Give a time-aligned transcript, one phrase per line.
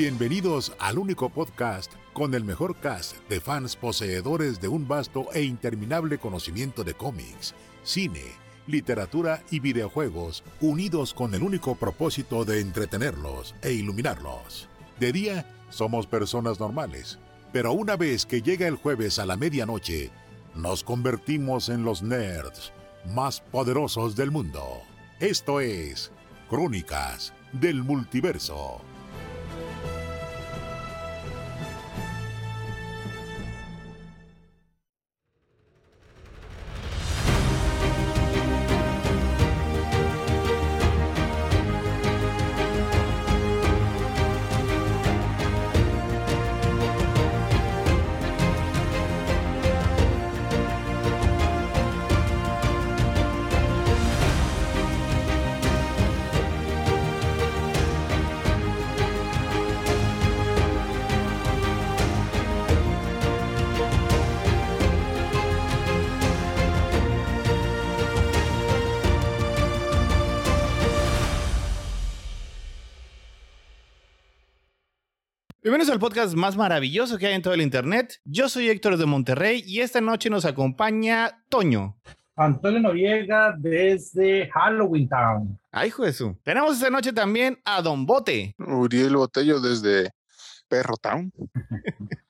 [0.00, 5.42] Bienvenidos al único podcast con el mejor cast de fans poseedores de un vasto e
[5.42, 8.22] interminable conocimiento de cómics, cine,
[8.68, 14.68] literatura y videojuegos, unidos con el único propósito de entretenerlos e iluminarlos.
[15.00, 17.18] De día, somos personas normales,
[17.52, 20.12] pero una vez que llega el jueves a la medianoche,
[20.54, 22.72] nos convertimos en los nerds
[23.04, 24.80] más poderosos del mundo.
[25.18, 26.12] Esto es
[26.48, 28.80] Crónicas del Multiverso.
[75.98, 78.20] Al podcast más maravilloso que hay en todo el internet.
[78.24, 81.98] Yo soy Héctor de Monterrey y esta noche nos acompaña Toño.
[82.36, 85.58] Antonio Noriega desde Halloween Town.
[85.72, 86.38] Ay, hijo de su.
[86.44, 88.54] Tenemos esta noche también a Don Bote.
[88.58, 90.10] Uriel Botello desde
[90.68, 91.32] Perro Town.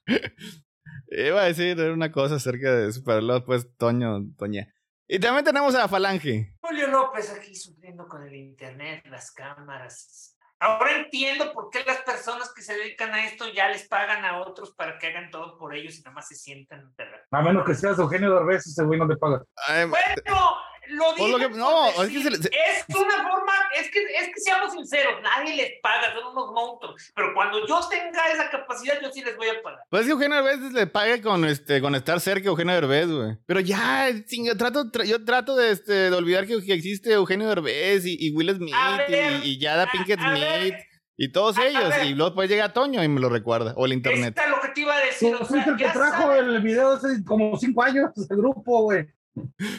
[1.11, 4.73] Iba a decir una cosa acerca de eso, pero luego pues Toño, Toña.
[5.07, 6.55] Y también tenemos a Falange.
[6.63, 10.38] Julio López aquí sufriendo con el internet, las cámaras.
[10.61, 14.41] Ahora entiendo por qué las personas que se dedican a esto ya les pagan a
[14.41, 16.93] otros para que hagan todo por ellos y nada más se sientan.
[17.31, 19.43] A menos que seas Eugenio Derbez, ese güey no le paga.
[19.69, 20.57] Ay, Bueno,
[20.91, 21.39] lo digo.
[21.39, 24.41] lo que- no, es que se le- se- es una forma, es que, es que
[24.41, 27.13] seamos sinceros, nadie les paga, son unos monstruos.
[27.15, 29.81] Pero cuando yo tenga esa capacidad, yo sí les voy a pagar.
[29.91, 33.07] Pues es que Eugenio Derbez le paga con, este, con estar cerca de Eugenio Derbez,
[33.09, 33.37] güey.
[33.47, 37.49] Pero ya, chinga, trato, tra- yo trato de, este, de olvidar que, que existe Eugenio
[37.49, 38.75] Derbez y, y Will Smith
[39.09, 40.61] ver, y, y Yada a- Pinkett a ver.
[40.61, 40.75] Smith
[41.21, 41.93] y todos A- ellos.
[42.05, 43.75] Y luego pues llega Toño y me lo recuerda.
[43.77, 44.29] O el internet.
[44.29, 45.35] Esta es lo que te iba a decir.
[45.35, 49.07] O sea, el que trajo sabes- el video hace como cinco años, el grupo, güey.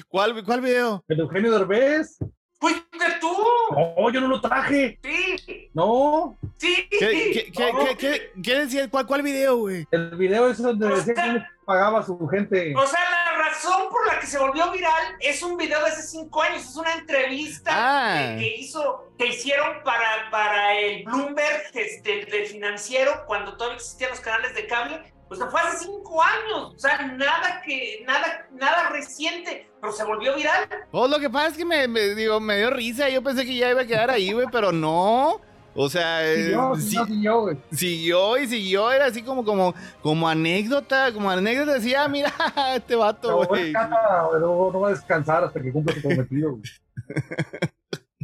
[0.08, 1.04] ¿Cuál, ¿Cuál video?
[1.08, 2.18] El Eugenio Derbez.
[2.60, 3.32] Fuiste tú.
[3.72, 5.00] No, yo no lo traje.
[5.02, 6.88] Sí, No, sí.
[6.90, 7.86] ¿Qué, qué, qué, No.
[7.86, 8.90] qué, qué- qué decía?
[8.90, 9.88] ¿Cuál, ¿Cuál video, güey?
[9.92, 12.74] el video es donde O decía sea- que le pagaba a su gente.
[12.76, 13.00] O sea,
[13.34, 16.64] la razón por la que se volvió viral es un video de hace cinco años,
[16.64, 18.36] es una entrevista Ah.
[18.36, 24.10] que, que hizo, que hicieron para, para el Bloomberg, este, del financiero, cuando todavía existían
[24.10, 25.14] los canales de cable.
[25.32, 30.04] O sea, fue hace cinco años, o sea, nada que, nada, nada reciente, pero se
[30.04, 30.68] volvió viral.
[30.92, 33.10] Pues lo que pasa es que me, me- digo, me dio risa.
[33.10, 35.40] Yo pensé que ya iba a quedar ahí, güey, pero no.
[35.76, 37.58] O sea, eh, Siguió, sí- siguió, siguió, güey.
[37.72, 38.92] siguió y siguió.
[38.92, 41.14] Era así como, como, como anécdota.
[41.14, 42.34] Como anécdota decía, ah, mira,
[42.76, 43.72] este vato, güey.
[43.72, 46.52] no, no va a descansar hasta que cumpla su cometido.
[46.58, 46.64] güey.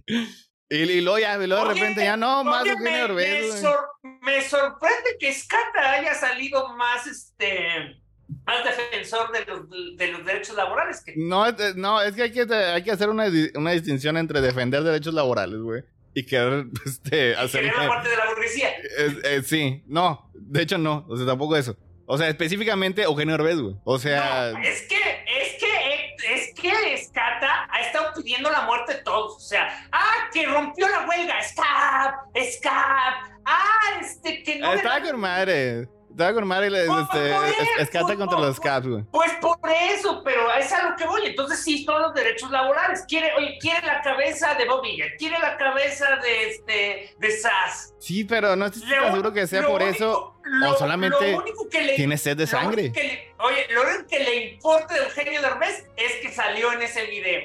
[0.69, 3.87] Y, y luego ya, y luego de repente ya no, más Eugenio Derbez, me sor-
[4.21, 8.01] me sorprende que Scata haya salido más, este,
[8.45, 12.31] más defensor de los, de los derechos laborales que No, es- no, es que hay
[12.31, 15.83] que, hay que hacer una, una distinción entre defender derechos laborales, güey.
[16.15, 17.61] Y querer, este, hacer...
[17.61, 18.69] querer la parte de la burguesía.
[18.97, 21.77] Es- es- sí, no, de hecho no, o sea, tampoco eso.
[22.07, 23.75] O sea, específicamente Eugenio Derbez, güey.
[23.83, 28.95] O sea, No, es que, es que, es que Scata ha estado pidiendo la muerte
[28.95, 29.35] de todos.
[29.35, 32.15] O sea, ah, que rompió la huelga, Scap,
[32.53, 34.75] Scap, ah, este, que no.
[34.75, 35.87] dan- con madre.
[36.09, 39.03] Estaba con madre, le- Por- este, escata contra los Caps, güey.
[39.11, 41.23] Pues por eso, pero es a lo que voy.
[41.25, 43.03] Entonces sí, son los derechos laborales.
[43.05, 47.93] Quiere, oye, quiere la cabeza de Bob Iger, quiere la cabeza de este, de SAS.
[47.99, 51.33] Sí, pero no estoy Lo- tan seguro que sea por único- eso lo- o solamente
[51.33, 52.93] lo único que le, tiene sed de sangre.
[52.95, 57.07] le- oye, lo único que le importa de Eugenio Derbez es que salió en ese
[57.07, 57.41] video.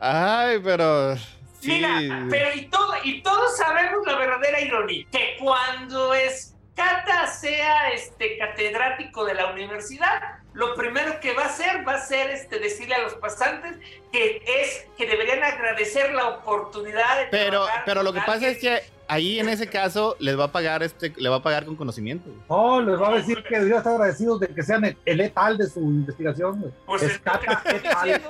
[0.00, 1.16] Ay, pero...
[1.16, 1.70] Sí.
[1.70, 8.36] Mira, pero y, todo, y todos sabemos la verdadera ironía, que cuando Escata sea este
[8.36, 10.20] catedrático de la universidad,
[10.52, 13.76] lo primero que va a hacer va a ser este, decirle a los pasantes
[14.12, 18.82] que es que deberían agradecer la oportunidad de Pero, pero lo que pasa es que
[19.08, 22.28] ahí en ese caso les va a pagar este, le va a pagar con conocimiento.
[22.30, 22.40] güey.
[22.48, 25.56] No, les va a decir que debería estar agradecidos de que sean el, el etal
[25.58, 26.60] de su investigación.
[26.60, 26.72] güey.
[26.86, 27.30] Pues es que
[27.76, 28.04] etal.
[28.04, 28.28] diciendo.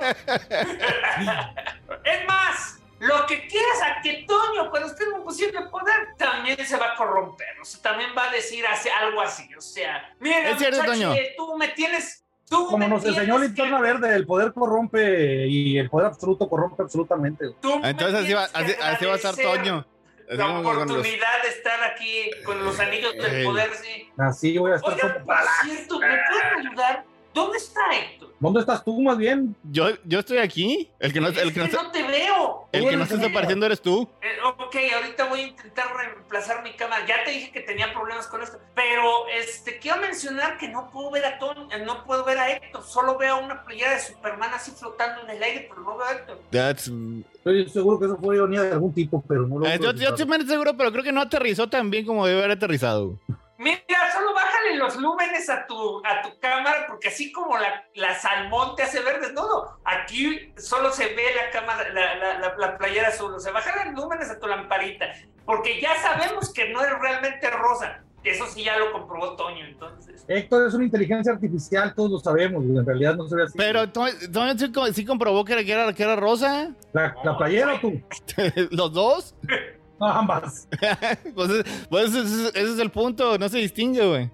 [2.03, 5.95] es más, lo que quieras a que Toño, cuando esté en un posición de poder,
[6.17, 7.47] también se va a corromper.
[7.61, 9.47] O sea, también va a decir hace algo así.
[9.55, 11.13] O sea, mira, Es cierto, muchacho, Toño.
[11.13, 12.21] eh, tú me tienes.
[12.47, 16.47] Tú Como me nos enseñó que- Linterna Verde, el poder corrompe y el poder absoluto
[16.47, 17.47] corrompe absolutamente.
[17.59, 19.85] tú Entonces así va, que así, así va a estar Toño.
[20.29, 23.45] La oportunidad de estar aquí con los anillos del Ey.
[23.45, 24.09] poder, sí.
[24.17, 27.05] Así voy a estar Oigan, por para- cierto, ¿me pueden ayudar?
[27.35, 28.29] ¿Dónde está Héctor?
[28.39, 29.53] ¿Dónde estás tú, más bien?
[29.71, 30.89] Yo, yo estoy aquí.
[30.99, 32.67] El que no, Es el que no, que está- no te veo.
[32.71, 34.07] el que no está desapareciendo eres tú.
[34.21, 37.05] Eh, ok, ahorita voy a intentar reemplazar mi cámara.
[37.05, 38.57] Ya te dije que tenía problemas con esto.
[38.73, 42.51] Pero este quiero mencionar que no puedo ver a Tony, eh, no puedo ver a
[42.51, 42.83] Héctor.
[42.83, 46.11] Solo veo una playera de Superman así flotando en el aire, pero no veo a
[46.13, 46.39] Héctor.
[46.51, 46.89] That's,
[47.35, 50.09] Estoy seguro que eso fue ironía de algún tipo, pero no lo eh, yo, yo
[50.15, 53.19] estoy seguro, pero creo que no aterrizó tan bien como debe haber aterrizado.
[53.57, 58.13] Mira, solo bájale los lúmenes a tu, a tu cámara, porque así como la, la
[58.15, 62.77] salmón te hace ver desnudo, aquí solo se ve la cámara, la, la, la, la
[62.77, 63.33] playera azul.
[63.33, 65.05] O sea, bájale los lúmenes a tu lamparita,
[65.45, 68.01] porque ya sabemos que no es realmente rosa.
[68.25, 70.25] Eso sí ya lo comprobó Toño, entonces.
[70.27, 73.53] Héctor es una inteligencia artificial, todos lo sabemos, en realidad no se ve así.
[73.55, 76.71] Pero Tony Tony sí, co- sí comprobó que era, que era, que era rosa.
[76.91, 78.01] ¿La, la playera o tú?
[78.71, 79.35] ¿Los dos?
[79.99, 80.67] Ambas.
[81.35, 84.29] pues, es- pues ese, es- ese es el punto, no se distingue, güey.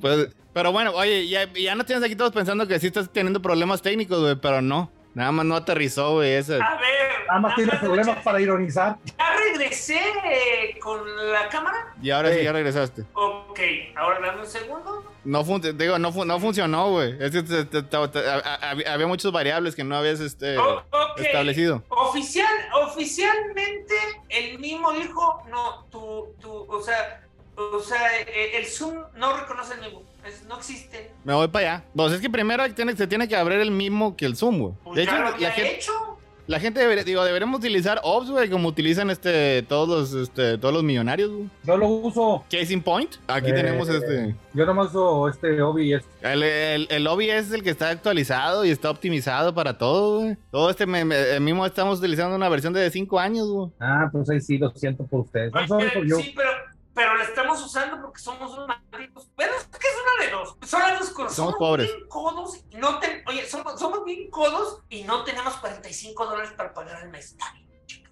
[0.00, 3.40] Pues, pero bueno, oye, ya, ya no tienes aquí todos pensando que sí estás teniendo
[3.42, 4.90] problemas técnicos, güey, pero no.
[5.16, 6.36] Nada más no aterrizó, güey.
[6.36, 6.60] A ver.
[7.26, 8.98] Nada más tiene problemas para ironizar.
[9.18, 11.00] Ya regresé eh, con
[11.32, 11.94] la cámara.
[12.02, 12.44] Y ahora sí, Sí.
[12.44, 13.04] ya regresaste.
[13.14, 13.58] Ok,
[13.96, 15.04] ahora dame un segundo.
[15.24, 17.16] No, fun- digo, no, fu- no funcionó, güey.
[17.18, 20.58] Es que te- te- te- te- a- a- había muchas variables que no habías este,
[20.58, 20.82] Oh,
[21.16, 21.82] establecido.
[21.88, 22.46] Oficial,
[22.84, 23.94] oficialmente
[24.28, 27.22] el mismo dijo, no, tú, tú, o sea,
[27.56, 31.10] o sea, eh, el Zoom no reconoce el mismo, es- no existe.
[31.24, 31.84] Me voy para allá.
[31.94, 34.74] Pues es que primero tiene, se tiene que abrir el mismo que el Zoom, güey.
[34.84, 35.92] Pues De hecho, ya lo la gente, hecho.
[36.46, 40.72] la gente debería, digo, deberíamos utilizar Ops, güey, como utilizan este, todos los, este, todos
[40.72, 41.48] los millonarios, güey.
[41.64, 42.44] Yo lo uso.
[42.50, 43.16] Case in point.
[43.26, 44.36] Aquí Eh, tenemos este.
[44.54, 46.04] Yo nomás uso este OBS.
[46.22, 50.36] El, el, el OBS es el que está actualizado y está optimizado para todo, güey.
[50.52, 53.70] Todo este me- me- el mismo estamos utilizando una versión de 5 años, güey.
[53.80, 55.50] Ah, pues ahí sí, lo siento por ustedes.
[55.52, 56.50] Sí, pero,
[56.96, 59.28] pero la estamos usando porque somos unos malditos.
[59.36, 60.56] Bueno, es que es una de dos.
[60.68, 61.36] Son las dos cosas.
[61.36, 61.86] Somos pobres.
[61.94, 66.50] bien codos y no ten- Oye, somos, somos bien codos y no tenemos 45 dólares
[66.56, 67.36] para pagar el mes.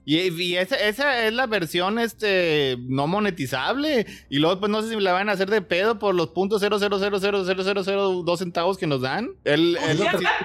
[0.06, 4.04] Y, y esa, esa es la versión este no monetizable.
[4.28, 6.62] Y luego, pues no sé si la van a hacer de pedo por los puntos
[6.62, 9.30] 0.0000002 centavos que nos dan.
[9.44, 10.38] El, Pues el- ya,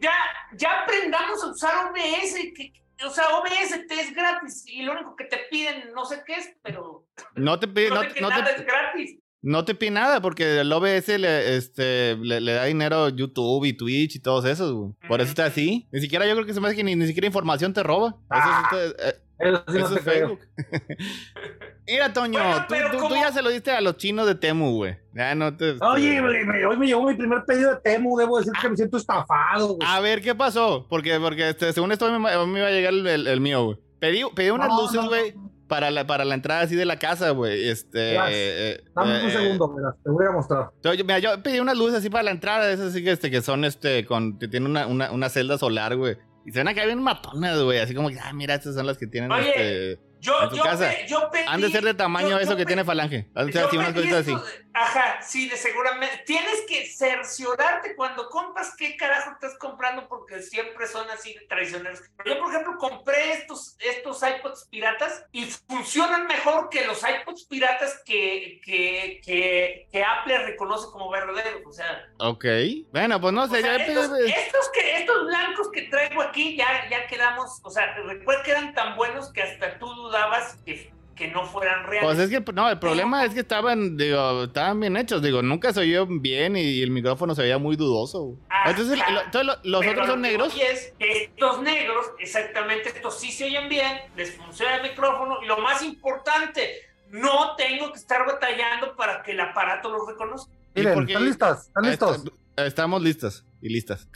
[0.00, 0.12] ya-
[0.56, 2.34] ya aprendamos a usar OBS.
[2.56, 2.72] Que,
[3.06, 6.34] o sea, OBS te es gratis y lo único que te piden, no sé qué
[6.34, 9.18] es, pero no te pide, no, no, sé que no nada te, es gratis.
[9.42, 13.64] no te pide nada porque el OBS le, este, le, le da dinero a YouTube
[13.64, 14.92] y Twitch y todos esos, güey.
[15.08, 15.88] Por eso está así.
[15.92, 18.16] Ni siquiera yo creo que se me hace que ni, ni siquiera información te roba.
[18.30, 19.08] Eso es, Ah.
[19.08, 20.02] eh, Eso sí no eso es.
[20.02, 20.40] Facebook.
[21.90, 22.38] Mira, Toño,
[22.68, 24.96] Bueno, tú, ya se lo diste a los chinos de Temu, güey.
[25.14, 25.76] Ya no te.
[25.80, 28.16] Oye, me- hoy me llegó mi primer pedido de Temu.
[28.16, 29.88] Debo decir que me siento estafado, güey.
[29.88, 30.86] A ver, ¿qué pasó?
[30.88, 33.78] Porque, porque este, según esto, me, me iba a llegar el, el- el mío, güey.
[33.98, 35.50] Pedí, pedí unas No, luces, güey, no.
[35.68, 37.68] para la, para la entrada así de la casa, güey.
[37.68, 37.98] Este.
[38.12, 40.70] Verás, eh, Dame un eh, segundo, mira, te voy a mostrar.
[40.82, 43.42] yo- mira, yo pedí unas luces así para la entrada, esas así que, este, que
[43.42, 46.16] son, este, con, que tienen una, una, una celda solar, güey.
[46.46, 47.78] Y se ven acá bien matonas, güey.
[47.80, 49.50] Así como que, ah, mira, estas son las que tienen, Oye,
[49.94, 50.09] este.
[50.20, 51.44] Yo, yo, pe- yo pedí.
[51.48, 53.28] Han de ser de tamaño yo- eso yo que tiene falange.
[53.34, 54.32] De ser yo así, unas cositas así.
[54.32, 54.50] estos-
[54.80, 56.22] Ajá, sí, de seguramente.
[56.24, 62.02] Tienes que cerciorarte cuando compras qué carajo estás comprando porque siempre son así tradicionales.
[62.24, 68.02] Yo, por ejemplo, compré estos, estos iPods piratas y funcionan mejor que los iPods piratas
[68.06, 71.62] que, que, que, que Apple reconoce como verdaderos.
[71.66, 72.44] O sea, Ok.
[72.90, 77.06] Bueno, pues no sé, sea, estos, estos que, estos blancos que traigo aquí ya, ya
[77.06, 81.44] quedamos, o sea, recuerda que eran tan buenos que hasta tú dudabas que, que no
[81.44, 82.02] fueran reales.
[82.02, 85.20] Pues es que, no, el problema es que estaban, digo, estaban bien hechos.
[85.20, 88.36] Digo, nunca se oyó bien y el micrófono se veía muy dudoso.
[88.48, 88.70] Ajá.
[88.70, 90.54] Entonces, lo- entonces lo- los Pero otros son negros.
[90.54, 95.36] voy es que estos negros, exactamente, estos sí se oyen bien, les funciona el micrófono
[95.42, 96.70] y lo más importante,
[97.10, 100.50] no tengo que estar batallando para que el aparato los reconozca.
[100.74, 101.02] ¿Y Miren?
[101.06, 101.66] ¿están listas?
[101.66, 102.16] ¿Están listos?
[102.16, 104.08] Est- Estamos listas y listas.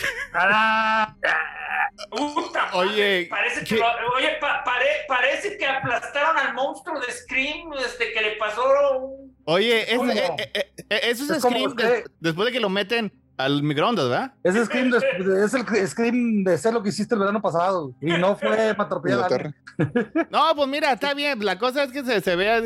[2.11, 8.13] Puta Oye, parece que, oye pa- pare- parece que aplastaron al monstruo de Scream desde
[8.13, 8.65] que le pasó
[8.99, 9.37] un...
[9.45, 11.75] Oye, es, eh, eh, eh, eh, eso es, Scream
[12.21, 14.33] después de que lo meten al microondas, ¿verdad?
[14.45, 14.99] Es scream de,
[15.45, 17.93] es el scream de ser lo que hiciste el verano pasado.
[18.01, 19.55] Y no fue para.
[20.31, 21.45] No, pues mira, está bien.
[21.45, 22.63] La cosa es que se, se vea.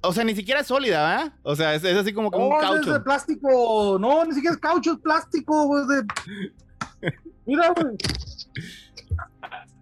[0.00, 1.32] O sea, ni siquiera sólida, ¿verdad?
[1.42, 3.04] O sea, es, es así como, como un No, es de caucho.
[3.04, 3.98] plástico.
[4.00, 5.66] No, ni siquiera es caucho, es plástico.
[5.66, 7.12] güey, de-
[7.46, 7.96] Mira, güey.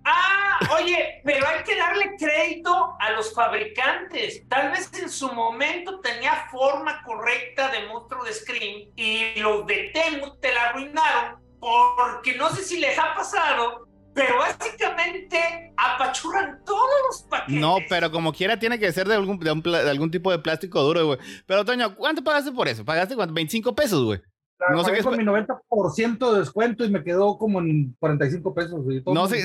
[0.09, 4.43] Ah, oye, pero hay que darle crédito a los fabricantes.
[4.49, 9.91] Tal vez en su momento tenía forma correcta de monstruo de Scream y los de
[9.93, 13.86] Temu te la arruinaron porque no sé si les ha pasado
[14.17, 17.61] pero básicamente apachurran todos los paquetes.
[17.61, 20.31] No, pero como quiera tiene que ser de algún, de, un pla- de algún tipo
[20.33, 21.19] de plástico duro, güey.
[21.47, 22.85] Pero, Toño, ¿cuánto pagaste por eso?
[22.85, 23.35] ¿Pagaste cuánto?
[23.35, 24.21] 25 pesos, güey.
[24.59, 28.55] La No sé qué con mi 90% de descuento y me quedó como en 45
[28.55, 28.83] pesos.
[28.83, 29.03] güey.
[29.05, 29.45] Todo No sé-.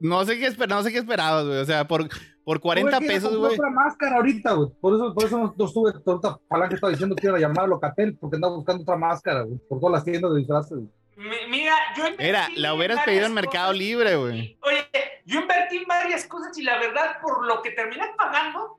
[0.00, 1.58] No qué, esper- no sé qué esperabas, güey.
[1.60, 2.06] O sea, por,
[2.44, 3.54] por 40 Tuve pesos, güey.
[3.54, 4.68] otra máscara ahorita, güey.
[4.82, 5.92] Por eso, por eso no, no estuve.
[6.04, 9.42] Ahorita Falange estaba diciendo que iba a llamar a Locatel porque andaba buscando otra máscara,
[9.44, 9.58] güey.
[9.66, 10.76] Por todas las tiendas de disfraces.
[10.76, 10.90] güey.
[11.16, 13.78] Mi- Mira, yo invertí Era, la en hubieras varias pedido en Mercado cosas.
[13.78, 14.58] Libre, güey.
[14.62, 14.88] Oye,
[15.24, 18.78] yo invertí en varias cosas y la verdad, por lo que terminé pagando,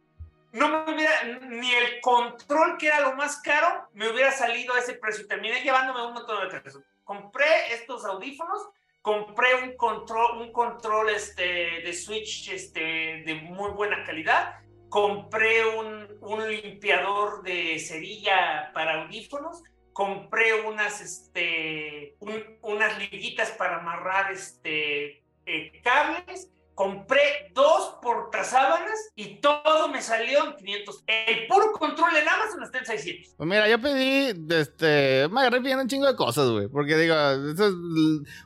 [0.52, 4.80] no me hubiera, ni el control, que era lo más caro, me hubiera salido a
[4.80, 5.26] ese precio.
[5.26, 6.82] Y terminé llevándome un montón de pesos.
[7.04, 8.68] Compré estos audífonos,
[9.02, 11.44] compré un control, un control este,
[11.84, 14.56] de Switch este, de muy buena calidad,
[14.90, 19.62] compré un, un limpiador de cerilla para audífonos,
[19.96, 29.36] compré unas, este, un- unas liguitas para amarrar este, eh, cables, compré dos portasábanas y
[29.40, 31.04] todo me salió en 500.
[31.08, 33.34] El puro control en Amazon está en 600.
[33.38, 36.68] Pues mira, yo pedí, este, me agarré pidiendo un chingo de cosas, güey.
[36.68, 37.74] Porque digo, eso es,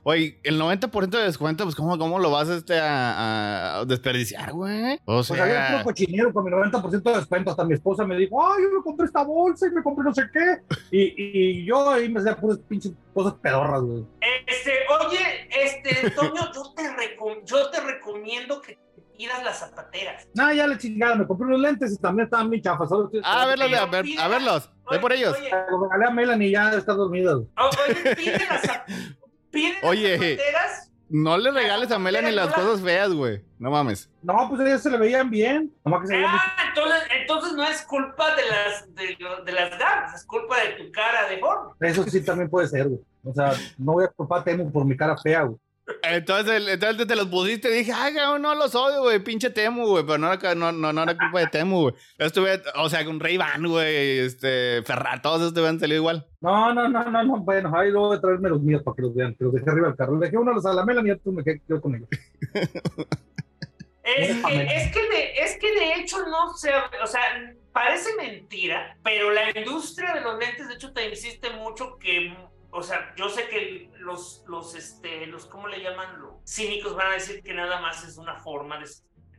[0.04, 5.00] oye, el 90% de descuento, pues, ¿cómo, cómo lo vas este, a, a desperdiciar, güey?
[5.06, 7.52] O Pues había sea, puro cochinero con mi 90% de descuento.
[7.52, 10.14] Hasta mi esposa me dijo, ay, yo me compré esta bolsa y me compré no
[10.14, 10.58] sé qué.
[10.92, 11.14] Y,
[11.62, 14.06] y yo ahí me hacía puras pinches cosas pedorras, güey.
[14.46, 14.72] Este,
[15.06, 18.19] oye, este, Toño, yo te, recom- yo te recomiendo
[18.62, 20.28] que te pidas las zapateras.
[20.34, 22.90] Nada, ya le chingada, me compré unos lentes y también estaban bien chafas.
[23.24, 25.36] Ah, a verlos, a, ver, a verlos, ve por ellos.
[25.38, 27.36] Oye, que- Lo regalé a Melanie y ya está dormida.
[27.36, 30.14] oye, pide las, Oye.
[30.18, 30.92] zapateras.
[31.10, 33.42] No le regales a Melanie las cosas feas, güey.
[33.58, 34.12] No mames.
[34.22, 35.74] No, pues ellas se le veían bien.
[35.84, 38.96] Nomás que se veían Ah, entonces, entonces no es culpa de las,
[39.44, 41.76] de, las damas, es culpa de tu cara de gordo.
[41.80, 43.02] Eso sí también puede ser, güey.
[43.24, 45.58] O sea, no voy a culpar a Temu por mi cara fea, güey.
[46.04, 50.06] Entonces, te los pusiste y dije, ay, no los odio, güey, pinche Temu, güey.
[50.06, 51.96] Pero no era, no, no, no era culpa de Temu, güey.
[52.18, 56.28] Estuve, o sea, con Ray Ban, güey, este, Ferrar, todos estos te habían salido igual.
[56.42, 57.38] No, no, no, no, no.
[57.40, 59.36] Bueno, ahí luego voy a traerme los míos para que los vean.
[59.36, 60.20] Que los dejé arriba del carro.
[60.20, 62.10] Le dejé uno a los a la Melanie y otro me quedé yo con ellos.
[64.18, 66.72] Es que, es, que de, es que de hecho no se,
[67.04, 67.22] o sea,
[67.72, 72.36] parece mentira, pero la industria de los lentes de hecho te insiste mucho que,
[72.72, 76.20] o sea, yo sé que los, los, este, los, ¿cómo le llaman?
[76.22, 78.88] Los cínicos van a decir que nada más es una forma de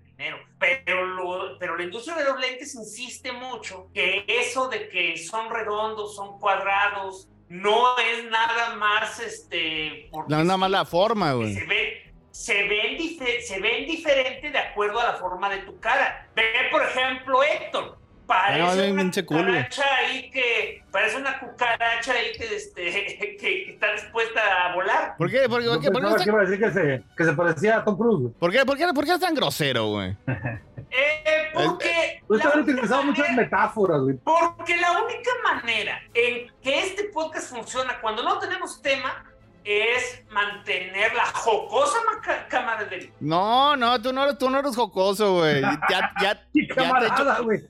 [0.04, 5.16] dinero, pero, lo- pero la industria de los lentes insiste mucho que eso de que
[5.16, 11.54] son redondos, son cuadrados, no es nada más, este, nada más la forma, güey.
[11.54, 12.96] se ve se ven,
[13.42, 16.30] se ven diferente de acuerdo a la forma de tu cara.
[16.37, 17.99] Ve, por ejemplo, Héctor.
[18.30, 20.84] Parece No, una cucaracha ahí que...
[20.92, 22.82] Parece una cucaracha ahí que, este,
[23.18, 25.16] que, que está dispuesta a volar.
[25.18, 25.49] ¿Por qué?
[25.49, 25.64] ¿Por qué?
[25.66, 25.90] Yo ¿Por qué?
[25.90, 27.84] ¿Por qué, pensaba eres que tan- iba a decir que se, que se parecía a
[27.84, 28.32] Tom Cruise.
[28.38, 28.64] ¿Por qué?
[28.64, 28.87] ¿Por qué?
[28.94, 30.16] ¿Por qué eres tan grosero, güey?
[30.92, 32.20] Eh, porque...
[32.26, 34.16] Pues la han única utilizado muchas metáforas, güey.
[34.16, 39.25] Porque la única manera en que este podcast funciona cuando no tenemos tema
[39.70, 43.10] es mantener la jocosa maca- camaradería.
[43.20, 45.60] No, no, tú no eres, tú no eres jocoso, güey.
[45.90, 46.42] Ya, ya, ya,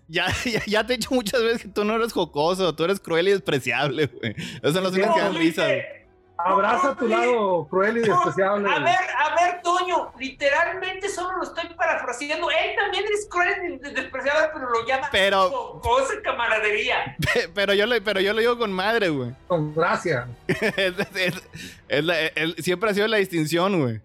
[0.08, 3.00] ya, ya, ya te he dicho muchas veces que tú no eres jocoso, tú eres
[3.00, 4.34] cruel y despreciable, güey.
[4.36, 5.99] Esas son las únicas que dan No, risa, güey.
[6.44, 8.70] Abraza tu lado cruel y No, despreciable.
[8.70, 12.50] A ver, a ver, Toño, literalmente solo lo estoy parafraseando.
[12.50, 17.16] Él también es cruel y despreciable, pero lo llama Pero- jocosa camaradería.
[17.54, 19.32] Pero yo, le, pero yo lo digo con madre, güey.
[19.48, 20.26] Con gracia.
[20.48, 21.42] Es- es-
[21.88, 24.00] es la- es- siempre ha sido la distinción, güey.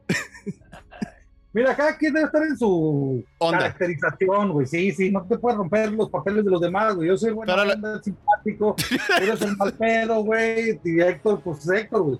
[1.56, 3.60] Mira, cada quien debe estar en su Onda.
[3.60, 4.68] caracterización, güey.
[4.68, 7.08] Sí, sí, no te puedes romper los papeles de los demás, güey.
[7.08, 8.76] Yo soy Pero la- simpático.
[9.22, 10.78] Eres el mal pedo, güey.
[10.84, 12.20] Y Héctor, pues Héctor, güey.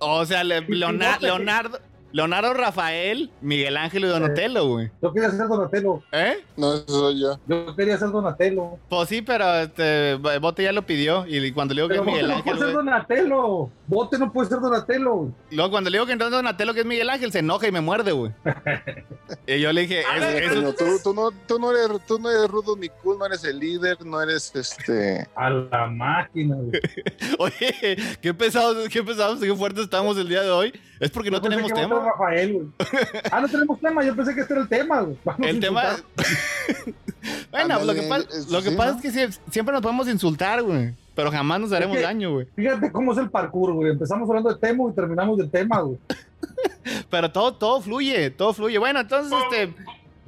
[0.00, 1.26] O sea, le- Leona- Fíjate.
[1.26, 1.78] Leonardo,
[2.12, 4.90] Leonardo Rafael, Miguel Ángel y Donatello, güey.
[5.02, 6.02] Yo quería ser Donatello.
[6.12, 6.44] ¿Eh?
[6.56, 7.38] No, eso soy yo.
[7.46, 8.78] Yo quería ser Donatello.
[8.88, 11.26] Pues sí, pero este, Bote ya lo pidió.
[11.26, 12.74] Y cuando le digo que es Miguel no Ángel, puede ser.
[12.74, 13.70] Donatello.
[13.86, 15.28] Bote no puede ser Donatello.
[15.50, 17.72] Luego cuando le digo que no es Donatello, que es Miguel Ángel, se enoja y
[17.72, 18.32] me muerde, güey.
[19.46, 22.06] y yo le dije, A es- ver, eso- Toño, tú, tú no, tú, no eres,
[22.06, 25.26] tú no eres rudo ni cool, no eres el líder, no eres este.
[25.34, 26.80] A la máquina, güey.
[27.38, 30.72] oye, qué pesados, qué pesados, qué fuertes estamos el día de hoy.
[31.00, 32.00] Es porque no tenemos tema.
[32.04, 32.66] Rafael, güey.
[33.30, 34.04] Ah, no tenemos tema.
[34.04, 35.16] Yo pensé que este era el tema, güey.
[35.48, 35.82] El tema.
[37.50, 38.96] bueno, lo que, Ándale, pa- es- lo que sí, pasa ¿no?
[38.98, 40.94] es que sie- siempre nos podemos insultar, güey.
[41.14, 42.46] Pero jamás nos haremos que- daño, güey.
[42.54, 43.90] Fíjate cómo es el parkour, güey.
[43.92, 45.98] Empezamos hablando de tema y terminamos del tema, güey.
[47.10, 48.78] Pero todo, todo fluye, todo fluye.
[48.78, 49.74] Bueno, entonces, este.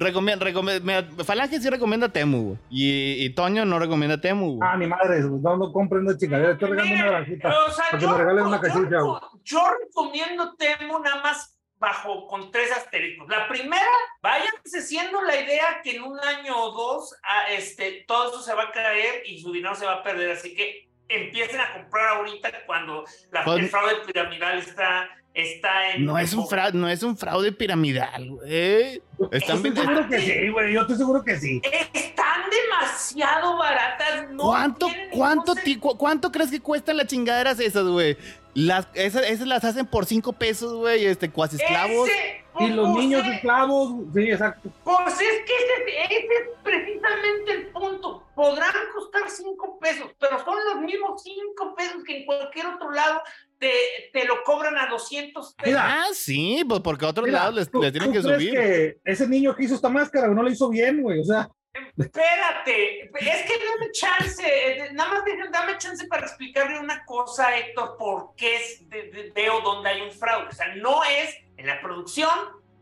[0.01, 2.57] Recomienda, recomienda, Falange sí recomienda Temu, güey.
[2.71, 4.69] Y, y Toño no recomienda Temu, güey.
[4.69, 5.41] Ah, ni madres, güey.
[5.41, 6.53] No, no compren una chingadera.
[6.53, 7.49] Estoy regalando una granjita.
[7.49, 9.21] o sea, para que yo, me regalen una yo- güey.
[9.43, 13.27] yo recomiendo Temo nada más bajo con tres asteriscos.
[13.29, 13.85] La primera,
[14.23, 18.53] váyanse siendo la idea que en un año o dos ah, este, todo eso se
[18.55, 20.31] va a caer y su dinero se va a perder.
[20.31, 26.05] Así que empiecen a comprar ahorita cuando la, Pues- el fraude piramidal está, está en...
[26.05, 29.01] No es un fraude, no es un fraude piramidal, güey.
[29.31, 29.81] Están Estoy vendiendo.
[29.93, 30.73] seguro que sí, güey.
[30.73, 31.61] Yo estoy seguro que sí.
[31.93, 34.29] Están demasiado baratas.
[34.31, 38.17] No ¿Cuánto, cuánto, ningún ti- cu- cuánto crees que cuestan las chingaderas esas, güey?
[38.53, 42.09] Las, esas, esas las hacen por cinco pesos, güey, este, cuasi esclavos.
[42.09, 44.69] Ese, Y los pues, niños eh, esclavos, sí, exacto.
[44.83, 48.27] Pues es que ese, ese es precisamente el punto.
[48.35, 53.21] Podrán costar cinco pesos, pero son los mismos cinco pesos que en cualquier otro lado
[53.61, 53.71] te,
[54.11, 55.67] te lo cobran a 200 pesos.
[55.67, 58.21] Mira, Ah, sí, pues porque a otros Mira, lados les, ¿tú- les tienen tú que
[58.27, 58.53] crees subir.
[58.59, 61.19] que ese niño que hizo esta máscara no la hizo bien, güey?
[61.21, 61.47] O sea,
[61.95, 67.95] Espérate, es que dame chance, nada más deja- dame chance para explicarle una cosa, Héctor,
[67.97, 70.47] por qué es, de- de- veo donde hay un fraude.
[70.49, 72.29] O sea, no es en la producción,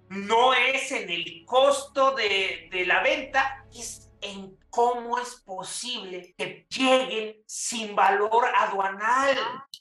[0.10, 6.66] no es en el costo de, de la venta, es en cómo es posible que
[6.70, 9.38] lleguen sin valor aduanal.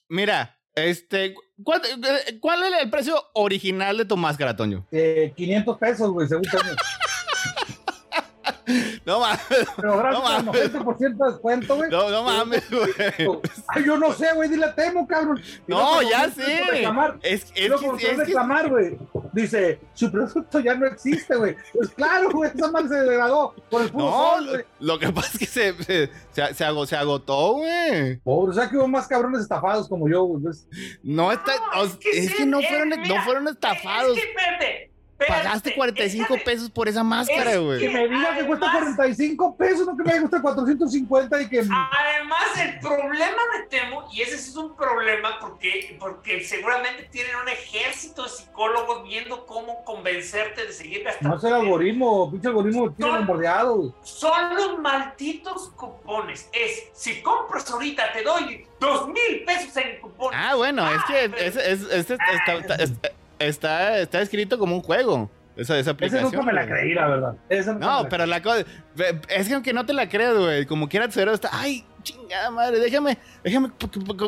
[0.09, 4.85] Mira, este, ¿cuál, eh, cuál es el precio original de tu máscara, Toño?
[4.93, 6.73] eh, 500 pesos, güey, según Toño.
[9.09, 9.41] No mames,
[9.77, 10.73] Pero gracias No al mames.
[10.75, 11.91] 90% de descuento, güey.
[11.91, 12.91] no, no mames, güey.
[13.69, 15.41] Ay, yo no sé, güey, dile a Temo, cabrón.
[15.67, 16.61] Y No, ya sé.
[16.71, 18.99] reclamar, Es, es, luego que, es que- reclamar, güey.
[19.33, 21.57] Dice, su producto ya no existe, güey.
[21.73, 24.65] Pues claro, güey, esa madre se degradó por el puro no, sol, lo, güey.
[24.81, 28.17] lo que pasa es que se, se, se, se agotó, se agotó, güey.
[28.19, 30.43] Pobre, o sea que hubo más cabrones estafados como yo, güey.
[30.43, 30.67] pues.
[31.03, 34.17] No está, No, es que es sí, que no fueron, mira, no fueron estafados.
[34.19, 34.88] Es que, espérate,
[35.27, 37.81] Pagaste 45 déjame- pesos por esa máscara, Es güey.
[37.81, 41.59] Que me diga que cuesta Además- 45 pesos, no que me cuesta 450 y que.
[41.59, 47.35] Además, el problema de Temo, y ese sí es un problema porque, porque seguramente tienen
[47.37, 51.31] un ejército de psicólogos viendo cómo convencerte de seguir gastando.
[51.31, 53.25] No es el algoritmo, pinche algoritmo tiene
[53.77, 53.93] güey.
[54.03, 56.49] Son los malditos cupones.
[56.53, 60.39] Es, si compras ahorita, te doy dos mil pesos en cupones.
[60.41, 64.83] Ah, bueno, es que es, es, es- está, está, está- está- está escrito como un
[64.83, 65.31] juego.
[65.57, 66.23] Esa, esa aplicación.
[66.31, 67.35] nunca me la creí, la verdad.
[67.49, 68.65] Esa No, la pero la cosa.
[69.29, 70.67] Es que aunque no te la creas, güey.
[70.67, 71.49] Como quiera tu cerebro está.
[71.53, 73.71] Ay, chingada madre, déjame, déjame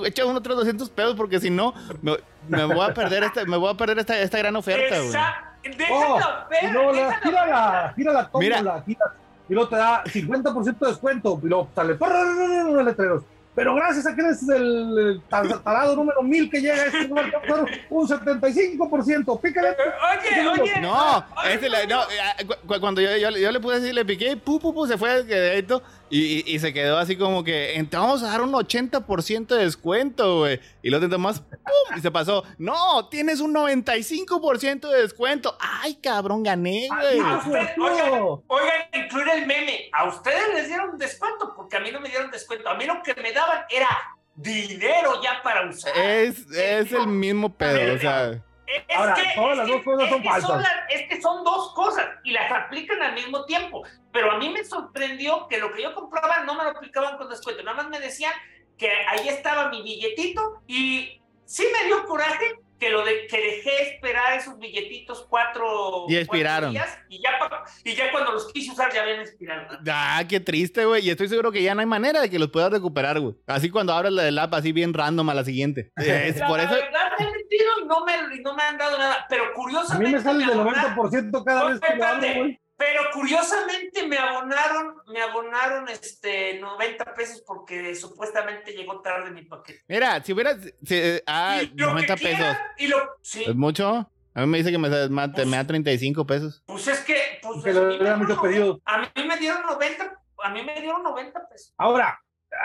[0.07, 2.17] echar unos otros 200 pesos porque si no, me,
[2.49, 5.09] me voy a perder esta, me voy a perder esta, esta gran oferta, güey.
[5.09, 7.51] Esa- Oh, déjalo ver, y luego la, déjalo gira ver.
[7.51, 8.83] la, gira la Mira.
[8.87, 9.05] gira,
[9.47, 13.23] y luego te da 50% de descuento, y luego sale los letreros.
[13.55, 17.25] Pero gracias a que eres el, el tar- tarado número 1000 que llega, este a
[17.25, 19.41] alcanzar un 75%.
[19.41, 19.69] Pícale.
[19.71, 20.81] Oye, oye.
[20.81, 23.93] No, oye, este, la- no, eh, cu- cu- cuando yo, yo, yo le puse así,
[23.93, 27.45] le piqué, pu, pu, pu, se fue quedadito y, y, y se quedó así como
[27.45, 30.61] que, "Ent- vamos a dar un 80% de descuento, güey.
[30.83, 32.45] Y lo intentó más, pum, y se pasó.
[32.59, 35.57] No, tienes un 95% de descuento.
[35.61, 37.21] Ay, cabrón, gané, güey.
[37.21, 39.89] A usted- Hijo, oigan, oigan, incluir el meme.
[39.93, 42.69] A ustedes les dieron descuento porque a mí no me dieron descuento.
[42.69, 43.89] A mí lo que me daban era
[44.35, 45.97] dinero ya para usar.
[45.97, 48.43] Es, es el mismo pedo, o sea.
[48.89, 50.63] Es Ahora, que, todas es las que- dos cosas es son que falsas.
[50.63, 53.83] las- es que son dos cosas y las aplican al mismo tiempo.
[54.13, 57.29] Pero a mí me sorprendió que lo que yo compraba no me lo aplicaban con
[57.29, 57.63] descuento.
[57.63, 58.33] Nada más me decían
[58.79, 63.83] que ahí estaba mi billetito y sí me dio coraje que lo de que dejé
[63.95, 66.73] esperar esos billetitos cuatro, Y expiraron.
[66.73, 69.79] cuatro días y ya, pa- y ya cuando los quise usar ya habían expirado.
[69.89, 71.07] Ah, qué triste, güey.
[71.07, 73.35] Y estoy seguro que ya no hay manera de que los puedas recuperar, güey.
[73.47, 75.93] Así cuando abres la del app, así bien random a la siguiente.
[75.97, 76.71] Es La por eso.
[76.71, 79.27] verdad me he metido y no me, no me han dado nada.
[79.29, 80.17] Pero A mí curiosamente.
[80.17, 82.61] me sale del abonaron- 90% cada vez que lo abro, güey.
[82.81, 89.83] Pero curiosamente me abonaron, me abonaron este 90 pesos porque supuestamente llegó tarde mi paquete.
[89.87, 90.57] Mira, si hubieras.
[90.83, 92.39] si- ah, Y lo 90 que pesos.
[92.39, 94.11] quieran, Y lo, sí, ¿Es mucho?
[94.33, 96.63] A mí me dice que me, me, me da 35 pesos.
[96.67, 97.17] pues es que.
[97.43, 98.79] Pues, Que a mí me dieron muchos 90, pedidos.
[98.87, 101.75] A mí me dieron 90, a mí me dieron 90 pesos.
[101.77, 102.19] Ahora,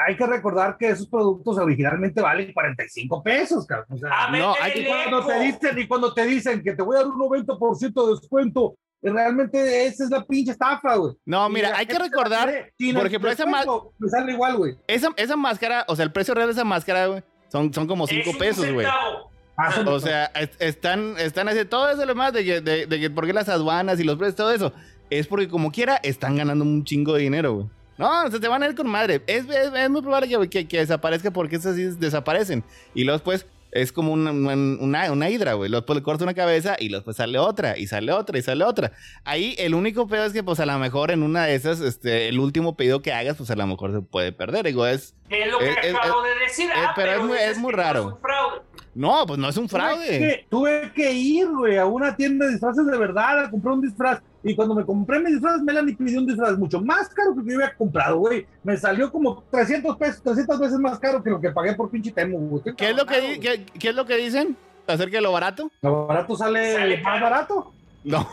[0.08, 3.88] hay que recordar que esos productos originalmente valen 45 pesos, cabrón.
[3.91, 6.95] O sea, no, hay que- cuando te dicen, y cuando te dicen que te voy
[6.95, 8.78] a dar un 90% de descuento, eh,
[9.13, 11.13] realmente esa es la pinche estafa, güey.
[11.26, 12.72] No, mira, hay que recordar.
[12.94, 14.76] por ejemplo, esa Me sale igual, güey.
[14.88, 18.08] Esa, esa máscara, o sea, el precio real de esa máscara, güey, son, son como
[18.08, 18.86] 5 Es un pesos, güey.
[19.58, 23.00] Ah, O sea, es- están, están haciendo todo eso lo demás de que, de, de
[23.00, 24.74] que por qué las aduanas y los precios, todo eso.
[25.10, 27.68] Es porque como quiera están ganando un chingo de dinero, güey.
[27.98, 29.22] No, o sea, te van a ir con madre.
[29.28, 32.63] Es, es, es muy probable que, que, que desaparezca porque esas sí desaparecen.
[32.94, 35.70] Y luego pues es como una, una, una hidra, güey.
[35.70, 38.64] Pues, le corta una cabeza y luego pues sale otra y sale otra y sale
[38.64, 38.92] otra.
[39.24, 42.28] Ahí el único pedo es que pues a lo mejor en una de esas, este,
[42.30, 44.66] el último pedido que hagas, pues a lo mejor se puede perder.
[44.66, 45.14] Digo, es...
[45.30, 46.66] Lo que Es- es- acabo de decir.
[46.72, 48.08] es- Ah, pero es muy- es muy raro.
[48.08, 48.62] un fraude.
[48.96, 50.08] No, pues no es un Tuve fraude.
[50.20, 53.82] que, tuve que ir, güey, a una tienda de disfraces de verdad a comprar un
[53.82, 54.22] disfraz.
[54.47, 57.45] Y cuando me compré mi disfraz, Melanie pidió un disfraz mucho más caro que lo
[57.45, 58.45] que yo había comprado, güey.
[58.63, 62.12] Me salió como 300 pesos, 300 veces más caro que lo que pagué por pinche
[62.12, 62.75] Temu, güey.
[62.77, 64.55] ¿Qué es lo que, qué, qué es lo que dicen
[64.86, 65.71] acerca de lo barato?
[65.81, 67.73] Lo barato sale, Sale más barato.
[68.03, 68.29] No,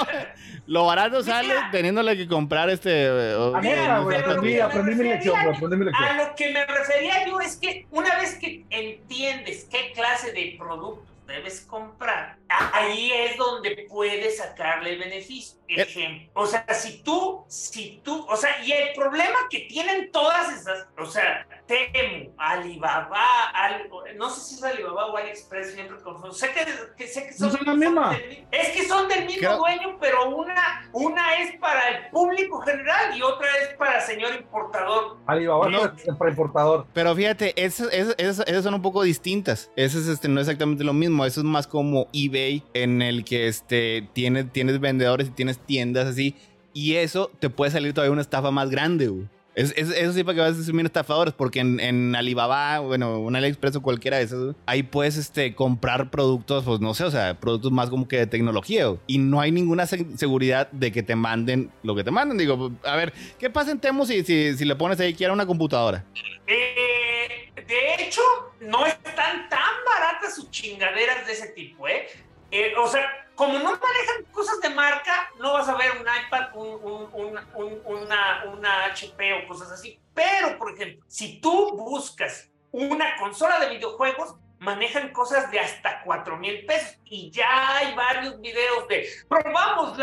[0.66, 1.68] lo barato sale Mira.
[1.70, 2.90] teniéndole que comprar este...
[3.04, 6.08] eh, A neta, güey, pero aprendí, me aprendí mi refería lección, güey, aprendí mi lección.
[6.08, 10.56] A lo que me refería yo es que una vez que entiendes qué clase de
[10.58, 15.58] productos debes comprar, ahí es donde puedes sacarle beneficio.
[15.68, 15.82] Eh.
[15.82, 16.30] Ejemplo.
[16.34, 20.88] O sea, si tú, si tú, o sea, y el problema que tienen todas esas,
[20.98, 26.32] o sea, Temu, Alibaba, Al- no sé si es Alibaba o AliExpress, siempre confundo.
[26.32, 28.10] Sé que, que- sé que son, No son la misma.
[28.10, 33.16] del es que son del mismo dueño, pero una, una es para el público general
[33.16, 35.18] y otra es para señor importador.
[35.26, 35.84] Alibaba No.
[35.84, 36.86] es para importador.
[36.92, 39.70] Pero fíjate, esas, esas, esas- esas son un poco distintas.
[39.76, 41.24] Eso es este, no es exactamente lo mismo.
[41.24, 46.08] Eso es más como eBay, en el que este, tienes, tienes vendedores y tienes tiendas
[46.08, 46.34] así.
[46.72, 49.28] Y eso te puede salir todavía una estafa más grande, güey.
[49.56, 53.18] Es, es- eso sí para que vas a bien estafadores, porque en, en Alibaba, bueno,
[53.18, 57.10] un AliExpress o cualquiera de esos, ahí puedes este, comprar productos, pues no sé, o
[57.10, 61.02] sea, productos más como que de tecnología, y no hay ninguna se- seguridad de que
[61.02, 62.38] te manden lo que te manden.
[62.38, 65.32] Digo, a ver, ¿qué pasa en Temu si, si, si le pones ahí que era
[65.32, 66.04] una computadora?
[66.46, 68.22] Eh, de hecho,
[68.60, 72.06] no están tan baratas sus chingaderas de ese tipo, ¿eh?
[72.52, 73.02] Eh, o sea,
[73.40, 77.40] como no manejan cosas de marca, no vas a ver un iPad, un, un- un-
[77.54, 79.98] un- una, una HP o cosas así.
[80.14, 86.36] Pero, por ejemplo, si tú buscas una consola de videojuegos, manejan cosas de hasta 4
[86.36, 86.98] mil pesos.
[87.06, 89.96] Y ya hay varios videos de probamos,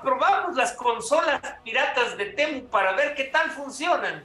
[0.00, 4.24] probamos las consolas piratas de Temu para ver qué tal funcionan.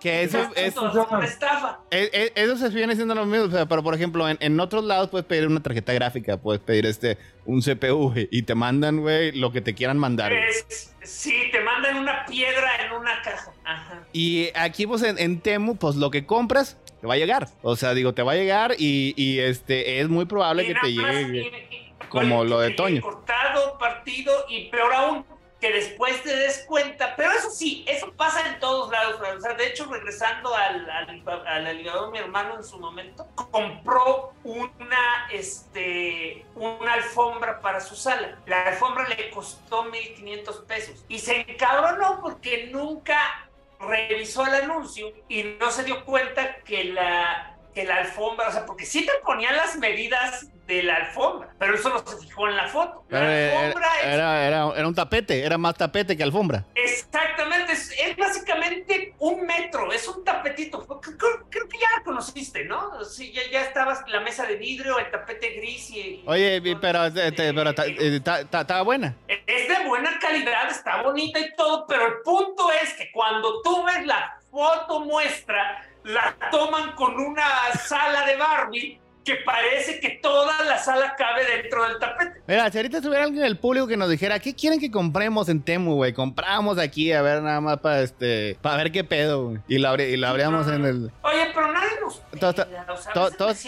[0.00, 1.78] Que eso es, Esto es estafa.
[1.90, 4.84] E- Eso se viene siendo lo mismo, o sea, pero por ejemplo, en, en otros
[4.84, 9.32] lados puedes pedir una tarjeta gráfica, puedes pedir este un CPU y te mandan, güey,
[9.32, 10.32] lo que te quieran mandar.
[10.32, 13.52] Es, sí, te mandan una piedra en una caja.
[13.64, 14.02] Ajá.
[14.12, 17.48] Y aquí, pues en, en Temu, pues lo que compras te va a llegar.
[17.62, 20.74] O sea, digo, te va a llegar y, y, este es muy probable Y que
[20.74, 21.38] te llegue.
[21.70, 23.02] y- como lo de Toño.
[23.02, 25.24] Cortado, partido y peor aún,
[25.66, 27.14] que después te des cuenta.
[27.16, 29.20] Pero eso sí, eso pasa en todos lados.
[29.20, 34.32] O sea, de hecho, regresando al, al, al Alibaba, mi hermano en su momento compró
[34.44, 38.38] una, este, una alfombra para su sala.
[38.46, 41.04] La alfombra le costó 1.500 pesos.
[41.08, 43.48] Y se encabronó porque nunca
[43.80, 48.64] revisó el anuncio y no se dio cuenta que la que la alfombra, o sea,
[48.64, 52.56] porque sí te ponían las medidas de la alfombra, pero eso no se fijó en
[52.56, 53.04] la foto.
[53.08, 56.64] La Era, alfombra era- era- era un tapete, era más tapete que alfombra.
[56.74, 60.84] exactamente, es, es básicamente un metro, es un tapetito.
[61.00, 63.04] Creo, que ya la conociste, ¿no?
[63.04, 66.22] Sí, ya, ya estabas la mesa de vidrio, el tapete gris y...
[66.26, 69.14] Oye, vi- pero, este, este, eh, estaba buena.
[69.28, 73.84] es de buena calidad, está bonita y todo, pero el punto es que cuando tú
[73.84, 80.62] ves la foto muestra, la toman con una sala de Barbie que parece que toda
[80.64, 82.40] la sala cabe dentro del tapete.
[82.46, 85.62] Mira, si ahorita estuviera alguien del público que nos dijera, ¿qué quieren que compremos en
[85.62, 86.12] Temu, güey?
[86.12, 89.58] Compramos aquí, a ver, nada más para este, para ver qué pedo, güey.
[89.66, 91.10] Y lo, abri- y lo abríamos en el...
[91.22, 93.66] Oye, pero nadie nos o sea, to- Todos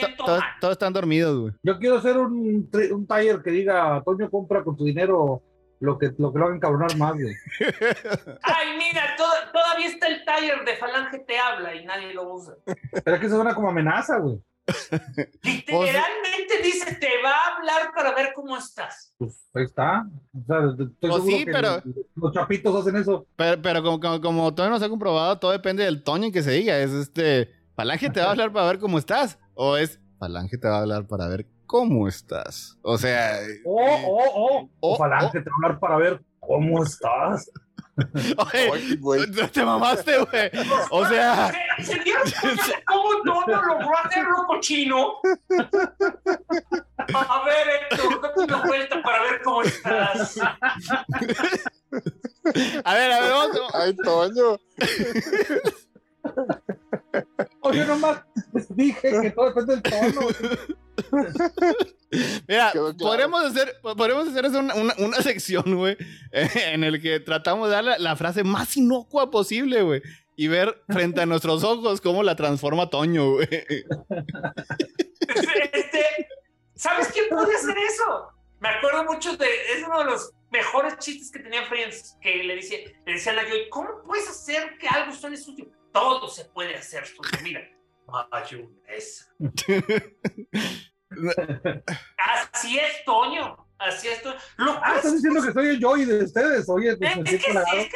[0.60, 1.52] todos- están dormidos, güey.
[1.64, 5.42] Yo quiero hacer un, tri- un taller que diga, Toño compra con tu dinero
[5.80, 7.34] lo que lo, que lo hagan cabronar más, güey.
[8.42, 12.54] Ay, mira, to- todavía está el taller de Falange te habla y nadie lo usa.
[13.04, 14.40] Pero es que suena como amenaza, güey.
[15.42, 19.12] Literalmente dice, te va a hablar para ver cómo estás.
[19.18, 20.06] Pues ahí está.
[20.32, 21.82] O sea, estoy Pues sí, que pero-
[22.16, 23.26] los chapitos hacen eso.
[23.36, 26.32] Pero, pero como, como, como todavía no se ha comprobado, todo depende del tono en
[26.32, 26.78] que se diga.
[26.78, 29.38] Es este, Falange te va a hablar para ver cómo estás.
[29.54, 32.78] O es, Falange te va a hablar para ver cómo estás.
[32.82, 33.38] O sea...
[33.64, 33.76] Oh,
[34.06, 34.70] oh, oh.
[34.80, 37.50] Oh, O Falange te va a hablar para ver cómo estás.
[38.72, 39.30] Oye, güey.
[39.52, 40.50] te mamaste, güey.
[40.90, 41.52] O sea...
[41.82, 45.14] ¿Se, dieron cuenta de cómo Tono logró hacerlo cochino?
[47.14, 50.38] A ver, Héctor, date una vuelta para ver cómo estás.
[52.84, 53.60] A ver, a ver, vamos.
[53.74, 54.58] Ay, Toño.
[57.62, 58.22] Oye, nomás
[58.70, 60.28] dije que todo depende del tono.
[62.46, 62.96] Mira, claro.
[62.96, 65.96] podremos hacer, podremos hacer una, una, una sección, güey,
[66.32, 70.02] en el que tratamos de dar la, la frase más inocua posible, güey.
[70.36, 73.48] Y ver frente a nuestros ojos cómo la transforma Toño, güey.
[75.72, 76.04] Este,
[76.74, 78.28] ¿Sabes quién puede hacer eso?
[78.60, 79.46] Me acuerdo mucho de.
[79.72, 82.16] Es uno de los mejores chistes que tenía Friends.
[82.20, 85.66] Que le, dice, le decían a Joey: ¿Cómo puedes hacer que algo suene sucio?
[85.92, 87.38] Todo se puede hacer sucio.
[87.42, 87.60] Mira,
[88.30, 89.26] mayonesa.
[92.52, 93.56] Así es, Toño.
[93.78, 94.36] Así es, Toño.
[94.58, 96.68] Lo Ah, estás es- diciendo que soy el Joey de ustedes.
[96.68, 97.88] Oye, pues Es, es que, es, que está, es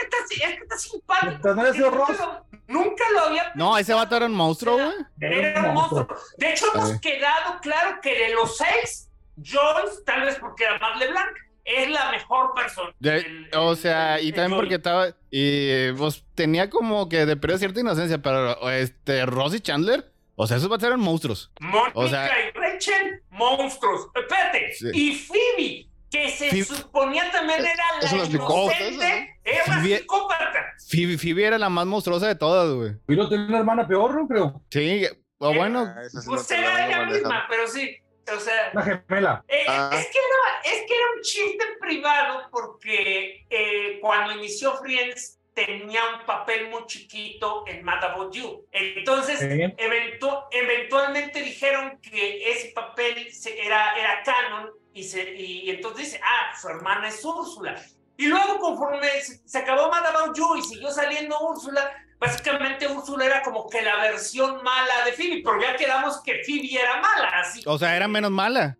[0.57, 1.39] que está simpático.
[1.43, 4.93] Pero no es Nunca Nunca lo había No, ese vato era un monstruo, güey.
[5.21, 6.07] Era un monstruo.
[6.39, 7.01] De hecho, hemos Ay.
[7.01, 12.11] quedado claro que de los seis, Joyce, tal vez porque era más LeBlanc, es la
[12.11, 12.93] mejor persona.
[12.99, 15.09] De- El- o el- sea, y el también porque estaba.
[15.31, 20.13] Y eh, pues tenía como que de periodo cierta inocencia, pero este, Ross y Chandler,
[20.35, 21.51] o sea, esos vatos eran monstruos.
[21.61, 24.09] Mónica o sea- y Rachel, monstruos.
[24.15, 24.73] Espérate.
[24.75, 24.89] Sí.
[24.93, 30.47] Y Phoebe, que se Phoebe- suponía también era es la inocente, era una Phoebe- psicópata.
[30.91, 32.93] Phoebe, Phoebe era la más monstruosa de todas, güey.
[33.09, 34.27] Y no tenía una hermana peor, ¿no?
[34.29, 34.63] Creo.
[34.71, 35.07] Sí,
[35.39, 37.97] o bueno, Ah, sí Pues era ella misma, pero sí.
[38.35, 39.45] O sea, Una gemela.
[39.49, 39.91] Eh, Ah.
[39.93, 46.01] es, que era, es que era un chiste privado porque eh, cuando inició Friends tenía
[46.19, 48.65] un papel muy chiquito en Mad About You.
[48.73, 49.47] Entonces, Sí.
[49.47, 56.21] eventu- eventualmente dijeron que ese papel se- era, era canon y, se, y entonces dice,
[56.25, 57.75] ah, su hermana es Úrsula.
[58.17, 63.27] Y luego conforme se, se acabó Mad About You y siguió saliendo Úrsula, básicamente Úrsula
[63.27, 67.29] era como que la versión mala de Phoebe, pero ya quedamos que Phoebe era mala,
[67.41, 67.63] así.
[67.67, 68.79] o sea, era menos mala.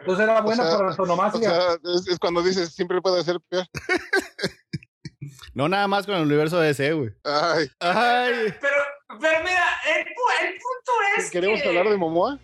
[0.00, 3.22] Entonces era buena O sea, para la O sea, es, es cuando dices siempre puede
[3.24, 3.64] ser peor.
[5.54, 7.10] No nada más con el universo de DC, güey.
[7.24, 8.52] Ay, Ay.
[8.60, 8.74] Pero,
[9.20, 9.64] pero mira,
[9.96, 11.68] el, pu- el punto es ¿queremos que...
[11.68, 12.38] hablar de Momoa?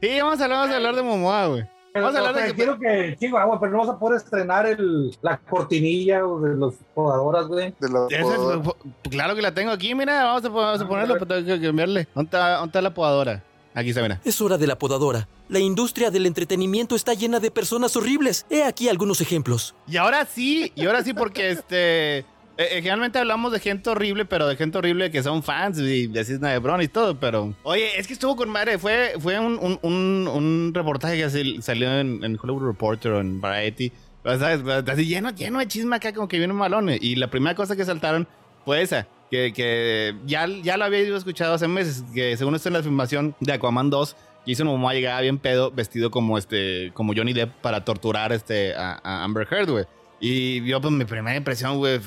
[0.00, 1.68] Sí, vamos a hablar, vamos a hablar de Momoa, güey.
[1.96, 4.18] Pero, Vamos a hablar de que- quiero que, chico, agua, pero no vas a poder
[4.18, 7.74] estrenar el, la cortinilla de los jugadoras, güey.
[7.80, 11.18] De es- claro que la tengo aquí, mira, vamos a, vamos a Ah, ponerlo, a
[11.18, 11.26] ver.
[11.26, 12.08] pero tengo que cambiarle.
[12.14, 13.42] ¿Dónde está, dónde está la podadora?
[13.74, 14.20] Aquí está, mira.
[14.24, 15.28] Es hora de la podadora.
[15.48, 18.46] La industria del entretenimiento está llena de personas horribles.
[18.50, 19.74] He aquí algunos ejemplos.
[19.86, 22.24] Y ahora sí, y ahora sí, porque este.
[22.58, 26.06] Eh, eh, generalmente hablamos de gente horrible, pero de gente horrible que son fans y
[26.06, 27.54] de Cisne de Bron y todo, pero.
[27.62, 28.78] Oye, es que estuvo con madre.
[28.78, 33.40] Fue, fue un, un, un, un reportaje que salió en, en Hollywood Reporter o en
[33.40, 33.92] Variety.
[34.24, 36.90] Sea, Así lleno, lleno de chisme acá, como que viene un malón.
[37.00, 38.26] Y la primera cosa que saltaron
[38.64, 39.06] fue esa.
[39.30, 42.04] Que, que ya, ya lo había escuchado hace meses.
[42.14, 44.16] Que según esto en la filmación de Aquaman 2,
[44.46, 49.00] Jason Momoa llegaba bien pedo, vestido como este, como Johnny Depp para torturar este, a,
[49.02, 49.84] a Amber Heard, güey.
[50.20, 52.00] Y yo, pues, mi primera impresión, güey,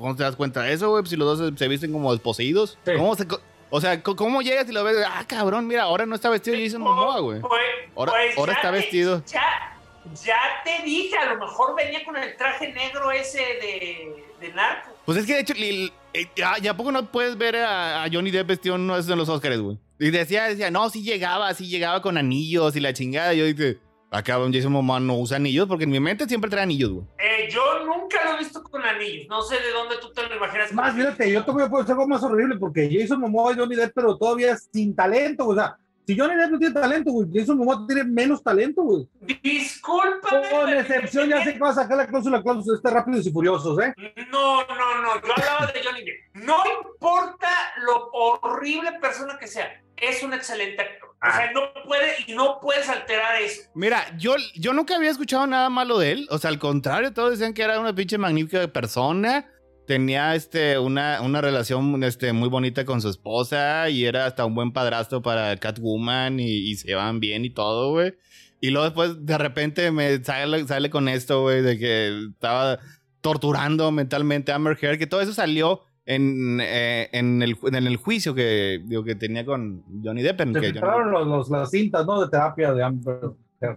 [0.00, 1.04] ¿cómo te das cuenta de eso, güey?
[1.06, 2.78] Si los dos se, visten como desposeídos.
[2.84, 2.92] Sí.
[2.96, 3.26] ¿Cómo, se,
[3.70, 4.96] o sea, ¿cómo llegas y lo ves?
[5.06, 7.40] Ah, cabrón, mira, ahora no está vestido Jason Momoa, güey.
[7.40, 7.50] Pues-
[7.94, 9.22] Ahora- pues ahora está te- vestido.
[9.26, 9.78] Ya,
[10.24, 14.90] ya te dije, a lo mejor venía con el traje negro ese de, de narco.
[15.04, 18.30] Pues es que de hecho, eh, ya, ya poco no puedes ver a, a Johnny
[18.30, 19.78] Depp vestido en uno de esos en los Oscars, güey.
[19.98, 23.34] Y decía, decía, no, sí llegaba, sí llegaba con anillos y la chingada.
[23.34, 23.78] Y yo dije,
[24.12, 27.06] acá Jason Momoa no usa anillos porque en mi mente siempre trae anillos, güey.
[27.18, 29.26] Eh, yo nunca lo he visto con anillos.
[29.28, 30.72] No sé de dónde tú te lo imaginas.
[30.72, 33.74] Más, fíjate, yo te voy a poner algo más horrible porque Jason Momoa y Johnny
[33.74, 35.58] Depp, pero todavía sin talento, güey.
[35.58, 39.08] o sea, si Johnny Depp no tiene talento, güey, Jason Momoa tiene menos talento, güey.
[39.42, 40.50] Discúlpame.
[40.50, 43.78] Con excepción, ya sé que va a sacar la cláusula, cláusula, este Rápidos y Furiosos,
[43.80, 43.94] ¿eh?
[44.30, 45.22] No, no, no.
[45.22, 46.44] Yo hablaba de Johnny Depp.
[46.44, 47.48] No importa
[47.86, 49.80] lo horrible persona que sea.
[49.96, 51.11] Es un excelente actor.
[51.22, 51.36] O Ah.
[51.36, 53.62] sea, no puede y no puedes alterar eso.
[53.74, 56.26] Mira, yo, yo nunca había escuchado nada malo de él.
[56.30, 59.48] O sea, al contrario, todos decían que era una pinche magnífica persona.
[59.86, 64.54] Tenía este, una, una relación este, muy bonita con su esposa y era hasta un
[64.54, 68.14] buen padrastro para Catwoman y, y se llevaban bien y todo, güey.
[68.60, 72.78] Y luego después de repente me sale, sale con esto, güey, de que estaba
[73.20, 77.96] torturando mentalmente a Amber Heard, que todo eso salió en, eh, en, el, en el
[77.96, 80.40] juicio que, digo, que tenía con Johnny Depp.
[80.40, 82.20] en Se que Johnny filtraron los, los- las cintas, ¿no?
[82.20, 83.18] De terapia de Amber.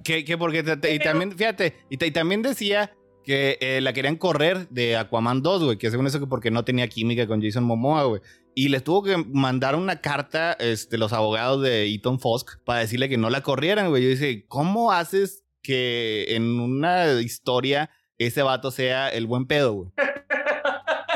[0.03, 2.91] que, que porque te- te- y también, fíjate, y, te- y también decía
[3.23, 6.63] que eh, la querían correr de Aquaman 2, güey, que según eso que porque no
[6.63, 8.21] tenía química con Jason Momoa, güey.
[8.53, 13.09] Y les tuvo que mandar una carta, este, los abogados de Eaton Fosk, para decirle
[13.09, 14.03] que no la corrieran, güey.
[14.03, 19.89] Yo dije, ¿cómo haces que en una historia ese vato sea el buen pedo, güey?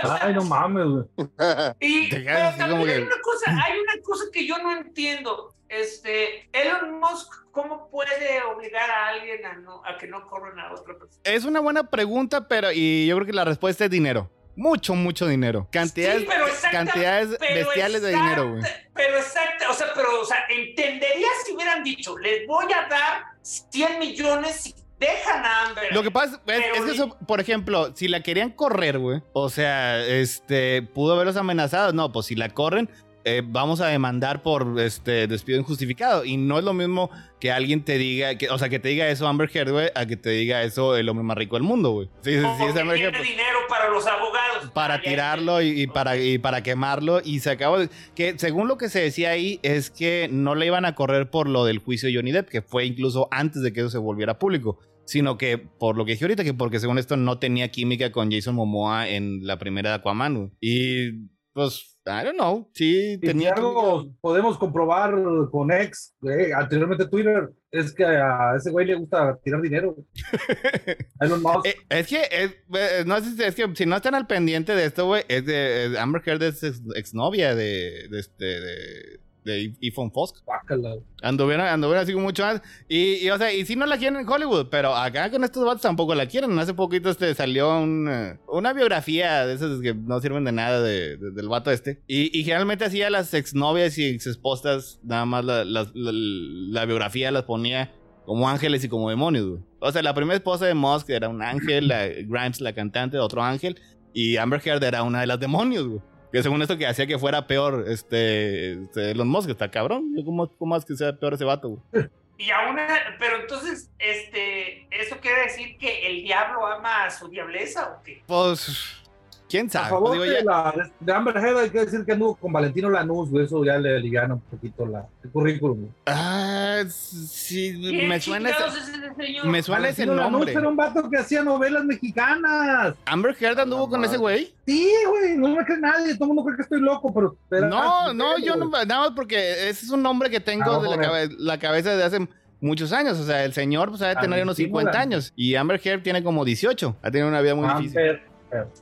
[0.03, 1.05] Ay, no mames, güey.
[1.79, 2.23] Y pero
[2.57, 5.53] también hay que- una cosa, hay una cosa que yo no entiendo.
[5.67, 10.71] Este, Elon Musk, ¿cómo puede obligar a alguien a, no, a que no corran a
[10.73, 11.21] otra persona?
[11.23, 14.31] Es una buena pregunta, pero y yo creo que la respuesta es dinero.
[14.55, 15.67] Mucho, mucho dinero.
[15.71, 18.63] Cantidades, Sí, pero exacta- cantidades pero bestiales de exacta- dinero, güey.
[18.95, 23.25] Pero exacto, o sea, pero, o sea, entendería si hubieran dicho, les voy a dar
[23.43, 25.93] 100 millones si dejan a Amber.
[25.93, 30.05] Lo que pasa es, que eso, por ejemplo, si la querían correr, güey, o sea,
[30.05, 31.93] este, pudo haberlos amenazado.
[31.93, 32.89] No, pues si la corren,
[33.25, 36.25] eh, vamos a demandar por este despido injustificado.
[36.25, 39.09] Y no es lo mismo que alguien te diga, que, o sea, que te diga
[39.09, 41.91] eso Amber Heard, güey, a que te diga eso el hombre más rico del mundo,
[41.91, 42.07] güey.
[42.21, 44.71] Sí, sí, sí, es Amber tiene Heard, pues, dinero para los abogados.
[44.73, 47.21] para tirarlo y, y para, y para quemarlo.
[47.23, 47.79] Y se acabó.
[47.79, 51.29] de- Que según lo que se decía ahí, es que no le iban a correr
[51.29, 53.97] por lo del juicio de Johnny Depp, que fue incluso antes de que eso se
[53.97, 54.79] volviera público.
[55.05, 58.31] Sino que, por lo que dije ahorita, que porque según esto no tenía química con
[58.31, 60.35] Jason Momoa en la primera de Aquaman.
[60.35, 60.49] güey.
[60.61, 62.69] Y pues, I don't know.
[62.73, 65.13] Sí, tenía algo podemos comprobar
[65.51, 69.95] con ex, eh, anteriormente Twitter, es que a ese güey le gusta tirar dinero.
[71.21, 71.65] Elon Musk.
[71.67, 74.75] Eh, es que, es, eh, no sé si- es que si no están al pendiente
[74.75, 79.73] de esto, güey, es de Amber Heard es ex- exnovia de, de este, de, de
[79.81, 80.37] Ethan Fosk.
[80.45, 80.95] Guácala.
[81.21, 82.61] Anduvieron, anduvieron así mucho más.
[82.87, 85.65] Y, y, o sea, y sí no la quieren en Hollywood, pero acá con estos
[85.65, 86.57] vatos tampoco la quieren.
[86.59, 90.81] Hace poquito este, salió un, eh, una biografía de esas que no sirven de nada
[90.81, 92.01] de- de- del vato este.
[92.07, 97.31] Y, y generalmente hacía las exnovias y exesposas, nada más la, las- la- la biografía
[97.31, 97.93] las ponía
[98.25, 99.61] como ángeles y como demonios, güey.
[99.79, 103.41] O sea, la primera esposa de Musk era un ángel, la, Grimes, la cantante, otro
[103.43, 103.79] ángel,
[104.13, 106.01] y Amber Heard era una de las demonios, güey.
[106.31, 110.13] Que según esto que hacía que fuera peor, este, este Elon Musk, está cabrón.
[110.23, 112.09] ¿Cómo, cómo es que sea peor ese vato, güey?
[112.37, 112.77] Y aún,
[113.19, 118.23] pero entonces, este, ¿eso quiere decir que el diablo ama a su diableza o qué?
[118.27, 119.03] Pues,
[119.49, 119.89] quién A sabe.
[119.89, 122.53] favor Pues, digo, de, ya- la, de Amber Heard hay que decir que anduvo con
[122.53, 125.77] Valentino Lanús, güey, eso ya le aliviana un poquito la, el currículum.
[125.79, 125.91] güey.
[126.05, 130.53] Ah, sí, ¿Quién me suena ese, es me suena ese Valentino Lanús nombre.
[130.53, 132.95] era un vato que hacía novelas mexicanas.
[133.05, 134.53] Amber Heard anduvo con ese güey.
[134.65, 137.35] Sí, güey, no me cree nadie, todo el mundo cree que estoy loco, pero...
[137.49, 140.79] pero- No, no, yo no, nada más porque ese es un nombre que tengo Ah,
[140.83, 142.27] de la, cabe- la cabeza de hace
[142.61, 143.17] muchos años.
[143.17, 145.01] O sea, el señor pues ha de tener unos Valentino 50 Lanús.
[145.01, 145.33] años.
[145.35, 146.95] Y Amber Heard tiene como 18.
[147.01, 148.19] Ha tenido una vida muy difícil.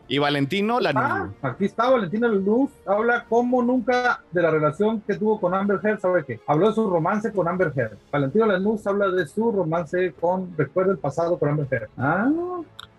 [0.08, 5.16] Y Valentino la Ah, aquí está Valentina Luz, habla como nunca de la relación que
[5.16, 6.40] tuvo con Amber Heard, ¿sabe qué?
[6.48, 7.98] Habló de su romance con Amber Heard.
[8.12, 11.90] Valentina Lanús habla de su romance con, recuerda el pasado con Amber Heard.
[11.98, 12.30] Ah,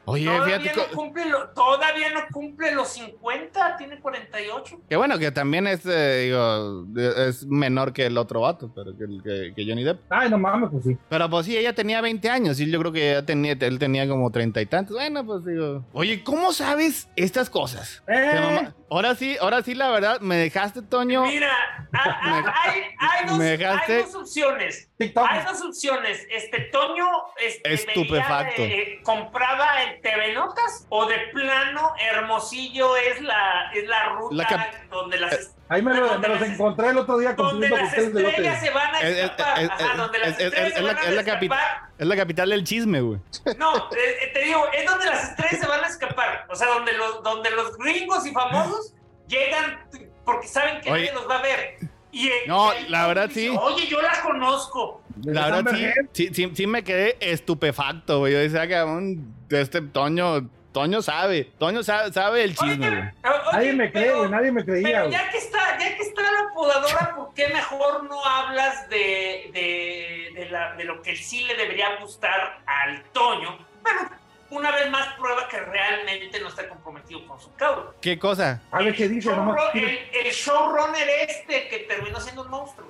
[0.09, 4.81] Oye, Todavía fíjate no, cumple lo- todavía no cumple los 50, tiene 48.
[4.89, 9.07] que bueno, que también es, eh, digo, es menor que el otro vato, pero que,
[9.23, 10.01] que- que Johnny Depp.
[10.11, 10.97] ay, no mames, pues sí.
[11.09, 14.09] Pero pues sí, ella tenía 20 años y yo creo que ella tenía, él tenía
[14.09, 14.97] como treinta y tantos.
[14.97, 15.85] Bueno, pues digo.
[15.93, 18.03] Oye, ¿cómo sabes estas cosas?
[18.09, 21.27] Eh, mamá- Ahora sí, ahora sí, la verdad, me dejaste, Toño.
[21.27, 21.53] Mira,
[21.93, 24.91] a- a- Me- hay, hay dos, me dejaste- hay dos opciones.
[24.97, 25.27] TikTok.
[25.29, 26.27] Hay dos opciones.
[26.31, 27.07] Este Toño
[27.39, 28.63] este, Estupefacto.
[28.63, 34.35] veía, eh, compraba en TV Notas o de plano Hermosillo es la, es la ruta
[34.35, 37.93] La cap- donde las, Ahí me, lo- me los encontré el otro día donde las
[37.93, 38.57] estrellas lote.
[38.61, 39.63] se van a Es- es- escapar.
[39.63, 41.59] es- Ajá, donde las es- es- estrellas es se la- van es a escapar.
[41.99, 43.21] Es la capital del chisme, güey.
[43.59, 46.47] No, eh, eh, te digo, es donde las estrellas se van a escapar.
[46.49, 48.95] O sea, donde los, donde los gringos y famosos
[49.27, 49.79] llegan
[50.25, 51.07] porque saben que Oye.
[51.07, 51.77] nadie los va a ver.
[52.11, 53.57] Y, eh, No, y la verdad dice, sí.
[53.61, 55.03] Oye, yo la conozco.
[55.25, 58.33] La verdad sí, sí, sí, sí me quedé estupefacto, güey.
[58.33, 63.09] Yo decía, cabrón, este Toño, Toño sabe, Toño sabe, sabe el chisme, Oye, güey.
[63.25, 64.87] oye, Nadie me cree, pero- nadie me creía.
[64.87, 69.51] Pero ya que está, ya que está la podadora, ¿por qué mejor no hablas de,
[69.53, 73.59] de, de, la- de lo que sí le debería gustar al Toño?
[73.83, 74.11] Bueno,
[74.51, 77.93] una vez más prueba que realmente no está comprometido con su causa.
[78.01, 78.63] ¿Qué cosa?
[78.71, 79.57] A ver qué dice, nomás.
[79.59, 82.89] Showrun- el, el showrunner este que terminó siendo un monstruo.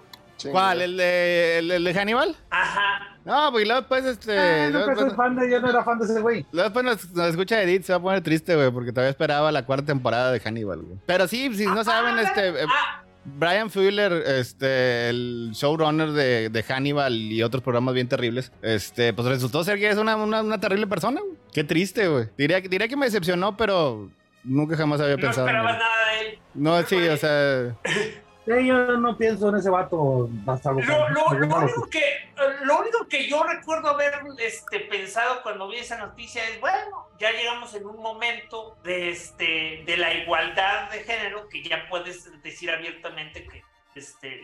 [0.51, 0.83] ¿Cuál?
[0.83, 2.37] ¿El de, el, el de Hannibal?
[2.51, 3.16] Ajá.
[3.24, 4.38] No, pues luego después, este.
[4.38, 6.46] Ah, nunca soy fan de, yo no era fan de ese güey.
[6.53, 9.53] luego después nos, nos escucha Edith, se va a poner triste, güey, porque todavía esperaba
[9.53, 10.98] la cuarta temporada de Hannibal, güey.
[11.07, 12.48] Pero sí, si no saben, este.
[12.48, 18.51] eh, Ah, Brian Fuller, este, el showrunner de, de Hannibal y otros programas bien terribles,
[18.62, 21.35] este, pues resultó ser que es una, una, una terrible persona, güey.
[21.53, 22.29] Qué triste, güey.
[22.38, 24.09] Diría, diría que me decepcionó, pero
[24.44, 26.38] nunca jamás había no pensado en esperabas nada de él.
[26.55, 27.77] No, sí, o sea,
[28.49, 32.31] Yo no pienso en ese vato hasta lo, Lo, lo- lo lo- único que,
[32.63, 37.31] lo único que yo recuerdo haber este, pensado cuando vi esa noticia es, bueno, ya
[37.33, 42.70] llegamos en un momento de, este, de la igualdad de género que ya puedes decir
[42.70, 43.62] abiertamente que,
[43.95, 44.41] este,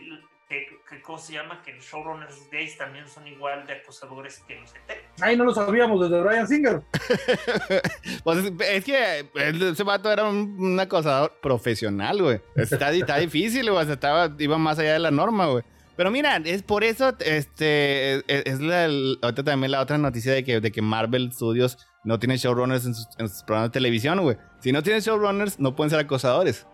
[0.69, 1.63] que, que- ¿cómo se llama?
[1.63, 5.05] Que los showrunners gays también son igual de acosadores que los heteros.
[5.21, 6.83] Ay, no lo sabíamos desde Brian Singer.
[8.25, 12.41] pues es, es que ese vato era un, un acosador profesional, güey.
[12.57, 15.65] Está, está difícil, güey, o sea, estaba, iba más allá de la norma, güey.
[15.97, 20.33] Pero mira, es por eso, este, es, es la, el- ahorita también la otra noticia
[20.33, 23.75] de que, de que Marvel Studios no tiene showrunners en sus, en sus programas de
[23.75, 24.37] televisión, güey.
[24.61, 26.67] Si no tienen showrunners, no pueden ser acosadores.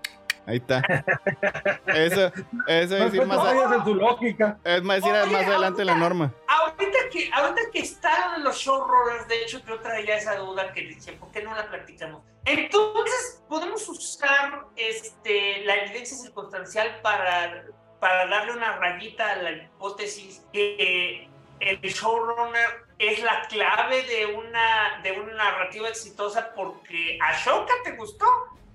[0.47, 0.83] Ahí está.
[1.87, 2.33] Eso,
[2.67, 4.59] eso es decir más, en su lógica.
[4.65, 6.33] es más, decir Oye, más adelante la norma.
[6.49, 11.19] Ahorita que, ahorita que están los showrunners, de hecho yo traía esa duda que decía,
[11.19, 12.23] ¿por qué no la platicamos?
[12.45, 17.65] Entonces, podemos usar este, la evidencia circunstancial para,
[17.99, 21.29] para darle una rayita a la hipótesis que
[21.61, 27.93] el showrunner es la clave de una, de una narrativa exitosa porque a Ashoka te
[27.93, 28.27] gustó.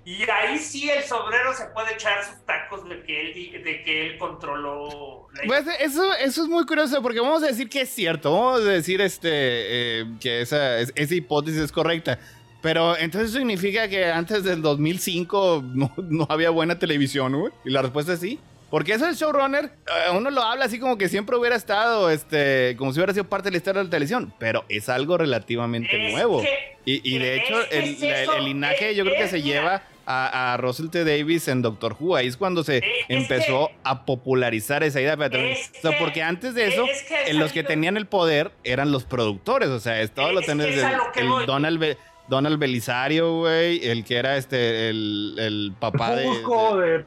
[0.05, 4.05] Y ahí sí el sobrero se puede echar sus tacos de que él, de que
[4.07, 5.27] él controló.
[5.33, 5.41] La...
[5.47, 8.65] Pues eso, eso es muy curioso porque vamos a decir que es cierto, vamos a
[8.65, 12.19] decir este, eh, que esa, esa hipótesis es correcta.
[12.61, 17.47] Pero entonces significa que antes del 2005 no, no había buena televisión, ¿no?
[17.63, 18.39] Y la respuesta es sí.
[18.71, 22.75] Porque eso del showrunner, eh, uno lo habla así como que siempre hubiera estado, este,
[22.77, 26.07] como si hubiera sido parte de la historia de la televisión, pero es algo relativamente
[26.07, 26.41] Es nuevo.
[26.41, 28.03] que- Y, y de hecho, el,
[28.37, 31.03] el linaje yo creo que se lleva a, a Russell T.
[31.03, 32.15] Davis en Doctor Who.
[32.15, 35.13] Ahí es cuando se Es empezó que- a popularizar esa idea.
[35.13, 37.97] Espérate, Es o sea, que- porque antes de eso, es que en los que tenían
[37.97, 39.69] el poder eran los productores.
[39.69, 41.45] O sea, es todo lo Es que tenés es del a lo que el voy.
[41.45, 41.97] Donald, Be-
[42.27, 47.05] Donald Belisario, güey, el que era este, el, el papá de, Busco de,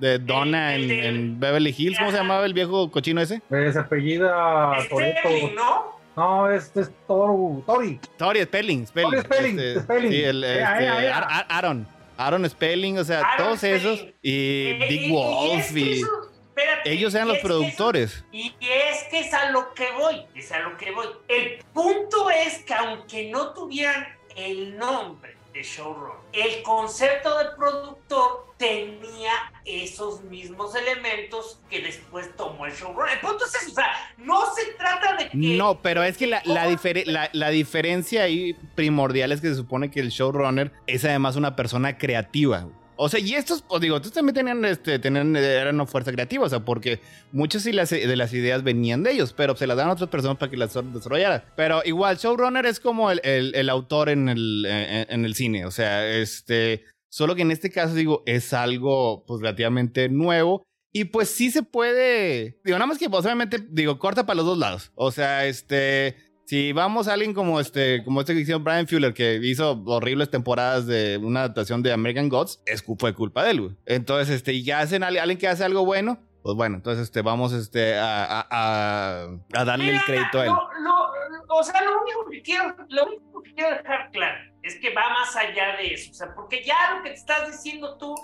[0.00, 1.98] de Donna El- en, el del- en Beverly Hills.
[1.98, 3.42] ¿Cómo se llamaba el viejo cochino ese?
[3.50, 5.28] eh, se apellida Toretto.
[5.54, 5.96] ¿no?
[6.16, 8.00] No, este es Toru, Tori.
[8.16, 8.86] Tori Spelling.
[8.86, 9.10] Spelling.
[9.10, 10.10] Tori Spelling, este, Spelling.
[10.12, 11.86] Sí, el, este, Aaron.
[12.16, 14.00] Aaron Spelling, o sea, Aaron todos esos.
[14.22, 15.60] Y Eh, Dick y- y Wolf.
[15.60, 18.24] es que Y, eso- espérate, ellos eran los eso- productores.
[18.32, 21.06] Y es que es a lo que voy, es a lo que voy.
[21.28, 24.06] El punto es que aunque no tuvieran
[24.36, 29.30] el nombre de el concepto de productor tenía
[29.64, 33.14] esos mismos elementos que después tomó el showrunner.
[33.14, 35.36] El punto es eso, o sea, no se trata de que...
[35.36, 36.76] No, pero es que la, la, ¿Cómo?
[36.76, 41.36] difere- la- la diferencia ahí primordial es que se supone que el showrunner es además
[41.36, 42.66] una persona creativa.
[42.96, 46.48] O sea, y estos, pues digo, estos también tenían, este, tenían, eran fuerza creativa, o
[46.48, 49.90] sea, porque muchas de las, de las ideas venían de ellos, pero se las daban
[49.90, 51.44] a otras personas para que las desarrollaran.
[51.56, 55.66] Pero igual, showrunner es como el, el- el autor en el, en, en el cine,
[55.66, 60.62] o sea, este, solo que en este caso, digo, es algo, pues, relativamente nuevo.
[60.92, 64.46] Y pues sí se puede, digo, nada más que pues, obviamente, digo, corta para los
[64.46, 64.92] dos lados.
[64.94, 66.16] O sea, este,
[66.46, 70.30] si vamos a alguien como este, como este que hicieron Brian Fuller, que hizo horribles
[70.30, 73.76] temporadas de una adaptación de American Gods, es fue culpa de él, güey.
[73.84, 77.22] Entonces, este, y ya hacen a alguien que hace algo bueno, pues bueno, entonces, este,
[77.22, 80.50] vamos, este, a, a, a- a darle el Mira, crédito a él.
[80.52, 84.76] lo- lo- o sea, lo único que quiero, lo único que quiero dejar claro es
[84.80, 86.10] que va más allá de eso.
[86.10, 88.14] O sea, porque ya lo que te estás diciendo tú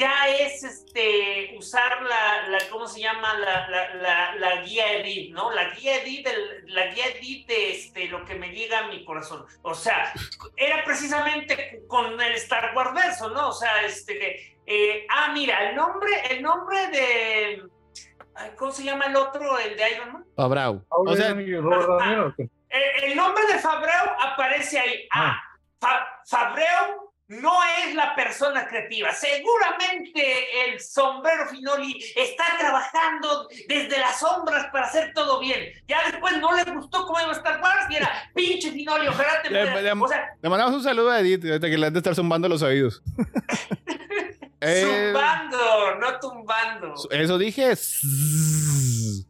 [0.00, 3.34] ya es este usar la, la ¿cómo se llama?
[3.38, 5.52] La, la, la, la guía edit, ¿no?
[5.52, 9.04] La guía edit, del- la guía edit de este, lo que me llega a mi
[9.04, 9.44] corazón.
[9.62, 10.12] O sea,
[10.56, 13.48] era precisamente con el Star Wars verso, ¿no?
[13.50, 17.62] O sea, este, eh, ah, mira, el nombre, el nombre de,
[18.56, 19.58] ¿cómo se llama el otro?
[19.58, 20.24] El de Iron Man.
[20.34, 20.84] Fabrau.
[21.68, 22.48] O sea, ¿o qué?
[22.70, 25.08] El, el nombre de Fabreu aparece ahí.
[25.12, 25.36] Ah,
[25.80, 27.52] Fa- Fabreu no
[27.86, 29.12] es la persona creativa.
[29.12, 35.70] Seguramente el sombrero Finoli está trabajando desde las sombras para hacer todo bien.
[35.88, 39.42] Ya después no le gustó cómo iba a Star Wars y era pinche Finoli, ojalá
[39.42, 39.82] te Le- mueras".
[39.82, 42.14] le- O sea, le mandamos un saludo a Edith, ahorita que le han de estar
[42.14, 43.02] zumbando los oídos.
[44.62, 44.82] Eh,
[45.14, 46.94] zumbando, no tumbando.
[47.10, 47.72] Eso dije.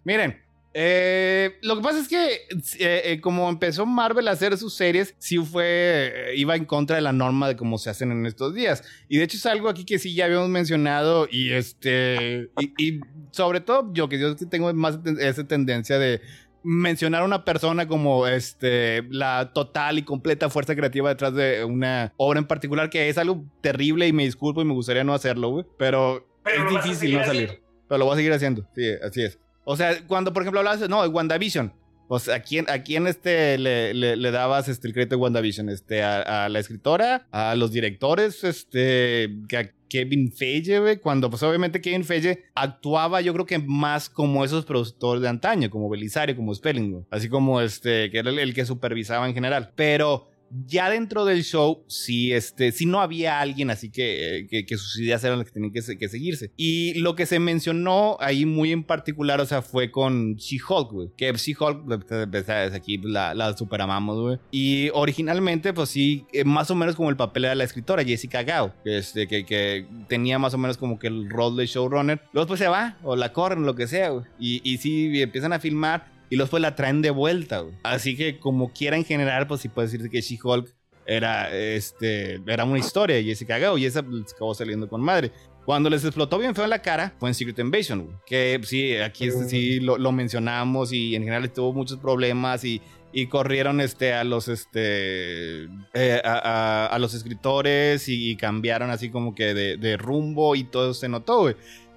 [0.02, 4.74] Miren, eh, lo que pasa es que eh, eh, como empezó Marvel a hacer sus
[4.74, 8.54] series, sí fue, iba en contra de la norma de cómo se hacen en estos
[8.54, 8.84] días.
[9.08, 13.00] Y de hecho es algo aquí que sí ya habíamos mencionado y este, y, y
[13.32, 16.20] sobre todo yo que yo tengo más esa tendencia de
[16.62, 22.12] mencionar a una persona como este la total y completa fuerza creativa detrás de una
[22.18, 25.48] obra en particular que es algo terrible y me disculpo y me gustaría no hacerlo,
[25.50, 27.62] güey, pero, Pero es difícil no salir.
[27.88, 28.68] Pero lo voy a seguir haciendo.
[28.74, 29.38] Sí, así es.
[29.70, 31.72] O sea, cuando, por ejemplo, hablabas no, de WandaVision.
[32.08, 35.68] Pues, ¿a quién, a quién este, le, le- le dabas este, el crédito de WandaVision?
[35.68, 40.98] Este, a, a la escritora, a los directores, este, a Kevin Feige.
[40.98, 45.70] Cuando, pues, obviamente, Kevin Feige actuaba, yo creo que más como esos productores de antaño,
[45.70, 47.06] como Belisario, como Spelling.
[47.10, 49.70] Así como este, que era el, el que supervisaba en general.
[49.76, 50.26] Pero
[50.66, 54.98] ya dentro del show, sí, este, sí no había alguien así que, que, que sus
[54.98, 56.52] ideas eran las que tenían que, que seguirse.
[56.56, 61.08] Y lo que se mencionó ahí muy en particular, o sea, fue con She-Hulk, güey.
[61.16, 61.84] Que She-Hulk,
[62.30, 64.38] pues, sabes, aquí la, la superamamos, güey.
[64.50, 68.42] Y originalmente, pues sí, eh, más o menos como el papel de la escritora, Jessica
[68.42, 72.22] Gao, que, este, que, que tenía más o menos como que el rol de showrunner.
[72.32, 74.24] Luego pues se va, o la corren, lo que sea, güey.
[74.38, 77.74] Y, y sí, empiezan a filmar y luego pues la traen de vuelta, güey.
[77.82, 80.72] Así que como quiera en general, pues sí puede decirse que She-Hulk
[81.06, 85.32] era, este, era una historia de Jessica Gao y esa pues, acabó saliendo con madre.
[85.66, 88.16] Cuando les explotó bien feo en la cara fue en Secret Invasion, güey.
[88.26, 92.80] Que sí, aquí este, sí lo, lo mencionamos y en general tuvo muchos problemas y,
[93.12, 95.64] y corrieron este, a los este
[95.94, 100.64] eh, a, a- a los escritores y, cambiaron así como que de, de rumbo y
[100.64, 101.56] todo se notó, güey.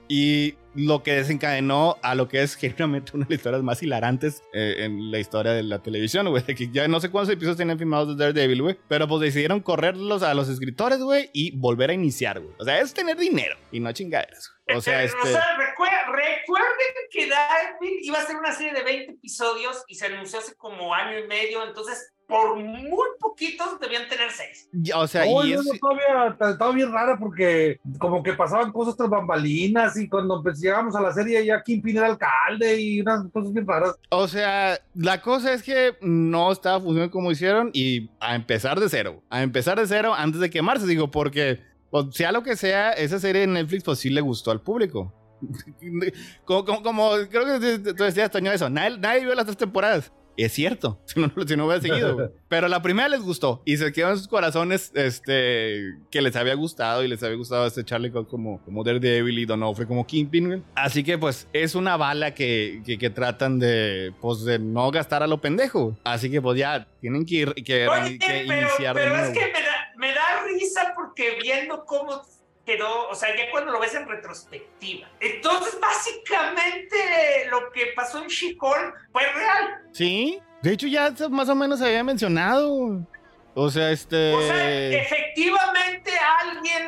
[0.10, 4.42] Y lo que desencadenó a lo que es genuinamente una de las historias más hilarantes
[4.54, 6.44] eh, en la historia de la televisión, güey.
[6.56, 8.80] Que ya no sé cuántos episodios tienen filmados de Daredevil, güey.
[8.88, 12.54] Pero pues decidieron correrlos a los escritores, güey, y volver a iniciar, güey.
[12.60, 14.52] O sea, es tener dinero y no chingaderas.
[14.68, 14.78] güey.
[14.78, 18.84] O sea, Este, o sea, recue- recuerden que Daredevil iba a ser una serie de
[18.84, 24.08] 20 episodios y se anunció hace como año y medio, entonces por muy poquitos debían
[24.10, 24.70] tener 6.
[24.72, 25.66] ya, O sea, No, y no, es.
[25.68, 30.60] no, todavía estaba bien rara porque como que pasaban cosas tras bambalinas y cuando pues,
[30.60, 33.96] llegamos a la serie ya Kingpin era alcalde y unas cosas bien raras.
[34.10, 38.90] O sea, la cosa es que no estaba funcionando como hicieron y a empezar de
[38.90, 39.22] cero.
[39.30, 41.60] A empezar de cero antes de quemarse, digo, porque
[41.92, 45.14] pues, sea lo que sea, esa serie de Netflix pues sí le gustó al público.
[46.46, 48.70] como, como, como- creo que tú decías, Toño, eso.
[48.70, 50.12] Nadie, nadie vio las tres temporadas.
[50.38, 52.34] Es cierto, si no, si no hubiera seguido.
[52.48, 56.54] Pero la primera les gustó y se quedó en sus corazones este, que les había
[56.54, 60.48] gustado y les había gustado este Charlie Cox como, como Daredevil y Donofre como Kingpin.
[60.48, 60.62] güey.
[60.76, 65.24] Así que pues es una bala que, que, que tratan de, pues, de no gastar
[65.24, 65.98] a lo pendejo.
[66.04, 69.30] Así que pues ya tienen que, ir, que, Oye, que pero, iniciar de pero es
[69.30, 72.22] que me da, me da risa porque viendo cómo
[72.66, 75.10] quedó, o sea, ya cuando lo ves en retrospectiva.
[75.20, 76.98] Entonces, básicamente,
[77.50, 79.82] lo que pasó en She-Hulk fue real.
[79.92, 83.06] Sí, de hecho ya más o menos se había mencionado.
[83.56, 84.34] O sea, este...
[84.34, 86.88] O sea, efectivamente alguien,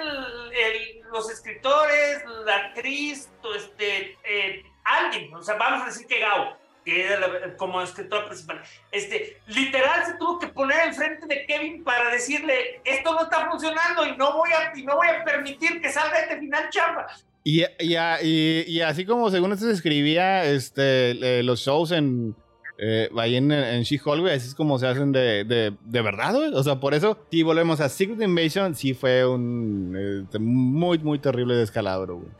[0.53, 6.57] el- los escritores, la actriz, este, eh, alguien, o sea, vamos a decir que Gao,
[6.85, 8.61] que era la- como escritor principal,
[8.91, 14.05] este, literal se tuvo que poner enfrente de Kevin para decirle, esto no está funcionando
[14.05, 17.07] y no voy a, no voy a permitir que salga este final chamba.
[17.43, 22.35] Y, y, así como según se escribía este, los shows en
[22.77, 26.53] eh, en, en She-Hulk, así es como se hacen de, de, de verdad, güey.
[26.53, 31.19] O sea, por eso, si volvemos a Secret Invasion, sí fue un este, muy, muy
[31.19, 32.31] terrible descalabro, güey.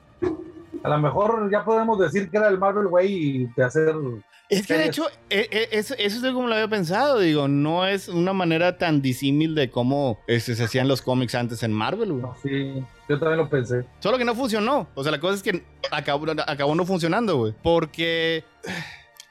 [0.85, 3.95] A lo mejor ya podemos decir que era el Marvel Way de hacer
[4.49, 7.87] Es que de hecho, eh, eh, eso, eso es como lo había pensado, digo, no
[7.87, 12.13] es una manera tan disímil de cómo este, se hacían los cómics antes en Marvel,
[12.13, 12.25] güey.
[12.43, 13.83] Sí, yo también lo pensé.
[13.99, 14.87] Solo que no funcionó.
[14.93, 17.55] O sea, la cosa es que acabó, acabó no funcionando, güey.
[17.63, 18.43] Porque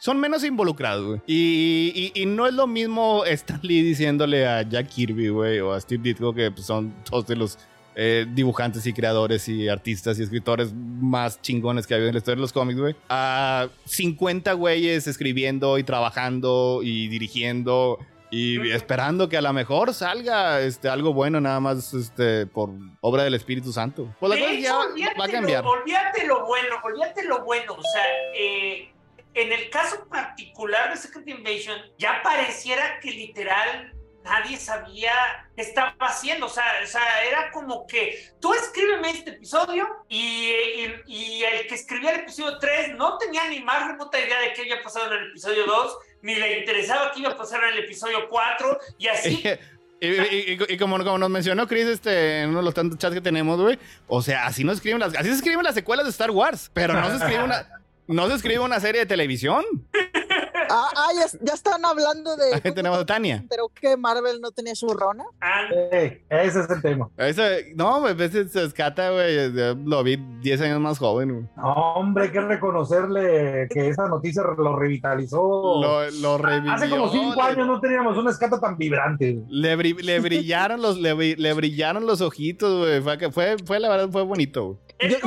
[0.01, 1.21] son menos involucrados, güey.
[1.27, 5.73] Y, y- y no es lo mismo Stan Lee diciéndole a Jack Kirby, güey, o
[5.73, 7.59] a Steve Ditko, que pues, son dos de los
[7.97, 12.19] eh, dibujantes y creadores y artistas y escritores más chingones que ha habido en la
[12.19, 12.97] historia de los cómics, güey.
[13.09, 17.99] A 50 güeyes escribiendo y trabajando y dirigiendo
[18.31, 22.71] y esperando que a lo mejor salga este, algo bueno nada más este, por
[23.01, 24.13] obra del Espíritu Santo.
[24.19, 25.65] Pues la cosa ya va- olvídate va a lo- cambiar.
[25.65, 27.75] olvídate lo bueno, olvídate lo bueno.
[27.75, 28.03] O sea,
[28.37, 28.89] eh,
[29.35, 33.93] en el caso particular de Secret Invasion, ya pareciera que literal
[34.25, 35.13] nadie sabía
[35.55, 36.47] qué estaba haciendo.
[36.47, 41.67] O sea, o sea era como que tú escríbeme este episodio y, y- y el
[41.67, 45.13] que escribía el episodio 3 no tenía ni más remota idea de qué había pasado
[45.15, 48.79] en el episodio 2, ni le interesaba qué iba a pasar en el episodio 4,
[48.99, 49.45] y así.
[50.01, 52.99] Y, y- y- y como, como nos mencionó Chris este, en uno de los tantos
[52.99, 56.05] chats que tenemos, güey, o sea, así no escriben las, así se escriben las secuelas
[56.05, 57.67] de Star Wars, pero no se escribe una,
[58.09, 59.65] no se escribe una serie de televisión.
[60.71, 62.55] Ah, ah, ya, ya están hablando de.
[62.63, 63.45] Ahí tenemos a Tania.
[63.49, 65.25] Pero que Marvel no tenía su rona.
[65.41, 65.63] ah,
[65.93, 67.09] Eh, ese es el tema.
[67.17, 69.53] Ese- no, güey, pues, se escata, güey,
[69.85, 71.47] lo vi 10 años más joven, güey.
[71.57, 75.37] No, hombre, hay que reconocerle que esa noticia lo revitalizó.
[75.83, 76.73] Lo, lo revivió.
[76.73, 79.39] Hace como cinco le- años no teníamos una escata tan vibrante.
[79.49, 83.01] Le, bri- le brillaron los, le, bri- le brillaron los ojitos, güey.
[83.03, 84.79] Fue, fue, fue, la verdad, fue bonito, güey.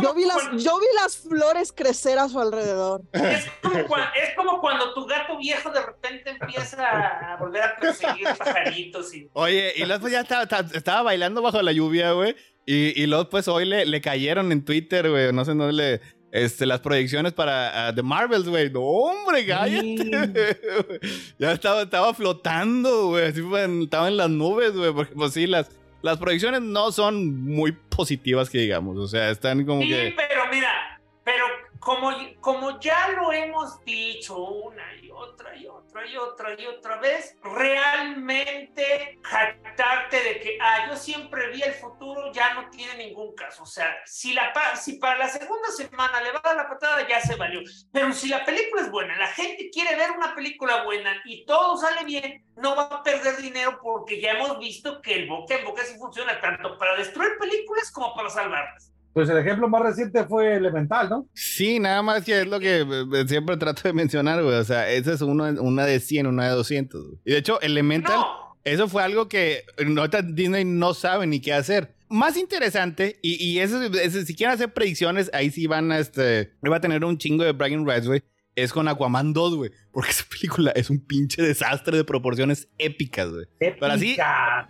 [0.01, 3.01] Yo, vi las, cuando- yo vi las flores crecer a su alrededor.
[3.13, 7.76] Es como, cua- es como cuando tu gato viejo de repente empieza a volver a
[7.76, 9.30] perseguir pajaritos y...
[9.34, 12.36] Oye, y luego pues ya estaba, estaba- estaba bailando bajo la lluvia, güey.
[12.65, 15.32] Y, y luego pues hoy le, le cayeron en Twitter, güey.
[15.34, 16.01] No sé dónde le...
[16.30, 18.70] Este, las proyecciones para ah, The Marvels, güey.
[18.70, 20.59] No, hombre, cállate.
[21.39, 23.28] ya estaba, estaba flotando, güey.
[23.28, 24.91] Así fue, en- estaba en las nubes, güey.
[24.93, 25.70] Porque pues sí, las,
[26.07, 28.97] las proyecciones no son muy positivas que digamos.
[28.97, 30.13] O sea, están como Sí, que...
[30.15, 31.43] pero mira, pero
[31.88, 32.11] como,
[32.41, 37.38] como ya lo hemos dicho una y otra y otra y otra y otra vez,
[37.41, 43.63] realmente jactarte de que, ah, yo siempre vi el futuro, ya no tiene ningún caso.
[43.63, 47.07] O sea, si, la, si para la segunda semana le va a dar la patada,
[47.07, 47.61] ya se valió.
[47.93, 51.77] Pero si la película es buena, la gente quiere ver una película buena y todo
[51.77, 55.63] sale bien, no va a perder dinero porque ya hemos visto que el boca en
[55.63, 58.91] boca sí funciona tanto para destruir películas como para salvarlas.
[59.13, 61.27] Pues el ejemplo más reciente fue Elemental, ¿no?
[61.33, 64.55] Sí, nada más que es lo que eh, siempre trato de mencionar, güey.
[64.55, 67.03] O sea, esa es uno, una de 100, una de 200.
[67.03, 67.17] güey.
[67.25, 71.53] Y de hecho, Elemental, No, eso fue algo que ahorita Disney no sabe ni qué
[71.53, 71.95] hacer.
[72.09, 76.53] Más interesante, y, y eso, eso, si quieren hacer predicciones, ahí sí van a, este,
[76.69, 78.23] va a tener un chingo de bragging rights, güey.
[78.55, 79.71] Es con Aquaman 2, güey.
[79.91, 83.45] Porque esa película es un pinche desastre de proporciones épicas, güey.
[83.59, 84.17] Pero así-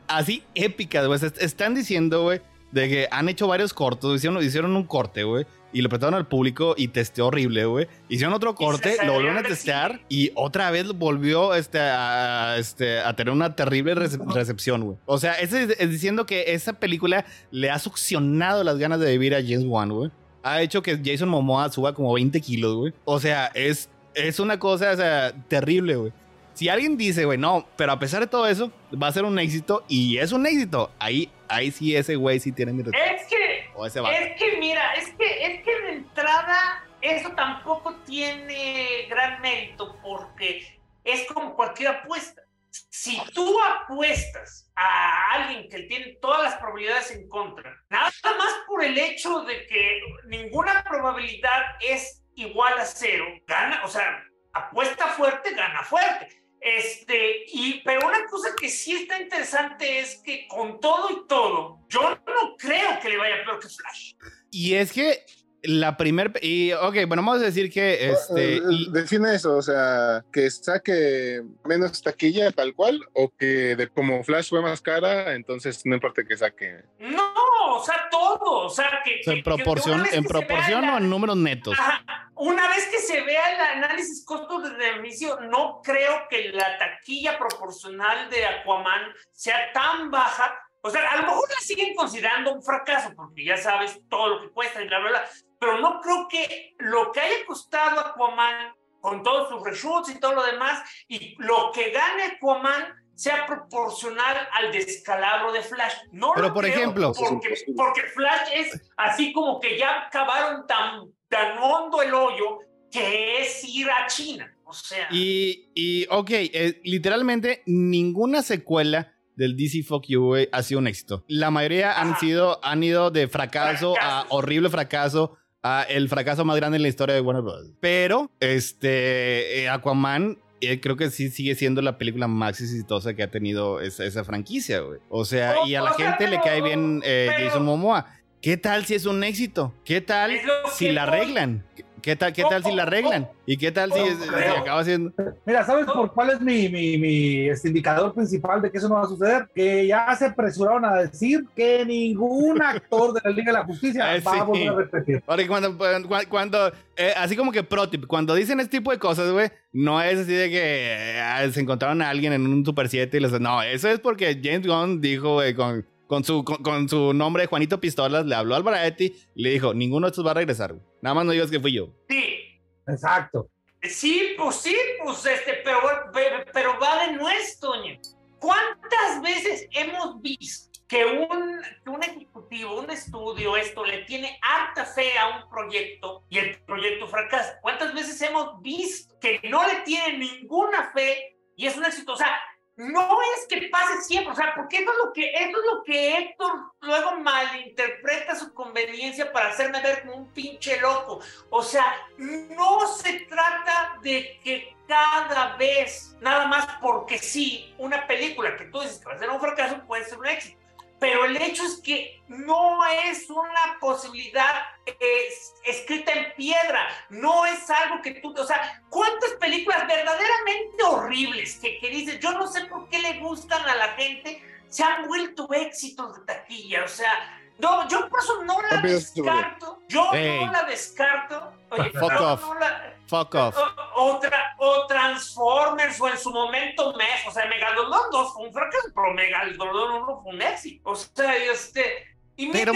[0.08, 1.20] así épicas, güey.
[1.24, 2.42] Est- Están diciendo, güey,
[2.72, 4.16] de que han hecho varios cortos.
[4.18, 5.46] Hicieron, hicieron un corte, güey.
[5.74, 7.88] Y lo prestaron al público y testeó horrible, güey.
[8.10, 13.16] Hicieron otro corte, lo volvieron a testear y otra vez volvió este, a, este, a
[13.16, 14.98] tener una terrible rece- recepción, güey.
[15.06, 19.36] O sea, es, es diciendo que esa película le ha succionado las ganas de vivir
[19.36, 20.10] a James Wan, güey.
[20.42, 22.94] Ha hecho que Jason Momoa suba como 20 kilos, güey.
[23.04, 26.14] O sea, es, es una cosa o sea, terrible, güey.
[26.54, 29.38] Si alguien dice, güey, no, pero a pesar de todo eso, va a ser un
[29.38, 33.16] éxito y es un éxito, ahí, ahí sí ese güey sí tiene mi respeto.
[33.16, 34.00] es que O ese.
[34.00, 40.80] Es que mira, es que, es que de entrada eso tampoco tiene gran mérito porque
[41.04, 42.42] es como cualquier apuesta.
[42.70, 48.84] Si tú apuestas a alguien que tiene todas las probabilidades en contra, nada más por
[48.84, 54.24] el hecho de que ninguna probabilidad es igual a cero, gana, o sea,
[54.54, 56.28] apuesta fuerte, gana fuerte.
[56.76, 61.80] Este, y, pero una cosa que sí está interesante es que con todo y todo,
[61.88, 64.14] yo no creo que le vaya peor que Flash.
[64.52, 65.24] Y es que
[65.64, 66.34] la primer...
[66.42, 68.62] Y, ok, bueno, vamos a decir que este...
[68.70, 74.24] Y- Define eso, o sea, que saque menos taquilla tal cual, o que de como
[74.24, 76.84] Flash fue más cara, entonces no importa que saque.
[77.00, 77.27] No,
[77.76, 79.22] o sea, todo, o sea, que...
[79.26, 81.78] en proporción, en que vea proporción o en números netos.
[81.80, 82.04] Ajá.
[82.36, 88.46] Una vez que se vea el análisis costo-beneficio, no creo que la taquilla proporcional de
[88.46, 90.56] Aquaman sea tan baja.
[90.82, 94.42] O sea, a lo mejor la siguen considerando un fracaso, porque ya sabes todo lo
[94.42, 95.26] que cuesta y bla, bla, bla.
[95.60, 100.36] Pero no creo que lo que haya costado Aquaman, con todos sus reshoots y todo
[100.36, 105.94] lo demás, y lo que gane Aquaman sea proporcional al descalabro de Flash.
[106.12, 110.68] No Pero, lo por creo, ejemplo- porque, porque Flash es así como que ya cavaron
[110.68, 112.60] tan, tan hondo el hoyo
[112.92, 114.54] que es ir a China.
[114.66, 120.62] O sea, Y, y ok, eh, literalmente ninguna secuela del DC Fuck You, güey, ha
[120.64, 121.24] sido un éxito.
[121.28, 126.56] La mayoría han sido, han ido de fracaso a horrible fracaso a el fracaso más
[126.58, 127.72] grande en la historia de Warner Bros.
[127.80, 133.24] Pero, este, eh, Aquaman, eh, creo que sí sigue siendo la película más exitosa que
[133.24, 135.00] ha tenido esa, esa franquicia, güey.
[135.10, 138.14] O sea, y a la sea, gente le cae bien eh, Jason Momoa.
[138.42, 139.74] ¿Qué tal si es un éxito?
[139.84, 140.40] ¿Qué tal
[140.74, 141.66] si la arreglan?
[142.02, 143.28] ¿Qué tal, qué tal si la arreglan?
[143.46, 144.06] ¿Y qué tal si, No
[144.38, 145.12] si acaba siendo...
[145.46, 148.96] Mira, ¿sabes por cuál es mi, mi, mi este, indicador principal de que eso no
[148.96, 149.48] va a suceder?
[149.54, 154.06] Que ya se apresuraron a decir que ningún actor de la Liga de la Justicia
[154.06, 154.40] Ah, va sí.
[154.40, 155.24] a volver a repetir.
[155.26, 159.00] Porque cuando, cuando, cuando, eh, así como que pro tip, cuando dicen este tipo de
[159.00, 162.90] cosas, güey, no es así de que eh, se encontraron a alguien en un Super
[162.90, 166.58] 7 y les no, eso es porque James Gunn dijo, güey, con, con, su, con,
[166.64, 170.12] con su nombre de Juanito Pistolas, le habló al Variety y le dijo, ninguno de
[170.12, 170.86] estos va a regresar, güey.
[171.02, 171.90] Nada más no digas que fui yo.
[172.10, 172.48] sí,
[172.88, 173.50] Exacto.
[173.84, 175.80] Sí, pues sí, pues este, pero,
[176.14, 178.00] pero, pero va de nuestro, Toño.
[178.40, 184.86] ¿Cuántas veces hemos visto que un, que un ejecutivo, un estudio, esto, le tiene harta
[184.86, 187.60] fe a un proyecto y el proyecto fracasa?
[187.62, 192.14] ¿Cuántas veces hemos visto que no le tiene ninguna fe y es un éxito?
[192.14, 192.36] O sea,
[192.78, 195.84] no es que pase siempre, o sea, porque eso es lo que, eso es lo
[195.84, 196.52] que Héctor
[196.82, 201.20] luego malinterpreta su conveniencia para hacerme ver como un pinche loco.
[201.50, 201.86] O sea,
[202.18, 208.80] no se trata de que cada vez, nada más porque sí, una película que tú
[208.82, 210.67] dices que va a ser un fracaso puede ser un éxito.
[211.00, 215.30] Pero el hecho es que no es una posibilidad eh,
[215.66, 221.78] escrita en piedra, no es algo que tú, o sea, ¿cuántas películas verdaderamente horribles que,
[221.80, 225.48] que dices, yo no sé por qué le gustan a la gente, se han vuelto
[225.54, 230.64] éxitos de taquilla, o sea, no, yo por eso no la descarto, yo no la
[230.64, 232.42] descarto, oye, Fuck off.
[232.42, 233.58] no la- Fuck off.
[233.96, 238.54] o, otra, o Transformers, o en su momento Meg, o sea, Megalodon 2 fue un
[238.54, 240.90] fracaso, pero Megalodon 1 fue un éxito.
[240.90, 242.06] O sea, este.
[242.36, 242.72] Y mira,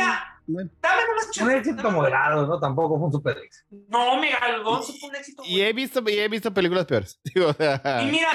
[0.47, 2.59] dame nomás Un éxito moderado, ¿no?
[2.59, 3.67] Tampoco fue un super éxito.
[3.89, 5.43] No, Megalodon fue un éxito.
[5.45, 7.19] Y he visto, y he visto películas peores.
[7.25, 8.29] Y mira,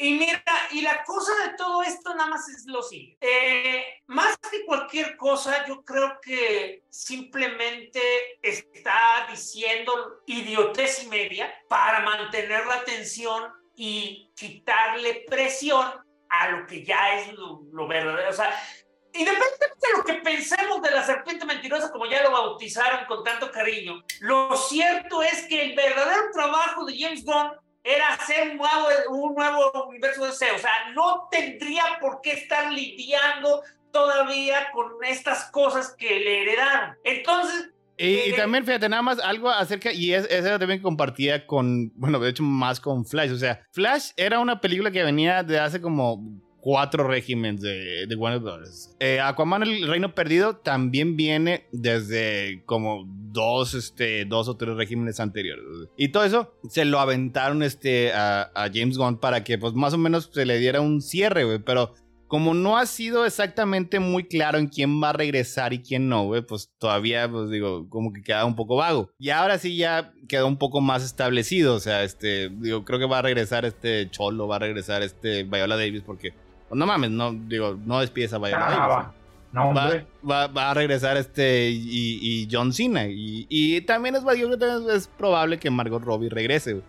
[0.00, 3.18] y mira, y la cosa de todo esto nada más es lo siguiente.
[3.20, 8.00] Eh, más que cualquier cosa, yo creo que simplemente
[8.40, 15.86] está diciendo idiotez y media para mantener la atención y quitarle presión
[16.30, 18.30] a lo que ya es lo, lo verdadero.
[18.30, 18.58] O sea,
[19.12, 23.50] independientemente de lo que pensemos de la serpiente mentirosa, como ya lo bautizaron con tanto
[23.50, 27.50] cariño, lo cierto es que el verdadero trabajo de James Gunn
[27.82, 30.52] era hacer un nuevo, un nuevo universo de DC.
[30.52, 33.62] O sea, no tendría por qué estar lidiando
[33.92, 36.96] todavía con estas cosas que le heredaron.
[37.04, 41.46] Entonces, Y, y Eh, también, fíjate, nada más algo acerca, y es, esa también compartía
[41.46, 43.32] con, bueno, de hecho más con Flash.
[43.32, 46.22] O sea, Flash era una película que venía de hace como
[46.60, 48.94] cuatro regímenes de, de Warner Bros.
[49.00, 55.20] Eh, Aquaman, el Reino Perdido, también viene desde como dos, este, dos o tres regímenes
[55.20, 55.64] anteriores.
[55.96, 59.94] Y todo eso se lo aventaron este, a, a James Gunn para que, pues, más
[59.94, 61.58] o menos se le diera un cierre, güey.
[61.58, 61.94] Pero
[62.30, 66.26] como no ha sido exactamente muy claro en quién va a regresar y quién no,
[66.26, 69.10] güey, pues todavía, pues digo, como que queda un poco vago.
[69.18, 73.06] Y ahora sí ya quedó un poco más establecido, o sea, este, digo, creo que
[73.06, 76.32] va a regresar este Cholo, va a regresar este Viola Davis, porque,
[76.74, 78.88] no mames, no, digo, no despides a Viola Ah, Davis.
[78.88, 79.14] va.
[79.52, 79.90] No, Va,
[80.28, 83.06] va- va a regresar este y, y John Cena.
[83.08, 86.74] Y, y también es, yo creo que también es probable que Margot Robbie regrese.
[86.74, 86.84] güey.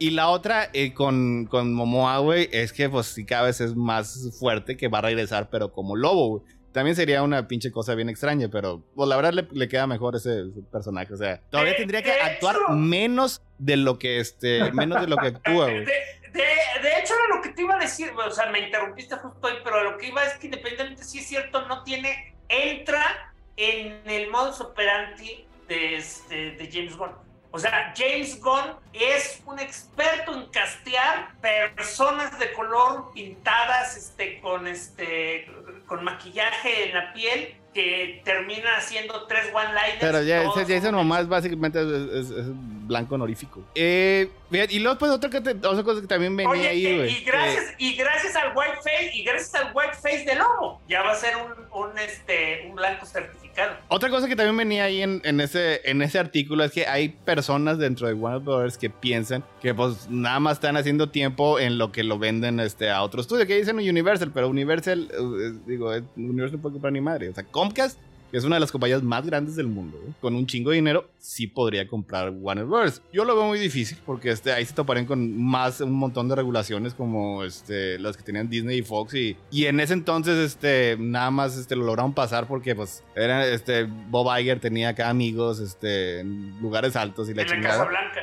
[0.00, 3.76] Y la otra eh, con, con Momoa, güey, es que pues sí cada vez es
[3.76, 6.42] más fuerte que va a regresar, pero como lobo, güey.
[6.72, 10.14] También sería una pinche cosa bien extraña, pero pues la verdad le, le queda mejor
[10.16, 11.12] ese, ese personaje.
[11.12, 15.16] O sea, todavía tendría que actuar hecho- menos de lo que este, menos de lo
[15.16, 15.84] que actúa, güey.
[15.84, 15.92] de-
[16.32, 19.56] de hecho, era lo que te iba a decir, o sea, me interrumpiste justo ahí,
[19.64, 24.30] pero lo que iba es que independientemente si es cierto, no tiene, entra en el
[24.30, 27.10] modus operandi de, este, de James Gunn.
[27.50, 34.68] O sea, James Gunn es un experto en castear personas de color pintadas este, con,
[34.68, 35.46] este,
[35.90, 39.96] con maquillaje en la piel que termina haciendo tres one-liners.
[40.00, 41.86] Pero ya, ese Momoa es básicamente es,
[42.26, 42.46] es- es
[42.86, 43.64] blanco honorífico.
[43.74, 44.30] Eh,
[44.68, 47.10] y luego pues otra, que te- otra cosa que también venía Oye, ahí, güey.
[47.16, 51.02] y gracias, y gracias al white face, y gracias al white face de lobo, ya
[51.02, 53.49] va a ser un, un, este, un blanco certificado.
[53.88, 57.08] Otra cosa que también venía ahí en, en ese, en ese artículo es que hay
[57.08, 61.78] personas dentro de Warner Brothers que piensan que pues nada más están haciendo tiempo en
[61.78, 65.94] lo que lo venden este, a otro estudio, que dicen Universal, pero Universal, eh, digo,
[65.94, 67.28] eh, Universal no puede comprar ni madre.
[67.28, 67.98] O sea, Comcast,
[68.30, 71.10] que es una de las compañías más grandes del mundo, con un chingo de dinero,
[71.18, 73.02] sí podría comprar Warner Brothers.
[73.12, 76.36] Yo lo veo muy difícil porque este, ahí se toparían con más, un montón de
[76.36, 80.96] regulaciones como este, las que tenían Disney y Fox y, y en ese entonces este,
[80.98, 85.60] nada más este, lo lograron pasar porque pues era, este, Bob Iger tenía acá amigos
[85.60, 87.84] este, en lugares altos y la en la Casa chingada.
[87.84, 88.20] Blanca.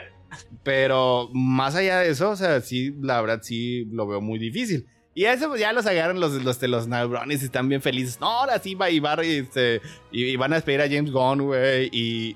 [0.64, 4.86] Pero más allá de eso, o sea, sí, la verdad sí lo veo muy difícil.
[5.18, 8.20] Y eso pues, ya los agarran los, los de los Brownies y están bien felices.
[8.22, 11.89] No, ahora sí va y, va, este, y, van a despedir a James Gunn, güey.
[11.91, 12.36] Y,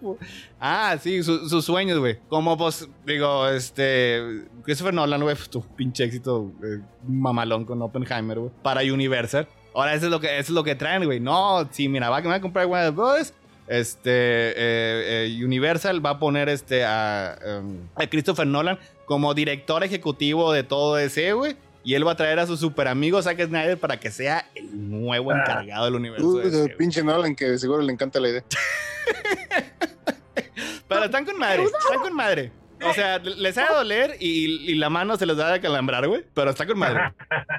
[0.58, 2.16] Ah, sí, su- sus sueños, güey.
[2.28, 4.46] Como pues, digo, este.
[4.62, 8.50] Christopher Nolan, güey, pues, tu pinche éxito eh, mamalón con Oppenheimer, güey.
[8.62, 9.46] Para Universal.
[9.74, 11.20] Ahora eso es lo que, es lo que traen, güey.
[11.20, 13.34] No, sí, mira, va, me va a comprar Warner Bros.
[13.68, 19.84] Este, eh, eh, Universal va a poner este a, em, a Christopher Nolan como director
[19.84, 21.56] ejecutivo de todo ese, güey.
[21.86, 24.90] Y él va a traer a su super amigo Zack Snyder para que sea el
[24.90, 25.38] nuevo Ah.
[25.40, 26.26] encargado del universo.
[26.26, 28.44] Uh, de pinche Nolan, que seguro le encanta la idea.
[30.88, 32.52] Pero están con madre, están con madre.
[32.84, 36.06] O sea, les ha de doler y, y la mano se les da de calambrar,
[36.06, 36.24] güey.
[36.34, 37.00] Pero está con madre.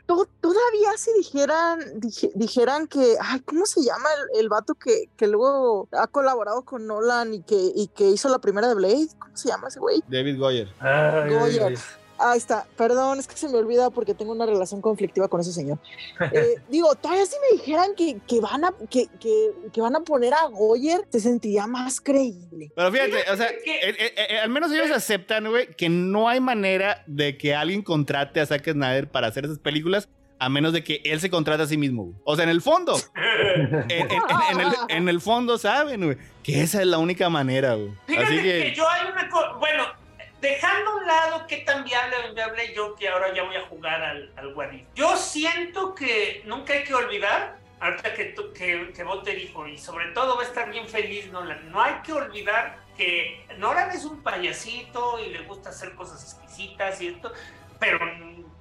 [0.05, 5.09] To- Todavía si dijeran, dije- dijeran que, ay, ¿cómo se llama el, el vato que,
[5.17, 9.07] que luego ha colaborado con Nolan y que, y que hizo la primera de Blade?
[9.19, 10.03] ¿Cómo se llama ese güey?
[10.07, 10.67] David Goyer.
[10.79, 11.75] Ay, ay.
[12.19, 15.51] Ahí está, perdón, es que se me olvida porque tengo una relación conflictiva con ese
[15.53, 15.77] señor.
[16.31, 19.99] Eh, digo, todavía si me dijeran que, que van a, que, que, que van a
[20.01, 22.71] poner a Goyer, se sentiría más creíble.
[22.75, 26.39] Pero fíjate, o sea, eh, eh, eh, al menos ellos aceptan, güey, que no hay
[26.39, 30.09] manera de que alguien contrate a Zack Snyder para hacer esas películas
[30.39, 32.15] a menos de que él se contrate a sí mismo, güey.
[32.23, 34.11] O sea, en el fondo, en, en- en-
[34.51, 37.89] en el, en el fondo saben, güey, que esa es la única manera, güey.
[38.05, 38.43] Fíjate Así que...
[38.43, 39.83] que, yo hay una cosa, bueno,
[40.41, 43.65] dejando a un lado qué tan viable o inviable yo que ahora ya voy a
[43.67, 44.87] jugar al, al.
[44.95, 49.77] Yo siento que nunca hay que olvidar, ahorita que, que, que vos te dijo, y
[49.77, 54.05] sobre todo va a estar bien feliz Nolan, no hay que olvidar que Nolan es
[54.05, 57.31] un payasito y le gusta hacer cosas exquisitas y esto,
[57.79, 57.99] pero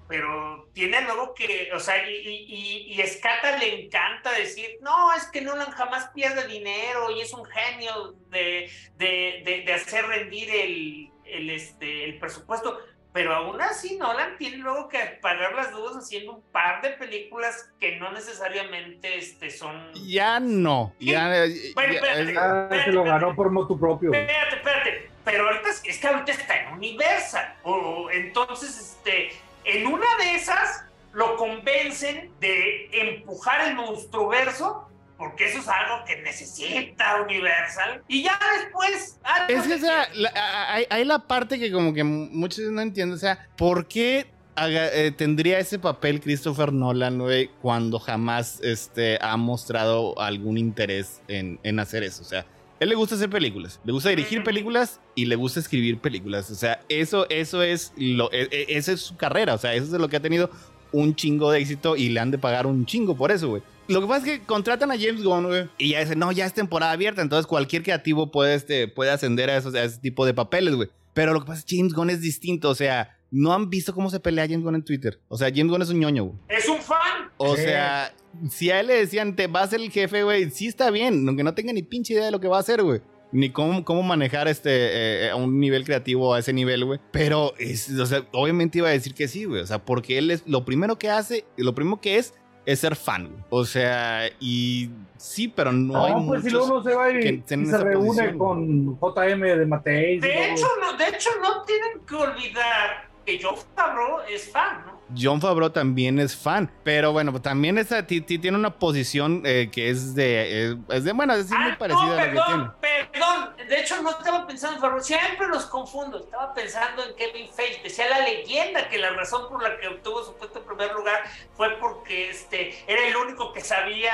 [0.09, 5.41] pero tiene luego que, o sea, y, y Escata le encanta decir, no, es que
[5.41, 11.11] Nolan jamás pierde dinero y es un genio de, de, de, de hacer rendir el,
[11.31, 12.79] el, este, el presupuesto.
[13.13, 17.71] Pero aún así, Nolan tiene luego que pagar las dudas haciendo un par de películas
[17.81, 19.91] que no necesariamente este, son...
[20.07, 20.93] ya no.
[21.01, 21.29] Ya,
[21.75, 22.39] Bueno, ya- espérate.
[22.39, 24.13] Ah, se lo ganó por motu propio.
[24.13, 25.11] Espérate, espérate.
[25.25, 27.55] Pero ahorita es, es que ahorita está en Universal.
[27.63, 29.31] O, entonces, este,
[29.65, 34.86] en una de esas, lo convencen de empujar el monstruoverso
[35.17, 38.03] porque eso es algo que necesita Universal.
[38.09, 39.19] Y ya después...
[39.49, 43.15] Es que, o sea, la- hay, hay la parte que como que muchos no entienden,
[43.17, 49.19] o sea, ¿por qué haga- eh, tendría ese papel Christopher Nolan, güey, cuando jamás este,
[49.23, 52.23] ha mostrado algún interés en, en hacer eso?
[52.23, 52.45] O sea,
[52.79, 56.51] él le gusta hacer películas, le gusta dirigir películas y le gusta escribir películas.
[56.51, 59.85] O sea, eso, eso es lo, e- e- esa es su carrera, o sea, eso
[59.87, 60.51] es de lo que ha tenido
[60.93, 63.63] un chingo de éxito y le han de pagar un chingo por eso, güey.
[63.89, 66.47] Lo que pasa es que contratan a James Gunn, güey, y ya dicen, no, ya
[66.47, 70.27] es temporada abierta, entonces cualquier creativo puede, este, puede ascender a, esos, a ese tipo
[70.27, 70.89] de papeles, güey.
[71.15, 73.95] Pero lo que pasa es que James Gunn es distinto, o sea, no han visto
[73.95, 75.19] cómo se pelea James Gunn en Twitter.
[75.29, 76.39] O sea, James Gunn es un ñoño, güey.
[76.49, 77.31] Es un fan.
[77.39, 77.63] O Sí.
[77.63, 78.15] sea,
[78.51, 81.27] si a él le decían, te va a ser el jefe, güey, sí está bien,
[81.27, 83.01] aunque no tenga ni pinche idea de lo que va a hacer, güey.
[83.33, 87.01] Ni cómo, cómo manejar este, eh, a un nivel creativo a ese nivel, güey.
[87.11, 89.63] Pero, es, o sea, obviamente iba a decir que sí, güey.
[89.63, 92.35] O sea, porque él es, lo primero que hace, lo primero que es,
[92.67, 93.31] es ser fan.
[93.49, 96.43] O sea, y sí, pero no, No, hay pues muchos...
[96.43, 100.19] si luego se va y, que y se reúne posición, con JM de Mateis.
[100.25, 104.85] y De hecho, no, de hecho, no tienen que olvidar que John Favreau es fan,
[104.87, 104.96] ¿no?
[105.17, 109.69] John Favreau también es fan, pero bueno, también esa, ti- ti- tiene una posición eh,
[109.71, 112.31] que es de, eh, es de, bueno, es muy Ah, parecida no, a la que
[112.31, 112.43] tiene.
[112.47, 112.73] perdón,
[113.13, 113.57] perdón.
[113.69, 115.03] De hecho, no estaba pensando en Favreau.
[115.03, 116.19] Siempre los confundo.
[116.19, 117.83] Estaba pensando en Kevin Feige.
[117.83, 121.25] Decía la leyenda que la razón por la que obtuvo su puesto en primer lugar
[121.57, 124.13] fue porque este era el único que sabía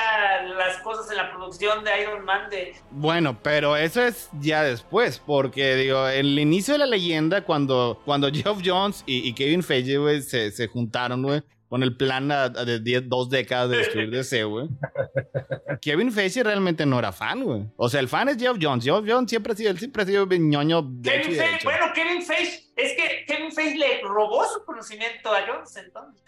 [0.57, 5.21] las cosas en la producción de Iron Man de Bueno, pero eso es ya después,
[5.23, 9.61] porque digo, en el inicio de la leyenda, cuando, cuando Geoff Jones y, y Kevin
[9.61, 10.82] Feige, se, se juntaron,
[11.23, 14.69] güey, con el plan a- a de diez- dos décadas de destruir DC, güey.
[15.81, 17.65] Kevin Feige realmente no era fan, güey.
[17.77, 18.83] O sea, el fan es Geoff Jones.
[18.83, 21.59] Geoff Jones siempre ha sido, él siempre ha sido bien ñoño de Kevin Feige.
[21.63, 22.63] Bueno, Kevin Feige.
[22.75, 26.23] Es que Kevin Feige le robó su conocimiento a Jones entonces.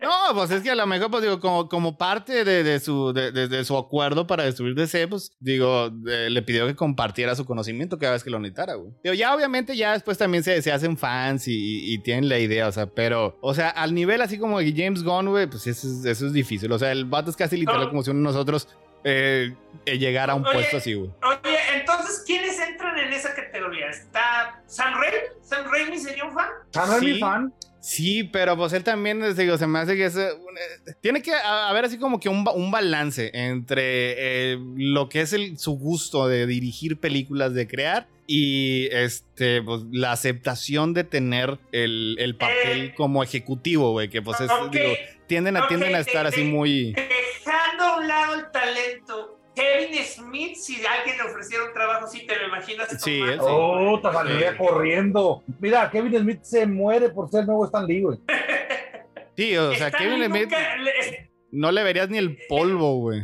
[0.00, 3.12] No, pues es que a lo mejor, pues digo, como, como parte de, de su,
[3.14, 7.44] de, de- de su acuerdo para destruir DC, pues digo, le pidió que compartiera su
[7.46, 8.92] conocimiento cada vez que lo necesitara, güey.
[9.02, 12.68] Digo, ya obviamente ya después también se, se hacen fans y, y tienen la idea,
[12.68, 15.86] o sea, pero, o sea, al nivel así como de James Gunn, güey, pues eso
[15.88, 16.70] es, eso es difícil.
[16.70, 17.88] O sea, el vato es casi literal No.
[17.88, 18.68] como si uno de nosotros
[19.04, 19.54] eh,
[19.86, 21.10] eh, llegara a un Oye, puesto así, güey.
[21.22, 23.88] Oye, entonces, ¿quiénes entran en esa categoría?
[23.88, 25.16] ¿Está Sam Raimi?
[25.42, 26.48] ¿Sam Raimi sería un fan?
[26.74, 27.20] Ah, no es mi Sí.
[27.20, 27.52] fan.
[27.86, 30.16] Sí, pero pues él también, digo, se me hace que es...
[30.16, 34.58] eh, eh, tiene que ha- haber así como que un, ba- un balance entre eh,
[34.76, 40.12] lo que es el, su gusto de dirigir películas, de crear, y este, pues, la
[40.12, 44.94] aceptación de tener el, el papel Eh, como ejecutivo, güey, que pues es, ok, digo,
[45.26, 46.94] tienden a, tienden a estar así muy...
[46.94, 52.26] Dejando a un lado el talento, Kevin Smith, si alguien le ofreciera un trabajo, sí
[52.26, 52.88] te lo imaginas.
[53.00, 53.46] Sí, él sí.
[53.48, 55.42] Oh, te salía corriendo.
[55.60, 58.18] Mira, Kevin Smith se muere por ser nuevo Stan Lee, güey.
[59.36, 63.22] Sí, o sea, Stan Kevin Smith nunca le- no le verías ni el polvo, güey.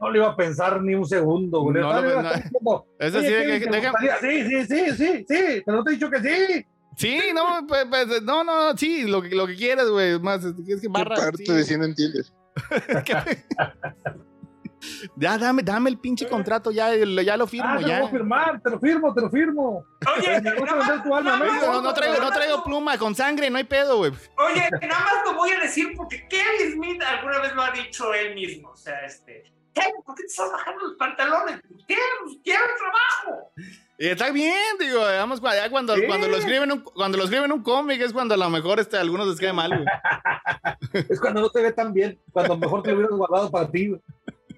[0.00, 1.80] No le iba a pensar ni un segundo, güey.
[1.80, 2.30] No, no, no.
[2.52, 5.62] como, Eso "Oye, sí, Kevin, que- ¿te deja- gustaría?" Sí, sí, sí, sí, sí.
[5.66, 6.66] Pero no te he dicho que sí.
[6.96, 10.20] Sí, no, pues, pues, no, no, sí, lo, que- lo que quieras, güey.
[10.20, 11.16] Más, es que ¿Qué barra.
[11.16, 11.52] parte sí.
[11.52, 12.32] de sí no entiendes?
[15.16, 17.98] Ya, dame, dame el pinche contrato, ya, ya lo firmo, Ah, te lo ya.
[18.00, 19.84] voy a firmar, te lo firmo, te lo firmo.
[20.16, 21.94] Oye, Me gusta nada vender tu alma, nada ¿no?
[21.94, 24.12] traigo, no traigo pluma, con sangre, no hay pedo, güey.
[24.38, 28.12] Oye, nada más lo voy a decir porque Kevin Smith alguna vez lo ha dicho
[28.14, 28.70] él mismo.
[28.70, 29.52] O sea, este.
[29.72, 31.60] Kevin, ¿por qué te estás bajando los pantalones?
[31.86, 32.02] Quiero,
[32.44, 33.50] quiero el trabajo.
[33.98, 37.50] Y está bien, digo, digamos, cu- ya cuando, cuando lo escriben un, cuando lo escriben
[37.52, 39.84] un cómic es cuando a lo mejor este, a algunos les cae mal, güey.
[41.08, 43.96] Es cuando no te ve tan bien, cuando mejor te lo hubieras guardado para ti.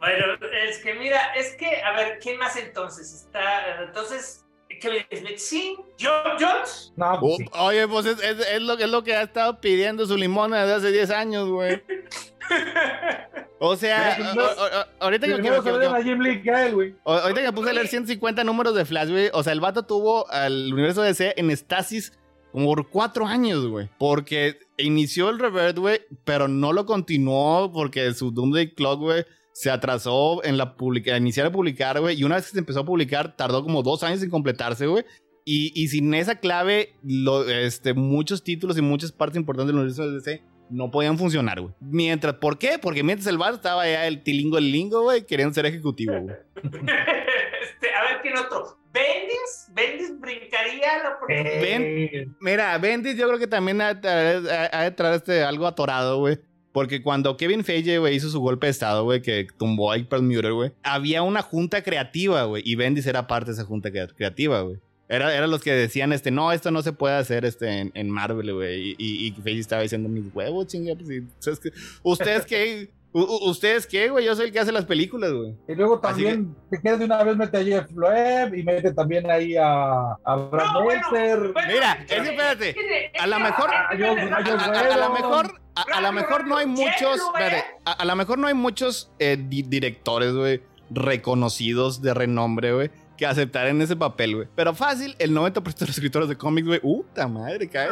[0.07, 0.35] Bueno,
[0.69, 3.13] es que mira, es que, a ver, ¿quién más entonces?
[3.13, 4.45] Está, entonces,
[4.81, 6.93] Kevin Smith, sí, John Jones.
[6.97, 7.47] No, pues sí.
[7.55, 10.75] oye, pues es, es- es lo, es lo que ha estado pidiendo su limona desde
[10.77, 11.83] hace 10 años, güey.
[13.59, 14.17] O sea,
[15.01, 15.33] ahorita que,
[17.05, 19.31] Ahorita puse a leer 150 números de Flash, güey.
[19.33, 22.13] O sea, el vato tuvo al universo DC en estasis
[22.53, 23.89] como por cuatro años, güey.
[23.99, 29.25] Porque inició el Revert, güey, pero no lo continuó porque su Doomsday Clock, güey,
[29.59, 32.19] se atrasó en la publica iniciar a publicar, güey.
[32.21, 35.05] Y una vez que se empezó a publicar, tardó como dos años en completarse, güey.
[35.47, 40.07] Y, y sin esa clave, lo- este, muchos títulos y muchas partes importantes del universo
[40.11, 41.73] de DC no podían funcionar, güey.
[41.81, 42.79] Mientras, ¿por qué?
[42.79, 46.37] Porque mientras el vato estaba ya el tilingo, el lingo, güey, querían ser ejecutivo, güey.
[47.63, 48.79] Este, a ver, ¿quién otro?
[48.93, 49.69] ¿Bendis?
[49.75, 51.63] ¿Bendis brincaría la oportunidad?
[51.63, 56.19] Eh, Mira, Bendis yo creo que también ha, ha- ha de traer este, algo atorado,
[56.19, 56.39] güey.
[56.77, 60.53] Porque cuando Kevin Feige, güey, hizo su golpe de estado, güey, que tumbó a Perlmutter,
[60.53, 64.61] güey, había una junta creativa, güey, y Bendis era parte de esa junta crea- creativa,
[64.61, 64.77] güey.
[65.09, 68.11] Era, eran los que decían, este, no, esto no se puede hacer este, en, en
[68.11, 68.91] Marvel, güey.
[68.91, 70.95] Y, y, y Feige estaba diciendo, mis huevos, chinga.
[70.97, 71.71] Pues, sí, ¿sabes qué?
[72.03, 72.91] ¿Ustedes qué?
[73.13, 74.27] ¿Ustedes qué, güey?
[74.27, 75.55] Yo soy el que hace las películas, güey.
[75.69, 79.31] Y luego también, te quieres de una vez, mete a Jeff Loeb y mete también
[79.31, 82.71] ahí a, a Brad No, bueno, bueno, Mira, es es que espérate,
[83.19, 87.21] a que- mejor- a lo mejor, a, a lo mejor no hay muchos,
[87.85, 92.91] a, a lo mejor no hay muchos eh, di- directores, güey, reconocidos de renombre, güey,
[93.17, 94.49] que aceptaran ese papel, güey.
[94.55, 97.89] Pero fácil, el 90% de los escritores de cómics, güey, puta madre, cae.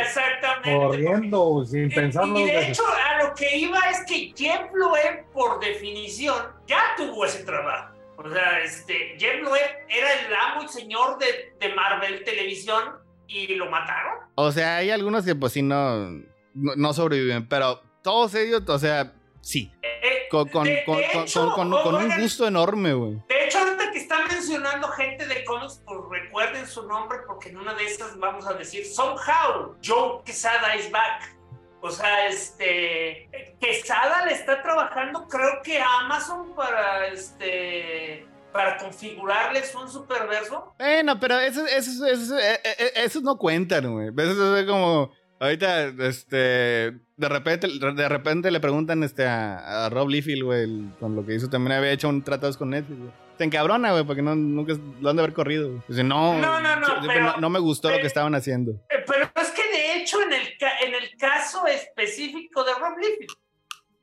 [0.00, 0.74] Exactamente.
[0.74, 2.38] Corriendo, sin pensarlo.
[2.40, 6.80] Y de desde- hecho, a lo que iba es que Jeff Loeb, por definición, ya
[6.96, 7.94] tuvo ese trabajo.
[8.18, 12.82] O sea, este, Jeff Loeb era el amo y señor de, de Marvel Televisión
[13.28, 14.14] y lo mataron.
[14.36, 16.08] O sea, hay algunos que pues sí no,
[16.56, 19.72] no, sobreviven, pero todos ellos, o sea, sí.
[19.82, 23.14] Eh, Con, con, de- con, de con- hecho, con- con- con un gusto enorme, güey.
[23.28, 27.58] De hecho, ahorita que están mencionando gente de cómics, pues recuerden su nombre porque en
[27.58, 31.34] una de esas vamos a decir somehow Joe Quesada is back.
[31.80, 33.28] O sea, este
[33.60, 40.72] Quesada le está trabajando, creo que a Amazon para este para configurarles un superverso.
[40.78, 44.08] Bueno, pero esos, esos, esos, eh, eh, esos no cuentan, güey.
[44.16, 45.12] Eso es como.
[45.38, 46.92] Ahorita, este.
[47.18, 50.68] De repente, de repente le preguntan este, a, a Rob Liefeld, güey,
[51.00, 51.48] con lo que hizo.
[51.48, 53.10] También había hecho un tratado con Netflix, güey.
[53.38, 55.82] Se encabrona, güey, porque no, nunca lo han de haber corrido.
[55.88, 58.72] Dice, no, No, no, no, pero- no, no me gustó lo que estaban haciendo.
[58.90, 60.42] Eh, Pero es que de hecho, en el,
[60.86, 63.28] en el caso específico de Rob Liefeld,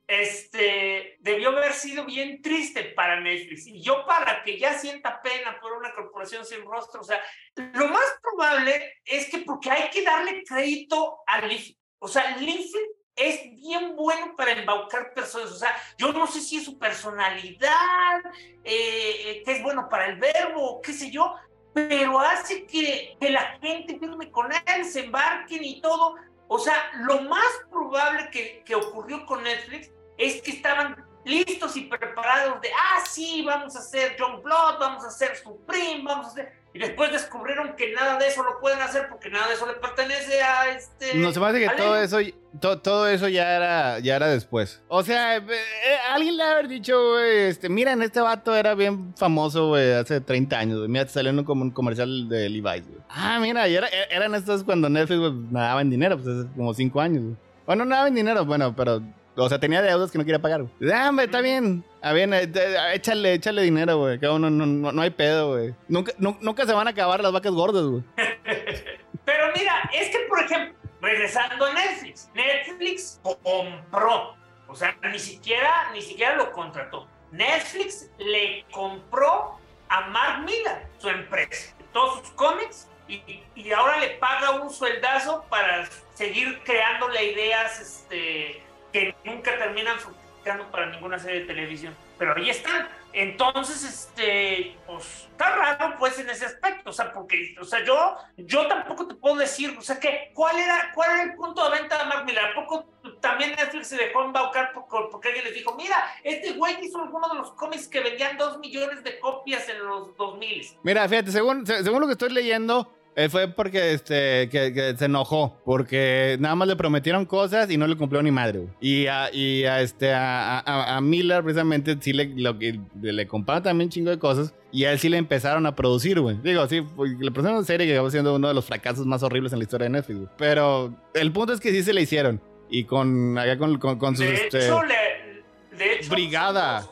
[0.06, 3.66] este, debió haber sido bien triste para Netflix.
[3.66, 7.20] Y yo para que ya sienta pena por una corporación sin rostro, o sea,
[7.56, 11.78] lo más probable es que porque hay que darle crédito a Liefeld.
[11.98, 12.86] O sea, Liefeld
[13.16, 15.50] es bien bueno para embaucar personas.
[15.52, 18.20] O sea, yo no sé si es su personalidad,
[18.64, 21.34] eh, que es bueno para el verbo, qué sé yo,
[21.72, 26.16] pero hace que, que la gente firme con él, se embarquen y todo.
[26.48, 31.82] O sea, lo más probable que, que ocurrió con Netflix es que estaban listos y
[31.82, 36.30] preparados de, ah, sí, vamos a hacer John Blood, vamos a hacer Supreme, vamos a
[36.30, 36.64] hacer...
[36.74, 39.74] Y después descubrieron que nada de eso lo pueden hacer porque nada de eso le
[39.74, 41.14] pertenece a este...
[41.14, 42.18] No se me hace que todo eso,
[42.60, 44.82] to- todo eso ya era, ya era después.
[44.88, 48.74] O sea, eh, eh, alguien le ha haber dicho, güey, este, miren, este vato era
[48.74, 50.88] bien famoso, güey, hace 30 años, güey.
[50.88, 53.00] Mira, te salió en como un comercial de Levi's, güey.
[53.08, 56.48] Ah, mira, y era- e- eran estos cuando Netflix, güey, nadaba en dinero, pues hace
[56.56, 57.36] como 5 años, güey.
[57.66, 59.00] Bueno, nadaba en dinero, bueno, pero,
[59.36, 60.92] o sea, tenía deudas que no quería pagar, güey.
[60.92, 61.84] Ah, está bien.
[62.02, 62.50] Ah, bien, eh,
[62.94, 64.18] échale, échale dinero, güey.
[64.18, 65.74] No, no, no, no hay pedo, güey.
[65.88, 68.02] Nunca, nu- nunca se van a acabar las vacas gordas, güey.
[69.24, 74.34] Pero mira, es que, por ejemplo, regresando a Netflix, Netflix compró,
[74.68, 77.08] o sea, ni siquiera, ni siquiera lo contrató.
[77.32, 79.58] Netflix le compró
[79.88, 83.22] a Mark Miller, su empresa, todos sus cómics, y,
[83.54, 88.62] y ahora le paga un sueldazo para seguir creándole ideas este,
[88.94, 91.96] que nunca terminan fructificando para ninguna serie de televisión.
[92.16, 92.88] Pero ahí están.
[93.12, 96.90] Entonces, este, pues, está raro, pues, en ese aspecto.
[96.90, 100.56] O sea, porque, o sea, yo, yo tampoco te puedo decir, o sea, que, ¿cuál
[100.60, 102.44] era, cuál era el punto de venta de Mark Miller?
[102.44, 102.84] ¿A poco
[103.20, 107.28] también Netflix se dejó embaucar por- porque alguien les dijo, mira, este güey hizo alguno
[107.30, 110.78] de los cómics que vendían dos millones de copias en los 2000?
[110.84, 114.94] Mira, fíjate, según, se- según lo que estoy leyendo, eh, fue porque este, que, que
[114.96, 115.60] se enojó.
[115.64, 118.60] Porque nada más le prometieron cosas y no le cumplió ni madre.
[118.60, 118.70] güey.
[118.80, 122.56] Y a, y a, este, a, a- a Miller, precisamente, sí le, lo
[123.02, 124.54] le compraron también un chingo de cosas.
[124.72, 126.36] Y a él sí le empezaron a producir, güey.
[126.42, 129.52] Digo, sí, le presentaron una serie que acabó siendo uno de los fracasos más horribles
[129.52, 130.18] en la historia de Netflix.
[130.18, 130.30] güey.
[130.36, 132.40] Pero el punto es que sí se le hicieron.
[132.68, 134.26] Y con, acá con, con, con sus.
[134.26, 135.44] De este, hecho, le,
[135.76, 136.84] de hecho, Brigada.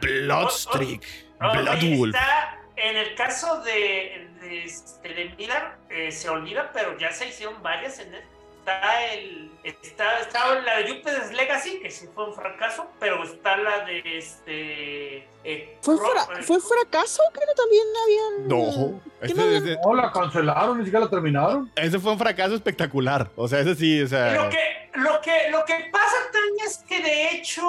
[0.00, 1.02] Bloodstreak.
[1.38, 2.14] Bloodwolf.
[2.14, 7.62] Está, en el caso de, este, de Miller, eh, se olvida, pero ya se hicieron
[7.62, 8.22] varias en él.
[8.60, 13.56] Está, el, está, está la de Jupiter's Legacy, que sí fue un fracaso, pero está
[13.56, 15.16] la de este.
[15.44, 17.22] eh, ¿Fue, fra- eh, ¿Fue fracaso?
[17.32, 18.48] Que no también habían.
[18.48, 19.00] No.
[19.20, 21.72] ¿Qué Ese- no habían- ese- No, la cancelaron, ni siquiera la terminaron.
[21.74, 23.30] ese fue un fracaso espectacular.
[23.34, 24.34] O sea, ese sí, o sea.
[24.34, 27.64] Lo que, lo, que, lo que pasa, Tania, es que de hecho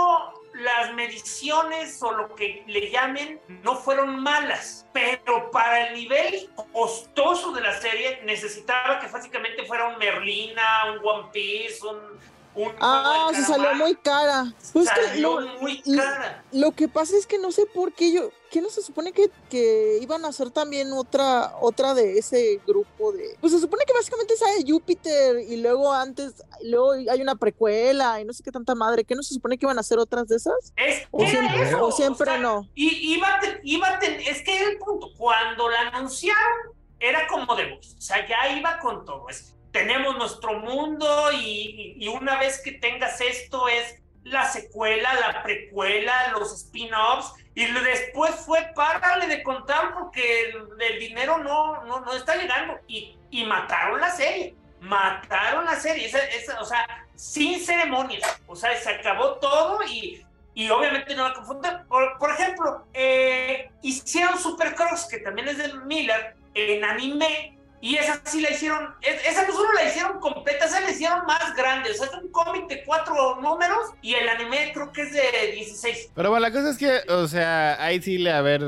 [0.54, 7.52] las mediciones o lo que le llamen no fueron malas, pero para el nivel costoso
[7.52, 12.20] de la serie necesitaba que básicamente fuera un Merlina, un One Piece, un...
[12.56, 14.54] un Ah, se salió muy cara.
[14.74, 16.44] Pues que Salió lo, muy cara.
[16.52, 18.30] lo que pasa es que no sé por qué yo.
[18.50, 23.14] ¿Qué no se supone que, que iban a hacer también otra otra de ese grupo
[23.14, 23.38] de.
[23.40, 26.44] Pues se supone que básicamente esa de Júpiter y luego antes.
[26.64, 29.06] Luego hay una precuela y no sé qué tanta madre.
[29.06, 30.74] ¿Qué no se supone que iban a hacer otras de esas?
[30.76, 32.68] Es O siempre, eso, o siempre sea, no.
[32.76, 35.08] Y iba iba es que era el punto.
[35.18, 39.30] Cuando la anunciaron, era como de o sea, ya iba con todo.
[39.30, 46.32] Es, tenemos nuestro mundo y, una vez que tengas esto es la secuela, la precuela,
[46.34, 52.14] los spin-offs, y después fue párale de contar porque el, el dinero no, no, no,
[52.14, 52.80] está llegando.
[52.88, 58.56] Y, y, mataron la serie, mataron la serie, esa, esa, o sea, sin ceremonias, o
[58.56, 61.86] sea, se acabó todo y, y obviamente no la confunden.
[61.88, 68.22] Por, por ejemplo, eh, hicieron Supercross, que también es de Miller, en anime, y esa
[68.24, 71.90] sí la hicieron, esa no solo la hicieron completa, esa la hicieron más grande.
[71.90, 75.52] O sea, es un cómic de cuatro números y el anime creo que es de
[75.56, 76.12] 16.
[76.14, 78.64] Pero bueno, la cosa es que, o sea, ahí sí le, a ver,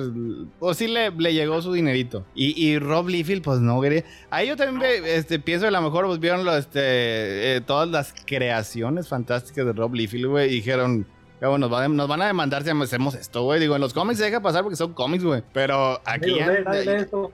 [0.59, 2.25] o sí le, le llegó su dinerito.
[2.33, 4.03] Y, y Rob Liefeld, pues no, güey.
[4.31, 5.07] Ahí yo también no.
[5.07, 9.73] este, pienso, a lo mejor pues vieron lo, este, eh, todas las creaciones fantásticas de
[9.73, 11.05] Rob Liefeld, güey, y dijeron
[11.39, 13.59] bueno, nos, van, nos van a demandar si hacemos esto, güey.
[13.59, 15.43] Digo, en los cómics se deja pasar porque son cómics, güey.
[15.53, 16.63] Pero aquí ya,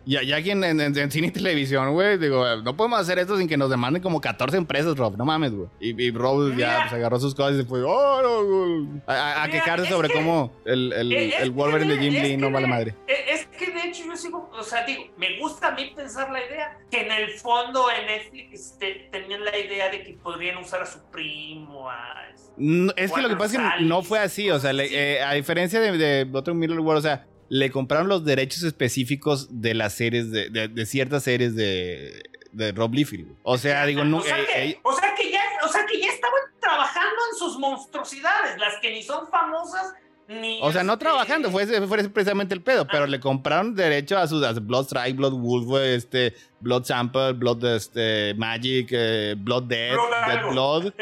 [0.05, 3.37] ya, ya, aquí en, en, en, cine y televisión, güey, digo, no podemos hacer esto
[3.37, 5.17] sin que nos demanden como 14 empresas, Rob.
[5.17, 5.69] No mames, güey.
[5.79, 9.47] Y, y Rob ya pues, agarró sus cosas y se fue, oh, no, a, a,
[9.47, 12.95] Mira, quejarse sobre que, cómo el, el, el Wolverine de Jim Lee no vale madre.
[13.07, 16.43] Es que de hecho yo sigo, o sea, digo, me gusta a mí pensar la
[16.43, 20.81] idea que en el fondo en Netflix te, tenían la idea de que podrían usar
[20.81, 22.29] a su primo, a
[22.59, 25.23] no, es que lo que pasa es que no fue así, o sea, le, eh,
[25.23, 29.73] a diferencia de, de otro Mirror World, o sea, le compraron los derechos específicos de
[29.73, 33.35] las series, de, de, de ciertas series de, de Rob Liefeld.
[33.43, 34.17] O sea, digo, no.
[34.17, 37.15] O sea, eh, que, eh, o sea, que ya, o sea, que ya estaban trabajando
[37.31, 39.93] en sus monstruosidades, las que ni son famosas.
[40.27, 41.05] Ni o sea, no este...
[41.05, 42.87] trabajando, fue, fue precisamente el pedo, ah.
[42.91, 47.65] pero le compraron derecho a sus a Blood Strike, Blood Wolf, este, Blood Sample, Blood
[47.65, 50.93] este, Magic, eh, Blood Dead, Blood Dead Blood.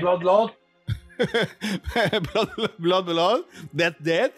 [0.00, 0.50] Blood Blood.
[2.32, 3.40] blood, blood, blood,
[3.72, 4.32] death, death.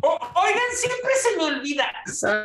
[0.00, 1.84] o, oigan, siempre se me olvida.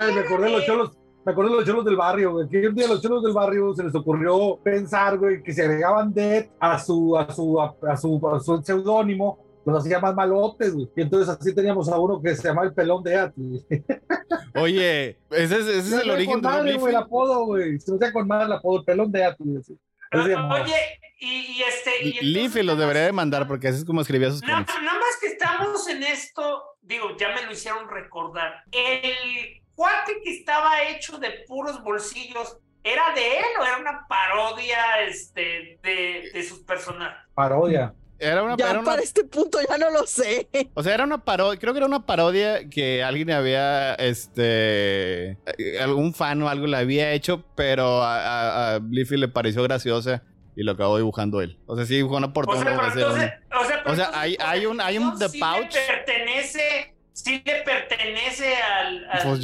[0.01, 0.91] Ay, me acordé de los cholos.
[1.25, 2.47] Me acordé de los cholos del barrio, güey.
[2.47, 5.61] Que un día a los cholos del barrio se les ocurrió pensar, güey, que se
[5.61, 10.15] agregaban Dead a su, a su, a, a su, a su seudónimo los hacía más
[10.15, 10.87] malotes, güey.
[10.95, 13.65] Y entonces así teníamos a uno que se llamaba el pelón de Atli.
[14.55, 17.79] Oye, ese es, ese es el origen de madre, güey, el apodo, güey.
[17.79, 19.59] Se me hacía con madre el apodo, el pelón de Atli.
[20.11, 20.73] Ah, oye,
[21.19, 21.91] y, y este.
[22.03, 25.27] Y Liffy lo debería demandar porque así es como escribía sus no, Nada más que
[25.27, 28.63] estamos en esto, digo, ya me lo hicieron recordar.
[28.71, 35.01] El cuate que estaba hecho de puros bolsillos, ¿era de él o era una parodia
[35.07, 37.17] este, de, de sus personajes?
[37.33, 37.93] Parodia.
[38.19, 40.47] Era una, ya era para una, este punto ya no lo sé.
[40.73, 45.37] O sea, era una parodia, creo que era una parodia que alguien había, este,
[45.79, 50.23] algún fan o algo le había hecho, pero a, a, a Liffy le pareció graciosa
[50.57, 51.57] y lo acabó dibujando él.
[51.67, 52.59] O sea, sí dibujó una portada.
[52.59, 55.29] O sea, pero entonces, o sea, pero o sea hay, hay un, hay un The
[55.29, 55.73] sí Pouch.
[55.73, 59.39] Le pertenece, sí le pertenece al, al Pues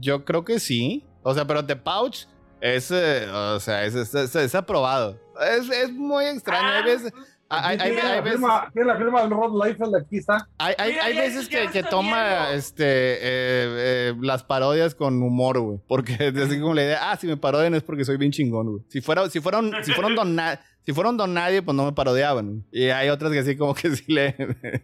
[0.00, 1.04] yo- creo que sí.
[1.22, 2.26] O sea, pero The Pouch
[2.60, 5.18] es, eh, o sea, es, es, es- es aprobado.
[5.40, 6.68] Es, es muy extraño.
[6.68, 7.12] Hay Ah, veces,
[7.52, 10.48] hay, hay, Tiene hay la veces, firma- tiene la firma del Rod Liefeld, aquí está.
[10.58, 15.22] hay, hay, Mira, hay ya- veces ya que, toma este, eh, eh, las parodias con
[15.22, 15.78] humor, güey.
[15.88, 18.70] Porque es así como la idea, ah, si me parodian es porque soy bien chingón,
[18.70, 18.82] güey.
[18.88, 20.38] Si fuera, si fuera un, si fuera un don
[20.84, 22.64] si fuera un don nadie, pues no me parodiaban.
[22.72, 24.34] Y hay otras que así como que sí le,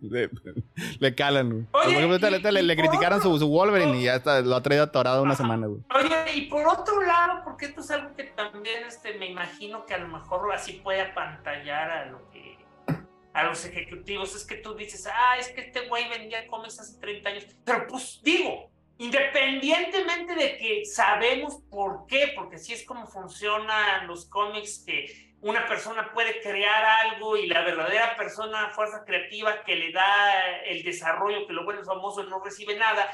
[0.00, 0.30] le,
[1.00, 1.62] le calan, güey.
[1.72, 4.14] Oye, Por ejemplo, y- le, y le por criticaron otro- su, su Wolverine y ya
[4.14, 5.80] está, lo ha traído atorado una semana, güey.
[5.96, 9.94] Oye, y por otro lado, porque esto es algo que también este, me imagino que
[9.94, 12.47] a lo mejor así puede apantallar a lo que
[13.38, 16.98] a los ejecutivos, es que tú dices, ah, es que este güey vendía cómics hace
[16.98, 23.06] 30 años, pero pues digo, independientemente de que sabemos por qué, porque sí es como
[23.06, 29.62] funcionan los cómics, que una persona puede crear algo y la verdadera persona, fuerza creativa
[29.62, 33.08] que le da el desarrollo, que lo vuelve famoso, no recibe nada,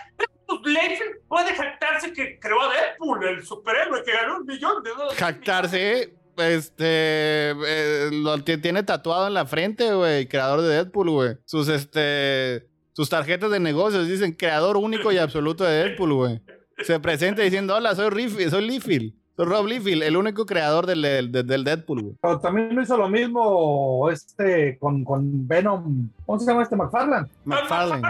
[0.46, 4.90] pues Liefeld puede jactarse que creó a Deadpool, el superhéroe que ganó un millón de
[4.90, 5.18] dólares.
[5.18, 11.36] Jactarse, este, eh, lo tiene tatuado en la frente, güey, creador de Deadpool, güey.
[11.44, 16.40] Sus, este, sus tarjetas de negocios dicen creador único y absoluto de Deadpool, güey.
[16.82, 19.12] Se presenta diciendo, hola, soy Liefeld, soy Liefeld.
[19.36, 22.14] Soy Rob Liefeld, el único creador del, del, del Deadpool, güey.
[22.22, 26.08] Pero también lo hizo lo mismo este con, con Venom.
[26.24, 27.28] ¿Cómo se llama este McFarlane?
[27.44, 28.02] McFarlane.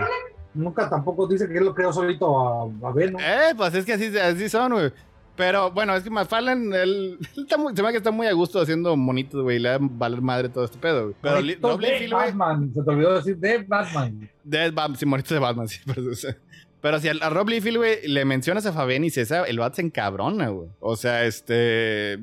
[0.53, 3.21] Nunca tampoco dice que él lo creó solito a, a Venom.
[3.21, 4.93] Eh, pues es que así, así son, güey.
[5.37, 8.27] Pero bueno, es que McFarlane, él, él está muy, se me hace que está muy
[8.27, 9.59] a gusto haciendo monitos, güey.
[9.59, 11.17] Le da valer madre todo este pedo, güey.
[11.21, 12.09] Pero Li- de.
[12.09, 14.31] Batman, se te olvidó decir de Batman.
[14.45, 16.37] De Batman, sí, monitos de Batman, sí, pero, o sea,
[16.85, 19.77] Pero si a, a Rob Liefeld, güey, le mencionas a Fabián y César, el vato
[19.77, 20.69] se encabrona, güey.
[20.81, 22.19] O sea, este.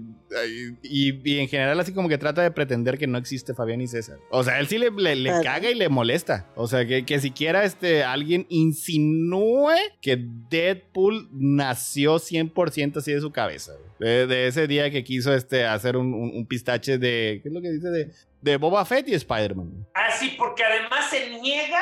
[0.83, 3.87] Y, y en general, así como que trata de pretender que no existe Fabián y
[3.87, 4.19] César.
[4.29, 6.45] O sea, él sí le, le- caga y le molesta.
[6.55, 13.31] O sea, que, que siquiera este, alguien insinúe que Deadpool nació 100% así de su
[13.31, 13.73] cabeza.
[13.97, 14.11] güey.
[14.11, 17.39] De, de ese día que quiso este, hacer un, un- un pistache de.
[17.41, 17.89] ¿Qué es lo que dice?
[17.89, 18.11] De,
[18.41, 19.87] de Boba Fett y Spider-Man.
[19.95, 21.79] Ah, sí, porque además se niega.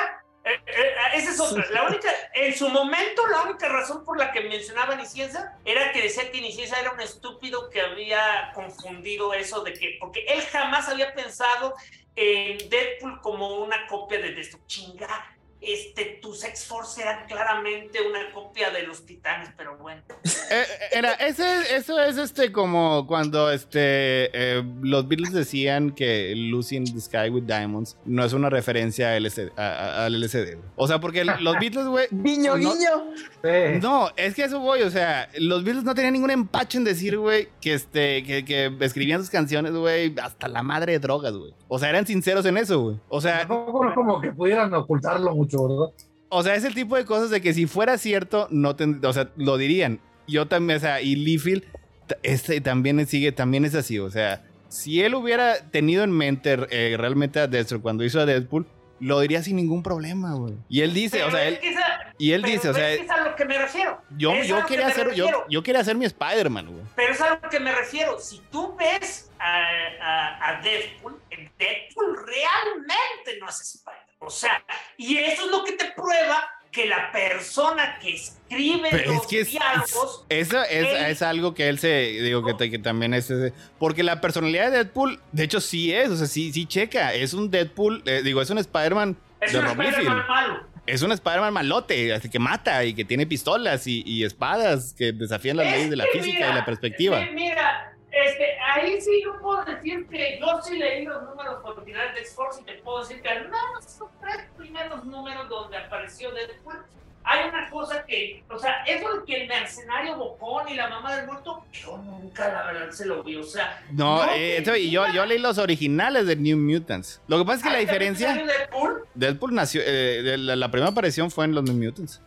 [0.49, 1.65] Eh, eh, esa es otra.
[1.71, 6.01] La única, en su momento, la única razón por la que mencionaba Nicienza era que
[6.01, 9.97] decía que Nicienza era un estúpido que había confundido eso de que.
[9.99, 11.73] Porque él jamás había pensado
[12.15, 14.59] en Deadpool como una copia de esto.
[14.67, 20.01] Chinga, este, tus X-Force eran claramente una copia de los titanes, pero bueno.
[20.51, 26.77] Eh, era, ese, eso es este como cuando este eh, los Beatles decían que Lucy
[26.77, 30.55] in the Sky with Diamonds no es una referencia a- a- al LSD.
[30.55, 30.69] güey.
[30.75, 32.07] O sea, porque los Beatles, güey.
[32.11, 33.79] Guiño, no- guiño.
[33.79, 36.83] No, es que a eso voy, o sea, los Beatles no tenían ningún empacho en
[36.83, 41.33] decir, güey, que este, que, que escribían sus canciones, güey, hasta la madre de drogas,
[41.33, 41.53] güey.
[41.69, 42.97] O sea, eran sinceros en eso, güey.
[43.09, 45.93] O sea, Tampoco no como que pudieran ocultarlo mucho, ¿verdad?
[46.29, 49.13] O sea, es el tipo de cosas de que si fuera cierto, no ten- o
[49.13, 49.99] sea, lo dirían.
[50.27, 51.63] Yo también, o sea, y Liefeld
[52.07, 56.57] t- este también sigue, también es así, o sea, si él hubiera tenido en mente
[56.69, 58.67] eh, realmente a Deathstroke cuando hizo a Deadpool,
[58.99, 60.53] lo diría sin ningún problema, güey.
[60.67, 63.01] Y él dice, o sea, él, es que esa- y él dice, o sea, es
[63.01, 64.01] que a lo que me refiero.
[64.17, 66.83] yo, es yo que quería me hacer, yo, yo quería hacer mi Spider-Man, güey.
[66.95, 68.19] Pero es a lo que me refiero.
[68.19, 69.61] Si tú ves a,
[70.01, 71.19] a, a Deadpool,
[71.57, 73.99] Deadpool realmente no es Spider.
[74.19, 74.61] O sea,
[74.97, 79.27] y eso es lo que te prueba que la persona que escribe Pero los es
[79.27, 80.25] que es, diálogos.
[80.29, 81.89] eso es, él- es algo que él se,
[82.21, 86.09] digo, que, que también es, ese- porque la personalidad de Deadpool, de hecho sí es,
[86.09, 89.59] o sea, sí, sí checa, es un Deadpool, eh, digo, es un Spider-Man es de
[89.59, 89.65] un.
[89.67, 90.69] Spider-Man malo.
[90.85, 95.11] Es un Spider-Man malote, así que mata y que tiene pistolas y, y espadas que
[95.11, 97.27] desafían las Es leyes de la física y la perspectiva.
[97.33, 102.21] mira, este, ahí sí yo puedo decir que yo sí leí los números originales de
[102.21, 106.77] X-Force y te puedo decir que al menos los tres primeros números donde apareció Deadpool,
[107.23, 111.15] hay una cosa que, o sea, eso de que el mercenario Bocón y la mamá
[111.15, 113.83] del muerto, yo nunca la verdad se lo vi, o sea.
[113.91, 117.21] No, no eh, eso- y yo, yo leí los originales de New Mutants.
[117.27, 119.03] Lo que pasa es que la diferencia, Deadpool.
[119.13, 122.19] Deadpool nació, eh, la, la primera aparición fue en los New Mutants.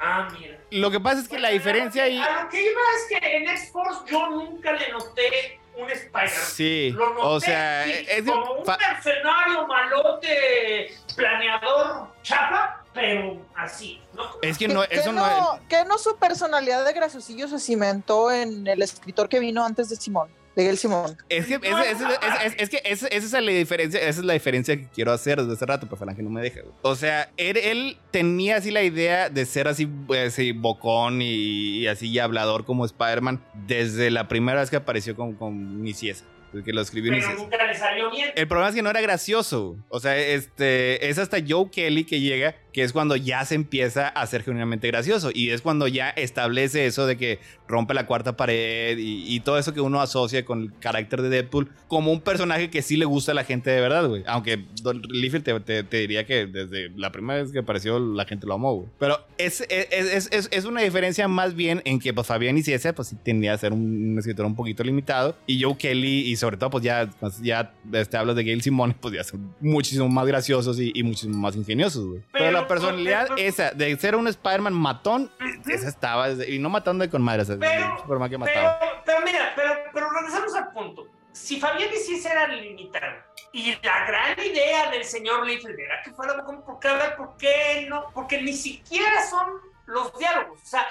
[0.00, 0.58] Ah, mira.
[0.80, 2.18] Lo que pasa es que la diferencia ahí...
[2.18, 6.28] A lo que iba es que en X-Force yo nunca le noté un Spider.
[6.30, 14.00] Sí, Lo noté, o sea, es, como un fa- mercenario malote, planeador, chapa, pero así,
[14.14, 14.22] ¿no?
[14.42, 15.60] es que no, ¿Qué- eso qué no es...
[15.68, 19.96] que no su personalidad de graciosillo se cimentó en el escritor que vino antes de
[19.96, 20.28] Simón,
[20.62, 21.16] Gail Simón.
[21.28, 24.20] Es que, es, No, es- es- es- es que esa, esa es la diferencia, esa
[24.20, 26.60] es la diferencia que quiero hacer desde hace rato, pero Falange no me deja.
[26.60, 26.72] güey.
[26.82, 31.78] O sea, él, él tenía así la idea de ser así, pues, así bocón y,
[31.80, 36.24] y así hablador como Spider-Man desde la primera vez que apareció con, con Niciesa,
[36.64, 38.30] que lo escribió Pero nunca le salió bien.
[38.36, 39.76] El problema es que no era gracioso.
[39.88, 44.08] O sea, este es hasta Joe Kelly que llega, que es cuando ya se empieza
[44.08, 45.30] a ser genuinamente gracioso.
[45.32, 47.38] Y es cuando ya establece eso de que
[47.68, 51.70] rompe la cuarta pared y, todo eso que uno asocia con el carácter de Deadpool
[51.86, 54.24] como un personaje que sí le gusta a la gente de verdad, güey.
[54.26, 58.24] Aunque Don Liefeld te, te- te diría que desde la primera vez que apareció la
[58.24, 58.88] gente lo amó, güey.
[58.98, 62.92] Pero es, es, es, es- es una diferencia más bien en que pues, Fabián Nicieza
[62.92, 65.36] pues sí tendía a ser un, escritor un poquito limitado.
[65.46, 68.96] Y Joe Kelly y sobre todo pues ya, pues, ya este, hablas de Gail Simone
[69.00, 72.22] pues ya son muchísimo más graciosos y, y muchísimo más ingeniosos, güey.
[72.32, 75.30] Pero, Pero, la personalidad esa de ser un Spider-Man matón,
[75.66, 78.62] esa estaba, y no matando de con madre, o sea, Pero- un Superman que Pero,
[78.62, 79.02] mataba.
[79.04, 81.06] pero mira, pero, pero regresamos al punto.
[81.32, 83.16] Si Fabián hiciese era limitado
[83.52, 87.16] y la gran idea del señor Liefeld era que fuera como, ¿por qué, a ver,
[87.16, 88.06] ¿por qué no?
[88.14, 89.48] Porque ni siquiera son
[89.86, 90.60] los diálogos.
[90.62, 90.86] O sea,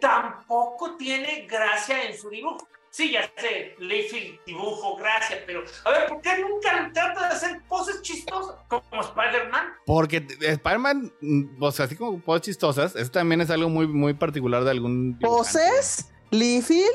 [0.00, 2.66] tampoco tiene gracia en su dibujo.
[2.96, 7.60] Sí, ya sé, Liefeld dibujo, gracia, pero a ver, ¿por qué nunca trata de hacer
[7.68, 9.66] poses chistosas como Spider-Man?
[9.84, 14.14] Porque Spider-Man, mm, o sea, así como poses chistosas, eso también es algo muy, muy
[14.14, 15.18] particular de algún.
[15.18, 15.26] dibujante.
[15.26, 16.10] ¿Poses?
[16.30, 16.86] ¿Liefeld?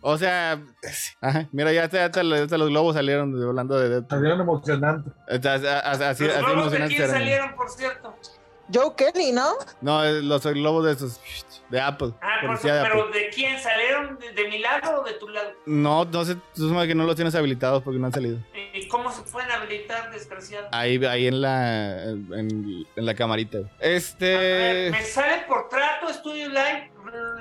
[0.00, 0.60] O sea,
[1.20, 4.04] ajá, mira, ya hasta, hasta los hasta los globos salieron de- hablando de.
[4.08, 5.10] Salieron emocionante.
[5.28, 5.66] Así, así,
[6.04, 7.14] así, Los así globos de emocionantes quién eran.
[7.14, 8.14] salieron, por cierto.
[8.72, 9.52] Joe Kelly, ¿no?
[9.80, 11.20] No, los globos de esos,
[11.70, 12.12] de Apple.
[12.20, 13.08] Ah, por de pero.
[13.08, 14.18] ¿de quién salieron?
[14.18, 15.50] ¿De, de mi lado o de tu lado?
[15.66, 18.38] No, no sé, tú sabes que no los tienes habilitados porque no han salido.
[18.72, 20.68] ¿Y cómo se pueden habilitar, desgraciado?
[20.72, 23.58] Ahí, ahí en la, en, en la camarita.
[23.58, 23.70] güey.
[23.70, 24.88] A ver, Este.
[24.90, 26.90] me sale por trato Studio Live.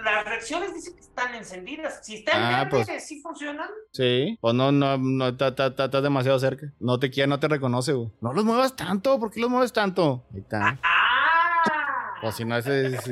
[0.03, 2.01] Las reacciones dicen que están encendidas.
[2.05, 3.07] Si están Ah, verdes, pues.
[3.07, 3.69] sí funcionan.
[3.91, 6.67] Sí, pues no, no, no, está- está- está- estás demasiado cerca.
[6.79, 8.09] No te quiere, no te reconoce, güey.
[8.21, 10.25] No los muevas tanto, ¿por qué los mueves tanto?
[10.33, 10.77] Ahí está.
[10.83, 11.02] Ah,
[12.23, 13.03] O si no, ese es...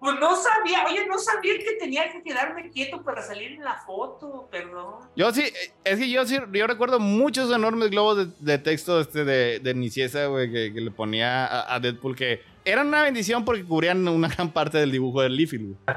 [0.00, 3.76] Pues no sabía, oye, no sabía que tenía que quedarme quieto para salir en la
[3.86, 4.96] foto, perdón.
[5.16, 5.44] Yo sí,
[5.82, 9.74] es que yo sí, yo recuerdo muchos enormes globos de, de texto este de, de
[9.74, 14.06] Niciesa, güey, que, que le ponía a, a Deadpool que eran una bendición porque cubrían
[14.06, 15.96] una gran parte del dibujo del Liefeld, güey.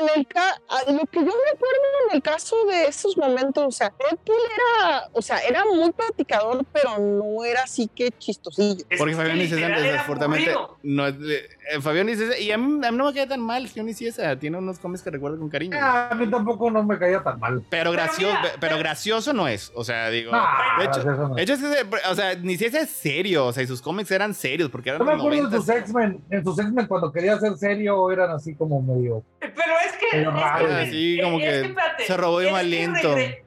[0.00, 3.92] En el ca- lo que yo recuerdo en el caso de esos momentos, o sea,
[3.98, 4.36] Deadpool
[4.78, 8.84] era, o sea, era muy platicador, pero no era así que chistosillo.
[8.96, 10.54] Porque que Fabián era desafortunadamente
[10.84, 11.48] no eh,
[11.80, 14.58] Fabián Niciesa, y a mí, a mí no me queda tan mal Fabián Niciesa, tiene
[14.58, 15.76] unos cómics que recuerdo con cariño.
[15.80, 17.62] Ah, a mí tampoco no me caía tan mal.
[17.68, 20.30] Pero, gracioso, mira, pero, pero- gracioso no es, o sea, digo...
[20.32, 21.34] Nah, de hecho, eso no.
[21.34, 24.32] de hecho, es que, o sea, Niciesa es serio, o sea, y sus cómics eran
[24.34, 25.56] serios, porque eran Yo me acuerdo de 90.
[25.58, 26.24] sus X-Men.
[26.30, 29.24] En sus X-Men, cuando quería ser serio, eran así como medio.
[29.40, 30.16] Pero es que.
[30.16, 30.30] Medio
[30.78, 33.14] es que- es como que espérate, se robó de es mal que aliento.
[33.16, 33.44] regre-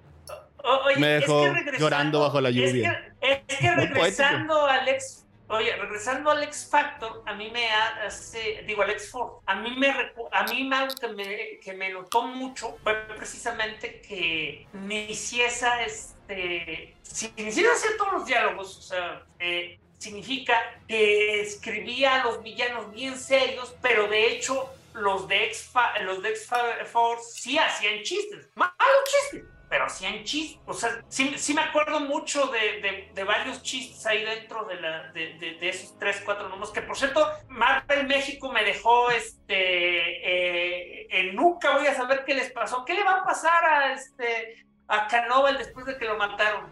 [0.63, 3.13] o- oye, Me es que dejó llorando bajo la es lluvia.
[3.21, 5.21] que- Es que, regresando al ex.
[5.47, 9.75] Oye, regresando al X Factor, a mí me hace, digo, al X Force, a mí
[9.77, 9.89] me,
[10.31, 17.31] a mí algo que me, que me notó mucho fue precisamente que Niciesa, este, si
[17.37, 23.15] Niciesa hacía todos los diálogos, o sea, eh, significa que escribía a los villanos bien
[23.15, 26.49] serios, pero de hecho los de X, los de X
[26.91, 30.61] Force sí hacían chistes, malos chistes, pero hacían chistes.
[30.67, 35.11] O sea, sí, sí me acuerdo mucho de, de- varios chistes ahí dentro de, la,
[35.11, 36.71] de, de- esos tres, cuatro números.
[36.71, 41.09] Que por cierto, Marvel México me dejó este.
[41.19, 42.85] eh, nunca voy a saber qué les pasó.
[42.85, 44.65] ¿Qué le va a pasar a este.
[44.87, 46.71] a Canoval después de que lo mataron?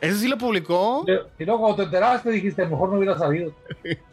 [0.00, 1.04] ¿Eso sí lo publicó?
[1.38, 3.52] Y luego cuando te enteraste dijiste, mejor no hubiera sabido.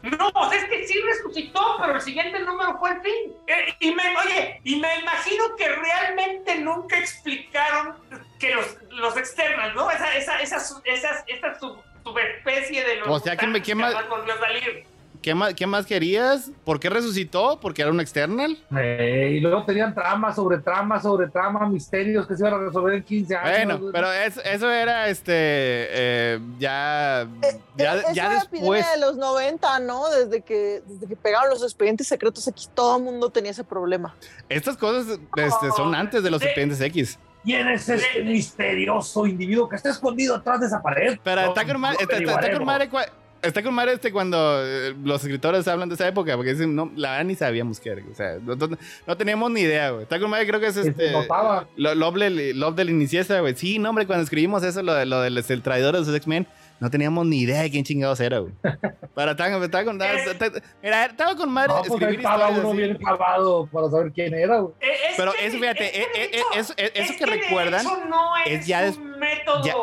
[0.02, 3.32] No, o sea, es que sí resucitó, pero el siguiente número fue el fin.
[3.46, 7.94] Eh, y me, oye, y me imagino que realmente nunca explicaron
[8.38, 9.90] que los, los externos, ¿no?
[9.90, 13.66] Esa, esa, esa, su- esas- esa sub- subespecie de los O sea, que me- mutantes
[13.66, 14.86] ¿qué más- jamás volvió a salir.
[15.24, 16.50] ¿Qué más, ¿Qué más querías?
[16.66, 17.58] ¿Por qué resucitó?
[17.58, 18.58] ¿Porque era un external?
[18.76, 22.92] Eh, y luego tenían trama sobre trama sobre trama, misterios que se iban a resolver
[22.96, 23.80] en 15 años.
[23.80, 25.32] Bueno, pero eso, eso era este.
[25.32, 27.26] eh, ya.
[27.74, 28.60] Ya, Eh, Eso ya era después.
[28.82, 30.10] epidemia de los 90, ¿no?
[30.10, 34.14] Desde que, desde que pegaron los expedientes secretos X, todo el mundo tenía ese problema.
[34.50, 37.18] Estas cosas este, son antes de los expedientes X.
[37.44, 41.18] ¿Quién es este misterioso individuo que está escondido atrás de esa pared?
[41.24, 43.12] Pero No, está con madre, no está,
[43.46, 46.90] está- con madre este cuando eh, los escritores hablan de esa época, porque dicen, no,
[46.96, 48.02] la verdad ni sabíamos qué era.
[48.10, 50.02] O sea, no, no- no teníamos ni idea, güey.
[50.02, 51.12] Está con madre, creo que es este.
[51.12, 51.66] notaba.
[51.76, 53.54] Lo- Love del, Love del Iniciesa, güey.
[53.54, 56.46] Sí, no, hombre, cuando escribimos eso, lo, de- lo del el traidor de sus X-Men,
[56.80, 58.52] no teníamos ni idea de quién chingados era, güey.
[59.14, 62.68] Pero estaba, estaba con, estaba- mira, estaba con madre No, pues escribir estaba historias uno
[62.70, 62.76] así.
[62.78, 64.58] bien clavado para saber quién era.
[64.58, 64.74] güey.
[64.80, 67.12] Eh, es Pero que- eso, fíjate, es que eh, de eh, hecho- eso- eh, eso
[67.12, 69.64] es que de recuerdan hecho no es, es ya des- un método.
[69.64, 69.74] ya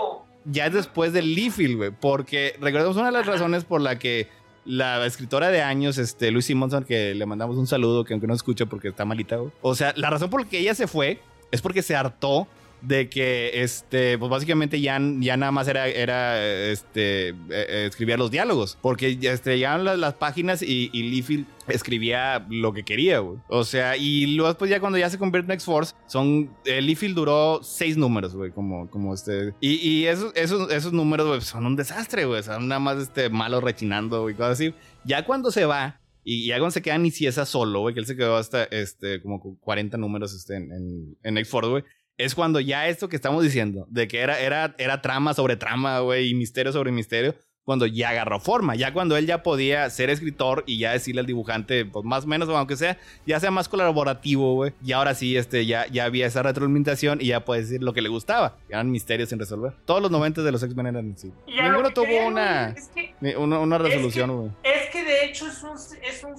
[0.53, 1.91] es después del Leafield, güey.
[1.91, 4.27] Porque recordemos una de las razones por la que
[4.65, 8.34] la escritora de años, este, Luis Simonson, que le mandamos un saludo, que aunque no
[8.34, 9.51] escucha porque está malita, güey.
[9.61, 11.19] O sea, la razón por la que ella se fue
[11.51, 12.47] es porque se hartó
[12.82, 18.18] de que, este, pues básicamente ya, ya nada más era, era este, eh, eh, escribir
[18.18, 18.78] los diálogos.
[18.82, 23.40] Porque este, llegaban las, las páginas y, y Liefeld escribía lo que quería, güey.
[23.48, 27.16] O sea, y luego después ya cuando ya se convierte en X-Force, son, eh, Liefeld
[27.16, 29.53] duró seis números, güey, como, como este.
[29.60, 32.44] Y, y esos, esos, esos números, güey, son un desastre, güey.
[32.44, 34.74] Son nada más, este, malos rechinando, y cosas así.
[35.06, 38.16] Ya cuando se va, y ya cuando se queda Niciesa solo, güey, que él se
[38.16, 41.84] quedó hasta, este, como con 40 números, este, en, en, en X-Force, güey.
[42.18, 46.00] Es cuando ya esto que estamos diciendo, de que era, era, era trama sobre trama,
[46.00, 50.10] güey, y misterio sobre misterio, cuando ya agarró forma, ya cuando él ya podía ser
[50.10, 53.70] escritor y ya decirle al dibujante, pues más o menos, aunque sea, ya sea más
[53.70, 54.74] colaborativo, güey.
[54.84, 58.02] Y ahora sí, este, ya, ya había esa retroalimentación y ya puede decir lo que
[58.02, 58.58] le gustaba.
[58.68, 59.74] Eran misterios sin resolver.
[59.86, 61.32] Todos los 90 de los X-Men eran así.
[61.48, 64.52] Ninguno que tuvo una, es que- una, una Es que- resolución, güey.
[64.64, 66.34] Es que de hecho es un, es un,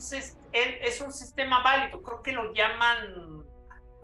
[0.52, 2.02] es un sistema válido.
[2.02, 3.44] Creo que lo llaman.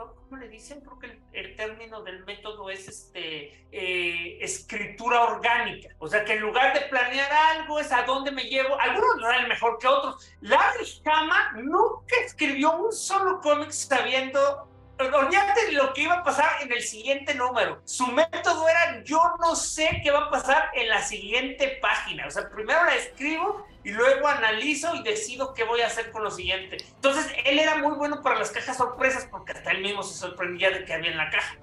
[0.07, 0.81] ¿Cómo le dicen?
[0.81, 5.89] Creo que el, el término del método es este eh, escritura orgánica.
[5.99, 8.79] O sea que en lugar de planear algo, es a dónde me llevo.
[8.79, 10.33] Algunos lo dan mejor que otros.
[10.41, 14.69] Larry Hama nunca escribió un solo cómic sabiendo
[14.99, 17.81] olvídate lo que iba a pasar en el siguiente número.
[17.85, 22.27] Su método era yo no sé qué va a pasar en la siguiente página.
[22.27, 26.23] O sea, primero la escribo y luego analizo y decido qué voy a hacer con
[26.25, 26.79] lo siguiente.
[26.97, 30.71] Entonces, él era muy bueno para las cajas sorpresas porque hasta él mismo se sorprendía
[30.71, 31.57] de que había en la caja.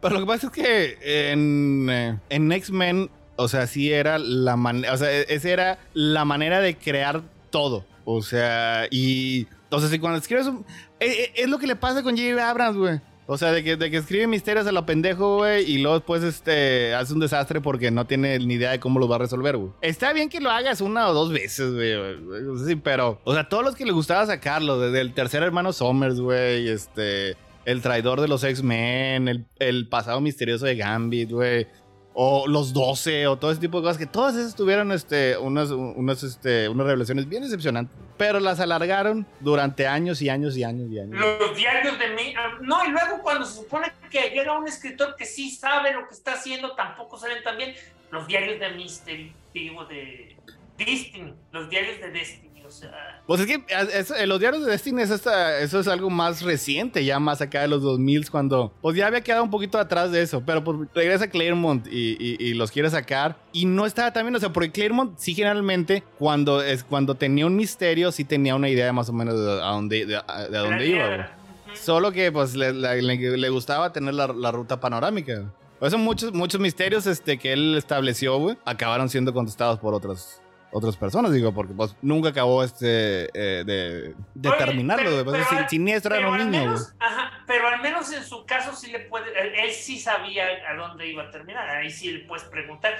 [0.00, 4.56] Pero lo que pasa es que en, eh, en X-Men, o sea, sí era la
[4.56, 7.84] manera, o sea, e- esa era la manera de crear todo.
[8.04, 10.52] O sea, y, o sea, si cuando escribes eh,
[11.00, 12.48] eh, es lo que le pasa con J.J.
[12.48, 13.00] Abrams, güey.
[13.32, 16.24] O sea, de que, de que escribe misterios a lo pendejo, güey, y luego después
[16.24, 19.56] este, hace un desastre porque no tiene ni idea de cómo lo va a resolver,
[19.56, 19.70] güey.
[19.82, 21.94] Está bien que lo hagas una o dos veces, güey.
[22.66, 26.18] Sí, pero, o sea, todos los que le gustaba sacarlo, desde el tercer hermano Somers,
[26.18, 27.36] güey, este,
[27.66, 31.68] el traidor de los X-Men, el pasado misterioso de Gambit, güey.
[32.12, 35.70] O los 12, o todo ese tipo de cosas, que todas esas tuvieron este, unas,
[35.70, 37.96] unas, este, unas revelaciones bien decepcionantes.
[38.16, 41.18] Pero las alargaron durante años y años y años y años.
[41.18, 42.34] Los diarios de mí.
[42.62, 46.14] No, y luego cuando se supone que llega un escritor que sí sabe lo que
[46.14, 47.74] está haciendo, tampoco salen también
[48.10, 50.36] los diarios de Mystery, digo, de
[50.76, 52.49] Destiny, los diarios de Destiny.
[52.70, 55.88] O sea, Pues es que es- es- los diarios de Destiny es esta- eso es
[55.88, 59.50] algo más reciente, ya más acá de los 2000 cuando pues ya había quedado un
[59.50, 63.66] poquito atrás de eso, pero pues regresa Claremont y, y- y los quiere sacar y
[63.66, 68.10] no estaba también, o sea, porque Claremont sí generalmente cuando, es, cuando tenía un misterio
[68.12, 70.86] sí tenía una idea más o menos de a dónde, de, a- de a dónde
[70.86, 71.30] iba.
[71.74, 75.44] Solo que pues le, le- le- le gustaba tener la, la ruta panorámica.
[75.78, 80.42] Por eso muchos, muchos misterios este, que él estableció, güey, acabaron siendo contestados por otras,
[80.72, 85.24] otras personas, digo, porque pues nunca acabó este eh, de, de Oye, terminarlo, pero-.
[85.24, 86.92] Pues, pero siniestro era un niño, menos-.
[87.00, 89.26] Ajá, pero al menos en su caso sí le puede,
[89.64, 92.96] él, sí sabía a dónde iba a terminar, ahí sí le puedes preguntar.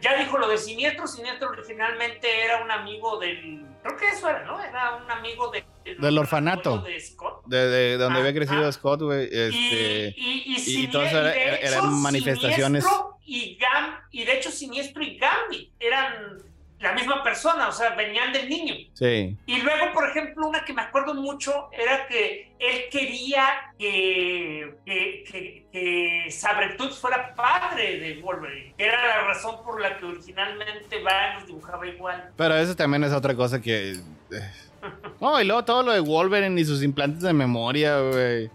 [0.00, 4.44] Ya dijo lo de Siniestro, Siniestro originalmente era un amigo del, creo que eso era,
[4.44, 4.62] ¿no?
[4.62, 5.64] Era un amigo de,
[5.98, 6.78] Del orfanato.
[6.82, 7.44] De Scott.
[7.46, 8.72] De, de- de donde Ah, había crecido ah.
[8.72, 9.24] Scott, güey.
[9.24, 12.84] Este, y, y, y, y Sinie- todo eso era- y de hecho, eran manifestaciones.
[12.84, 16.38] Siniestro y, Gam, y de hecho Siniestro y Gambit eran
[16.80, 18.74] la misma persona, o sea, venían del niño.
[18.94, 19.36] sí.
[19.46, 23.44] Y luego, por ejemplo, una que me acuerdo mucho era que él quería
[23.78, 29.98] que, que, que, que Sabretooth fuera padre de Wolverine, que era la razón por la
[29.98, 32.30] que originalmente Van los dibujaba igual.
[32.36, 33.92] Pero eso también es otra cosa que.
[33.92, 33.98] eh.
[35.20, 38.50] No, y luego todo lo de Wolverine y sus implantes de memoria, güey.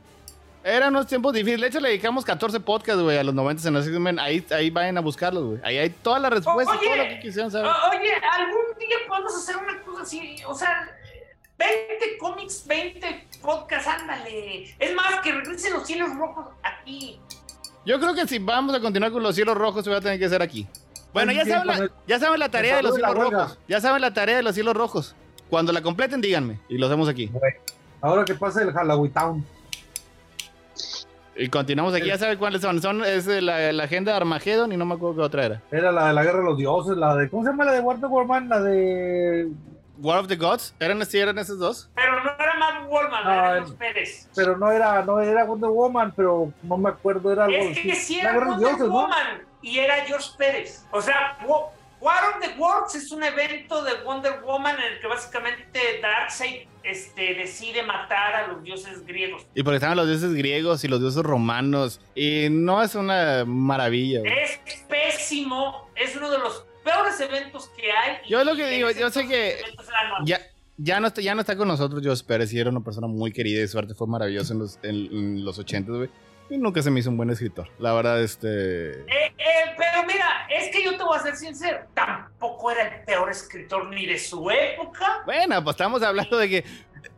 [0.65, 1.61] Eran unos tiempos difíciles.
[1.61, 4.17] De hecho, le dedicamos 14 podcasts, güey, a los 90 en los X-Men.
[4.17, 5.59] Ahí, ahí vayan a buscarlos, güey.
[5.63, 7.69] Ahí hay todas las respuestas, todo lo que quisieran saber.
[7.91, 10.89] Oye, algún día podemos hacer una cosa así, o sea,
[11.59, 14.75] 20 cómics, 20 podcasts, ándale.
[14.79, 17.19] Es más, que regresen los cielos rojos aquí.
[17.85, 20.17] Yo creo que si vamos a continuar con los cielos rojos, se va a tener
[20.17, 20.67] que hacer aquí.
[21.13, 23.59] Bueno, ya saben, la, ya saben la tarea de los cielos rojos.
[23.67, 25.15] Ya saben la tarea de los cielos rojos.
[25.47, 26.59] Cuando la completen, díganme.
[26.69, 27.29] Y lo hacemos aquí.
[28.01, 29.45] Ahora que pasa el Halloween Town.
[31.37, 32.07] Y continuamos aquí.
[32.07, 32.81] Ya saben cuáles son.
[32.81, 35.61] Son es eh, la, la agenda de Armageddon y no me acuerdo qué otra era.
[35.71, 37.29] Era la de la guerra de los dioses, la de.
[37.29, 38.47] ¿Cómo se llama la de Wonder Woman?
[38.49, 39.49] La de.
[39.97, 40.75] War of the Gods.
[40.79, 41.89] ¿Eran, sí, eran esos dos?
[41.95, 44.29] Pero no era Matt Wallman, No, era el- los Pérez.
[44.35, 47.95] Pero no era, no era Wonder Woman, pero no me acuerdo, era algo Es que
[47.95, 48.93] sí La era Wonder dioses, ¿no?
[48.93, 50.85] Woman y era George Pérez.
[50.91, 51.37] O sea,
[52.01, 56.67] War of the Worlds es un evento de Wonder Woman en el que básicamente Darkseid
[56.83, 59.45] este, decide matar a los dioses griegos.
[59.55, 62.01] Y porque estaban los dioses griegos y los dioses romanos.
[62.13, 64.19] Y no es una maravilla.
[64.19, 64.33] güey.
[64.33, 68.17] Es pésimo, es uno de los peores eventos que hay.
[68.29, 69.57] Yo lo que digo, yo sé que.
[70.25, 70.39] Ya,
[70.77, 72.53] ya, no está, ya no está con nosotros Joss Pérez.
[72.53, 75.45] Y era una persona muy querida y su arte fue maravilloso en los, en, en
[75.45, 76.09] los 80, güey.
[76.49, 77.67] Y nunca se me hizo un buen escritor.
[77.79, 78.91] La verdad, este...
[78.91, 79.33] Eh, eh,
[79.77, 83.87] pero mira, es que yo te voy a ser sincero, tampoco era el peor escritor
[83.87, 85.23] ni de su época.
[85.25, 86.65] Bueno, pues estamos hablando de que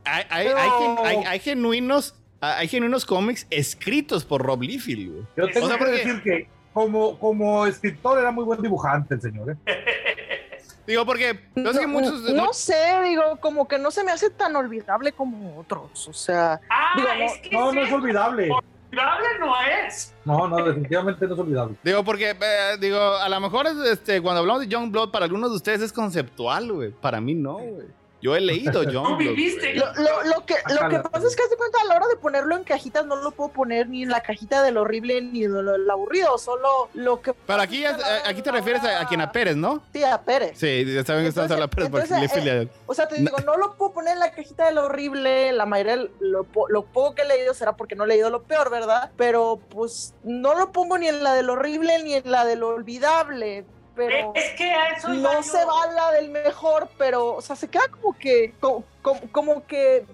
[0.05, 2.15] hay, hay, Pero- hay gen- hay- hay genuinos...
[2.39, 5.25] Hay genuinos cómics escritos por Rob Liefeld, güey.
[5.35, 9.15] Yo tengo O sea, que porque- decir que como, como escritor era muy buen dibujante
[9.15, 9.55] el señor, ¿eh?
[10.85, 12.21] Digo, porque yo sé que No, muchos...
[12.31, 12.75] no sé,
[13.05, 16.07] digo, como que no se me hace tan olvidable como otros.
[16.07, 18.49] O sea, Ah, Digo, no- es que No, no es olvidable.
[18.91, 19.53] Olvidable no
[19.85, 20.15] es.
[20.25, 21.75] No, no, definitivamente no es olvidable.
[21.83, 25.49] Digo, porque, eh, digo, a lo mejor este, cuando hablamos de Young Blood, para algunos
[25.51, 26.91] de ustedes es conceptual, güey.
[26.91, 27.87] Para mí no, güey.
[28.21, 29.17] Yo he leído Tú Blood.
[29.17, 29.75] viviste.
[29.75, 32.07] lo, lo- lo que, lo que pasa es que haz de cuenta a la hora
[32.07, 35.47] de ponerlo en cajitas no lo puedo poner ni en la cajita del horrible ni
[35.47, 37.33] lo del aburrido, solo lo que...
[37.33, 39.83] Pero aquí, es- eh, aquí te refieres a, a quien a Pérez, ¿no?
[39.93, 40.57] Sí, a Pérez.
[40.57, 43.19] Sí, ya saben que estamos hablando de Pérez porque entonces, Liefeld ya- O sea, te
[43.19, 43.31] No.
[43.31, 45.51] digo, no lo puedo poner en la cajita de lo horrible.
[45.53, 48.43] La mayoría, lo, po- lo poco que he leído será porque no he leído lo
[48.43, 49.11] peor, ¿verdad?
[49.17, 53.65] Pero pues no lo pongo ni en la del horrible ni en la del olvidable.
[53.97, 55.43] Pero Es que a eso iba no yo.
[55.43, 59.65] se va la del mejor, pero, o sea, se queda como que, como, como- como
[59.67, 60.05] que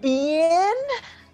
[0.00, 0.72] bien.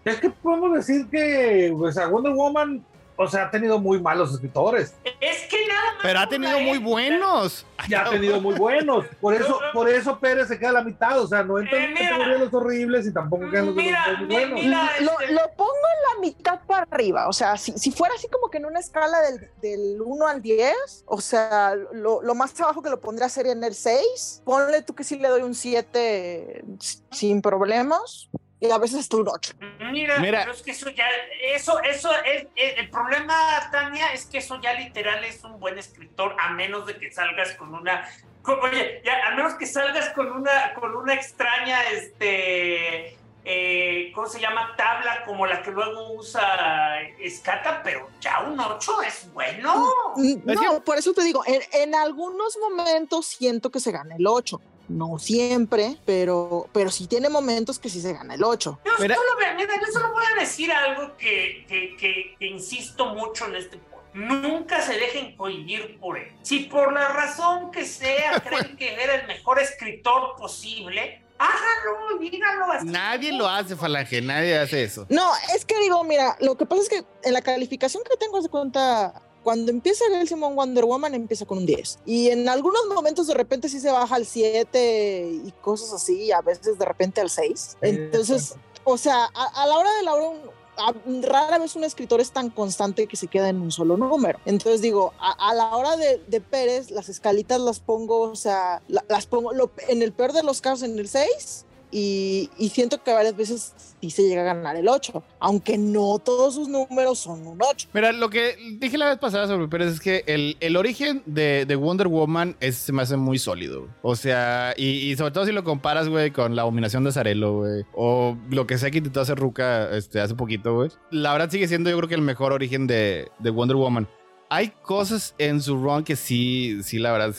[0.04, 2.82] Es que podemos decir que pues, a Wonder Woman,
[3.22, 4.94] o sea, ha tenido muy malos escritores.
[5.20, 6.00] Es que nada más.
[6.02, 7.66] Pero ha tenido muy buenos.
[7.86, 9.04] Y ha tenido muy buenos.
[9.20, 11.20] Por eso, por eso Pérez se queda a la mitad.
[11.20, 12.10] O sea, no entra Eh, en la mira.
[12.12, 14.60] categoría de los horribles y tampoco quedan los Mira, los muy mi- buenos.
[14.62, 14.90] mira.
[15.00, 17.28] lo, este- lo pongo en la mitad para arriba.
[17.28, 20.40] O sea, si, si fuera así como que en una escala del, del 1 al
[20.40, 24.42] 10, o sea, lo, lo más abajo que lo pondría sería en el 6.
[24.46, 26.64] Ponle tú que sí le doy un 7
[27.10, 28.30] sin problemas.
[28.60, 29.54] Y a veces hasta un 8.
[29.90, 30.40] Mira, Mira.
[30.40, 31.06] pero es que eso ya,
[31.54, 33.34] eso, eso es, es- el problema,
[33.72, 37.52] Tania, es que eso ya literal es un buen escritor, a menos de que salgas
[37.54, 38.06] con una,
[38.42, 44.26] con- oye, ya, a menos que salgas con una, con una extraña, este, eh, ¿cómo
[44.28, 44.74] se llama?
[44.76, 50.12] Tabla como la que luego usa Escata, pero ya un 8 es bueno.
[50.16, 54.16] Mm, Es No, por eso te digo, en, en algunos momentos siento que se gana
[54.16, 54.60] el 8.
[54.90, 58.80] No siempre, pero, pero sí tiene momentos que sí se gana el 8.
[58.84, 59.08] Yo solo,
[59.56, 63.76] mira, yo solo voy a decir algo que, que, que- que insisto mucho en este
[63.78, 63.90] podcast.
[64.14, 66.32] Nunca se dejen cohibir por él.
[66.42, 72.64] Si por la razón que sea creen que era el mejor escritor posible, háganlo, díganlo.
[72.72, 75.06] hasta- Nadie lo hace, Falange, nadie hace eso.
[75.08, 78.40] No, es que digo, mira, lo que pasa es que en la calificación que tengo
[78.42, 82.00] de cuenta, cuando empieza el Simon Wonder Woman empieza con un 10.
[82.06, 86.32] Y en algunos momentos de repente sí se baja al 7 y cosas así, y
[86.32, 87.76] a veces de repente al 6.
[87.80, 88.54] Entonces,
[88.84, 90.94] o sea, a, a la hora de la hora, un- a-
[91.28, 94.38] rara vez un escritor es tan constante que se queda en un solo número.
[94.46, 98.80] Entonces digo, a, a la hora de, de Pérez, las escalitas las pongo, o sea,
[98.88, 102.68] la- las pongo lo- en el peor de los casos en el 6 y, y
[102.70, 106.68] siento que varias veces sí se llega a ganar el 8, aunque no todos sus
[106.68, 107.88] números son un 8.
[107.92, 111.64] Mira, lo que dije la vez pasada sobre Pérez es que el, el origen de,
[111.66, 113.88] de Wonder Woman es, se me hace muy sólido.
[114.02, 117.58] O sea, y, y sobre todo si lo comparas, güey, con la abominación de Zarelo,
[117.58, 117.84] güey.
[117.94, 120.90] O lo que sea que intentó hacer Ruka este, hace poquito, güey.
[121.10, 124.08] La verdad sigue siendo yo creo que el mejor origen de, de Wonder Woman.
[124.52, 127.32] Hay cosas en su run que sí, sí, la verdad,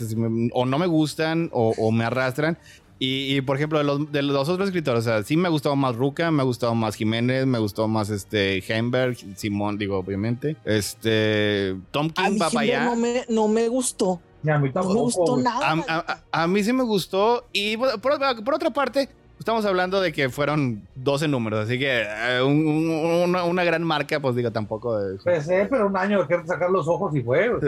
[0.54, 2.58] o no me gustan o, o me arrastran.
[3.04, 5.50] Y, y, por ejemplo, de los, de los otros escritores, o sea, sí me ha
[5.52, 9.98] gustado más Ruka, me ha gustado más Jiménez, me gustó más este Heimberg, Simón, digo,
[9.98, 10.56] obviamente.
[10.66, 12.86] Este, Tom A King mí va para allá.
[12.86, 15.44] no me, no me gustó, Ya, a mí no tampoco, me gustó güey.
[15.44, 15.84] nada.
[15.88, 17.46] A, a- mí sí me gustó.
[17.54, 19.10] Y bueno, por, por otra parte,
[19.40, 23.84] estamos hablando de que fueron 12 números, así que eh, un- un- una, una gran
[23.84, 25.00] marca, pues digo, tampoco.
[25.00, 27.50] de- Pensé, pero un año de sacar los ojos y fue.
[27.50, 27.62] güey.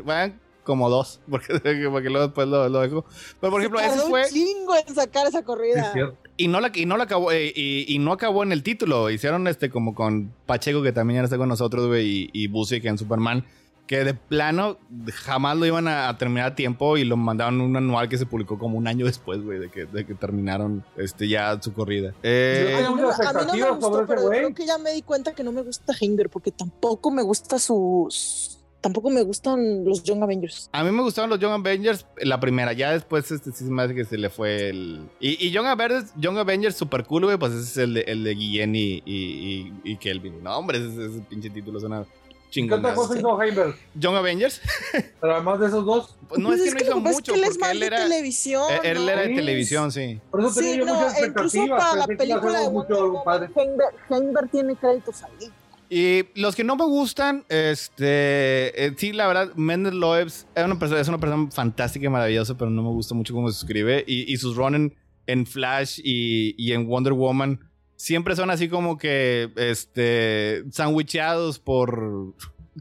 [0.64, 1.60] Como dos, porque,
[1.92, 3.06] porque luego después lo, lo dejo.
[3.42, 4.22] Pero por ejemplo, tardó fue.
[4.24, 5.94] un chingo en sacar esa corrida.
[6.38, 9.10] Y no la, y no la acabó, eh, y, y no acabó en el título.
[9.10, 12.86] Hicieron este como con Pacheco, que también ya está con nosotros, güey, y, y Busiek
[12.86, 13.46] en Superman,
[13.88, 14.78] que de plano
[15.14, 18.26] jamás lo iban a, a terminar a tiempo y lo mandaron un anual que se
[18.26, 22.14] publicó como un año después, güey, de que, de que terminaron este, ya su corrida.
[22.24, 24.92] Eh, Yo A mí, no, a mí no me gustó, pero creo que ya me
[24.94, 28.53] di cuenta que no me gusta Hinger porque tampoco me gusta sus...
[28.84, 30.70] Tampoco me gustan los Young Avengers.
[30.74, 34.04] a mí me gustaron los Young Avengers, la primera, ya después este, sí hace que
[34.04, 35.10] se le fue el...
[35.22, 38.26] Y, y Young Avengers, Young Avengers super cool, güey, pues ese es el de, el
[38.26, 40.44] de Guillén y, y, y, y Kelvin.
[40.44, 42.04] No, hombre, ese, ese pinche título suena
[42.52, 42.94] ¿Qué otra chingón.
[42.94, 43.76] cosa hizo Heimberg?
[43.96, 44.62] Young Avengers.
[45.22, 47.40] Pero además de esos dos, Pues no Pues es que no hizo es mucho, que
[47.40, 48.64] él es más de televisión.
[48.70, 49.12] él, él ¿no?
[49.12, 50.20] era de televisión, sí.
[50.30, 51.82] por eso tenía Sí, yo no, muchas incluso expectativas.
[51.84, 53.50] para la película de Wonder mucho Woman, padre.
[53.56, 55.50] Heimberg, Heimberg tiene créditos ahí.
[55.96, 60.80] Y los que no me gustan, este, eh, sí, la verdad, Mendel Loebs es una
[60.80, 64.04] persona, es una persona fantástica y maravillosa, pero no me gusta mucho cómo se escribe.
[64.08, 64.96] Y, y sus run en,
[65.28, 67.60] en Flash y, y en Wonder Woman
[67.96, 72.34] siempre son así como que, este, sandwicheados por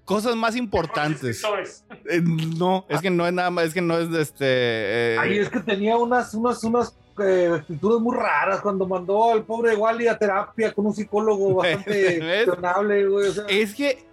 [0.07, 1.43] cosas más importantes.
[2.09, 4.47] Eh, no, es que no es nada más, es que no es de este...
[4.47, 9.45] eh, Ahí es que tenía unas, unas, unas eh, escrituras muy raras cuando mandó al
[9.45, 13.29] pobre Wally a terapia con un psicólogo bastante cuestionable, güey.
[13.29, 14.05] O sea, Es que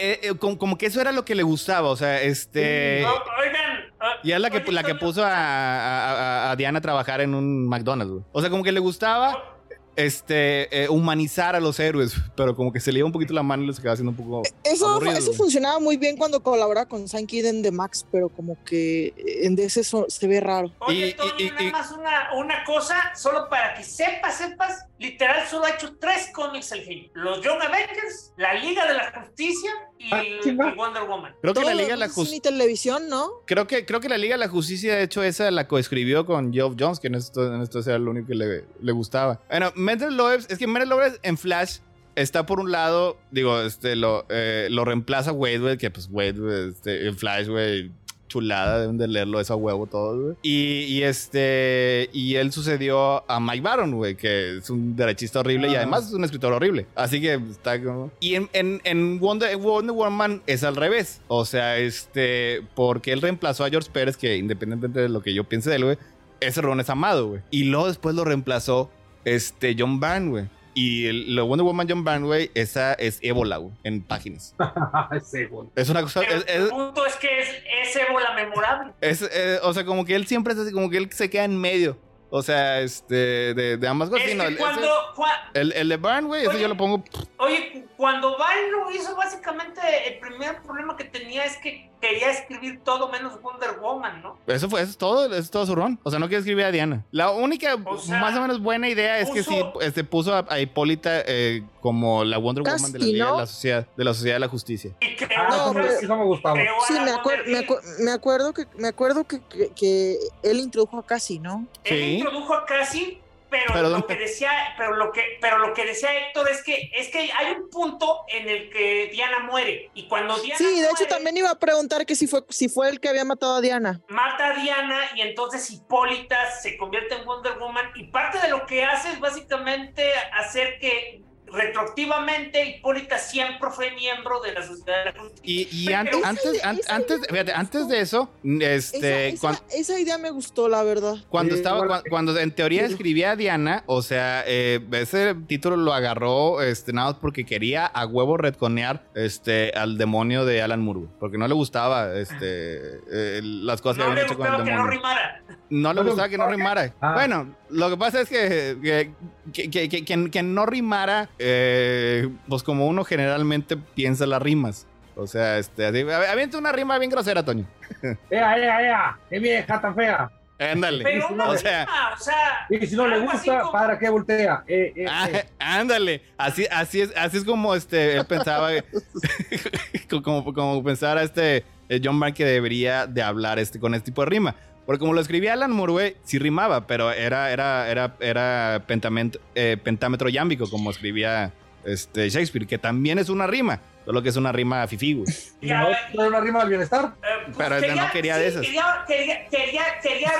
[0.00, 3.02] eh, eh, como, como que eso era lo que le gustaba, o sea, este...
[3.02, 3.92] No, oigan.
[4.00, 6.12] ah, Y es la que, la que puso a, a-
[6.48, 8.24] a- a Diana a trabajar en un McDonald's, güey.
[8.32, 9.59] O sea, como que le gustaba
[9.96, 13.42] este, eh, humanizar a los héroes, pero como que se le iba un poquito la
[13.42, 14.42] mano y les quedaba haciendo un poco...
[14.64, 18.56] Eso, Aburrido, eso funcionaba muy bien cuando colaboraba con Sankey en The Max, pero como
[18.64, 19.12] que
[19.42, 20.70] en DC eso se ve raro.
[20.80, 25.46] Oye, Y- y- nada y- más una, una cosa, solo para que sepas, sepas, literal
[25.48, 27.10] solo ha hecho tres cómics el genio.
[27.14, 30.50] Los Young Avengers, la Liga de la Justicia y, Ah, y.
[30.52, 31.34] Wonder Woman.
[31.42, 32.40] Creo que la Liga de la Justicia...
[32.40, 33.28] televisión, ¿no?
[33.46, 36.52] Creo que, creo que la Liga de la Justicia, de hecho, esa la coescribió con
[36.52, 39.40] Geoff Jones, que en esto, en esto era lo único que le, le gustaba.
[39.48, 41.78] Bueno, Mendel Loebs, es que Mendel Loebs en Flash
[42.16, 46.68] está por un lado, digo, este, lo, eh, lo reemplaza Wade, güey, que pues Wade,
[46.70, 47.92] este, en Flash, güey,
[48.30, 50.36] chulada, deben de leerlo eso a huevo todos, güey.
[50.40, 55.68] Y, y este, y él sucedió a Mike Baron, güey, que es un derechista horrible
[55.68, 55.78] y Ah.
[55.78, 56.86] además es un escritor horrible.
[56.94, 58.10] Así que está como...
[58.20, 61.20] Y en, en, en Wonder, Wonder Woman es al revés.
[61.28, 65.44] O sea, este, porque él reemplazó a George Pérez, que independientemente de lo que yo
[65.44, 65.98] piense de él, güey,
[66.40, 67.42] ese Ron es amado, güey.
[67.50, 68.90] Y luego después lo reemplazó
[69.24, 70.44] este John Byrne, güey.
[70.74, 74.54] Y el, lo Wonder Woman John Byrne, güey, esa es ébola, güey, en páginas.
[75.24, 75.68] sí, güey.
[75.74, 76.22] Es una cosa...
[76.22, 77.48] Es- el es- punto es que es,
[77.82, 78.92] es ébola memorable.
[79.00, 81.44] Es, eh, o sea, como que él siempre es así, como que él se queda
[81.44, 81.98] en medio
[82.30, 83.14] O sea, este,
[83.54, 84.28] de, de ambas cosas.
[84.28, 87.02] Es no, el, cuando, ese- cua- el, el de Burn, güey, ese yo lo pongo.
[87.38, 92.80] Oye, cuando Val lo hizo, básicamente el primer problema que tenía es que quería escribir
[92.84, 94.38] todo menos Wonder Woman, ¿no?
[94.46, 95.98] Eso fue, eso es todo, eso es todo su ron.
[96.02, 97.04] O sea, no quiere escribir a Diana.
[97.10, 100.34] La única, O sea, más o menos buena idea es que sí, puso- este, puso
[100.34, 103.32] a, a Hipólita eh, como la Wonder Woman de la Casi, Liga ¿no?
[103.34, 104.92] de la Sociedad, de la Sociedad de la Justicia.
[105.00, 106.58] Y creó, Ah, No, eso, me, gustaba.
[106.86, 110.98] Sí, me, acuer- me, acu- me acuerdo que me acuerdo que, que, que él introdujo
[110.98, 111.66] a Cassie, ¿no?
[111.84, 112.04] Él Sí.
[112.18, 113.20] introdujo a Cassie,
[113.50, 116.62] pero, Pero lo ¿dónde- que decía, pero lo que, pero lo que decía Héctor es
[116.62, 120.80] que es que hay un punto en el que Diana muere y cuando Diana Sí,
[120.80, 123.56] de hecho también iba a preguntar que si fue si fue el que había matado
[123.56, 124.00] a Diana.
[124.08, 128.66] mata a Diana y entonces Hipólita se convierte en Wonder Woman y parte de lo
[128.66, 131.22] que hace es básicamente hacer que
[131.52, 135.42] retroactivamente Hipólita siempre fue miembro de la Sociedad de la Justicia.
[135.44, 139.28] Y, y Pero an- esa antes, idea- an- esa antes, fíjate, antes de eso, este,
[139.28, 141.14] esa, cuan- esa- esa idea me gustó, la verdad.
[141.28, 142.92] Cuando estaba, cuando en teoría Sí.
[142.92, 147.86] escribía a Diana, o sea, eh, ese título lo agarró este, nada más porque quería
[147.86, 153.40] a huevo retconear este, al demonio de Alan Moore, porque no le gustaba este, eh,
[153.42, 154.96] las cosas no que le habían hecho con el gustaba que no demonio.
[154.98, 155.42] rimara.
[155.70, 156.94] No le No gustaba que no rimara.
[157.00, 157.12] Ah.
[157.14, 159.12] Bueno, lo que pasa es que, que,
[159.52, 164.86] que, que- que- que- que no rimara, eh, pues como uno generalmente piensa las rimas.
[165.16, 167.66] O sea, este, así, avienta una rima bien grosera, Toño.
[168.30, 169.18] Ea, ea, ea.
[169.28, 170.30] Qué vieja tan fea.
[170.58, 171.04] Ándale.
[171.04, 174.10] Pero no o o sea, o sea, Y si no le gusta, como- ¿para qué
[174.10, 174.62] voltea?
[174.68, 175.46] Eh, eh, Ah, eh.
[175.58, 178.68] ándale, así, así es, así es como este él pensaba,
[180.22, 181.64] como, como pensara este
[182.02, 184.54] John Mark que debería de hablar este con este tipo de rima.
[184.90, 189.38] Porque como lo escribía Alan Moore, güey, sí rimaba, pero era, era, era, era pentament-
[189.54, 191.52] eh, pentámetro yámbico, como escribía
[191.84, 195.32] este Shakespeare, que también es una rima, solo que es una rima fifí, güey.
[195.60, 197.14] Y no, era una rima del bienestar.
[197.22, 198.62] Eh, pues Pero ese no quería de esas.
[198.62, 200.32] Quería, quería, quería, quería,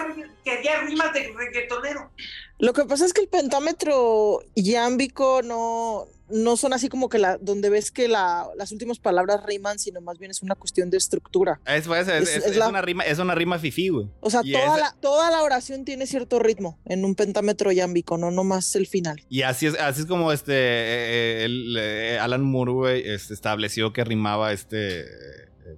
[0.42, 2.10] quería rimas de reggaetonero.
[2.58, 7.38] Lo que pasa es que el pentámetro yámbico no, no son así como que la,
[7.38, 10.96] donde ves que la, las últimas palabras riman, sino más bien es una cuestión de
[10.98, 11.60] estructura.
[11.66, 14.08] Es, pues, es, Es- es- es es la- una rima, es una rima fifí, güey.
[14.20, 18.30] O sea, toda la, toda la oración tiene cierto ritmo en un pentámetro yámbico, no
[18.30, 19.24] nomás el final.
[19.28, 23.34] Y así es, así es como este eh, eh, el, eh, Alan Moore, güey, este,
[23.34, 25.06] estableció que rimaba este eh,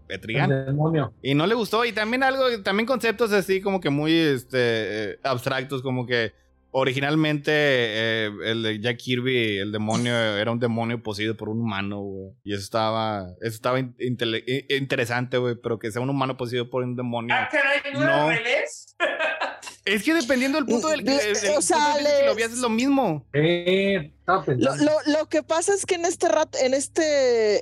[0.08, 0.50] Etrigan.
[0.50, 1.12] El demonio.
[1.22, 1.84] Y no le gustó.
[1.84, 4.56] Y también algo, también conceptos así como que muy este,
[5.12, 6.32] eh, abstractos, como que
[6.72, 12.00] originalmente eh, el de Jack Kirby, el demonio, era un demonio poseído por un humano,
[12.00, 12.30] güey.
[12.44, 13.94] Y eso estaba, eso estaba in-
[14.68, 15.54] interesante, güey.
[15.62, 17.34] Pero que sea un humano poseído por un demonio.
[17.38, 18.28] Ah, caray, ¿no, No.
[18.30, 18.96] revés?
[19.84, 22.58] Es que dependiendo del punto del que, o punto sea, del que lo veas es
[22.58, 23.26] lo mismo.
[23.32, 24.84] Eh, Lo, pensando.
[24.84, 27.56] lo, lo que pasa es que en este rat, en este,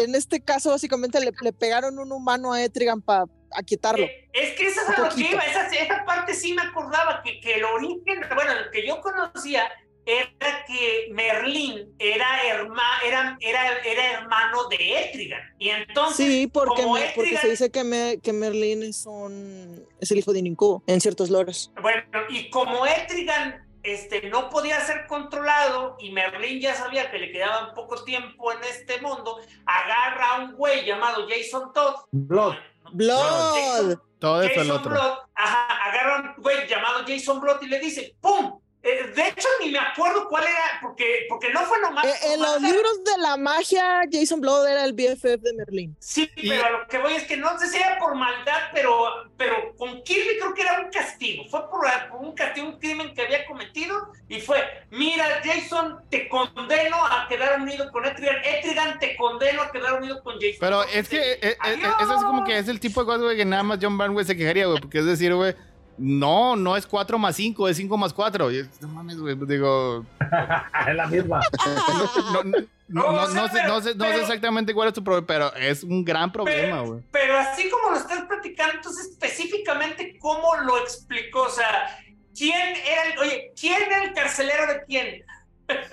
[0.00, 3.24] en este caso, básicamente le, le pegaron un humano a Etrigan para
[3.54, 4.04] aquietarlo.
[4.06, 7.22] Eh, Es que esa es a lo que iba, esa, esa parte sí me acordaba,
[7.22, 9.70] que, que el origen, bueno, lo que yo conocía
[10.06, 15.40] era que Merlín era, herma, era, era, era hermano de Etrigan.
[15.58, 19.06] Y entonces, Sí, porque, como me- porque Etrigan- se dice que, me, que Merlín es
[19.06, 21.72] un es el hijo de Ninkubo en ciertos loros.
[21.80, 27.32] Bueno, y como Etrigan este, no podía ser controlado y Merlín ya sabía que le
[27.32, 31.94] quedaba poco tiempo en este mundo, agarra a un güey llamado Jason Todd.
[32.12, 32.56] Blood.
[32.96, 33.54] Blood.
[33.54, 34.90] Jason- Todo eso el Jason otro.
[34.92, 38.60] Blood, ajá, agarra a un güey llamado Jason Blood y le dice, ¡pum!
[38.86, 42.04] Eh, de hecho, ni me acuerdo cuál era, porque, porque no fue nomás.
[42.04, 45.54] Eh, en nomás los era- libros de la magia, Jason Blood era el BFF de
[45.54, 45.96] Merlín.
[45.98, 48.60] Sí, Y- pero a lo que voy es que no sé si era por maldad,
[48.74, 49.06] pero,
[49.38, 51.44] pero con Kirby creo que era un castigo.
[51.48, 54.12] Fue por, por un castigo, un crimen que había cometido.
[54.28, 58.36] Y fue: Mira, Jason, te condeno a quedar unido con Etrigan.
[58.44, 60.56] Etrigan, te condeno a quedar unido con Jason.
[60.60, 61.56] Pero es que eh, eh,
[62.02, 64.26] eso es como que es el tipo de cosas, güey, que nada más John güey,
[64.26, 64.78] se quejaría, güey.
[64.80, 65.54] Porque es decir, güey,
[65.98, 68.50] no, no es 4 más 5, es 5 más 4.
[68.50, 70.04] Y es- no mames, güey, pues digo,
[70.88, 71.40] es la misma.
[71.66, 72.58] no, no, no,
[72.88, 74.94] No, no, o sea, no sé, pero- no, sé, no sé pero- exactamente cuál es
[74.94, 77.00] tu problema, pero es un gran problema, güey.
[77.10, 81.98] Pero así como lo estás platicando, entonces específicamente cómo lo explicó, o sea,
[82.36, 85.22] ¿quién era el, oye, quién era el carcelero de quién?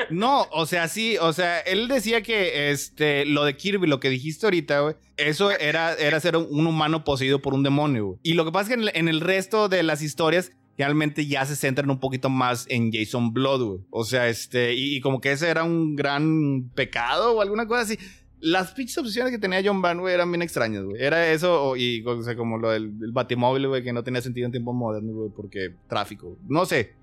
[0.10, 4.10] No, o sea, sí, o sea, él decía que este, lo de Kirby, lo que
[4.10, 8.19] dijiste ahorita, eso era, era ser un, humano poseído por un demonio.
[8.23, 11.56] Y lo que pasa es que en el, resto de las historias, realmente ya se
[11.56, 13.81] centran un poquito más en Jason Blood.
[13.89, 17.98] O sea, este, y, como que ese era un gran pecado o alguna cosa así.
[18.39, 20.84] Las pinches obsesiones que tenía John güey, eran bien extrañas.
[20.98, 24.52] Era eso, y o sea, como lo del, batimóvil, güey, que no tenía sentido en
[24.52, 26.38] tiempos modernos, güey, porque tráfico.
[26.48, 27.00] No sé.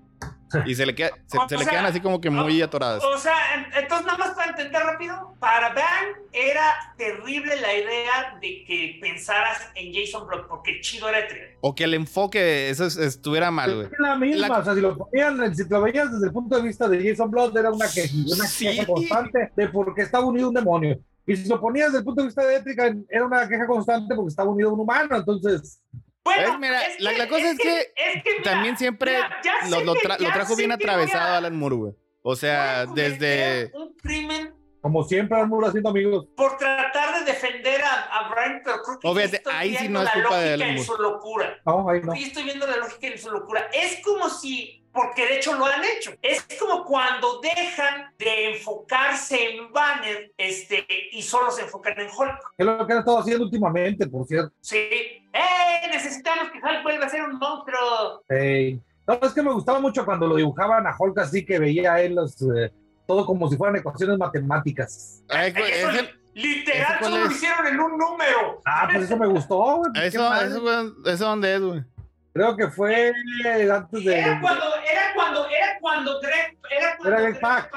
[0.65, 3.03] Y se le, queda, se, se le sea, quedan así como que muy atoradas.
[3.03, 6.63] O sea, en- entonces nada más para entender rápido, para Van era
[6.97, 11.49] terrible la idea de que pensaras en Jason Blood, porque chido era Etrigan.
[11.61, 13.87] O que el enfoque eso es- estuviera mal, güey.
[13.87, 16.55] Es la misma, La- o sea, si lo ponían, si lo veías desde el punto
[16.57, 18.65] de vista de Jason Blood, era una, que, una Sí.
[18.65, 20.99] queja constante de por qué estaba unido un demonio.
[21.27, 24.15] Y si lo ponías desde el punto de vista de ética, era una queja constante
[24.15, 25.15] porque estaba unido un humano.
[25.15, 25.79] Entonces,
[26.23, 29.41] Bueno, Eh, mira, es la- la cosa es que es que, mira, También siempre mira,
[29.69, 31.93] lo, sé lo que- tra- lo ya trajo bien que a- atravesado Alan Moore, güey.
[32.21, 33.71] O sea, desde...
[33.73, 36.27] Un crimen como siempre, Armuro haciendo amigos.
[36.35, 39.81] por tratar de defender a, a Brian, pero creo que sí fíjate, estoy ahí sí
[39.81, 41.59] viendo no es la culpa de lógica Alan en su locura.
[41.65, 42.13] No, ahí no.
[42.13, 43.69] Sí, estoy viendo la lógica en su locura.
[43.73, 49.55] Es como si, porque de hecho lo han hecho, es como cuando dejan de enfocarse
[49.55, 52.39] en Banner este, y solo se enfocan en Hulk.
[52.57, 54.53] Es lo que han estado haciendo últimamente, por cierto.
[54.61, 54.77] Sí.
[54.77, 55.87] ¡Eh!
[55.91, 58.23] Necesitamos que Hulk vuelva a ser un monstruo.
[58.29, 58.79] Ey.
[59.07, 62.01] No, es que me gustaba mucho cuando lo dibujaban a Hulk así que veía a
[62.01, 62.71] él los, eh,
[63.07, 65.23] todo como si fueran ecuaciones matemáticas.
[65.29, 68.61] Ay, Eso, es el- literal, ¿ese cuál solo lo hicieron en un número.
[68.65, 69.55] Ah, pues eso me gustó.
[69.77, 71.83] güey, Eso, eso, eso dónde es, güey.
[72.33, 73.11] Creo que fue
[73.71, 74.19] antes de.
[74.19, 77.39] Era cuando, era cuando, era cuando Greg, era cuando Era Greg.
[77.41, 77.71] Pak,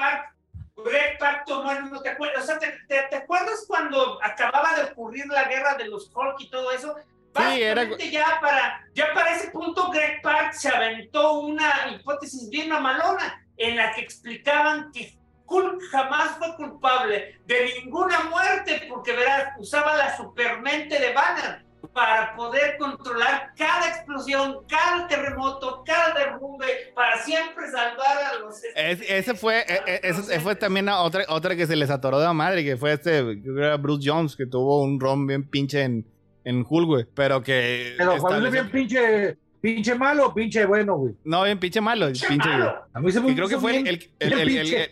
[0.85, 4.75] Greg Pak tomó el no te acuerdas, o sea, ¿te, te, te acuerdas cuando acababa
[4.75, 6.95] de ocurrir la guerra de los Hulk y todo eso?
[7.35, 12.69] Sí, era- ya para, ya para ese punto Greg Pak se aventó una hipótesis bien
[12.69, 19.53] mamalona en la que explicaban que Hulk jamás fue culpable de ninguna muerte porque verás,
[19.59, 21.63] usaba la supermente de Banner
[21.93, 26.65] para poder controlar cada explosión, cada terremoto, cada derrumbe,
[26.95, 28.63] para siempre salvar a los...
[28.75, 32.19] Es- ese fue, e- e- ese fue también a otra, otra que se les atoró
[32.19, 35.27] de la madre, que fue este, creo que era Bruce Jones, que tuvo un rom
[35.27, 36.07] bien pinche en,
[36.45, 37.05] en Hulk, güey.
[37.13, 37.95] Pero que.
[37.97, 41.13] Pero estableció- bien pinche, pinche malo o pinche bueno, güey.
[41.23, 42.59] No, bien pinche malo, ¡Qué pinche, güey.
[42.59, 42.75] malo!
[42.93, 44.91] A mí se me Y creo que fue el, bien- el, el, el- el- pinche.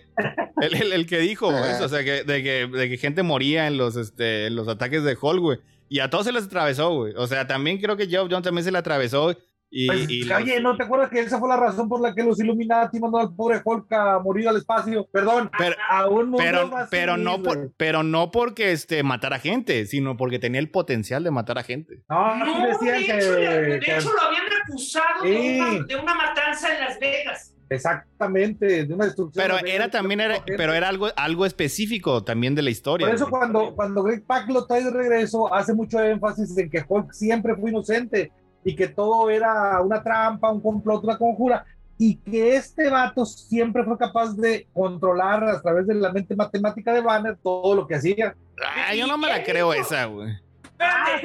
[0.62, 3.68] el- el- el que dijo eso, o sea, que, de, que, de que gente moría
[3.68, 5.60] en los, este, en los ataques de Hulk, güey.
[5.90, 7.14] Y a todos se les atravesó, güey.
[7.18, 9.36] O sea, también creo que Geoff Jones también se le atravesó.
[9.74, 12.14] Y, Pues, y los- oye, ¿no te acuerdas que esa fue la razón por la
[12.14, 15.08] que los Illuminati mandaron al pobre Hulk a morir al espacio?
[15.14, 19.40] Perdón, Pero- a un mundo pero, vacío, pero, no por, pero no porque este, matara
[19.40, 22.02] gente, sino porque tenía el potencial de matar a gente.
[22.10, 25.96] No, No, de, decían hecho, que, de que- hecho, lo habían acusado de, una, de
[25.96, 27.56] una matanza en Las Vegas.
[27.70, 29.42] exactamente, de una destrucción.
[29.48, 33.08] Pero de- era también era, pero era algo, algo específico también de la historia.
[33.08, 36.84] Por eso cuando, cuando Greg Pak lo trae de regreso, hace mucho énfasis en que
[36.86, 38.32] Hulk siempre fue inocente
[38.64, 41.66] y que todo era una trampa, un complot, una conjura,
[41.98, 46.94] y que este vato siempre fue capaz de controlar a través de la mente matemática
[46.94, 48.36] de Banner todo lo que hacía.
[48.66, 50.32] Ah, yo no me la creo esa, güey.
[50.80, 51.20] Ah,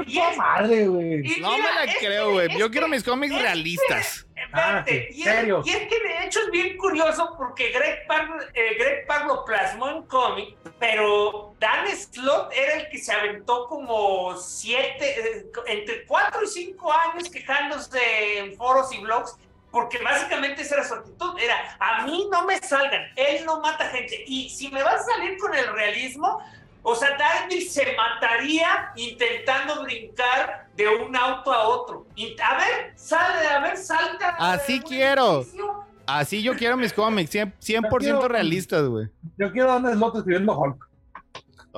[1.41, 2.59] No me la creo, güey.
[2.59, 4.26] Yo quiero mis cómics realistas.
[4.47, 8.51] Espérate, Ah, y, es, y es que de hecho es bien curioso porque Greg Pak,
[8.55, 13.67] eh, Greg Pak lo plasmó en cómic, pero Dan Slott era el que se aventó
[13.67, 19.37] como siete, eh, entre cuatro y cinco años quejándose en foros y blogs.
[19.71, 23.87] Porque básicamente esa era su actitud, era, a mí no me salgan, él no mata
[23.91, 24.25] gente.
[24.27, 26.41] Y si me vas a salir con el realismo,
[26.89, 32.07] o sea, Daredevil se mataría intentando brincar de un auto a otro.
[32.15, 34.37] Y, a ver, sale, a ver, salta.
[34.39, 35.41] Así quiero.
[35.41, 35.85] edificio.
[36.07, 39.09] Así yo quiero mis cómics, 100%, 100% Quiero- realistas, güey.
[39.37, 40.86] Yo quiero a Dan Slott escribiendo Hulk.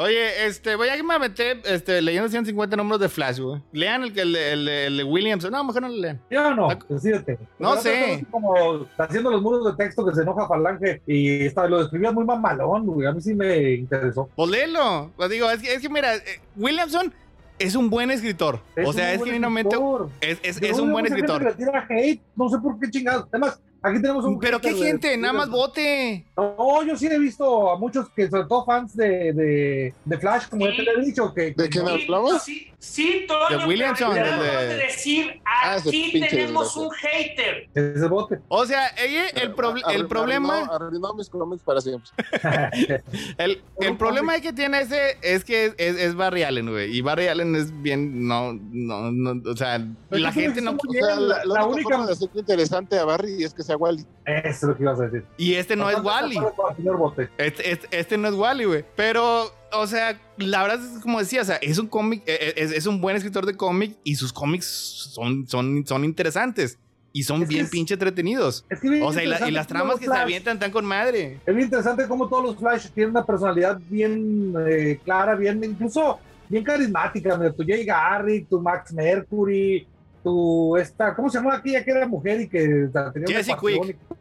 [0.01, 3.61] Oye, este, voy a que me aventé este, leyendo 150 números de Flash, güey.
[3.73, 5.51] Lean el, el, el, el de Williamson.
[5.51, 6.20] No, mejor no lo lean.
[6.31, 7.37] Yo no, decídete.
[7.59, 8.15] No Pero sé.
[8.15, 12.15] así Como haciendo los muros de texto que se enoja Falange y esta, lo escribías
[12.15, 13.09] muy mamalón, güey.
[13.09, 14.31] A mí sí me interesó.
[14.37, 15.11] Pues léelo.
[15.16, 17.12] Pues digo, es que, es que mira, eh, Williamson
[17.59, 18.61] es un buen escritor.
[18.87, 19.77] o sea, es genuinamente.
[20.20, 21.41] Es, es, es un buen escritor.
[21.41, 23.27] que le tira hate, no sé por qué chingados.
[23.33, 24.38] Además, aquí tenemos un.
[24.38, 26.24] Pero qué de- gente, nada más vote.
[26.36, 30.48] No, yo sí he visto a muchos que, sobre todo fans de, de, de Flash,
[30.48, 30.72] como Sí.
[30.72, 31.42] ya te lo he dicho, que.
[31.56, 32.42] ¿De quién que- hablamos?
[32.42, 33.59] Sí, sí, Toño.
[33.60, 36.88] De Williamson, pero el de- decir, Ah, aquí pinche tenemos desgraciado.
[36.88, 37.68] un hater.
[37.74, 38.38] Ese bote.
[38.48, 40.55] O sea, ella, el, proble- el Arruinó- problema.
[40.59, 42.10] Arruinó, arruinó mis cómics para siempre.
[43.38, 46.96] El, el problema que tiene ese es que es, es, es Barry Allen, güey.
[46.96, 48.26] Y Barry Allen es bien.
[48.28, 49.50] No, no, no.
[49.50, 50.70] O sea, Pero la es gente no.
[50.72, 53.52] somos O sea, bien, la, la la única forma de hacer interesante a Barry es
[53.55, 54.05] que sea Wally.
[54.24, 55.24] Eso es lo que ibas a decir.
[55.36, 56.36] Y este no es Wally.
[56.36, 57.28] el.
[57.38, 58.84] Este, este, este no es Wally, güey.
[58.96, 62.73] Pero, o sea, la verdad es como decía, o sea, es un cómic, eh, es,
[62.73, 66.78] es un buen escritor de cómic y sus cómics son, son, son interesantes.
[67.11, 68.65] Y son Es bien es- pinche entretenidos.
[68.69, 70.70] Es que bien O sea, y, la- y las tramas que se Flash- avientan están
[70.70, 71.39] con madre.
[71.47, 76.19] Es bien interesante cómo todos los Flash tienen una personalidad bien eh, clara, bien, incluso
[76.51, 77.36] bien carismática.
[77.39, 79.86] Mira, tu Jay Garrick, tu Max Mercury,
[80.23, 83.27] tu esta, ¿cómo se llama aquella que era mujer y que tenía?
[83.39, 83.57] Jesse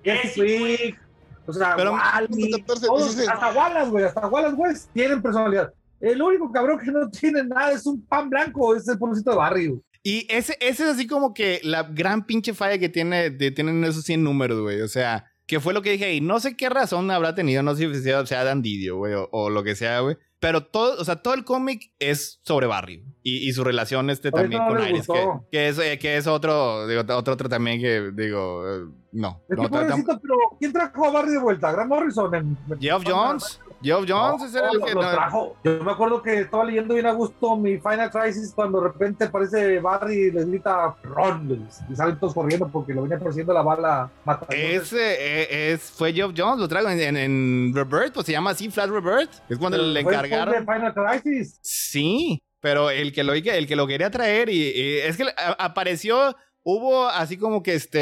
[0.03, 0.99] Jesse Quick,
[1.47, 3.29] o sea, Pero- Wally, 14, todos, 16.
[3.29, 5.73] hasta Wallace, güey, hasta Wallace West tienen personalidad.
[5.99, 9.37] El único cabrón que no tiene nada es un pan blanco, es el pobrecito de
[9.37, 9.81] barrio.
[10.03, 13.83] Y ese, ese es así como que la gran pinche falla que tiene, de, tienen
[13.83, 14.81] esos 100 números, güey.
[14.81, 17.75] O sea, que fue lo que dije y no sé qué razón habrá tenido, no
[17.75, 20.17] sé si sea, sea Dan Didio, güey, o, o lo que sea, güey.
[20.39, 24.31] Pero todo, o sea, todo el cómic es sobre Barry y, y su relación este
[24.31, 27.81] también no con Iris, que, que es, eh, que es otro, digo, otro, otro también
[27.81, 29.41] que, digo, eh, no.
[29.49, 31.71] Es no, que pobrecito, pero ¿quién trajo a Barry de vuelta?
[31.71, 32.35] ¿Grant Morrison?
[32.35, 34.93] En, Geoff Jones, Geoff Jones, ese era el No, que...
[34.93, 35.55] lo no, trajo.
[35.63, 39.25] Yo me acuerdo que estaba leyendo bien a gusto mi Final Crisis cuando de repente
[39.25, 43.61] aparece Barry y les grita Ron y salen todos corriendo porque lo venía persiguiendo la
[43.61, 44.09] bala.
[44.49, 48.51] Ese eh, es, fue Geoff Jones, lo traigo en, en, en Rebirth, pues se llama
[48.51, 49.31] así, Flash Rebirth.
[49.49, 50.53] Es cuando le Fue encargaron.
[50.53, 51.59] de Final Crisis.
[51.61, 55.25] Sí, pero el que lo, el que lo quería traer y, y es que
[55.59, 56.35] apareció,
[56.69, 58.01] hubo así como que este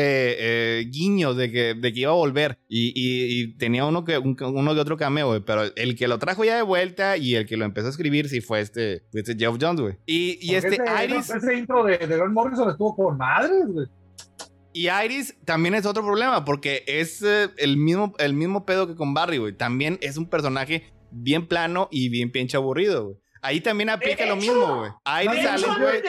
[0.80, 4.18] eh, guiños de que, de que iba a volver y, y- y tenía uno que
[4.18, 7.36] un- uno de otro cameo, güey, pero el que lo trajo ya de vuelta y
[7.36, 9.96] el que lo empezó a escribir sí fue este, este Geoff Jones, güey.
[10.08, 13.86] Y, este ese, Iris ese intro de, de Morrison estuvo con madres, güey.
[14.74, 18.96] y Iris también es otro problema porque es eh, el mismo el mismo pedo que
[18.96, 19.54] con Barry, güey.
[19.54, 23.18] También es un personaje bien plano y bien pinche aburrido, güey.
[23.44, 24.92] Ahí también aplica lo mismo, güey.
[25.24, 26.02] Iris sale, güey.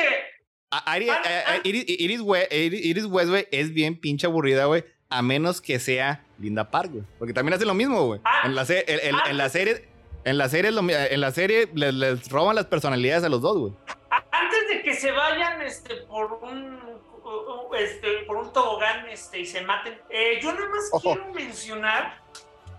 [0.70, 1.60] Ah, a- a- ah.
[1.64, 4.84] Iris, Iris, We- Iris- Iris West, güey, es bien pinche aburrida, güey.
[5.08, 7.04] A menos que sea Linda Park, güey.
[7.18, 8.20] Porque también hace lo mismo, güey.
[8.24, 8.42] Ah.
[8.44, 9.24] En la, se- en, en- Ah.
[9.30, 9.88] en la serie,
[10.24, 13.72] en la serie, en la serie les, les roban las personalidades a los dos, güey.
[14.32, 16.76] antes de que se vayan este, por un
[17.78, 21.14] este, por un tobogán este, y se maten, eh, yo nada más Ojo.
[21.14, 22.20] quiero mencionar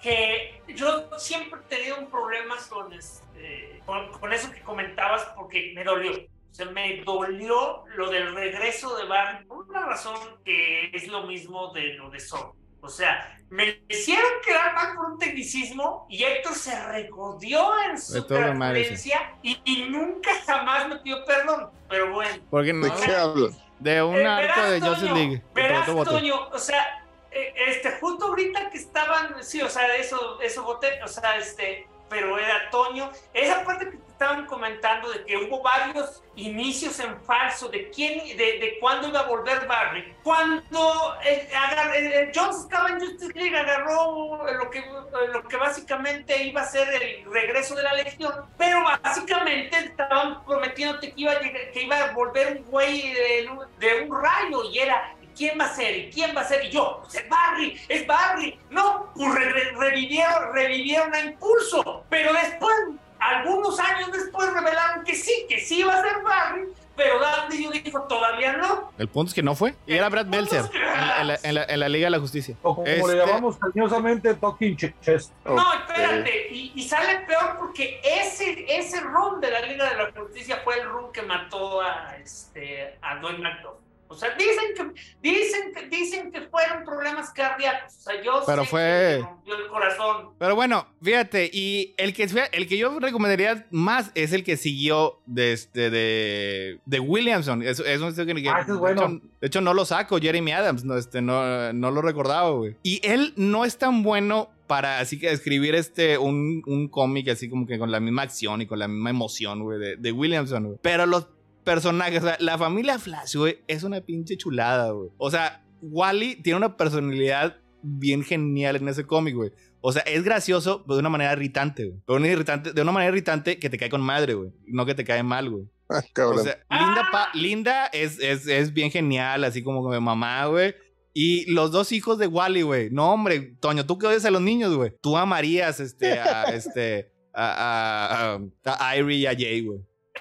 [0.02, 5.72] que yo siempre he tenido un problema con, este, con, con eso que comentabas porque
[5.76, 6.12] me dolió.
[6.52, 11.24] O sea, me dolió lo del regreso de Barry por una razón que es lo
[11.28, 12.56] mismo de lo de Zorro.
[12.82, 18.24] O sea, me hicieron quedar mal por un tecnicismo y Héctor se recodió en su
[18.26, 21.70] transferencia y, y nunca jamás me pidió perdón.
[21.90, 22.44] Pero bueno.
[22.50, 23.52] Porque no, ¿De qué hablan?
[23.80, 25.44] de un Eh, arco de verás, Justice Toño, League.
[25.54, 25.86] Verás.
[25.86, 31.02] Toño, o sea, eh, este, justo ahorita que estaban, sí, o sea, eso, eso voté,
[31.04, 36.24] o sea, este, pero era Toño, esa parte que estaban comentando de que hubo varios
[36.36, 40.12] inicios en falso de quién, de, de cuándo iba a volver Barry.
[40.24, 44.84] Cuando eh, agar- eh, Jones estaba en Justice League, agarró lo que,
[45.32, 51.14] lo que básicamente iba a ser el regreso de la Legión, pero básicamente estaban prometiéndote
[51.14, 54.80] que iba a, llegar- que iba a volver un güey de, de un rayo y
[54.80, 55.96] era ¿Quién va a ser?
[55.96, 56.66] ¿Y quién va a ser?
[56.66, 58.60] Y yo, pues es Barry, es Barry.
[58.72, 62.04] No, pues re- re- revivieron, revivieron a Impulso.
[62.10, 62.74] Pero después,
[63.20, 66.68] algunos años después, revelaron que sí, que sí iba a ser Barry.
[66.96, 68.92] Pero Dan Didio dijo, todavía no.
[68.98, 69.76] El punto es que no fue.
[69.86, 72.20] Y era Brad que- en, la- en la, en la- en la Liga de la
[72.20, 72.56] Justicia.
[72.64, 75.32] O como Este- le llamamos cariñosamente Talking Ch- Chest.
[75.46, 76.48] No, espérate.
[76.52, 80.80] Y, y sale peor porque ese, ese run de la Liga de la Justicia fue
[80.80, 83.76] el run que mató a, este, a Dwayne McDuff.
[84.10, 87.94] O sea, dicen que, dicen que, dicen que fueron problemas cardíacos.
[87.98, 90.30] O sea, yo Pero sé fue- que rompió el corazón.
[90.40, 92.24] Pero bueno, fíjate, y el que,
[92.54, 97.62] el que yo recomendaría más es el que siguió de, este, de, de Williamson.
[97.64, 99.02] Eso, eso es que, que- Ah, es de, bueno.
[99.04, 102.76] hecho, de hecho, no lo saco, Jeremy Adams, no, este, no, no lo recordaba, güey.
[102.84, 107.50] Y él no es tan bueno para así que escribir este un, un cómic así
[107.50, 110.64] como que con la misma acción y con la misma emoción, güey, de, de Williamson,
[110.66, 110.78] güey.
[110.82, 111.28] Pero los
[111.68, 115.10] personajes, o sea, la familia Flash, güey, es una pinche chulada, güey.
[115.18, 119.52] O sea, Wally tiene una personalidad bien genial en ese cómic, güey.
[119.82, 122.00] O sea, es gracioso, pero de una manera irritante, güey.
[122.06, 124.50] Pero una irritante, de una manera irritante que te cae con madre, güey.
[124.66, 125.66] No que te cae mal, güey.
[125.90, 130.00] Ah, O sea, Linda, Pa- Linda es, es, es bien genial, así como con mi
[130.02, 130.74] mamá, güey.
[131.14, 132.90] Y los dos hijos de Wally, güey.
[132.92, 134.94] No, hombre, Toño, tú que odias a los niños, güey.
[135.02, 138.36] Tú amarías este, a, este, a,
[138.66, 139.80] a, a, a Irie y a Jay, güey.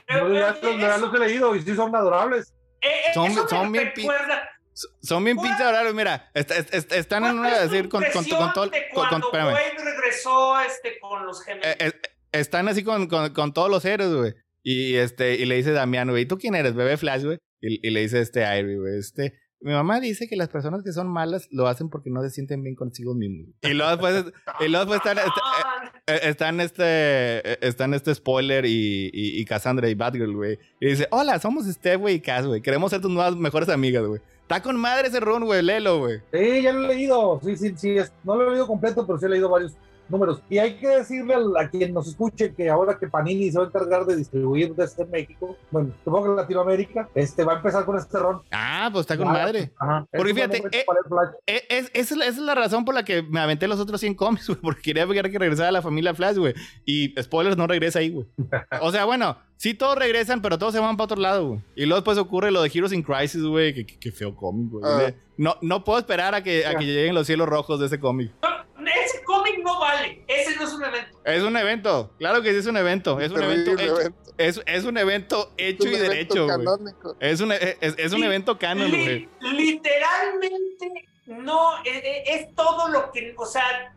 [0.09, 2.53] No, ya, Eh, los- he leído y sí son adorables.
[2.83, 3.93] eh, eh, Son- son bien
[5.01, 6.31] Son bien pinches raros, mira.
[6.35, 8.71] est- est- est- están en una, ¿Cuál es tu decir, con, con, con, con todo.
[8.71, 9.55] con- con- cuando espérame.
[9.55, 11.67] Wayne regresó este, con los gemelos.
[11.67, 11.93] Eh, eh,
[12.33, 14.35] están así con, con, con todos los héroes, güey.
[14.63, 16.75] Y, este, y le dice Damián, güey, ¿y tú quién eres?
[16.75, 17.39] Bebé Flash, güey.
[17.63, 19.39] Y, y le dice este Irie, güey, este...
[19.61, 22.63] Mi mamá dice que las personas que son malas lo hacen porque no se sienten
[22.63, 23.55] bien consigo mismos.
[23.63, 24.25] Y luego después,
[24.61, 25.33] y luego después están,
[26.07, 30.59] está- eh, están este, eh, están este spoiler y, y, y Cassandra y Batgirl, güey.
[30.81, 32.61] Y dice, hola, somos Steph, güey, y Cass, güey.
[32.63, 34.21] Queremos ser tus nuevas mejores amigas, güey.
[34.43, 36.21] Está con madre ese run, güey, léelo, güey.
[36.33, 37.41] Sí, ya lo he leído.
[37.45, 37.91] Sí, sí, sí.
[37.99, 39.73] es- no lo he leído completo, pero sí he leído varios.
[40.09, 40.43] Números.
[40.49, 43.69] Y hay que decirle a, quien nos escuche que ahora que Panini se va a
[43.69, 48.19] encargar de distribuir desde México, bueno, supongo que Latinoamérica, este va a empezar con este
[48.19, 48.43] ron.
[48.53, 49.73] Ah, pues está con madre.
[49.79, 50.07] Ajá.
[50.13, 50.85] Porque fíjate, eh.
[51.47, 53.81] Eh, Es, esa, es la, esa es la razón por la que me aventé los
[53.81, 56.55] otros 100 cómics, güey, porque quería ver que regresara la familia Flash, güey.
[56.85, 58.27] Y spoilers, no regresa ahí, güey.
[58.81, 61.61] O sea, bueno, sí todos regresan, pero todos se van para otro lado, güey.
[61.75, 64.71] Y luego después ocurre lo de Heroes in Crisis, güey, que, que- que feo cómic,
[64.71, 64.83] güey.
[64.85, 65.13] Ah.
[65.37, 68.33] No, no puedo esperar a que, a que lleguen los cielos rojos de ese cómic.
[68.43, 70.25] No, ese cómic no vale.
[70.29, 71.19] Ese no es un evento.
[71.25, 73.21] Es un evento, claro que sí es un evento.
[73.21, 74.33] Es un evento hecho, evento.
[74.39, 76.57] Es, es un evento hecho Un y evento derecho, güey.
[76.59, 77.17] canónico.
[77.21, 79.29] Es un, es, es un evento canon, güey.
[79.41, 83.95] Li- literalmente no eh, eh, es, todo lo que, o sea,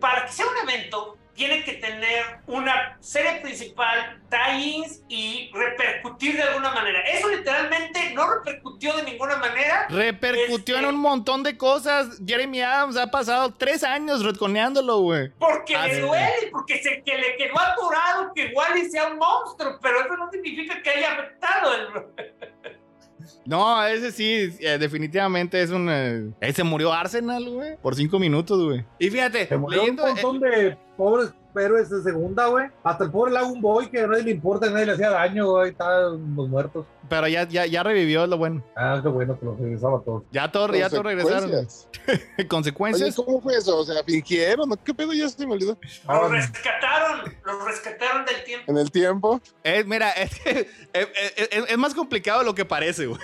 [0.00, 6.42] para que sea un evento tiene que tener una serie principal, tie-ins y repercutir de
[6.42, 7.00] alguna manera.
[7.02, 9.86] Eso literalmente no repercutió de ninguna manera.
[9.88, 12.18] Repercutió en Este- un montón de cosas.
[12.26, 15.30] Jeremy Adams ha pasado tres años retconeándolo, güey.
[15.38, 20.00] Porque le duele, porque se, que le quedó atorado que Wally sea un monstruo, pero
[20.00, 21.86] eso no significa que haya afectado el...
[23.44, 25.88] No, ese sí, eh, definitivamente es un.
[25.90, 27.76] eh, ese murió Arsenal, güey.
[27.76, 28.84] Por cinco minutos, güey.
[28.98, 30.04] Y fíjate, Se murió leyendo.
[30.04, 32.66] un eh, montón de pobres héroes de segunda, güey.
[32.84, 35.70] Hasta el pobre Lagoon Boy, que a nadie le importa, nadie le hacía daño, güey.
[35.70, 36.86] Estaban los muertos.
[37.08, 38.62] pero ya, ya, ya revivió lo bueno.
[38.76, 40.22] Ah, qué bueno que los regresaba a todos.
[40.32, 41.50] Ya todos, ya todos regresaron.
[42.48, 43.18] Consecuencias.
[43.18, 43.26] Oye.
[43.26, 43.76] ¿cómo fue eso?
[43.78, 44.76] O sea, fingieron, ¿no?
[44.82, 45.12] ¿qué pedo?
[45.12, 45.78] Ya se me olvidó.
[46.06, 48.70] Ah, Los rescataron, los rescataron del tiempo.
[48.70, 49.40] En el tiempo.
[49.64, 53.20] Eh, mira, es, que, es- es más complicado de lo que parece, güey.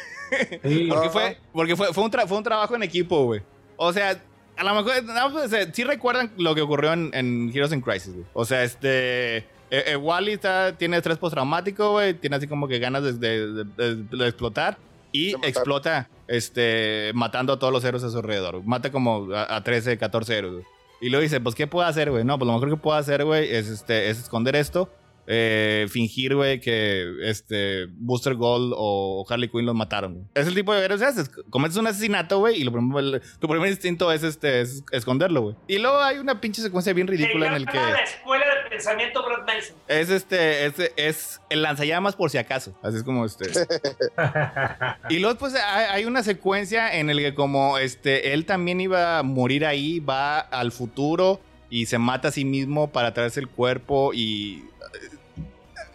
[0.62, 0.88] sí.
[0.90, 3.42] Porque, fue, porque fue, fue, un tra- fue un trabajo en equipo, güey.
[3.76, 4.20] O sea,
[4.56, 7.80] a lo mejor, no, pues, eh, sí recuerdan lo que ocurrió en, en Heroes in
[7.80, 8.26] Crisis, güey.
[8.34, 9.38] O sea, este...
[9.38, 12.14] eh, eh, Wally está, tiene estrés postraumático, güey.
[12.14, 13.12] Tiene así como que ganas de,
[13.46, 14.76] de- de- de explotar.
[15.14, 18.62] Y explota, este, matando a todos los héroes a su alrededor.
[18.64, 20.64] Mata como a, a 13, 14 héroes, güey.
[21.02, 22.24] Y luego dice, pues, ¿qué puedo hacer, güey?
[22.24, 24.88] No, pues lo mejor que puedo hacer, güey, es, este, es esconder esto.
[25.26, 30.14] Eh, fingir, güey, que este Booster Gold o Harley Quinn los mataron.
[30.14, 30.24] güey.
[30.34, 31.30] Es el tipo de héroes que haces.
[31.50, 35.42] Cometes un asesinato, güey, y lo primero- el- tu primer instinto es, este, es esconderlo,
[35.42, 35.56] güey.
[35.68, 39.22] Y luego hay una pinche secuencia bien ridícula en el que la escuela de pensamiento
[39.24, 39.76] Brad Nelson.
[39.88, 42.76] es este, es, es el lanzallamas por si acaso.
[42.82, 43.46] Así es como este.
[45.08, 49.18] Y luego, pues, hay, hay una secuencia en el que como este, él también iba
[49.18, 51.40] a morir ahí, va al futuro
[51.70, 54.64] y se mata a sí mismo para traerse el cuerpo y...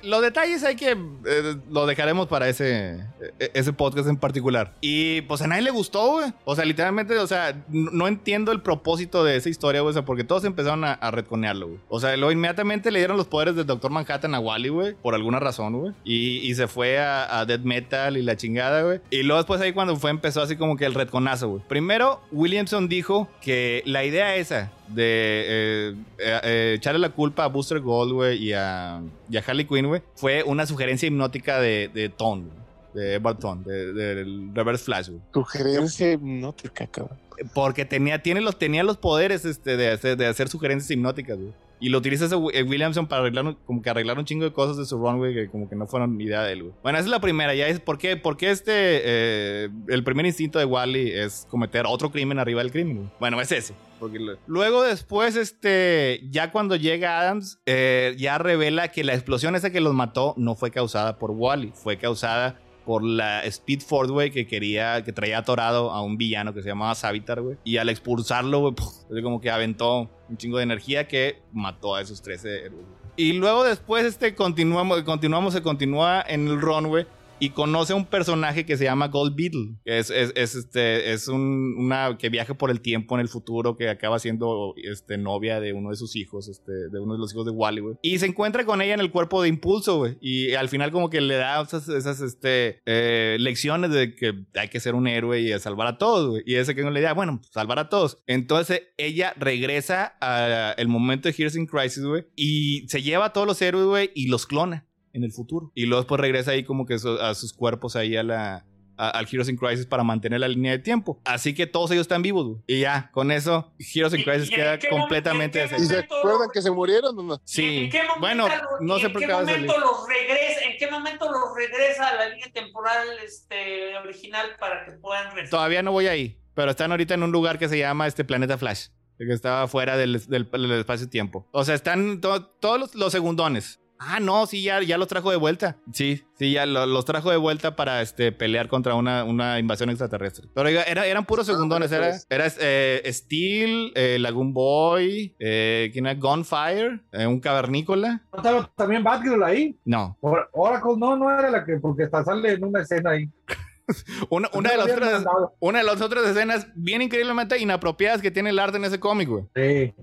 [0.08, 0.92] Los detalles hay que...
[0.92, 3.04] eh, lo dejaremos para ese,
[3.40, 4.74] eh, ese podcast en particular.
[4.82, 6.34] Y pues a nadie le gustó, güey.
[6.46, 9.92] O sea, literalmente, o sea, no, entiendo el propósito de esa historia, güey.
[9.92, 11.80] O sea, porque todos empezaron a, a retconearlo, güey.
[11.90, 14.94] O sea, luego inmediatamente le dieron los poderes del Doctor Manhattan a Wally, güey.
[14.96, 15.94] Por alguna razón, güey.
[16.06, 19.02] Y, se fue a, a Death Metal y la chingada, güey.
[19.12, 21.62] Y luego después ahí cuando fue empezó así como que el retconazo, güey.
[21.68, 27.48] Primero, Williamson dijo que la idea esa de eh, eh, eh, echarle la culpa a
[27.48, 32.46] Booster Gold, y a, y a Harley Quinn, fue una sugerencia hipnótica de, de Tone,
[32.94, 35.10] de Edward Tone, de- del Reverse Flash.
[35.34, 37.18] Sugerencia hipnótica, cabrón.
[37.54, 41.54] Porque tenía, tiene los, tenía los poderes este, de, hacer, de hacer sugerencias hipnóticas, güey.
[41.80, 44.52] Y lo utiliza ese eh, Williamson para arreglar, un- como que arreglar un chingo de
[44.52, 46.74] cosas de su run, güey, que como que no fueron idea de él, güey.
[46.82, 50.26] Bueno, esa es la primera, ya es, ¿por qué, por qué este, eh, el primer
[50.26, 53.12] instinto de Wally es cometer otro crimen arriba del crimen?
[53.20, 53.76] Bueno, es ese.
[54.00, 59.56] Porque lo- luego después, este, ya cuando llega Adams, eh, ya revela que la explosión
[59.56, 64.14] esa que los mató no fue causada por Wally, fue causada por la Speed Force,
[64.14, 67.58] güey, que quería, que traía atorado a un villano que se llamaba Savitar, güey.
[67.66, 72.22] Y al expulsarlo, güey, como que aventó un chingo de energía que mató a esos
[72.22, 72.86] 13 héroes.
[73.18, 77.06] Y luego después, este, continuamos, continuamos, se continúa en el run, güey.
[77.40, 79.76] Y conoce a un personaje que se llama Gold Beetle.
[79.86, 83.28] Que es, es, es, este, es un, una que viaja por el tiempo en el
[83.28, 87.20] futuro, que acaba siendo este, novia de uno de sus hijos, este, de uno de
[87.20, 87.96] los hijos de Wally, güey.
[88.02, 90.18] Y se encuentra con ella en el cuerpo de impulso, güey.
[90.20, 94.70] Y al final como que le da esas, esas este, eh, lecciones de que hay
[94.70, 96.44] que ser un héroe y salvar a todos, güey.
[96.46, 98.24] Y ese que no le da, bueno, pues, salvar a todos.
[98.26, 102.26] Entonces ella regresa al momento de Heroes in Crisis, güey.
[102.36, 105.72] Y se lleva a todos los héroes, güey, y los clona en el futuro.
[105.76, 108.66] Y luego después regresa ahí como que su- a sus cuerpos ahí a la...
[109.00, 111.22] a- al Heroes in Crisis para mantener la línea de tiempo.
[111.26, 112.62] Así que todos ellos están vivos, güey.
[112.68, 115.76] Y ya, con eso, Heroes in ¿Y- Crisis en queda qué momento- completamente en qué
[115.76, 117.42] ¿Y se acuerdan que se murieron o no?
[117.46, 117.86] Sí.
[117.86, 118.48] ¿En qué momento, Bueno,
[118.82, 119.52] no sé en por qué qué a salir.
[119.68, 124.86] momento los regresa, ¿En qué momento los regresa a la línea temporal este, original para
[124.86, 125.50] que puedan regresar?
[125.52, 128.58] Todavía no voy ahí, pero están ahorita en un lugar que se llama este Planeta
[128.58, 131.48] Flash, que estaba fuera del, del- del espacio-tiempo.
[131.52, 133.80] O sea, están to- todos los, los segundones.
[134.00, 135.78] Ah, no, sí, ya, ya los trajo de vuelta.
[135.92, 139.90] Sí, sí, ya lo- los trajo de vuelta para este, pelear contra una, una invasión
[139.90, 140.48] extraterrestre.
[140.54, 141.92] Pero oiga, era- eran puros segundones.
[141.92, 142.28] Era, pues.
[142.30, 146.20] era eh, Steel, eh, Lagoon Boy, eh, ¿quién era?
[146.20, 148.22] Gunfire, eh, un cavernícola.
[148.32, 149.76] ¿No estaba también Batgirl ahí?
[149.86, 153.30] No, Or- Oracle no, no era la que, porque hasta sale en una escena ahí.
[154.30, 155.26] una, una, de las otras,
[155.60, 159.30] una de las otras escenas bien increíblemente inapropiadas que tiene el arte en ese cómic,
[159.30, 159.44] güey.
[159.56, 159.94] Sí.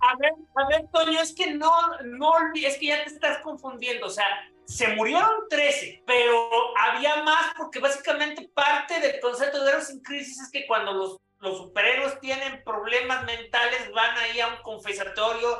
[0.00, 1.70] A ver, a ver, Toño, es que no,
[2.04, 4.06] no, es que ya te estás confundiendo.
[4.06, 4.24] O sea,
[4.64, 6.48] se murieron 13, pero
[6.78, 11.16] había más porque básicamente parte del concepto de Heroes in Crisis es que cuando los,
[11.40, 15.58] los superhéroes tienen problemas mentales van ahí a un confesatorio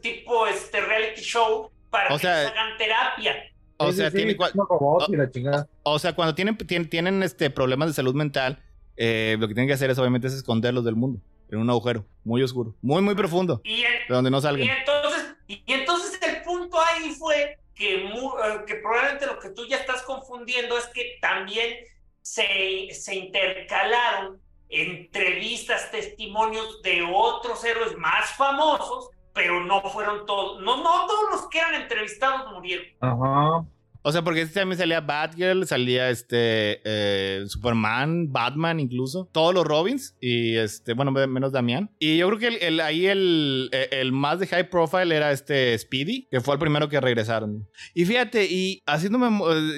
[0.00, 3.34] tipo este reality show para O que sea, les hagan terapia.
[3.78, 5.68] O sea, sí, tiene sí, cua- unos robots y la chingada.
[5.82, 8.62] O sea, cuando tienen, tienen, tienen, este, problemas de salud mental,
[8.96, 11.20] eh, lo que tienen que hacer es obviamente es esconderlos del mundo.
[11.52, 14.68] En un agujero muy oscuro, muy, muy profundo, Y, de donde no y salgan.
[14.68, 19.76] entonces, y entonces el punto ahí fue que, eh, que probablemente lo que tú ya
[19.76, 21.76] estás confundiendo es que también
[22.22, 30.78] se, se intercalaron entrevistas, testimonios de otros héroes más famosos, pero no fueron todos, no,
[30.78, 32.86] no todos los que eran entrevistados murieron.
[33.00, 33.64] Ajá.
[34.04, 39.64] O sea, porque este también salía Batgirl, salía este eh, Superman, Batman incluso, todos los
[39.64, 41.90] Robins y este, bueno, me- menos Damián.
[41.98, 45.30] Y yo creo que el, el- ahí el, eh, el más de high profile era
[45.32, 47.68] este Speedy, que fue el primero que regresaron.
[47.94, 49.28] Y fíjate, y haciéndome,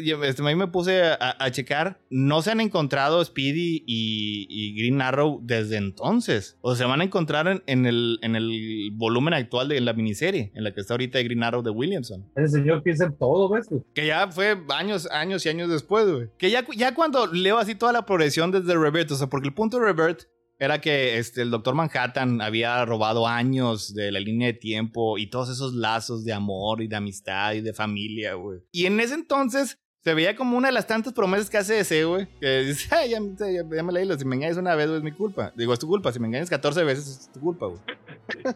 [0.05, 4.75] eh, este, ahí me puse a, a checar, no se han encontrado Speedy y, y
[4.81, 6.57] Green Arrow desde entonces.
[6.63, 9.93] O sea, se van a encontrar en, en el, en el volumen actual de la
[9.93, 12.25] miniserie, en la que está ahorita Green Arrow de Williamson.
[12.37, 13.69] Ese señor piensa en todo, ¿ves?
[13.95, 16.29] Que ya fue años, años y años después, güey.
[16.39, 19.55] Que ya, ya cuando leo así toda la progresión desde Revert, o sea, porque el
[19.55, 20.23] punto de Revert
[20.59, 25.27] era que este, el Doctor Manhattan había robado años de la línea de tiempo y
[25.29, 28.61] todos esos lazos de amor y de amistad y de familia, güey.
[28.71, 32.05] Y en ese entonces se veía como una de las tantas promesas que hace ese,
[32.05, 32.29] güey.
[32.41, 35.03] Que dice, "Ay, ya, ya- ya me leí, si me engañas una vez, güey, es
[35.05, 35.53] mi culpa.
[35.57, 36.13] Digo, es tu culpa.
[36.13, 37.81] Si me engañas 14 veces, es tu culpa, güey.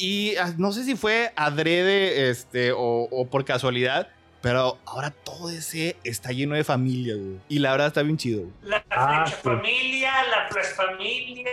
[0.00, 4.08] Y ah, no sé si fue adrede este, o, o por casualidad,
[4.40, 7.38] pero ahora todo ese está lleno de familia, güey.
[7.48, 8.52] Y la verdad está bien chido, güey.
[8.62, 9.34] La Ah, sí.
[9.42, 11.50] Familia, la Flash Familia,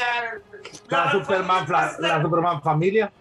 [0.90, 3.12] La Superman, fla- la Superman familia.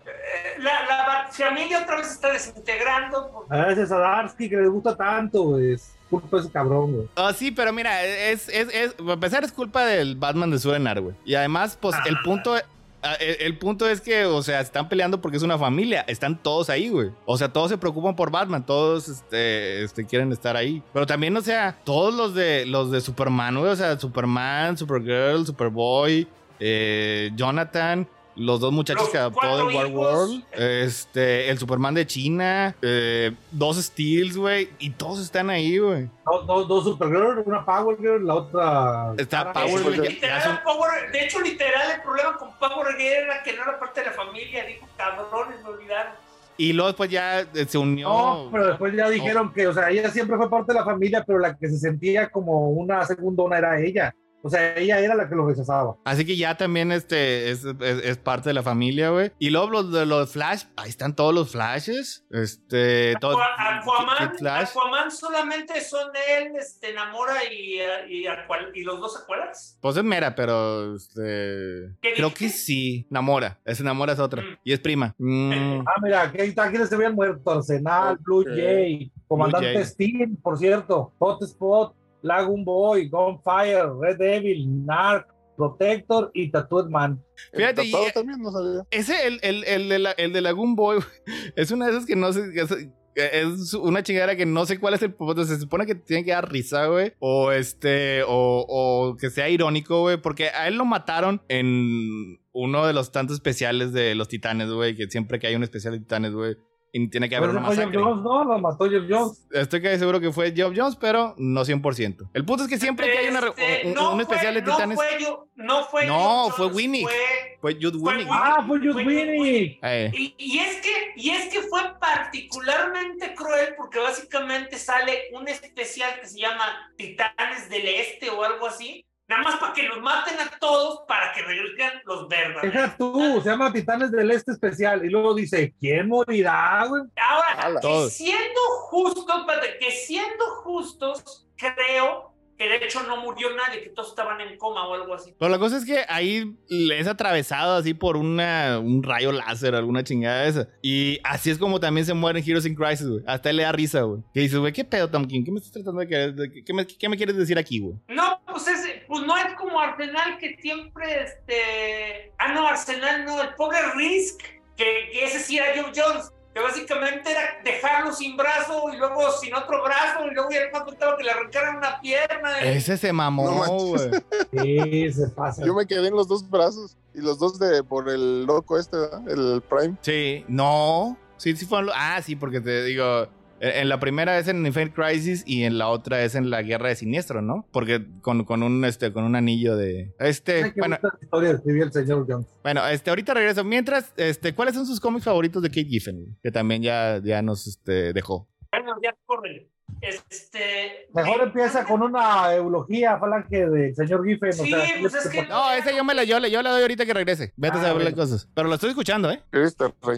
[0.58, 3.30] la, la Bat Familia otra vez está desintegrando.
[3.32, 5.72] porque- A veces a Darsky que le gusta tanto, güey.
[5.74, 7.08] Es culpa de ese cabrón, güey.
[7.16, 11.00] Ah, sí, pero mira, es, es, es, para empezar es culpa del Batman de Surenar,
[11.00, 11.14] güey.
[11.24, 12.56] Y además, pues, el punto...
[13.04, 16.04] ah, El, el punto es que, o sea, están peleando porque es una familia.
[16.08, 17.10] Están todos ahí, güey.
[17.26, 18.66] O sea, todos se preocupan por Batman.
[18.66, 20.82] Todos este, este, quieren estar ahí.
[20.92, 23.70] Pero también, o sea, todos los de los de Superman, güey.
[23.70, 26.26] O sea, Superman, Supergirl, Superboy,
[26.58, 28.08] eh, Jonathan.
[28.36, 29.94] Los dos muchachos Los que cuatro de War hijos.
[30.30, 30.44] World.
[30.52, 32.74] Este, el Superman de China.
[32.82, 34.68] eh, dos Steels, güey.
[34.78, 36.08] Y todos están ahí, güey.
[36.26, 39.12] Dos, dos, dos Supergirl, una Power Girl, la otra.
[39.18, 43.24] Está Power De hecho, Girl, literal, Power- de hecho, literal, el problema con Power Girl
[43.24, 44.64] era que no era parte de la familia.
[44.66, 46.12] Dijo, cabrones, me olvidaron.
[46.56, 48.08] Y luego después ya eh, se unió.
[48.08, 51.24] No, pero después ya dijeron que, o sea, ella siempre fue parte de la familia,
[51.26, 54.14] pero la que se sentía como una segundona era ella.
[54.46, 55.96] O sea, ella era la que lo rechazaba.
[56.04, 59.32] Así que ya también este es, es- es parte de la familia, güey.
[59.38, 62.26] Y luego los de los Flash, ahí están todos los Flashes.
[62.30, 64.68] Este, todo, Aqua- Aquaman, Kid Flash.
[64.70, 66.08] Aquaman solamente son
[66.38, 67.80] él, este, Namora y,
[68.10, 68.26] y,
[68.74, 69.78] y los dos Aqualats.
[69.80, 72.44] Pues es mera, pero este, ¿Qué creo dijiste?
[72.44, 73.06] que sí.
[73.08, 74.42] Namora, esa Namora es otra.
[74.42, 74.58] Mm.
[74.62, 75.14] Y es prima.
[75.16, 77.50] Mm, Ah, mira, aquí está quienes se habían muerto.
[77.50, 78.44] Arsenal, Blue.
[78.44, 79.84] Jay, Comandante Jay.
[79.86, 81.94] Steam, por cierto, Hotspot,
[82.24, 87.22] Lagoon Boy, Gunfire, Red Devil, Narc, Protector y Tattooed Man.
[87.52, 88.82] Fíjate, El tatuado y- también no sabía.
[88.90, 91.08] Ese, el, el, el, de la, el de Lagoon Boy, güey,
[91.56, 92.40] es una de esas que no sé.
[92.54, 92.72] Es,
[93.16, 95.44] es una chingadera que no sé cuál es el propósito.
[95.44, 97.12] Se supone que tiene que dar risa, güey.
[97.20, 98.24] O este.
[98.24, 100.16] O, o que sea irónico, güey.
[100.16, 104.96] Porque a él lo mataron en uno de los tantos especiales de los titanes, güey.
[104.96, 106.56] Que siempre que hay un especial de titanes, güey.
[106.96, 107.98] Y tiene que haber Pero una no masacre.
[108.00, 109.44] Jones, no, lo mató Jeff Jones.
[109.50, 112.28] Estoy casi seguro que fue Geoff Jones, pero no 100%.
[112.32, 114.62] El punto es que siempre que hay una, Este, un, no un fue- especial de
[114.62, 114.96] no titanes.
[114.96, 117.02] Fue yo, no fue No, Geoff fue Jones, Winnie.
[117.02, 117.96] fue- Fue Jude.
[117.98, 118.28] Winnick.
[118.30, 119.78] Ah, fue Fue Winnie.
[119.82, 125.48] Eh, Y, y es que, y es que fue particularmente cruel porque básicamente sale un
[125.48, 126.64] especial que se llama
[126.96, 131.32] Titanes del Este o algo así, nada más para que los maten a todos para
[131.32, 132.62] que regresen los verdaderos.
[132.62, 135.04] Deja tú, se llama Titanes del Este Especial.
[135.04, 137.02] Y luego dice, ¿quién morirá, güey?
[137.16, 143.82] Ahora, que siendo justos, espérate, que siendo justos, creo que de hecho no murió nadie,
[143.82, 145.34] que todos estaban en coma o algo así.
[145.38, 146.56] Pero la cosa es que ahí
[146.92, 150.68] es atravesado así por una, un rayo láser, alguna chingada de esa.
[150.82, 153.24] Y así es como también se mueren Heroes in Crisis, güey.
[153.26, 154.22] Hasta él le da risa, güey.
[154.32, 155.44] Que dice, güey, ¿qué pedo, Tom King?
[155.44, 156.34] ¿Qué me estás tratando de querer?
[156.64, 157.96] ¿Qué me, qué me quieres decir aquí, güey?
[158.08, 162.32] No, pues, es, pues no es como Arsenal que siempre, este...
[162.38, 164.40] Ah, no, Arsenal no, el pobre Risk,
[164.76, 169.30] que, que ese sí era Joe Jones, que básicamente era dejarlo sin brazo y luego
[169.40, 172.60] sin otro brazo y luego ya no contaba que le arrancaran una pierna.
[172.60, 174.10] Ese se mamó, No güey.
[174.52, 175.64] Sí, se pasa.
[175.66, 178.96] Yo me quedé en los dos brazos y los dos de por el loco este,
[178.96, 179.28] ¿verdad?
[179.28, 179.96] el Prime.
[180.02, 181.18] Sí, no.
[181.36, 183.26] Sí, sí lo- Ah, sí, porque te digo.
[183.60, 186.62] En en la primera es en Infinite Crisis y en la otra es en la
[186.62, 187.66] Guerra de Siniestro, ¿no?
[187.72, 190.96] Porque con, con un este con un anillo de este bueno,
[191.32, 192.46] el señor Jones.
[192.62, 193.64] bueno, este ahorita regreso.
[193.64, 196.38] Mientras, este, ¿cuáles son sus cómics favoritos de Kate Giffen?
[196.42, 198.48] Que también ya, ya nos este, dejó.
[198.72, 199.70] Bueno, ya corre.
[200.08, 201.06] Este...
[201.14, 204.52] Mejor me empieza encanta- con una eulogía falange del señor Giffen.
[204.52, 206.70] Sí, o sea, pues es que- No, ese yo me la yo, le- yo la
[206.70, 207.52] doy ahorita que regrese.
[207.56, 208.30] Vete Ah, a saber las bueno.
[208.30, 208.48] cosas.
[208.54, 209.42] Pero lo estoy escuchando, ¿eh?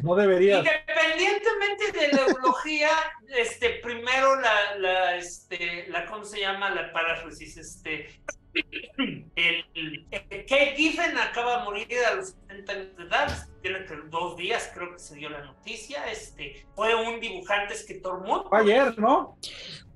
[0.03, 0.59] No deberías.
[0.59, 2.89] Independientemente de la eulogía,
[3.37, 6.71] este, primero la, la, este, la, ¿cómo se llama?
[6.71, 8.09] La paráfrasis, este,
[9.37, 10.07] el, el-
[10.47, 14.71] Kate Giffen acaba de morir a los 70 años de edad, tiene que dos días,
[14.75, 19.37] creo que se dio la noticia, este, fue un dibujante escritor muy Fue ayer, ¿no?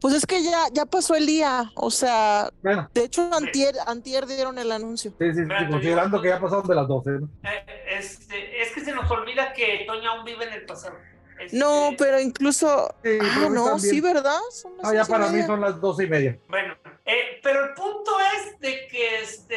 [0.01, 1.71] Pues es que ya, ya pasó el día.
[1.75, 5.13] O sea, Bueno, de hecho, antier, antier dieron el anuncio.
[5.19, 7.11] sí, sí, sí, considerando que ya pasaron de las 12.
[7.11, 7.29] ¿no?
[7.45, 7.65] Eh,
[7.99, 10.97] este, es que se nos olvida que Toño aún vive en el pasado.
[11.39, 12.95] Este, No, pero incluso.
[13.05, 14.39] Sí, Ah, no, también- sí, ¿verdad?
[14.53, 16.39] Son las No, ya para mí son las 12 y media.
[16.49, 16.75] Bueno,
[17.13, 19.55] eh, pero el punto es de que este,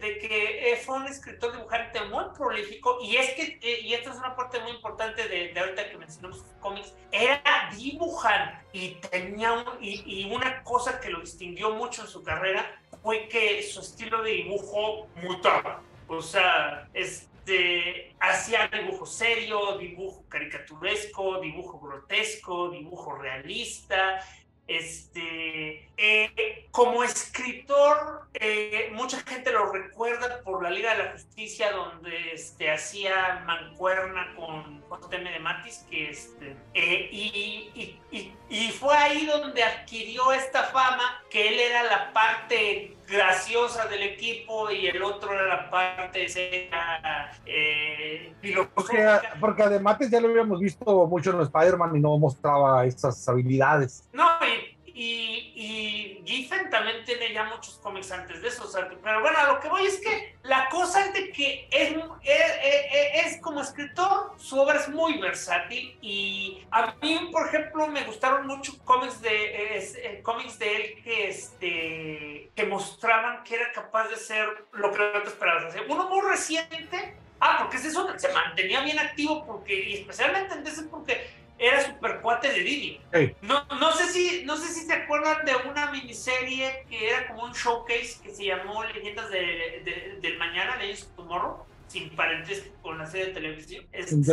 [0.00, 4.16] de que fue un escritor dibujante muy prolífico y es que eh, y esta es
[4.16, 7.42] una parte muy importante de, de ahorita que mencionamos cómics era
[7.76, 12.80] dibujante y tenía un- y, y una cosa que lo distinguió mucho en su carrera
[13.02, 21.40] fue que su estilo de dibujo mutaba, o sea, este hacía dibujo serio, dibujo caricaturesco,
[21.40, 24.20] dibujo grotesco, dibujo realista,
[24.66, 31.70] este, eh, como escritor, eh, mucha gente lo recuerda por la Liga de la Justicia,
[31.72, 35.30] donde este, hacía mancuerna con José M.
[35.30, 41.22] de Matis, que este, eh, y, y- y- y fue ahí donde adquirió esta fama,
[41.30, 47.30] que él era la parte graciosa del equipo y el otro era la parte seria,
[47.46, 48.32] eh,
[48.74, 54.08] Porque, además ya lo habíamos visto mucho en Spider-Man y no mostraba esas habilidades.
[54.12, 58.70] No, y, y, Giffen también tiene ya muchos cómics antes de eso,
[59.02, 61.90] pero bueno, lo que voy es que la cosa es de que es,
[62.22, 67.86] es, es- es como escritor, su obra es muy versátil y a mí, por ejemplo,
[67.88, 70.22] me gustaron mucho cómics de, es- eh,
[70.58, 75.28] de él que, este, que mostraban que era capaz de hacer lo que no te
[75.28, 75.84] esperabas hacer.
[75.88, 80.64] Uno muy reciente, ah, porque es eso, se mantenía bien activo porque, y especialmente en
[80.64, 83.00] DC porque era super cuate de Didi.
[83.42, 87.44] No, no sé si, no sé si se acuerdan de una miniserie que era como
[87.44, 92.70] un showcase que se llamó Leyendas de- de- del Mañana, Legends of Tomorrow, sin parentesco
[92.82, 93.86] con la serie de televisión.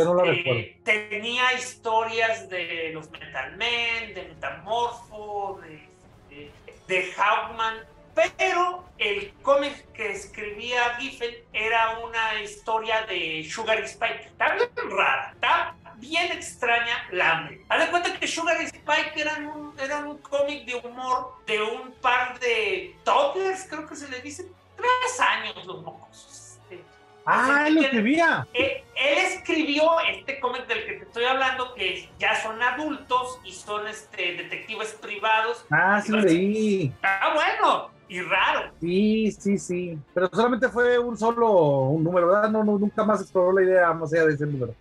[0.04, 0.60] No la recuerdo.
[0.84, 5.88] Tenía historias de los Metal Men, de Metamorfo, de,
[6.34, 6.50] de,
[6.88, 7.76] de Hawkman,
[8.14, 14.24] pero el cómic que escribía Giffen era una historia de Sugar Spike.
[14.26, 17.60] Está bien rara, está bien extraña la amé.
[17.68, 21.62] Haz de cuenta que Sugar y Spike eran un, eran un cómic de humor de
[21.62, 24.44] un par de toddlers, creo que se le dice,
[24.76, 26.58] tres años los mocos.
[26.68, 26.82] Este,
[27.24, 28.46] Ah, él lo escribía.
[28.52, 33.52] eh, él escribió este cómic del que te estoy hablando, que ya son adultos y
[33.52, 35.64] son este, detectives privados.
[35.70, 36.92] Ah, sí lo leí.
[37.04, 38.72] Ah, bueno, y raro.
[38.80, 39.98] Sí, sí, sí.
[40.12, 41.48] Pero solamente fue un solo
[41.90, 42.50] un número, ¿verdad?
[42.50, 44.74] No, no, nunca más exploró la idea más allá de ese número.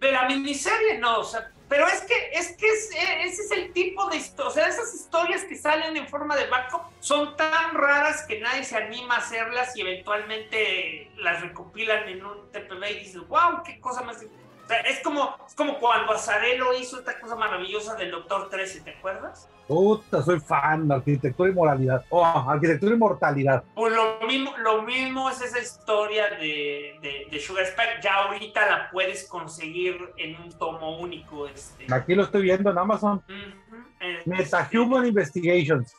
[0.00, 3.50] De la miniserie, no, o sea, pero es que, es que es- eh, ese es
[3.50, 7.34] el tipo de historia, o sea, esas historias que salen en forma de backup son
[7.36, 12.90] tan raras que nadie se anima a hacerlas y eventualmente las recopilan en un TPB
[12.90, 14.18] y dices, wow, qué cosa más...
[14.66, 18.80] O sea, es como, es como cuando Azarelo hizo esta cosa maravillosa del Doctor 13,
[18.80, 19.48] ¿te acuerdas?
[19.68, 22.04] Puta, soy fan de arquitectura y moralidad.
[22.08, 23.62] Oh, arquitectura y mortalidad.
[23.76, 28.00] Pues lo mismo, lo mismo es esa historia de, de, de Sugar Spike.
[28.02, 31.46] Ya ahorita la puedes conseguir en un tomo único.
[31.46, 31.86] Este.
[31.92, 33.22] Aquí lo estoy viendo en Amazon.
[33.28, 35.94] Ujú, eh, Metahuman Investigations.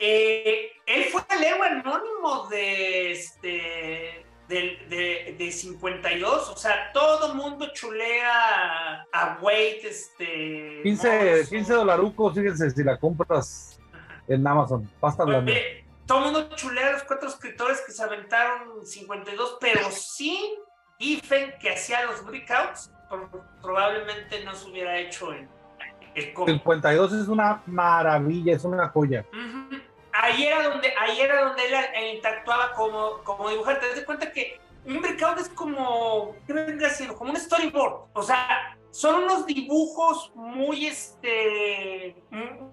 [0.00, 4.26] Eh, él fue el héroe anónimo de este.
[4.48, 10.80] Del- De, de 52, o sea, todo mundo chulea a Wade, este.
[10.82, 11.58] 15, Morrison.
[11.58, 13.80] 15 dolarucos, fíjense, si la compras.
[14.28, 14.90] en Amazon.
[15.00, 15.52] Pasta blanda.
[15.52, 20.38] Oye, todo el mundo chulea a los cuatro escritores que se aventaron 52, pero sin
[20.98, 22.90] Giffen que hacía los breakouts,
[23.62, 25.48] probablemente no se hubiera hecho el,
[26.14, 26.54] el cómic.
[26.56, 29.24] 52 es una maravilla, es una joya.
[30.24, 33.86] Ahí era donde, ahí era donde él eh, interactuaba como, como dibujante.
[33.88, 36.34] Te das cuenta que un breakout es como.
[37.18, 38.08] Como un storyboard.
[38.14, 42.16] O sea, son unos dibujos muy, este...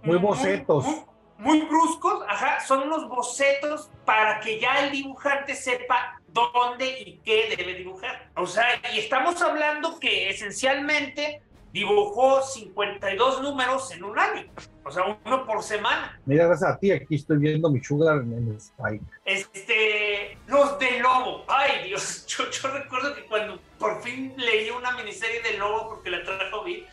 [0.04, 0.86] Muy bocetos.
[0.86, 2.62] Muy, muy bruscos, ajá.
[2.62, 8.30] Son unos bocetos para que ya el dibujante sepa dónde y qué debe dibujar.
[8.38, 11.42] O sea, y estamos hablando que esencialmente
[11.72, 14.46] dibujó 52 números en un año.
[14.84, 16.20] O sea, uno por semana.
[16.26, 19.06] Mira, gracias a ti, aquí estoy viendo mi sugar en el Spike.
[19.26, 21.46] Este, los de Lobo.
[21.48, 26.10] Ay, Dios, yo, yo recuerdo que cuando por fin leí una miniserie de Lobo porque
[26.10, 26.86] la trajo Bill,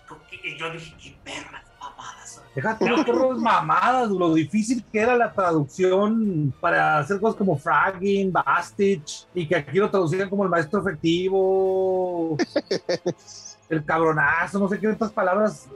[0.59, 2.45] yo dije, qué perras mamadas son.
[2.55, 8.31] Déjate los perros mamadas, lo difícil que era la traducción para hacer cosas como fragging,
[8.33, 12.37] bastich, y que aquí lo traducían como el maestro efectivo,
[13.69, 15.69] el cabronazo, no sé qué otras palabras,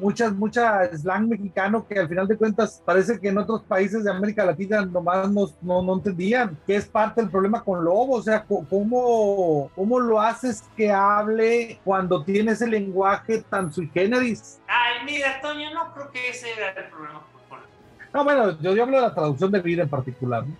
[0.00, 4.10] muchas, mucha slang mexicano que al final de cuentas parece que en otros países de
[4.10, 8.22] América Latina nomás no, no, no entendían, que es parte del problema con Lobo, o
[8.22, 14.60] sea, ¿cómo, cómo lo haces que hable cuando tiene ese lenguaje tan sui generis?
[14.66, 17.22] Ay, mira, Toño, no creo que ese era el problema.
[18.12, 20.46] No, bueno, yo, yo hablo de la traducción de vida en particular.
[20.46, 20.54] ¿no?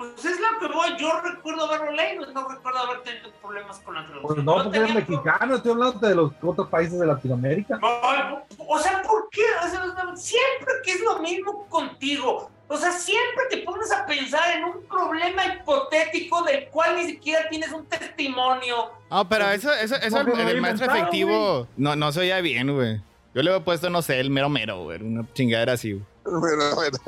[0.00, 3.94] Pues es lo que voy, yo recuerdo haberlo leído, no recuerdo haber tenido problemas con
[3.96, 4.34] la traducción.
[4.34, 7.78] Pues no, porque eres mexicano, estoy hablando de los otros países de Latinoamérica.
[7.82, 8.36] Ay,
[8.66, 9.42] O sea, ¿por qué?
[9.62, 12.50] O sea, siempre que es lo mismo contigo.
[12.68, 17.46] O sea, siempre te pones a pensar en un problema hipotético del cual ni siquiera
[17.50, 18.92] tienes un testimonio.
[19.10, 22.72] No, pero eso, eso, eso No, el, el maestro efectivo no, no se oía bien,
[22.74, 23.02] güey.
[23.34, 25.02] Yo le había puesto, no sé, el mero mero, güey.
[25.02, 26.04] Una chingadera así, güey.
[26.24, 26.98] Bueno, bueno.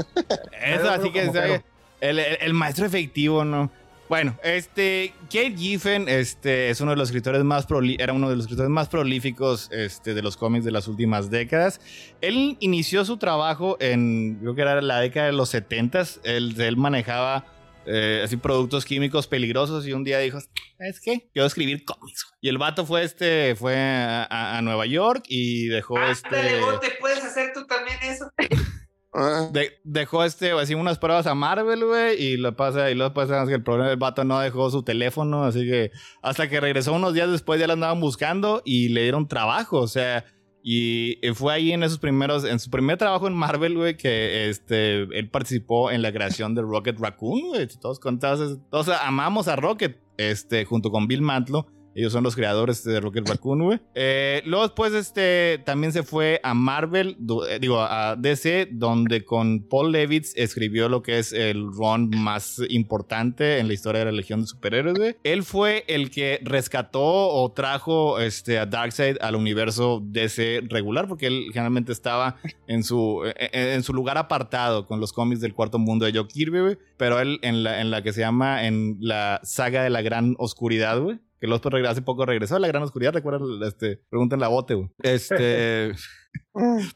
[0.62, 1.62] Eso, así que
[2.02, 3.70] el, el- el maestro efectivo, ¿no?
[4.08, 7.66] Bueno, este, Kate Giffen este, es uno de los escritores más
[7.98, 11.80] era uno de los escritores más prolíficos este, de los cómics de las últimas décadas.
[12.20, 16.76] Él inició su trabajo en, creo que era la década de los 70 él, él
[16.76, 17.46] manejaba
[17.86, 20.38] eh, así productos químicos peligrosos y un día dijo,
[20.78, 21.30] ¿es qué?
[21.32, 22.26] Quiero escribir cómics.
[22.42, 26.26] Y el vato fue, este, fue a, a- a Nueva York y dejó este...
[26.36, 28.30] Ándale, vos te puedes hacer tú también eso.
[29.14, 33.12] Ah, De- dejó este, así unas pruebas a Marvel, güey, y lo pasa, y luego
[33.12, 35.90] pasa que el problema del vato no dejó su teléfono, así que
[36.22, 39.86] hasta que regresó unos días después ya lo andaban buscando y le dieron trabajo, o
[39.89, 40.24] sea,
[40.62, 45.02] y fue ahí en esos primeros, en su primer trabajo en Marvel, güey, que este,
[45.02, 50.01] él participó en la creación de Rocket Raccoon, güey, todos contados, todos amamos a Rocket,
[50.16, 51.66] este, junto con Bill Mantlo.
[51.94, 53.81] Ellos son los creadores de Rocket Raccoon, güey.
[53.94, 57.16] Eh, luego después este, también se fue a Marvel,
[57.48, 62.60] eh, digo, a DC, donde con Paul Levitz escribió lo que es el run más
[62.69, 65.16] importante en la historia de la Legión de Superhéroes, güey.
[65.23, 71.27] Él fue el que rescató o trajo este, a Darkseid al universo DC regular, porque
[71.27, 72.36] él generalmente estaba
[72.66, 76.27] en su, en, en su lugar apartado con los cómics del cuarto mundo de Joe
[76.27, 76.78] Kirby, güey.
[76.97, 80.35] Pero él en la, en la que se llama, en la saga de la gran
[80.39, 81.19] oscuridad, güey.
[81.43, 84.90] Que los hace poco regresó a la gran oscuridad, recuerdan, este, pregunten la bote, güey.
[85.02, 85.90] Este.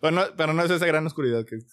[0.01, 1.65] Pero, no, pero no es esa gran oscuridad, que es,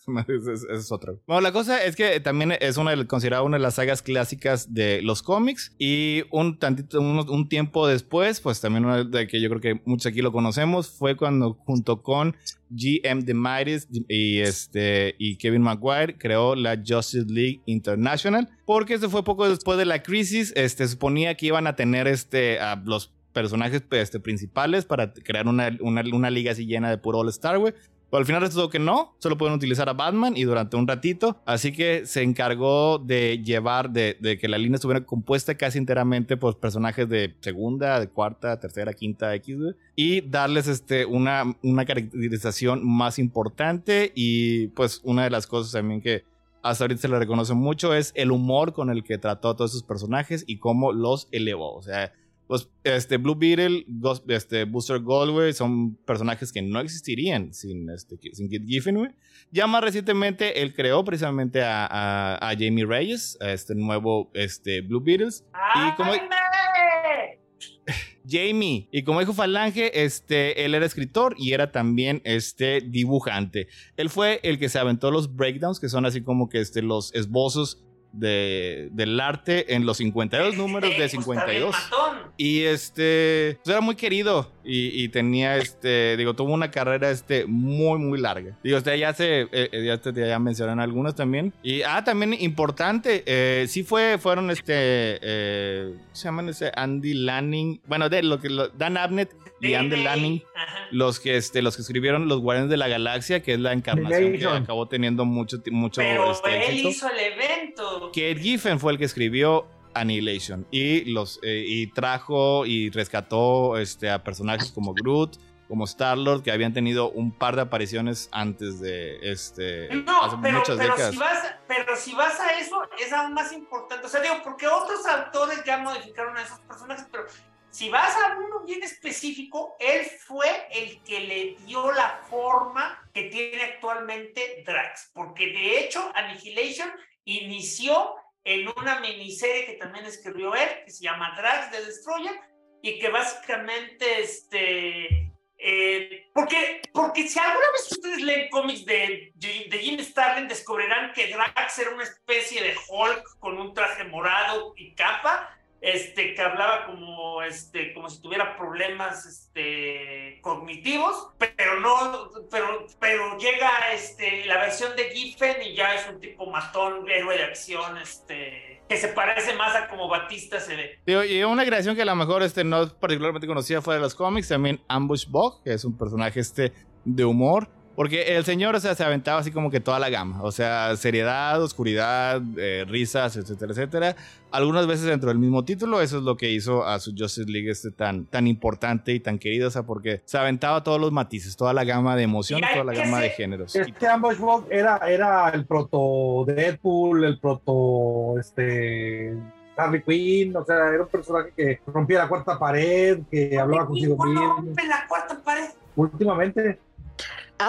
[0.48, 1.14] es- es- otra.
[1.28, 4.74] Bueno, la cosa es que también es una de- considerada una de las sagas clásicas
[4.74, 5.76] de los cómics.
[5.78, 10.06] Y un tantito, un, tiempo después, pues también una de que yo creo que muchos
[10.08, 12.36] aquí lo conocemos, fue cuando junto con
[12.70, 19.24] GM DeMatteis y este y Kevin Maguire creó la Justice League International porque eso fue
[19.24, 23.84] poco después de la crisis este suponía que iban a tener este a los personajes
[23.92, 27.74] este, principales para crear una, una, liga así llena de puro All Star güey
[28.14, 31.42] pero al final resultó que no, solo pueden utilizar a Batman y durante un ratito.
[31.48, 36.60] Así que se encargó de llevar, de, que la línea estuviera compuesta casi enteramente por
[36.60, 39.58] personajes de segunda, de cuarta, tercera, quinta, X,
[39.96, 44.12] y darles este, una, una caracterización más importante.
[44.14, 46.24] Y pues una de las cosas también que
[46.62, 49.72] hasta ahorita se le reconoce mucho es el humor con el que trató a todos
[49.72, 51.74] esos personajes y cómo los elevó.
[51.74, 52.14] O sea,
[52.54, 57.90] pues este Blue Beetle, Ghost- este Booster Gold, güey, son personajes que no existirían sin
[57.90, 59.10] este sin Kit Giffen, güey.
[59.50, 64.82] Ya más recientemente él creó precisamente a, a, a Jamie Reyes, a este nuevo este
[64.82, 65.44] Blue Beatles.
[65.76, 67.40] Y como- ¡Ándale!
[68.30, 68.88] Jamie.
[68.92, 73.68] Y como dijo Falange, este, él era escritor y era también este, dibujante.
[73.98, 77.14] Él fue el que se aventó los breakdowns, que son así como que este, los
[77.16, 77.84] esbozos
[78.14, 81.76] de, del arte en los 52 números de Este, pues, está bien 52.
[81.92, 82.32] matón.
[82.38, 87.46] Y este, pues era muy querido y, y tenía este, digo, tuvo una carrera este
[87.46, 88.58] muy, muy larga.
[88.64, 91.54] Digo, usted ya se, eh, eh, ya, te, ya mencionan algunos también.
[91.64, 94.74] Y, ah, también importante, eh, sí fue, fueron este,
[95.22, 99.32] eh, se llaman ese Andy Lanning, bueno, de lo que, lo- Dan Abnett
[99.62, 100.04] y Andy.
[100.04, 100.88] Lanning Ajá.
[100.92, 104.34] los que, este, los que escribieron Los Guardianes de la Galaxia, que es la encarnación
[104.38, 106.90] que acabó teniendo mucho, mucho Pero este, él éxito.
[106.90, 108.08] hizo el evento.
[108.08, 109.66] Kate Giffen fue el que escribió
[109.96, 115.38] Annihilation y los eh, y trajo y rescató este, a personajes como Groot,
[115.68, 120.40] como Star Lord, que habían tenido un par de apariciones antes de este hace No,
[120.42, 121.12] pero, muchas pero, décadas.
[121.14, 124.06] si vas, pero si vas a eso, es aún más importante.
[124.06, 127.26] O sea, digo, porque otros autores ya modificaron a esos personajes, pero
[127.74, 133.24] si vas a uno bien específico, él fue el que le dio la forma que
[133.24, 135.10] tiene actualmente Drax.
[135.12, 136.92] Porque de hecho, Annihilation
[137.26, 138.14] inició
[138.44, 142.40] en una miniserie que también escribió él, que se llama Drax the Destroyer,
[142.82, 145.32] y que básicamente este.
[145.58, 151.28] eh, porque, porque si alguna vez ustedes leen cómics de, de Jim Starlin, descubrirán que
[151.28, 156.86] Drax era una especie de Hulk con un traje morado y capa, este, que hablaba
[156.86, 164.60] como, este, como si tuviera problemas este, cognitivos, pero no, pero, pero llega este, la
[164.60, 169.10] versión de Giffen y ya es un tipo matón, héroe de acción, este, que se
[169.10, 171.00] parece más a como Batista se ve.
[171.28, 174.16] Y una creación que a lo mejor este, no es particularmente conocida fuera de los
[174.16, 176.72] cómics, también Ambush Bug, que es un personaje este,
[177.04, 177.68] de humor.
[177.96, 180.42] Porque el señor, o sea, se aventaba así como que toda la gama.
[180.42, 184.16] O sea, seriedad, oscuridad, eh, risas, etcétera, etcétera.
[184.52, 187.70] Algunas veces dentro del mismo título, eso es lo que hizo a su Justice League
[187.70, 189.68] este tan, tan importante y tan querido.
[189.68, 192.94] O sea, porque se aventaba todos los matices, toda la gama de emociones, toda la
[192.94, 193.76] gama de géneros.
[193.76, 194.38] Este Ambush
[194.72, 199.36] era, era el proto Deadpool, el proto este
[199.76, 203.88] Harley Quinn, o sea, era un personaje que rompía la cuarta pared, que hablaba ¿Y
[203.88, 204.56] consigo mismo.
[204.58, 205.70] rompe la cuarta pared?
[205.96, 206.80] Últimamente,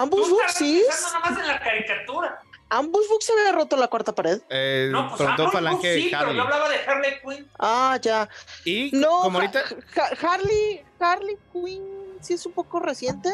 [0.03, 0.83] Estás sí.
[0.87, 2.41] pensando nomás en la caricatura.
[2.69, 4.41] Ambush Bug se había roto la cuarta pared.
[4.49, 7.47] Eh, No, pues Falange Bug sí, pero yo hablaba de Harley Quinn.
[7.59, 8.27] Ah, ya.
[8.65, 9.63] Y No, como ahorita...
[9.97, 13.31] Ha- Harley, Harley Quinn sí es un poco reciente,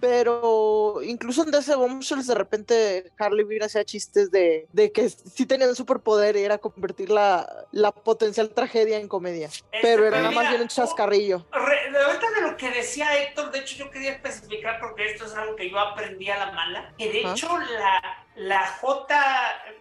[0.00, 5.46] pero incluso en DC Bombshells de repente Harley Quinn hacía chistes de, de que sí
[5.46, 9.48] tenían superpoder y era convertir la, la potencial tragedia en comedia.
[9.82, 11.46] Pero era nada más bien un chascarrillo.
[11.52, 15.34] Re- ahorita de lo que decía Héctor, de hecho yo quería especificar porque esto es
[15.34, 19.16] algo que yo aprendí a la mala, que de hecho la, la J,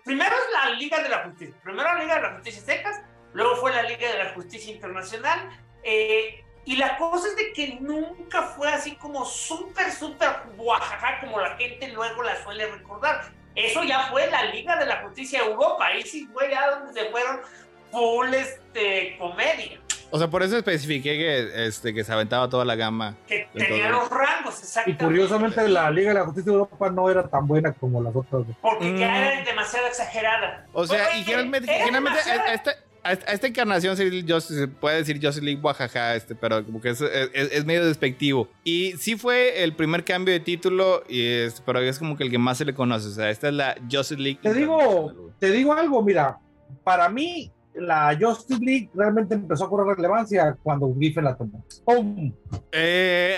[0.03, 3.01] primero es la Liga de la Justicia, primero la Liga de la Justicia Secas,
[3.33, 5.49] luego fue la Liga de la Justicia Internacional,
[5.83, 11.39] eh, y la cosa es de que nunca fue así como súper, súper guajaja como
[11.39, 13.21] la gente luego la suele recordar.
[13.55, 16.93] Eso ya fue la Liga de la Justicia de Europa, ahí sí fue ya donde
[16.93, 17.39] se fueron
[17.91, 19.79] full este, comedia.
[20.09, 23.15] O sea, por eso especifiqué que, este, que se aventaba toda la gama.
[23.27, 25.03] que tenía los rangos, y exactamente.
[25.05, 28.43] curiosamente la Liga de la Justicia de Europa no era tan buena como las otras.
[28.61, 28.97] Porque Mm.
[28.97, 30.65] ya era demasiado exagerada.
[30.73, 32.71] O sea, Oye, y generalmente, era generalmente demasiado- esta,
[33.03, 36.89] a esta- encarnación se, yo- se puede decir Justice League Oaxaca, este, pero como que
[36.89, 38.49] es, es- es medio despectivo.
[38.63, 42.31] Y sí fue el primer cambio de título, y es, pero es como que el
[42.31, 43.07] que más se le conoce.
[43.07, 44.39] O sea, esta es la Justice League.
[44.41, 46.39] Te digo, te digo algo, mira,
[46.83, 51.63] para mí la Justice League realmente empezó a cobrar relevancia cuando Giffen la tomó.
[51.85, 52.33] ¡Pum!
[52.71, 53.37] Eh,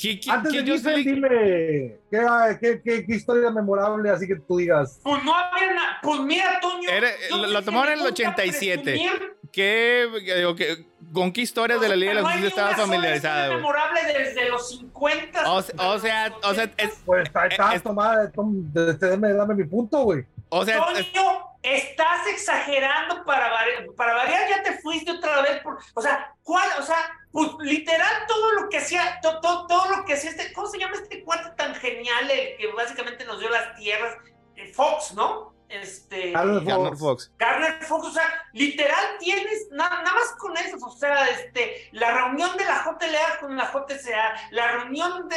[0.00, 1.98] ¿qué- qué- Antes qué de Justice Giffen, League?
[2.10, 5.00] dime, ¿qué, qué, qué, qué historia memorable así que tú digas?
[5.02, 5.98] Pues no había nada.
[6.02, 6.88] Pues mira, Toño.
[6.88, 8.82] Era- yo lo- lo tomaron en el nunca 87.
[8.82, 12.48] presumir, ¿Qué, que digo, que- ¿Con qué historias de la Liga de la no Justicia
[12.48, 13.56] estaba ni una sola familiarizada, güey?
[13.58, 15.52] memorable desde los 50.
[15.52, 19.08] O, se- o sea, o sea, es- Pues está, está es- tomada, tom- de- de-
[19.10, 20.24] dame, dame mi punto, güey.
[20.48, 25.60] o sea, es- Toño, estás exagerando para variar, para variar, ya te fuiste otra vez.
[25.62, 26.66] Por, o sea, ¿cuál?
[26.80, 26.96] O sea,
[27.32, 30.78] pues literal todo lo que hacía, to- to- todo lo que hacía este, ¿cómo se
[30.78, 34.16] llama este cuate tan genial, el que básicamente nos dio las tierras?
[34.56, 35.50] Eh, Fox, ¿no?
[35.68, 36.32] Este.
[36.32, 37.00] Carlos Garner Fox.
[37.00, 37.32] Fox.
[37.38, 42.12] Garner Fox, o sea, literal tienes, na- nada más con eso, o sea, este, la
[42.12, 45.36] reunión de la JLA con la JCA, la reunión de...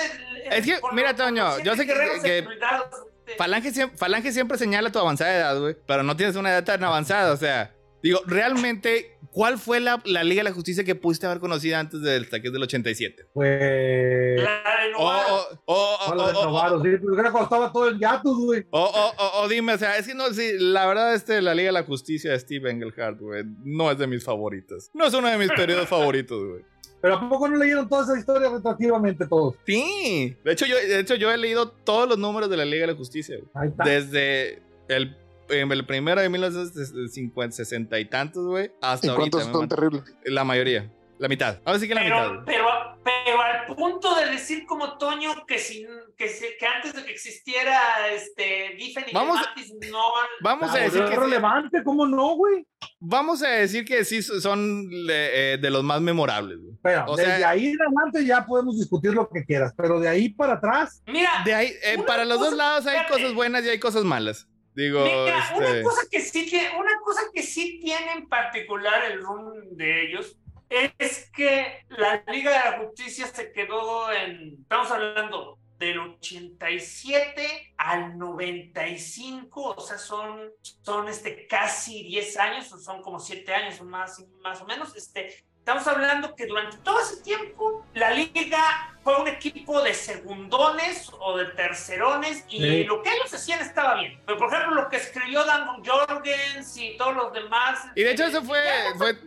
[0.51, 2.45] Es que, mira, Toño, yo sé que- este,
[3.37, 5.75] Falange, Falange siempre señala tu avanzada edad, güey.
[5.87, 7.33] Pero no tienes una edad tan avanzada.
[7.33, 7.73] O sea,
[8.03, 12.01] digo, realmente, ¿cuál fue la, la Liga de la Justicia que pudiste haber conocido antes
[12.01, 13.27] del saque del 87?
[13.33, 14.41] Pues.
[14.41, 14.51] la
[14.85, 15.25] de O, Novara.
[15.33, 16.89] o, o, o, no, la de o- Novaro, sí,
[17.73, 17.99] todo el
[18.45, 18.65] güey.
[19.43, 21.83] o dime, o sea, es que no, sí, la verdad, este, la Liga de la
[21.83, 24.89] Justicia de Steve Engelhardt, güey, no es de mis favoritas.
[24.93, 26.61] No es uno de mis periodos favoritos, güey.
[27.01, 29.55] Pero ¿a poco no leyeron toda esa historia retroactivamente todos?
[29.67, 30.35] Sí.
[30.43, 32.93] De hecho, yo, de hecho, yo he leído todos los números de la Liga de
[32.93, 33.49] la Justicia, güey.
[33.53, 33.83] Ahí está.
[33.83, 35.15] Desde el,
[35.49, 39.37] em, el primero de 1950, 60 y tantos, güey, hasta ¿Y ahorita.
[39.37, 40.03] cuántos son terribles?
[40.25, 40.91] La mayoría.
[41.17, 41.59] La mitad.
[41.63, 42.17] Ahora sí que la mitad.
[42.17, 42.45] Pero, güey.
[42.45, 42.65] pero,
[43.05, 47.11] pero al punto de decir como Toño que, sin, que, se- que antes de que
[47.13, 47.79] existiera
[48.13, 50.27] este, Giffen y Vamos a- Matis no han...
[50.41, 52.67] Vamos a Ah, decir es que relevante, ¿cómo no, güey?
[52.99, 56.57] vamos a decir que sí son eh, de los más memorables.
[56.59, 56.75] güey.
[56.83, 60.09] Pero O desde sea- ahí en adelante ya podemos discutir lo que quieras, pero de
[60.09, 63.69] ahí para atrás, Mira, De ahí, eh, para los dos lados hay cosas buenas y
[63.69, 64.49] hay cosas malas.
[64.75, 69.05] Digo, Mira, este, una cosa que sí tiene, una cosa que sí tiene en particular
[69.05, 70.37] el run de ellos
[70.69, 78.17] es que la Liga de la Justicia se quedó en, estamos hablando del 87 al
[78.17, 84.25] 95, o sea, son, son este, casi 10 años, o son como 7 años más,
[84.41, 89.27] más o menos, este, Estamos hablando que durante todo ese tiempo la liga fue un
[89.27, 92.83] equipo de segundones o de tercerones y Sí.
[92.83, 94.21] lo que ellos hacían estaba bien.
[94.27, 97.79] Pero por ejemplo lo que escribió Dan Jorgens y todos los demás.
[97.95, 98.59] y de hecho este, eso fue,
[98.99, 99.17] fue,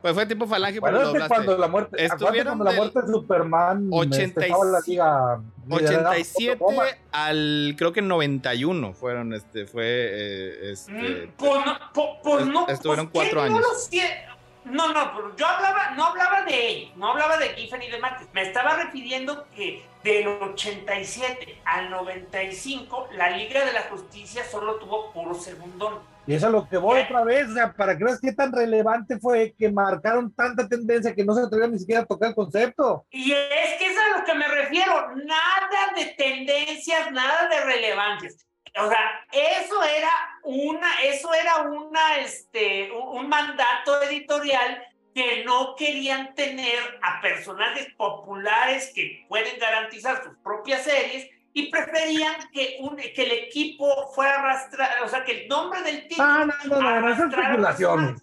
[0.00, 1.34] pues fue tipo falange bueno, pero doblaste.
[1.34, 6.14] cuando la muerte, Estuvieron cuando la muerte de Superman 86 estaba la liga liderada por
[6.14, 6.84] 87 Oklahoma.
[7.10, 11.78] al creo que 91 fueron este fue eh, este Mm, Pues no,
[12.22, 13.88] pues no, estuvieron pues, cuatro ¿quién no años.
[14.64, 17.98] No, no, pero yo hablaba, no hablaba de ellos, no hablaba de Giffen y de
[17.98, 18.28] Martes.
[18.32, 25.12] Me estaba refiriendo que del 87 al 95, la Liga de la Justicia solo tuvo
[25.12, 25.98] puro segundón.
[26.26, 28.52] Y eso es lo que voy otra vez, o sea, para que veas qué tan
[28.52, 32.34] relevante fue que marcaron tanta tendencia que no se atrevieron ni siquiera a tocar el
[32.34, 33.04] concepto.
[33.10, 38.46] Y es que es a lo que me refiero, nada de tendencias, nada de relevancias.
[38.78, 40.10] O sea, eso era
[40.44, 44.82] una, eso era una, este, un, mandato editorial
[45.14, 52.34] que no querían tener a personajes populares que pueden garantizar sus propias series y preferían
[52.52, 56.46] que, un, que el equipo fuera arrastrado, o sea, que el nombre del título Ah,
[56.46, 58.22] no, no, no, arrastrara especulaciones.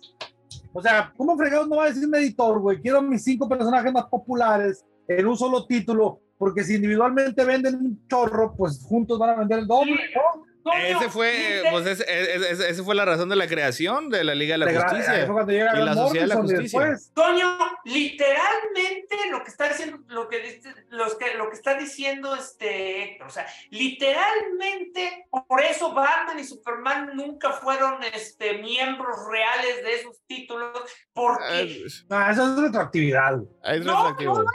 [0.73, 2.79] O sea, ¿cómo fregados no va a decir un editor, güey?
[2.79, 8.07] Quiero mis cinco personajes más populares en un solo título, porque si individualmente venden un
[8.07, 10.45] chorro, pues juntos van a vender el doble, ¿no?
[10.85, 12.03] Ese fue pues ese,
[12.35, 15.25] ese- ese- fue la razón de la creación de la Liga de la De Justicia
[15.25, 16.61] fue cuando llega y la Sociedad de la Justicia.
[16.81, 21.75] después- Toño, literalmente lo que está diciendo, lo que, dice- los que, lo que está
[21.75, 29.15] diciendo este Héctor, o sea, literalmente por eso Batman y Superman nunca fueron este, miembros
[29.31, 30.71] reales de esos títulos,
[31.13, 34.43] porque Eh, Ah, eso es retroactividad, es No, retroactivo.
[34.43, 34.45] no,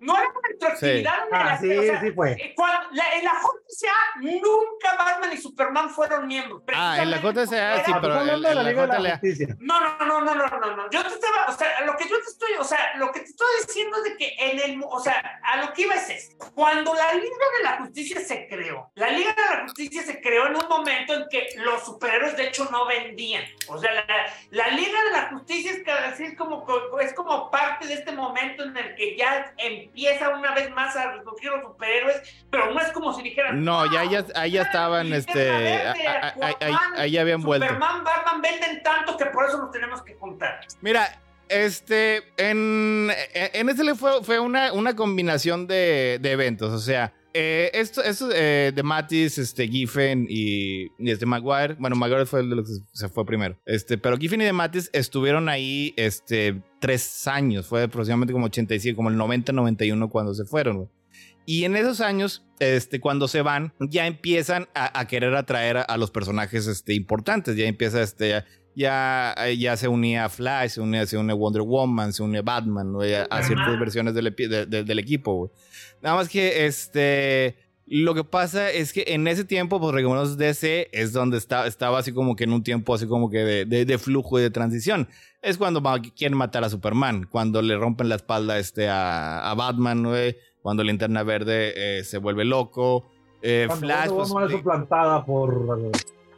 [0.00, 2.32] no era retroactividad en Ah, sí, o sea, sí fue.
[2.32, 6.62] eh, cuando- la- en la JCA nunca Batman y Superman fueron miembros.
[6.74, 9.10] Ah, en la JCA porque sí, pero en- de la en Liga de la.
[9.12, 9.56] Justicia.
[9.60, 10.90] No, no, no, no, no, no, no.
[10.90, 13.26] Yo te estaba, o sea, lo que yo te estoy, o sea, lo que te
[13.26, 16.50] estoy diciendo es de que en el, o sea, a lo que iba es esto.
[16.54, 20.46] Cuando la Liga de la Justicia se creó, la Liga de la Justicia se creó
[20.46, 23.44] en un momento en que los superhéroes de hecho no vendían.
[23.68, 24.04] O sea, la,
[24.50, 26.66] la Liga de la Justicia es, es como,
[27.00, 29.52] es como parte de este momento en el que ya
[29.90, 33.90] empieza una vez más a resurgir los superhéroes, pero no es como si dijeran, No,
[33.92, 35.50] ya, ya, ahí ya estaban, este,
[36.96, 37.66] ahí, ya habían vuelto.
[37.66, 40.60] Superman, Batman venden tanto que por eso los tenemos que juntar.
[40.80, 46.78] Mira, este, en, en este le fue, fue una, una combinación de, de eventos, o
[46.78, 52.26] sea, eh, esto, esto eh, de Matis, este, Giffen y, y este Maguire, bueno, Maguire
[52.26, 55.48] fue el de los que se fue primero, este, pero Giffen y de Matis estuvieron
[55.48, 60.88] ahí, este, tres años, fue aproximadamente como 85, como el 90-91 cuando se fueron, güey.
[61.46, 65.82] Y en esos años, este, cuando se van, ya empiezan a, a querer atraer a,
[65.82, 67.56] a los personajes este, importantes.
[67.56, 68.44] Ya empieza, este,
[68.74, 73.00] ya, ya se unía Flash, se unía, se une Wonder Woman, se une Batman, ¿no?
[73.02, 75.50] a, a ciertas versiones del, de- de- del equipo, güey.
[76.02, 77.56] Nada más que, este,
[77.86, 81.98] lo que pasa es que en ese tiempo, pues, recordemos DC es donde está, estaba
[81.98, 84.50] así como que en un tiempo así como que de, de- de flujo y de
[84.50, 85.08] transición.
[85.42, 85.82] Es cuando
[86.16, 90.84] quieren matar a Superman, cuando le rompen la espalda este, a, a Batman, güey, cuando
[90.84, 93.10] Linterna Verde eh, se vuelve loco.
[93.42, 95.90] Eh, Flash, pues, es suplantada por eh,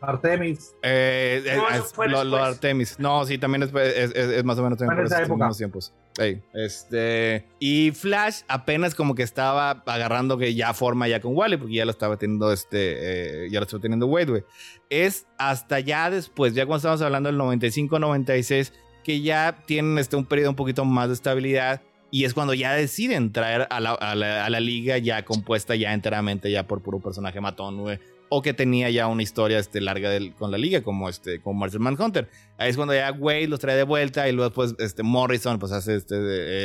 [0.02, 0.74] Artemis.
[0.82, 2.36] eh, eh, No, es- fue lo, lo.
[2.42, 2.98] Artemis.
[2.98, 5.44] No, sí, también es, es- es- es más o menos también por esa esos época.
[5.46, 5.92] mismos tiempos.
[6.18, 11.56] Ey, este, y Flash apenas como que estaba agarrando que ya forma ya con Wally,
[11.56, 14.44] porque ya lo estaba teniendo este, eh, ya lo estaba teniendo Wade, güey.
[14.90, 18.72] Es hasta ya después, ya cuando estamos hablando del 95-96,
[19.04, 21.80] que ya tienen este, un periodo un poquito más de estabilidad.
[22.14, 25.74] Y es cuando ya deciden traer a la, a la- a la liga ya compuesta
[25.76, 27.98] ya enteramente ya por puro personaje matón, güey
[28.34, 31.60] o que tenía ya una historia este, larga del- con la liga, como este, como
[31.60, 32.28] Marcel Manhunter.
[32.58, 35.72] Ahí es cuando ya Wade los trae de vuelta y luego pues este, Morrison pues
[35.72, 36.16] hace este,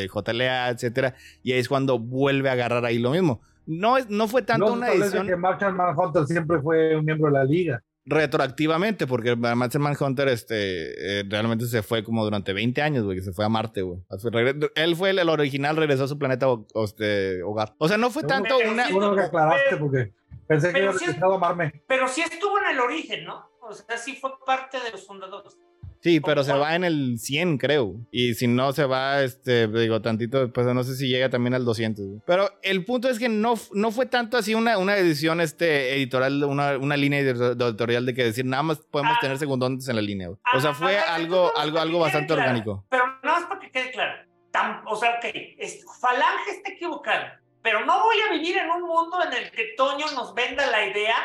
[0.04, 1.16] eh, JLA, etcétera.
[1.44, 3.42] Y ahí es cuando vuelve a agarrar ahí lo mismo.
[3.66, 5.28] No, es, no fue tanto No una edición.
[5.28, 7.84] que Martian Manhunter siempre fue un miembro de la liga.
[8.06, 13.18] retroactivamente, porque además el Manhunter este, eh, realmente se fue como durante 20 años, güey,
[13.18, 14.00] que se fue a Marte, güey.
[14.76, 17.74] Él fue el, el original, regresó a su planeta ho- este, hogar.
[17.78, 18.90] O sea, no fue tanto una...
[18.92, 20.14] bueno que aclaraste porque
[20.48, 21.84] pensé que Pero iba sí- a empezado a amarme.
[21.88, 23.50] Pero sí estuvo en el origen, ¿no?
[23.62, 25.58] O sea, sí fue parte de los fundadores.
[26.00, 27.96] Sí, pero se va en el 100, creo.
[28.12, 31.66] Y si no se va, este, digo, tantito, pues no sé si llega también al
[31.66, 32.06] 200.
[32.06, 32.22] güey.
[32.26, 36.44] Pero el punto es que no, no fue tanto así una, una edición este, editorial,
[36.44, 39.22] una, una línea edi- editorial de que decir nada más podemos Ah.
[39.22, 40.28] tener segundones en la línea.
[40.28, 40.40] güey.
[40.56, 42.42] O sea, fue ah, algo, algo, algo que bastante claro.
[42.44, 42.86] orgánico.
[42.90, 44.14] Pero nada más para que quede claro.
[44.86, 45.26] O sea, ok,
[45.58, 47.42] es- Falange está equivocada.
[47.68, 50.88] Pero no voy a vivir en un mundo en el que Toño nos venda la
[50.88, 51.18] idea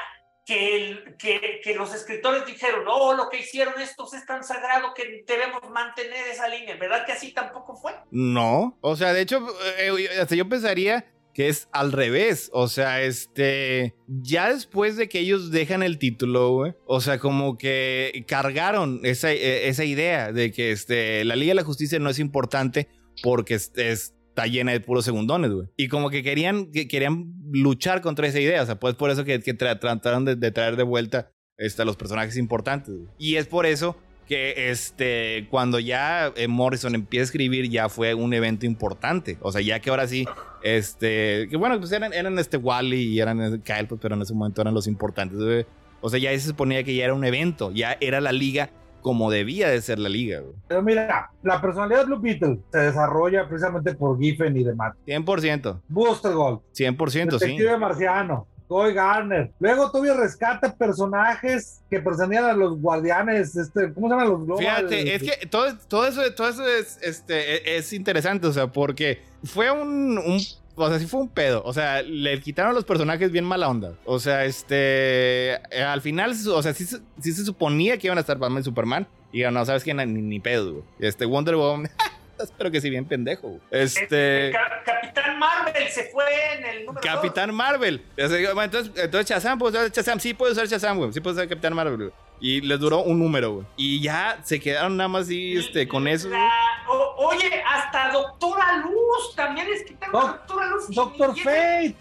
[0.44, 1.14] que,
[1.62, 6.26] que, los escritores dijeron, no, lo que hicieron estos es tan sagrado que debemos mantener
[6.26, 6.74] esa línea.
[6.74, 7.92] ¿Verdad que así tampoco fue?
[8.10, 9.46] No, o sea, de hecho,
[9.78, 12.50] eh, hasta yo pensaría que es al revés.
[12.52, 18.24] O sea, este, ya después de que ellos dejan el título, o sea, como que
[18.26, 22.18] cargaron esa, eh, esa idea de que este, la Liga de la Justicia no es
[22.18, 22.88] importante
[23.22, 25.68] porque es- está llena de puros segundones, güey.
[25.76, 28.62] Y como que querían, que querían luchar contra esa idea.
[28.62, 31.96] O sea, pues por eso que, que tra- trataron de, traer de vuelta este, los
[31.96, 32.94] personajes importantes.
[33.18, 33.96] Y es por eso
[34.26, 39.36] que este, cuando ya eh, Morrison empieza a escribir, ya fue un evento importante.
[39.42, 40.24] O sea, ya que ahora sí,
[40.62, 44.32] este, bueno, pues eran, eran este Wally y eran eh, Kyle, pues, pero en ese
[44.32, 45.66] momento eran los importantes.
[46.00, 48.70] O sea, ya se suponía que ya era un evento, ya era la liga
[49.02, 50.54] como debía de ser la liga, güey.
[50.68, 54.94] Pero mira, la personalidad de Blue Beetle se desarrolla precisamente por Giffen y demás.
[55.06, 57.46] 100%, Booster Gold, 100%, sí.
[57.46, 59.50] Detective Marciano, Guy Garner.
[59.60, 64.64] Luego todavía rescata personajes que pertenecían a los guardianes, este, ¿cómo se llaman los global?
[64.64, 68.68] Fíjate, es que todo, todo eso, todo eso es, este, e- es interesante, o sea,
[68.68, 70.40] porque fue un, un-
[70.74, 73.94] o sea, sí fue un pedo, o sea, le quitaron los personajes bien mala onda,
[74.04, 78.18] o sea, este, eh, al final, o sea, sí, se- sí se suponía que iban
[78.18, 80.84] a estar Batman y Superman, y no, sabes que ni, ni pedo, güey.
[81.00, 81.90] este, Wonder Woman,
[82.42, 83.60] espero que sí bien pendejo, güey.
[83.70, 84.50] este...
[84.52, 86.24] Ca- Capitán Marvel se fue
[86.58, 88.02] en el número Capitán Marvel.
[88.16, 90.18] Entonces, entonces Shazam, puede usar Shazam.
[90.20, 91.12] Sí, puede usar Shazam, güey.
[91.12, 92.10] Sí, puede usar Capitán Marvel, güey.
[92.42, 93.66] Y les duró un número, güey.
[93.76, 95.66] Y ya se quedaron nada más así, dos.
[95.66, 96.28] este, con eso.
[96.28, 96.40] güey.
[96.40, 96.50] La-
[96.90, 100.84] o- oye, hasta Doctora Luz también les quitaron a Doc- Doctora Luz.
[100.90, 101.94] y- Doctor y- Fate.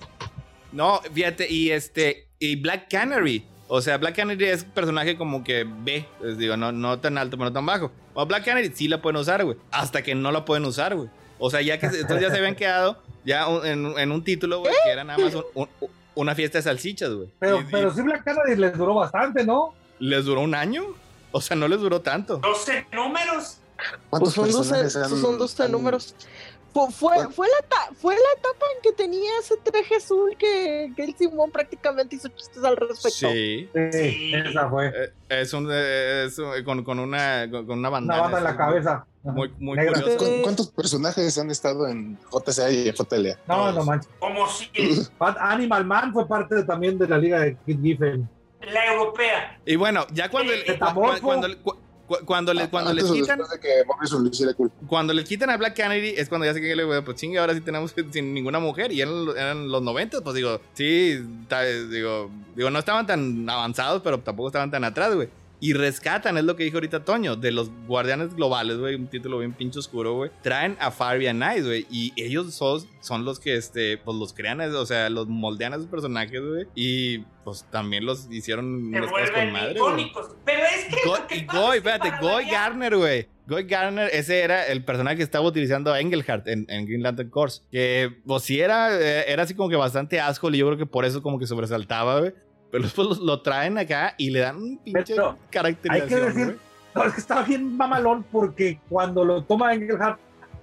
[0.72, 3.46] No, fíjate, y este, y Black Canary.
[3.68, 7.18] O sea, Black Canary es un personaje como que B, les digo, no, no tan
[7.18, 7.92] alto, pero no tan bajo.
[8.14, 9.58] O Black Canary sí la pueden usar, güey.
[9.72, 11.10] Hasta que no la pueden usar, güey.
[11.40, 14.60] O sea, ya que entonces ya se habían quedado ya un- en, en un título,
[14.60, 15.70] güey, que era nada más un- un-
[16.16, 17.30] una fiesta de salchichas, güey.
[17.40, 19.74] Pero, Y- y pero sí Black Canary les duró bastante, ¿no?
[20.02, 20.84] Les duró un año.
[21.32, 22.38] O sea, no les duró tanto.
[22.38, 23.60] 12 números.
[24.10, 26.14] Pues son 12, personajes han- son 12 han- números.
[26.74, 31.16] Fue, fue, la fue la etapa en que tenía ese traje azul que, que el
[31.18, 33.30] Simón prácticamente hizo chistes al respecto.
[33.30, 33.70] Sí.
[33.74, 34.34] Sí, Sí.
[34.36, 34.88] esa fue.
[34.88, 38.22] Eh, Es un, eh, es un- con, con una con una Una bandana.
[38.22, 39.06] banda en la cabeza.
[39.24, 40.18] Muy, muy curioso.
[40.18, 43.38] ¿Cu- ¿Cuántos personajes han estado en JCA y JLA?
[43.48, 43.76] No, Todos.
[43.76, 44.10] no manches.
[44.20, 44.70] Como si
[45.20, 48.30] Animal Man fue parte también de la liga de Kid Giffen.
[48.72, 49.60] La europea.
[49.66, 51.22] Y bueno, ya cuando, Eh, cu- cu- Metamorfo.
[51.22, 51.48] cuando,
[52.26, 54.70] cuando, le- cuando les Antes o quitan de que cool.
[54.88, 57.40] cuando les quitan a Black Canary es cuando ya se que le güey, pues chingue,
[57.40, 61.24] ahora sí tenemos sin ninguna mujer y eran, eran los 90, pues digo, sí,
[61.90, 65.30] digo, digo, no estaban tan avanzados, pero tampoco estaban tan atrás, güey.
[65.64, 69.38] Y rescatan, es lo que dijo ahorita Toño, de los guardianes globales, güey, un título
[69.38, 70.32] bien pinche oscuro, güey.
[70.42, 74.60] Traen a Fabian Nice, güey, y ellos son, son los que, este, pues los crean,
[74.60, 76.66] o sea, los moldean a sus personajes, güey.
[76.74, 80.36] Y pues también los hicieron unas cosas con madre, icónicos.
[80.46, 81.08] Pero es que.
[81.08, 83.28] Go- y Goy, espérate, Goy Garner, güey.
[83.48, 87.64] Goy Garner, ese era el personaje que estaba utilizando Engelhardt en, en Green Lantern Corps.
[87.72, 90.86] Que, pues sí, era, eh, era así como que bastante asco y yo creo que
[90.88, 92.34] por eso como que sobresaltaba, güey.
[92.72, 96.40] Pero después lo, lo traen acá y le dan un pinche Pero caracterización, hay que
[96.40, 96.60] decir-.
[96.96, 100.20] No, es que estaba bien mamalón porque cuando lo toma Engelhardt,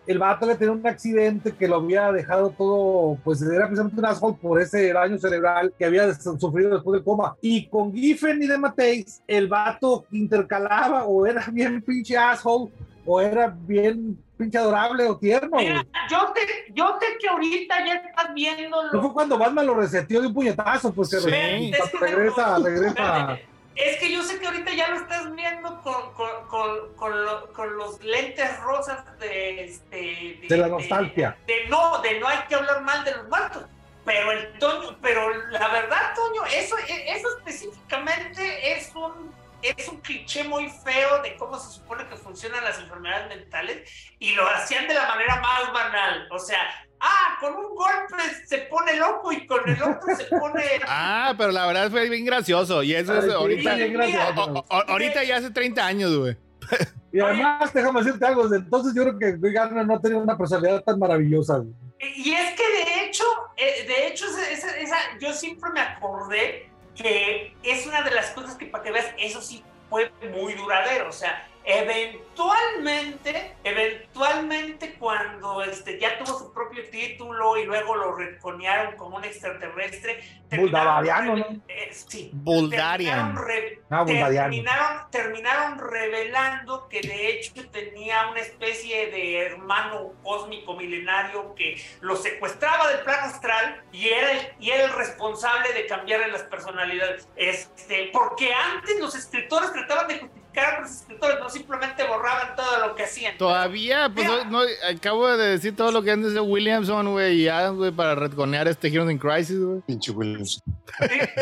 [0.06, 4.06] el vato le tenía un accidente que lo había dejado todo, pues era precisamente un
[4.06, 7.36] asshole por ese daño cerebral que había sufrido después del coma.
[7.42, 12.72] Y con Giffen y de Mateis, el vato intercalaba o era bien pinche asshole
[13.04, 15.50] o era bien pinche adorable o tierno.
[15.50, 15.66] güey.
[15.68, 19.74] Mira, yo te, yo sé que ahorita ya estás viendo No fue cuando Batman lo
[19.74, 21.72] reseteó de un puñetazo, pues que Sí.
[22.00, 23.38] regresa, regresa.
[23.74, 27.52] Es que yo sé que ahorita ya lo estás viendo con, con, con, con, lo-
[27.52, 31.36] con los lentes rosas de, este, De la nostalgia.
[31.46, 33.64] De, no, de no hay que hablar mal de los muertos.
[34.04, 39.30] Pero el Toño, pero la verdad, Toño, eso, eso específicamente es un,
[39.62, 44.32] es un cliché muy feo de cómo se supone que funcionan las enfermedades mentales y
[44.34, 46.28] lo hacían de la manera más banal.
[46.30, 46.58] O sea,
[47.00, 48.16] Ah, con un golpe
[48.48, 50.64] se pone loco y con el otro se pone.
[50.88, 52.82] Ah, pero la verdad fue bien gracioso.
[52.82, 53.74] Y eso es Ay, ahorita.
[53.76, 54.42] bien gracioso.
[54.52, 56.36] o- o- ahorita ya hace 30 años, güey.
[57.12, 60.36] Y además, déjame decirte algo, desde entonces yo creo que Guy Gardner no tenía una
[60.36, 61.58] personalidad tan maravillosa.
[61.58, 61.72] güey.
[62.00, 63.24] Y es que de hecho,
[63.56, 68.30] eh, de hecho, esa, esa- esa- yo siempre me acordé que es una de las
[68.30, 71.08] cosas que para que veas, eso sí fue muy duradero.
[71.08, 78.96] O sea, eventualmente, eventualmente cuando este, ya tuvo su propio título y luego lo reconearon
[78.96, 80.22] como un extraterrestre.
[80.48, 82.30] terminaron eh, sí.
[82.32, 83.34] Buldarian.
[83.34, 84.50] terminaron re- Ah, Buldariano.
[84.50, 92.16] terminaron, terminaron revelando que de hecho tenía una especie de hermano cósmico milenario que lo
[92.16, 97.28] secuestraba del plano astral y era el, y era el responsable de cambiarle las personalidades.
[97.36, 102.86] Este, porque antes los escritores trataban de justificar a los escritores, no simplemente borraban todo
[102.86, 103.36] lo que hacían.
[103.38, 107.48] Todavía, pues no, no- acabo de decir todo lo que antes de Williamson, güey, y
[107.48, 109.80] Adams, güey, para retconear este Heroes in Crisis, güey.
[109.86, 110.62] Pinche Williams.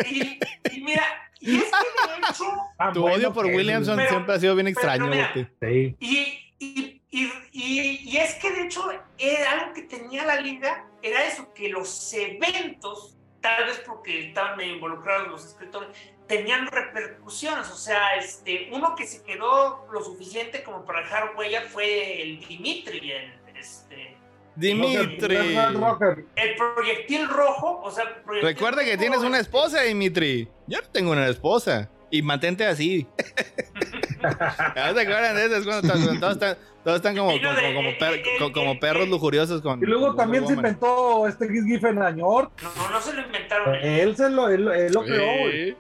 [0.08, 0.40] Y, y-
[0.72, 1.04] y mira,
[1.40, 2.44] y es que de hecho,
[2.78, 5.46] Tan Tu bueno odio por que- Williamson Pero- siempre ha sido bien extraño, mira, güey.
[5.60, 5.96] Sí.
[6.00, 8.82] Y, y, y, y- y es que de hecho
[9.18, 14.56] era algo que tenía la liga, era eso, que los eventos, tal vez porque estaban
[14.56, 15.88] medio involucrados los escritores,
[16.26, 17.68] tenían repercusiones.
[17.70, 22.40] O sea, este, uno que se quedó lo suficiente como para dejar huella fue el
[22.40, 24.16] Dimitri, el, este,
[24.56, 25.36] Dimitri.
[25.36, 27.80] El proyectil rojo.
[27.82, 30.48] O sea, proyectil Recuerda que rojo, tienes una esposa, Dimitri.
[30.66, 31.90] Yo no tengo una esposa.
[32.08, 33.06] Y mantente así.
[34.22, 35.56] ¿Ya ¿Se acuerdan de eso?
[35.56, 39.60] Es cuando todos están, todos están como, como, como, como per- co- como perros lujuriosos
[39.60, 39.82] con.
[39.82, 42.52] Y luego con también se inventó este Giz Giffen a York.
[42.62, 43.74] No, no se lo inventaron.
[43.74, 45.76] Él, se lo, él, él lo creó, güey.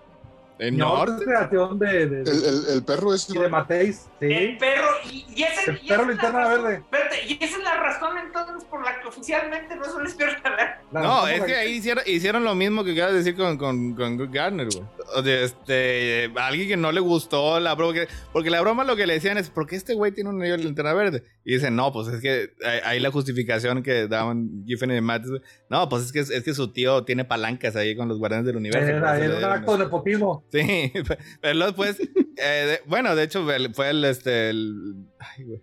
[0.58, 1.24] En York Norte.
[1.24, 3.28] creación de, de, El, el, el perro es.
[3.28, 4.08] y de Mateis.
[4.20, 4.56] El Sí.
[4.58, 6.74] perro, y, y ese, El y perro linterna razón- verde.
[6.76, 10.76] espérate, y esa es la razón entonces por la que oficialmente no es un espionaje.
[10.92, 13.94] No, ¿cómo es que ahí hicieron, hicieron lo mismo que acabas de decir con, con,
[13.94, 14.84] con Good Garner, güey.
[15.16, 17.92] O sea, este, eh, alguien que no le gustó la broma.
[17.94, 20.40] que- porque la broma lo que le decían es, ¿por qué este güey tiene un
[20.40, 21.22] anillo de linterna verde?
[21.44, 22.50] Y dicen, no, pues es que
[22.84, 25.24] ahí- la justificación que daban Giffen y Matt.
[25.24, 25.30] es,
[25.68, 28.56] No, pues es que, es que su tío tiene palancas ahí con los guardianes del
[28.56, 28.88] universo.
[28.90, 30.44] Era, era un acto de nepotismo.
[30.52, 30.92] Sí,
[31.40, 32.00] pero luego después,
[32.36, 33.44] eh, de- bueno, de hecho
[33.74, 34.74] fue el, este, el,
[35.18, 35.60] ay, güey,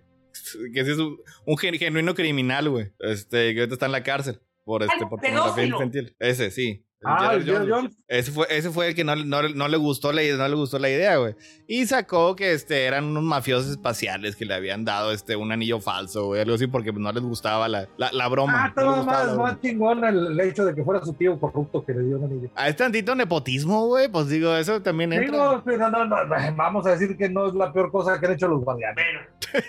[0.74, 4.04] que sí es un, un gen- genuino criminal, güey, este, que ahorita está en la
[4.04, 6.16] cárcel por, este, Ay, por pornografía infantil.
[6.20, 6.86] Ese, sí.
[7.06, 7.68] Ah, Jones.
[7.70, 7.98] Jones.
[8.08, 10.80] Ese fue, ese fue el que no, no, no le gustó la, no le gustó
[10.80, 11.36] la idea, güey.
[11.74, 15.80] Y sacó que este, eran unos mafiosos espaciales que le habían dado este, un anillo
[15.82, 18.54] falso, güey, algo así, porque no les gustaba la, la, la broma.
[18.54, 21.94] Ah, no estaba gustaba más, chingón el, hecho de que fuera su tío corrupto que
[21.94, 22.50] le dio un anillo.
[22.54, 25.32] Ah, es tantito nepotismo, güey, pues digo, eso también entra.
[25.32, 28.28] Digo, pero no, no, no, vamos a decir que no es la peor cosa que
[28.28, 29.06] han hecho los guardianes.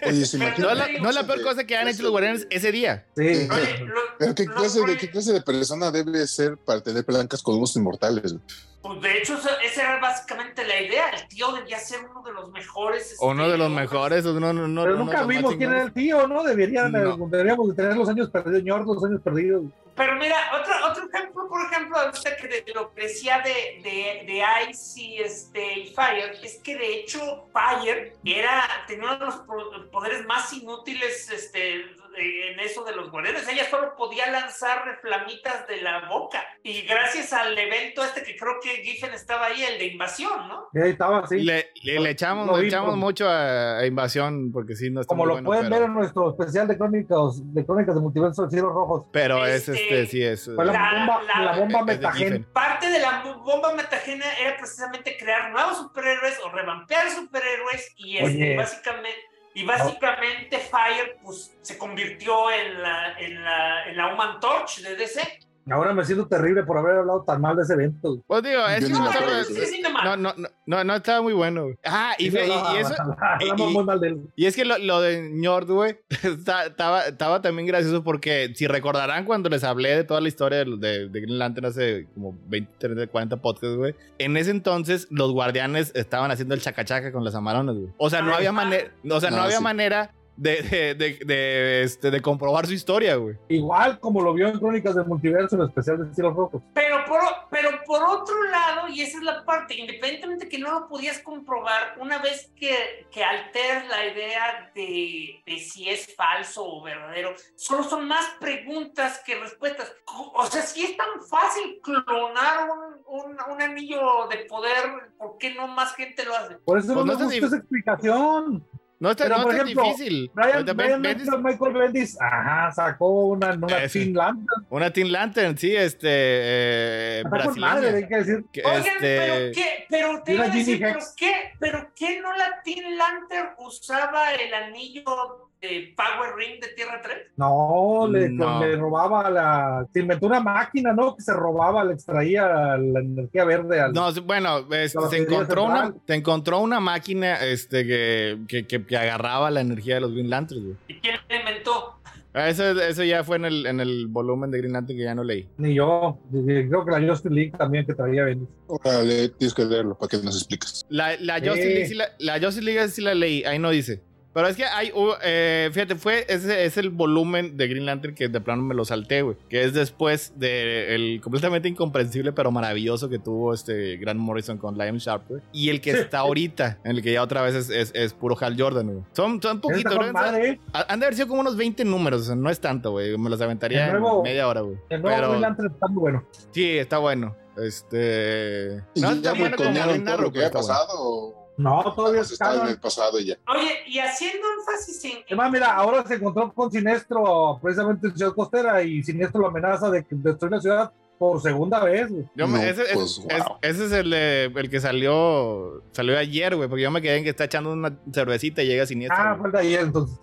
[0.07, 2.47] Oye, se No es la, no es la peor cosa que han hecho los guardianes
[2.51, 3.07] ese día.
[3.17, 3.23] Sí.
[3.23, 7.03] oye, lo- Pero ¿qué lo- clase, de, ¿qué clase de persona debe ser para tener
[7.03, 8.35] palancas con unos inmortales?
[8.35, 8.45] güey?
[8.85, 11.09] Pues, de hecho, esa- era básicamente la idea.
[11.09, 13.13] El tío debía ser uno de los mejores.
[13.13, 15.93] este, Uno de los mejores, uno, uno, uno, Pero uno nunca vimos quién era el
[15.95, 16.43] tío, ¿no?
[16.45, 17.15] Deberían, No.
[17.15, 19.63] eh, deberíamos de tener los años perdidos, señor, los años perdidos.
[19.97, 24.25] Pero mira, otro, otro ejemplo, por ejemplo, ahorita que de lo que decía de, de,
[24.27, 29.25] de Ice y, este, y Fire, es que de hecho Fire era, tenía uno de
[29.27, 31.85] los po- poderes más inútiles este,
[32.17, 33.47] en eso de los guardianes.
[33.49, 36.45] Ella solo podía lanzar flamitas de la boca.
[36.63, 40.69] Y gracias al evento este que creo que Giffen estaba ahí, el de invasión, ¿no?
[40.83, 41.41] Ahí estaba así.
[41.41, 45.25] Le, le, le echamos, le echamos mucho a, a Invasión porque sí, no está Como
[45.25, 48.45] muy lo bueno, pueden pero, ver en nuestro especial de crónicas de crónicas de multiverso
[48.45, 49.07] de cielos rojos.
[49.13, 50.47] pero es Este, este, sí es.
[50.49, 52.19] La, La- bomba, la- la bomba es de metagen.
[52.29, 52.45] Giffen.
[52.53, 58.17] Parte de la bo- bomba metagena era precisamente crear nuevos superhéroes o revampear superhéroes y
[58.19, 59.19] este, básicamente
[59.55, 64.97] y básicamente Fire pues se convirtió en la en la en la Human Torch de
[64.97, 65.44] DC.
[65.71, 68.23] Ahora me siento terrible por haber hablado tan mal de ese evento.
[68.27, 71.69] Pues digo, es no no, no, no, no, estaba muy bueno.
[71.85, 74.21] Ah, y, fe- y- y eso, Hablamos y- muy mal de él.
[74.37, 79.25] Y es que lo, lo de Ñord, güey, estaba, estaba también gracioso porque si recordarán
[79.25, 82.73] cuando les hablé de toda la historia de, de, de Green Lantern hace como 20,
[82.79, 87.35] 30, 40 podcasts, güey, en ese entonces los guardianes estaban haciendo el chacachaca con las
[87.35, 87.89] amaronas, güey.
[87.99, 89.63] O sea, no Ah, había manera, o sea, no había sí.
[89.63, 93.37] manera de, de, de, de, este, de comprobar su historia, güey.
[93.49, 96.63] Igual como lo vio en Crónicas del Multiverso, en el especial de cielos rojos.
[96.75, 100.89] Pero por, pero por otro lado, y esa es la parte, independientemente que no lo
[100.89, 106.83] podías comprobar, una vez que, que alteras la idea de, de si es falso o
[106.83, 109.93] verdadero, solo son más preguntas que respuestas.
[110.35, 114.75] O sea, si es tan fácil clonar un, un, un anillo de poder,
[115.19, 116.57] ¿por qué no más gente lo hace?
[116.57, 118.67] Por eso Pues no no me gusta si- esa explicación.
[119.01, 120.31] No está, Pero, no por está ejemplo, difícil.
[120.35, 123.99] Brian, Brian Ben- Bendis- Michael, Bendis, ajá, sacó una, una Ese.
[124.01, 124.67] Teen Lantern.
[124.71, 126.09] una Teen Lantern, sí, este.
[126.11, 127.23] Eh,
[127.57, 128.45] madre, hay que decir.
[128.53, 132.33] Que, Oigan, este, pero qué, pero te iba a decir, pero qué, pero qué no
[132.35, 135.51] la Teen Lantern usaba el anillo
[135.97, 137.17] Power Ring de Tierra 3?
[137.37, 138.61] No, le, No.
[138.65, 139.87] le robaba la.
[139.93, 141.17] Se inventó una máquina, ¿no?
[141.17, 143.93] Que se robaba, le extraía la energía verde al.
[143.93, 148.85] No, bueno, este, La se encontró una, se encontró una máquina este, que, que, que-
[148.85, 150.77] que agarraba la energía de los Green Lanterns, güey.
[150.89, 151.99] ¿Y quién la inventó?
[152.37, 155.15] Ah, Eso, eso ya fue en el, en el volumen de Green Lantern que ya
[155.15, 155.49] no leí.
[155.57, 156.19] Ni yo.
[156.33, 158.49] Creo que la Justin League también que traía Bendis.
[158.67, 160.85] Órale, tienes que leerlo para que nos expliques.
[160.89, 161.35] La, la.
[161.39, 164.03] Justice League, sí la, la Justice League sí la leí, ahí no dice.
[164.35, 168.17] Pero es que hay, uh, eh, fíjate, fue, ese es el volumen de Green Lantern
[168.17, 169.37] que de plano me lo salté, güey.
[169.49, 174.77] Que es después de el completamente incomprensible pero maravilloso que tuvo este Grant Morrison con
[174.77, 175.41] Liam Sharp, güey.
[175.53, 178.37] Y el que está ahorita, en el que ya otra vez es, es, es puro
[178.41, 179.05] Hal Jordan, güey.
[179.13, 180.37] Son, son poquitos, ¿no?
[180.37, 180.59] ¿eh?
[180.73, 183.17] Han de haber sido como unos 20 números, o sea, no es tanto, güey.
[183.17, 184.77] Me los aventaría El nuevo- en media hora, güey.
[184.91, 186.25] El nuevo Pero Green Lantern está muy bueno.
[186.51, 187.37] sí, está bueno.
[187.57, 188.83] Este.
[188.95, 189.71] ¿Y No ya está bueno como
[190.05, 191.44] todo lo que ha bueno.
[191.57, 193.37] No, todavía más está en el pasado y ya?
[193.49, 195.13] Oye, y haciendo énfasis en...
[195.29, 199.89] Además, mira, ahora se encontró con Siniestro precisamente en Ciudad Costera y Siniestro lo amenaza
[199.91, 202.11] de que destruir la ciudad por segunda vez.
[202.35, 203.57] Yo me- No, ese, es- pues, es- wow.
[203.63, 207.25] ese es el, de- el que salió salió ayer, güey, porque yo me quedé en
[207.25, 209.17] que está echando una cervecita y llega siniestro.
[209.21, 209.39] Ah, güey.
[209.39, 210.19] fue el de ayer entonces.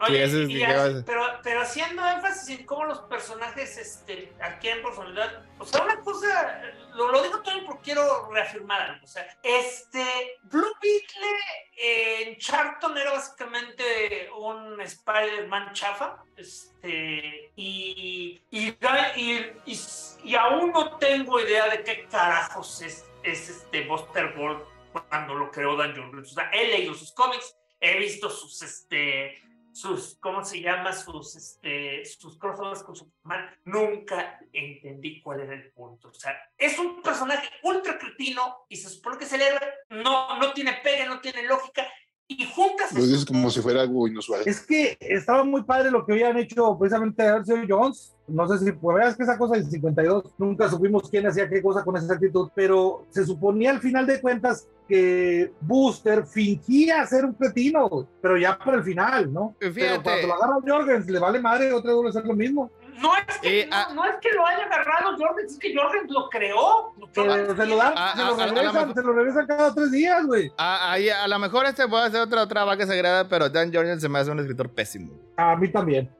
[0.00, 5.44] Oye, pero, pero haciendo énfasis en cómo los personajes este, adquieren personalidad.
[5.58, 6.62] O sea, una cosa,
[6.94, 9.04] lo, lo digo todo porque quiero reafirmar algo.
[9.04, 11.28] O sea, este, Blue Beetle
[11.76, 16.22] en Charlton era básicamente un Spider-Man chafa.
[16.36, 18.68] Este, y, y,
[19.16, 19.80] y, y,
[20.24, 24.62] y aún no tengo idea de qué carajos es, es este Buster Gold
[25.08, 26.30] cuando lo creó Dan Jones.
[26.30, 29.42] O sea, he leído sus cómics, he visto sus, este,
[29.78, 30.92] sus, ¿cómo se llama?
[30.92, 33.48] Sus, este, sus crossovers con Superman.
[33.64, 36.08] Nunca entendí cuál era el punto.
[36.08, 39.72] O sea, es un personaje ultra cretino y se supone que es el héroe.
[39.90, 41.86] No, no tiene pegue, no tiene lógica.
[42.30, 42.92] Y juntas...
[42.92, 44.42] Lo dices como si fuera algo inusual.
[44.44, 48.14] Es que estaba muy padre lo que habían hecho precisamente Arceo Jones.
[48.26, 51.62] No sé si, pues veas que esa cosa del 52, nunca supimos quién hacía qué
[51.62, 57.24] cosa con esa actitud, pero se suponía al final de cuentas que Booster fingía ser
[57.24, 59.54] un cretino, pero ya para el final, ¿no?
[59.58, 60.02] Pero Fíjate.
[60.02, 62.70] cuando lo agarra Jorgens, le vale madre, otra vez hacer lo mismo.
[63.00, 63.88] No es, que, Eh, no, ah.
[63.94, 66.92] no es que lo haya agarrado Jorgens, es que Jorgens lo creó.
[67.14, 70.26] Pero se lo dan, Ah, se lo ah, regresan, se lo regresan cada tres días,
[70.26, 70.52] güey.
[70.58, 74.00] Ah, ahí a lo mejor este puede ser otra, otra vaca sagrada, pero Dan Jordan
[74.00, 75.12] se me hace un escritor pésimo.
[75.36, 76.10] A mí también.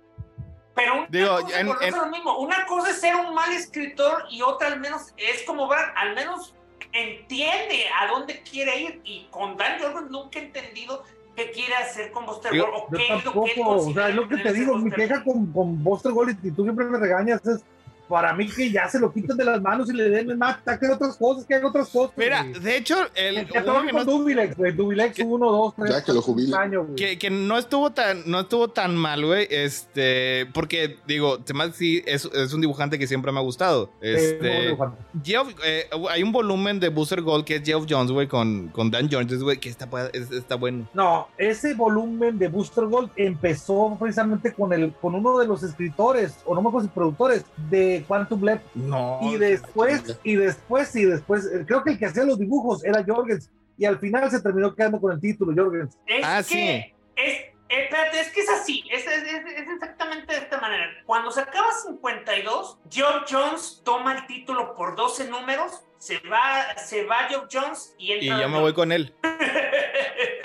[0.75, 2.39] Pero una Digo, cosa, en- en- lo mismo.
[2.39, 6.15] Una cosa es ser un mal escritor y otra al menos es como Brad, al
[6.15, 6.55] menos
[6.93, 9.01] entiende a dónde quiere ir.
[9.05, 11.03] Y con Dan Jordan nunca he entendido
[11.39, 14.09] qué quiere hacer con Buster Gold o Yo qué es lo que tampoco, o sea,
[14.09, 16.99] es lo que te digo, mi queja con, con Buster Gold y tú siempre me
[16.99, 17.65] regañas es
[18.09, 20.71] para mí que ya se lo quiten de las manos y le den más, que
[20.71, 22.13] haga otras cosas, que haga otras cosas.
[22.17, 22.61] Mira, güey.
[22.61, 26.05] de hecho, el, Que uno que no, Dubilex, güey, Dubilex que- 1, 2, 3, Ya
[26.05, 26.55] que lo jubilen.
[26.55, 26.97] años, güey.
[26.97, 32.03] que, que no estuvo tan no estuvo tan mal, güey, este, porque digo, además sí
[32.07, 33.91] es, es un dibujante que siempre me ha gustado.
[34.01, 34.97] Eh, Este, no.
[35.25, 38.91] Geoff, eh, hay un volumen de Booster Gold que es Geoff Jones, güey, con, con
[38.91, 40.89] Dan Jones, güey, que está, es- está bueno.
[40.95, 46.39] No, ese volumen de Booster Gold empezó precisamente con el con uno de los escritores,
[46.45, 48.63] o no me acuerdo si productores, de Quantum Leap.
[48.75, 49.19] No.
[49.23, 53.05] Y después, y después, y después, eh, creo que el que hacía los dibujos era
[53.07, 53.51] Jorgens.
[53.77, 55.97] Y al final se terminó quedando con el título, Jorgens.
[56.07, 56.95] Es Ah, que sí.
[57.17, 57.37] es,
[57.69, 60.85] espérate, es que es así, es, es- es- es exactamente de esta manera.
[61.07, 67.05] Cuando se acaba 52, Geoff Jones toma el título por 12 números, se va, se
[67.05, 68.39] va Geoff Jones y entra.
[68.39, 69.15] Y yo me voy con él.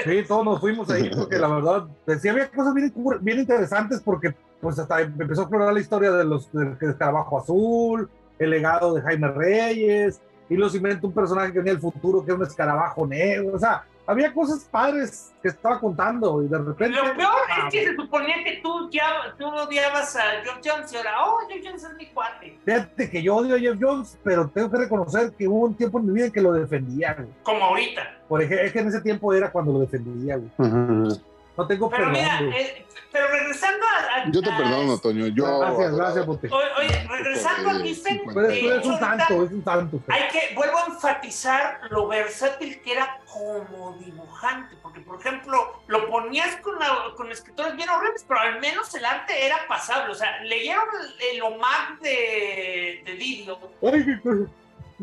[0.04, 1.88] Sí, todos nos fuimos ahí porque la verdad,
[2.20, 6.26] sí había cosas bien, bien interesantes porque pues hasta empezó a explorar la historia de
[6.26, 11.60] los del escarabajo azul, el legado de Jaime Reyes, y los inventa un personaje que
[11.60, 15.80] venía del futuro que era un escarabajo negro, o sea, había cosas padres que estaba
[15.80, 16.98] contando y de repente...
[16.98, 20.92] Lo peor ah, es que se suponía que tú, ya, tú odiabas a Geoff Jones
[20.94, 22.60] y ahora, oh, Geoff Jones es mi cuate.
[22.66, 26.00] Fíjate que yo odio a Jeff Jones, pero tengo que reconocer que hubo un tiempo
[26.00, 27.30] en mi vida en que lo defendía, güey.
[27.44, 28.02] Como ahorita.
[28.28, 30.50] Por ejemplo, es que en ese tiempo era cuando lo defendía, güey.
[30.58, 31.22] Ujú.
[31.56, 34.22] No tengo Pero perdón, mira, eh, pero regresando a.
[34.22, 35.28] a- Yo te perdono, Toño.
[35.28, 36.50] Yo, Gracias, gracias, Bote.
[36.52, 39.60] Oye, oye, regresando a Giffen, eres un santo, es un
[39.94, 40.14] usted.
[40.14, 46.10] Hay que, vuelvo a enfatizar lo versátil que era como dibujante, porque por ejemplo, lo
[46.10, 50.16] ponías con, la- con escritores bien horribles, pero al menos el arte era pasable, o
[50.16, 54.50] sea, leyeron el, el Omar de, de Didio, Ay, qué cosa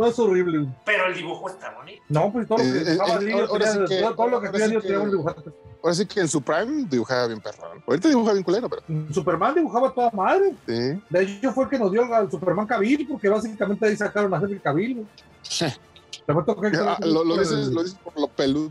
[0.01, 0.67] más horrible.
[0.85, 2.03] pero el dibujo está bonito.
[2.09, 3.27] No, pues todo lo que Eh, eh, sí
[3.89, 5.51] que- todo, lo que sí tenía un dibujante.
[5.83, 7.83] Ahora sí que en su prime dibujaba bien perrón.
[7.87, 10.55] Ahorita dibuja bien culero, pero Superman dibujaba toda madre.
[10.67, 11.01] sí.
[11.09, 14.39] De hecho, fue el que nos dio al Superman Cavill, porque básicamente ahí sacaron a
[14.39, 15.07] Henry Cavill.
[16.47, 18.71] tocar Ah, lo, lo dices, lo dices por lo peludo.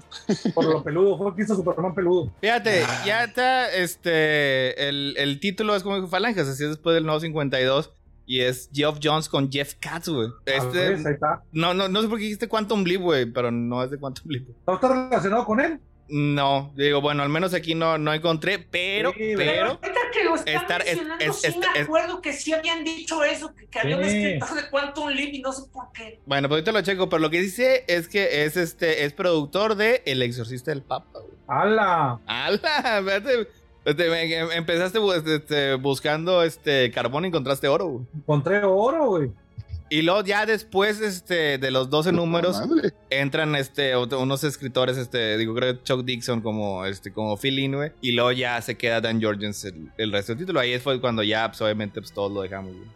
[0.53, 2.31] por lo peludo, fue que hizo Superman peludo.
[2.39, 7.05] Fíjate, ya está, este, el, el título es como dijo Falanges, así es después del
[7.05, 7.91] nuevo 52.
[8.31, 10.29] Y es Geoff Jones con Jeff Katz, güey.
[10.45, 11.41] Este, ahí está.
[11.51, 14.29] no, no, no sé por qué dijiste Quantum Leap, güey, pero no es de Quantum
[14.31, 14.43] Leap.
[14.67, 15.79] ¿No está relacionado con él?
[16.11, 20.35] No, digo, bueno, al menos aquí no, no encontré, pero, Sí, pero, ahorita que lo
[20.35, 23.53] están estar- es- mencionando, es- sí es- me es- acuerdo que sí habían dicho eso,
[23.55, 26.19] que, que había un escritor de Quantum Leap y no sé por qué.
[26.27, 29.73] bueno, pues ahorita lo checo, pero lo que dice es que es este, es productor
[29.75, 31.33] de El Exorcista del Papa, güey.
[31.47, 32.19] ¡Hala!
[32.27, 33.01] ¡Hala!
[33.89, 38.05] este, me- em- empezaste bu- este, buscando este carbón y encontraste oro, güey.
[38.15, 39.31] Encontré oro, güey.
[39.91, 42.93] Y luego ya después este, de los 12 números Madre.
[43.09, 47.93] entran este, unos escritores, este, digo, creo que Chuck Dixon como, este, como Phil Inoue,
[47.99, 50.59] y luego ya se queda Dan Jorgens el, el resto del título.
[50.59, 52.71] Ahí fue cuando ya, pues, obviamente, pues todos lo dejamos.
[52.75, 52.87] güey.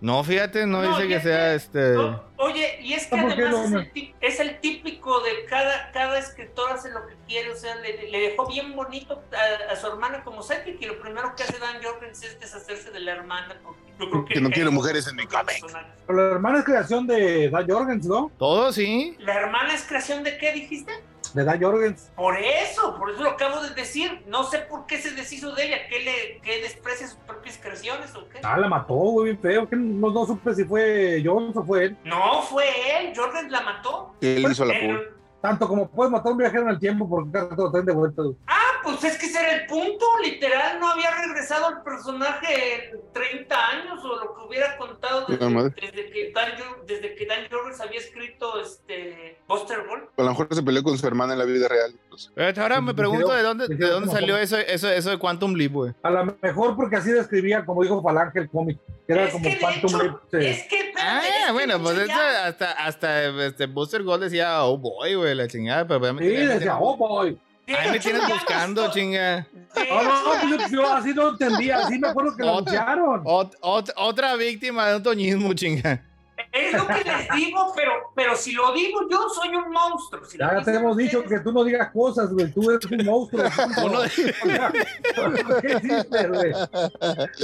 [0.00, 1.92] No, fíjate, no, No, dice que sea que- este.
[1.94, 5.20] No, oye, y es que ¿Por qué además no, es, el tí- es el típico
[5.20, 9.22] de cada, cada escritor hace lo que quiere, o sea, le, le dejó bien bonito
[9.32, 12.90] a, a su hermana como Cedric y lo primero que hace Dan Jorgens es deshacerse
[12.90, 15.62] de la hermana porque yo creo que, Que no quiero es mujeres en mi cómic.
[16.06, 18.30] Pero la hermana es creación de Dan Jorgens, ¿no?
[18.38, 19.16] Todo, sí.
[19.20, 20.92] ¿La hermana es creación de qué dijiste?
[21.34, 22.10] De Dan Jorgens.
[22.16, 24.22] Por eso, por eso lo acabo de decir.
[24.26, 28.14] No sé por qué se deshizo de ella, que le que desprecia sus propias creaciones
[28.14, 28.40] o qué.
[28.42, 29.68] Ah, la mató, güey, bien feo.
[29.68, 31.96] Que no, no supe si fue Jones o fue él.
[32.04, 32.64] No, fue
[32.98, 34.14] él, Jordan la mató.
[34.20, 35.16] Él hizo la pul.
[35.40, 37.86] Tanto como puedes matar a un viajero en el tiempo porque cada rato lo traen
[37.86, 38.22] de vuelta.
[38.46, 43.00] Ah, pues es que ese era el punto, literal, no había regresado el personaje en
[43.12, 46.52] 30 años o lo que hubiera contado desde, que Dan,
[46.86, 50.04] desde que Dan Jorgens había escrito este Buster Gold.
[50.16, 51.94] A lo mejor se peleó con su hermana en la vida real.
[52.08, 52.30] pues.
[52.36, 55.72] Eh, Ahora me pregunto de dónde, de dónde salió eso, eso, eso de Quantum Leap,
[55.72, 55.92] güey.
[56.02, 58.78] A lo mejor porque así describía, como dijo Falange, el cómic.
[59.06, 60.16] Que era Es como que hecho, Leap.
[60.34, 62.12] es que, es Ah, que bueno, pues eso
[62.44, 66.96] hasta, hasta este Booster Gold decía, oh boy, güey, la chingada, pero Sí, decía, oh
[66.96, 67.40] boy.
[67.78, 69.46] Ahí me tienes buscando, chinga.
[69.74, 71.78] de No, no, yo, yo así no entendía.
[71.78, 73.24] Así me acuerdo que lo anunciaron.
[73.24, 76.04] Ot- ot- otra víctima de un toñismo, chinga.
[76.52, 80.24] Es lo que les digo, pero, pero si lo digo yo, soy un monstruo.
[80.24, 82.50] Si Ya te hemos dicho que tú no digas cosas, güey.
[82.50, 83.44] Tú eres un monstruo.
[85.60, 86.52] ¿Qué hiciste, güey?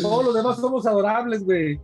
[0.03, 1.79] Todos los demás somos adorables, güey.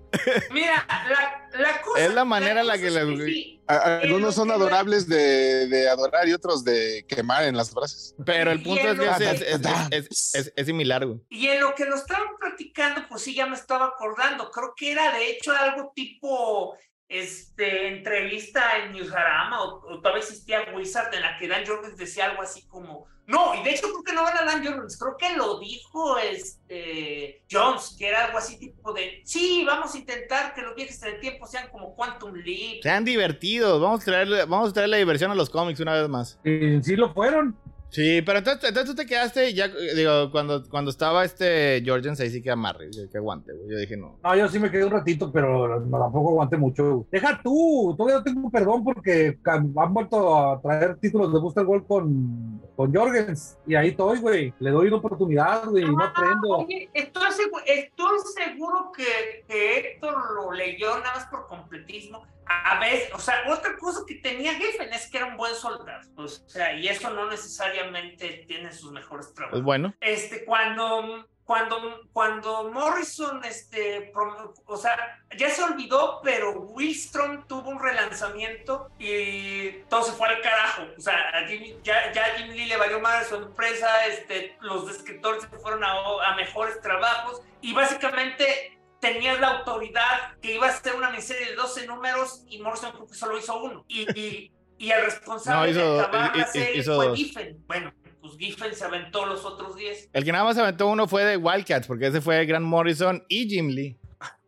[0.53, 2.01] Mira, la, la cosa.
[2.05, 5.67] Es la manera en la que cosa le- es sí, A- Algunos son adorables de,
[5.69, 8.15] de adorar y otros de quemar en las brasas.
[8.25, 9.31] Pero el punto es que es, Hielo.
[9.33, 11.21] es, es, es- es- es similar, güey.
[11.31, 14.51] Y en lo que lo estaban platicando, pues sí, ya me estaba acordando.
[14.51, 16.77] Creo que era de hecho algo tipo
[17.13, 22.27] este, entrevista en Newsarama o, o todavía existía Wizard en la que Dan Jorgens decía
[22.27, 23.07] algo así como.
[23.27, 27.45] No, y de hecho creo que no era Dan Jorgens, creo que lo dijo este,
[27.51, 29.21] Jones, que era algo así tipo de.
[29.25, 32.83] Sí, vamos a intentar que los viajes en el tiempo sean como Quantum Leap.
[32.83, 33.81] Sean divertidos.
[33.81, 36.41] Vamos a traerle, vamos a traerle diversión a los cómics una vez más.
[36.43, 37.57] Sí lo fueron.
[37.93, 41.83] Sí, pero entonces, entonces tú te quedaste y ya, eh, digo, cuando, cuando estaba este
[41.85, 43.71] Jorgens ahí sí que amarre, que aguante, güey.
[43.71, 44.19] Yo dije, no.
[44.25, 47.07] No, yo sí me quedé un ratito, pero no, tampoco aguanté mucho.
[47.13, 51.87] Deja tú, todavía no tengo perdón porque han vuelto a traer títulos de Booster Gold
[51.87, 53.59] con, con Jorgens.
[53.67, 54.55] Y ahí estoy, güey.
[54.59, 56.49] Le doy una oportunidad, güey, y no aprendo.
[56.49, 62.23] Oye, estoy seguro, estoy seguro que, que Héctor lo leyó nada más por completismo.
[62.47, 66.09] A veces, o sea, otra cosa que tenía Geffen es que era un buen soldado.
[66.17, 69.53] O sea, y eso no necesariamente tiene sus mejores trabajos.
[69.59, 69.95] Pues bueno.
[70.01, 77.71] Este, cuando, cuando, cuando Morrison, este, prom- o sea, ya se olvidó, pero Willstrom tuvo
[77.71, 80.83] un relanzamiento y todo se fue al carajo.
[80.97, 84.91] O sea, a Jim- ya, ya Jim Lee le valió madre su empresa, este, los
[84.91, 85.93] escritores se fueron a,
[86.27, 91.57] a mejores trabajos y básicamente tenías la autoridad que iba a ser una miniserie de
[91.57, 93.85] 12 números y Morrison creo que solo hizo uno.
[93.89, 97.19] Y, y, y el responsable No, hizo- de acabar la serie hizo fue dos.
[97.19, 97.65] Giffen.
[97.67, 100.11] Bueno, pues Giffen se aventó los otros 10.
[100.13, 103.49] El que nada más aventó uno fue de Wildcats, porque ese fue Grant Morrison y
[103.49, 103.99] Jim Lee.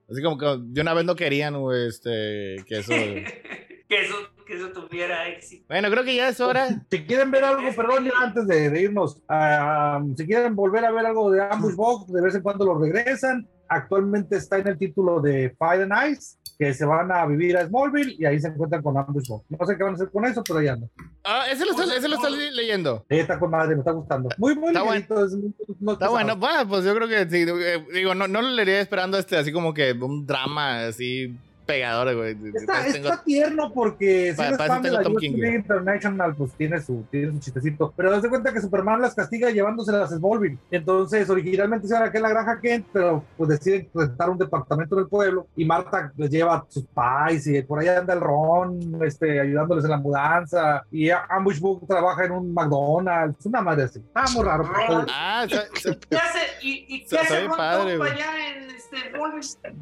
[0.09, 1.57] Así como que de una vez no querían,
[1.89, 2.93] este, que eso...
[3.89, 4.15] que, eso,
[4.47, 5.65] que eso tuviera éxito.
[5.69, 6.69] Bueno, creo que ya es hora.
[6.91, 10.93] Si quieren ver algo, perdón, ya antes de, de irnos, ah, si quieren volver a
[10.93, 13.49] ver algo de Ambush Box, de vez en cuando lo regresan.
[13.69, 17.67] Actualmente está en el título de Fire and Ice, que se van a vivir a
[17.67, 19.29] Smallville y ahí se encuentran con Ambush.
[19.49, 20.89] No sé qué van a hacer con eso, pero ya no.
[21.25, 23.05] Ah, ese lo está, ese lo está leyendo.
[23.09, 24.29] Eh, está con madre, me está gustando.
[24.39, 25.33] Muy, muy Está ligerito, es-
[25.81, 28.81] no Está bueno, bueno, pues yo creo que sí, eh, digo, no, no lo leería
[28.81, 31.37] esperando este así como que un drama así
[31.67, 32.37] pegadores, güey.
[32.55, 36.81] Está, tengo- está tierno porque si para de tengo la Tom King, International, pues tiene
[36.81, 37.93] su, tiene su chistecito.
[37.97, 40.59] Pero das de cuenta que Superman las castiga llevándoselas a Smallville.
[40.71, 45.07] Entonces, originalmente se aquí en la granja Kent, pero pues deciden rentar un departamento del
[45.07, 49.85] pueblo y Marta les lleva sus pais y por ahí anda el Ron este, ayudándoles
[49.85, 53.45] en la mudanza y Ambush Book trabaja en un McDonald's.
[53.47, 54.03] Una madre así.
[54.15, 54.65] Ah, muy raro.
[54.65, 55.07] Ron.
[55.11, 55.57] Ah, ¿Qué
[56.17, 56.39] hace?
[56.63, 58.95] ¿Y, y qué hace Ron padre, allá en este?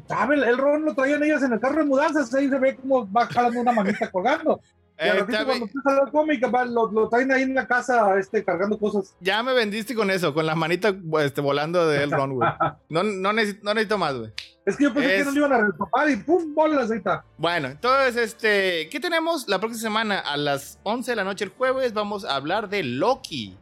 [0.07, 0.35] ¿Sabe?
[0.35, 2.33] El, el Ron lo traían ellos en el carro de mudanzas.
[2.33, 4.59] Ahí se ve como va jalando una manita colgando.
[4.99, 8.17] Y eh, ratito cuando empieza la cómica, va, lo, lo traen ahí en la casa
[8.19, 9.15] este, cargando cosas.
[9.19, 12.49] ya me vendiste con eso, con las manitas este, volando de Elrond, güey.
[12.89, 14.31] No, no, necesito, no necesito más, güey.
[14.65, 16.97] Es que yo pensé Es- que no le iban a retopar y pum, bolas, ahí
[16.99, 17.25] está.
[17.37, 20.19] Bueno, entonces, este, ¿qué tenemos la próxima semana?
[20.19, 23.57] A las 11 de la noche el jueves vamos a hablar de Loki.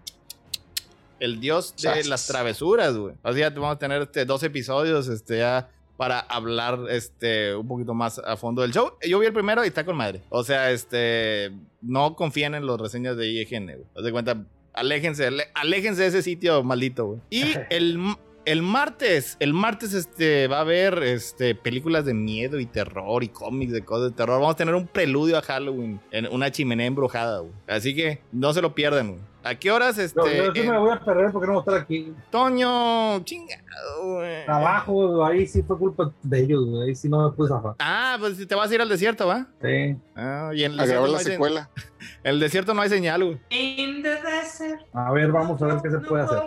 [1.20, 3.16] El dios de las travesuras, güey.
[3.24, 5.70] O sea, vamos a tener este, dos episodios, este, ya
[6.02, 8.94] para hablar, este, un poquito más a fondo del show.
[9.08, 10.24] Yo vi el primero y está con madre.
[10.30, 13.86] O sea, este, no confíen en los reseñas de IGN, güey.
[13.96, 17.20] Haz de cuenta, aléjense, aléjense de ese sitio maldito, güey.
[17.30, 18.00] Y el,
[18.46, 23.28] el martes, el martes este, va a haber este, películas de miedo y terror y
[23.28, 24.40] cómics de cosas de terror.
[24.40, 27.54] Vamos a tener un preludio a Halloween en una chimenea embrujada, güey.
[27.68, 29.22] Así que no se lo pierdan, güey.
[29.44, 31.60] ¿A qué horas, este, Yo, yo sí en me voy a perder porque no voy
[31.61, 32.14] a estar aquí.
[32.30, 33.24] Toño?
[33.24, 34.45] Chingado, güey.
[34.45, 36.90] Trabajo, ahí sí fue culpa de ellos, güey.
[36.90, 37.74] Ahí sí no me pude zafar.
[37.80, 39.48] Ah, pues te vas a ir al desierto, ¿va?
[39.61, 39.98] Sí.
[40.16, 41.70] Ah, y en el A desierto, grabar no la secuela.
[42.00, 43.40] en el desierto no hay señal, güey.
[43.50, 44.82] In the desert.
[44.94, 46.40] A ver, vamos a ver qué se puede hacer.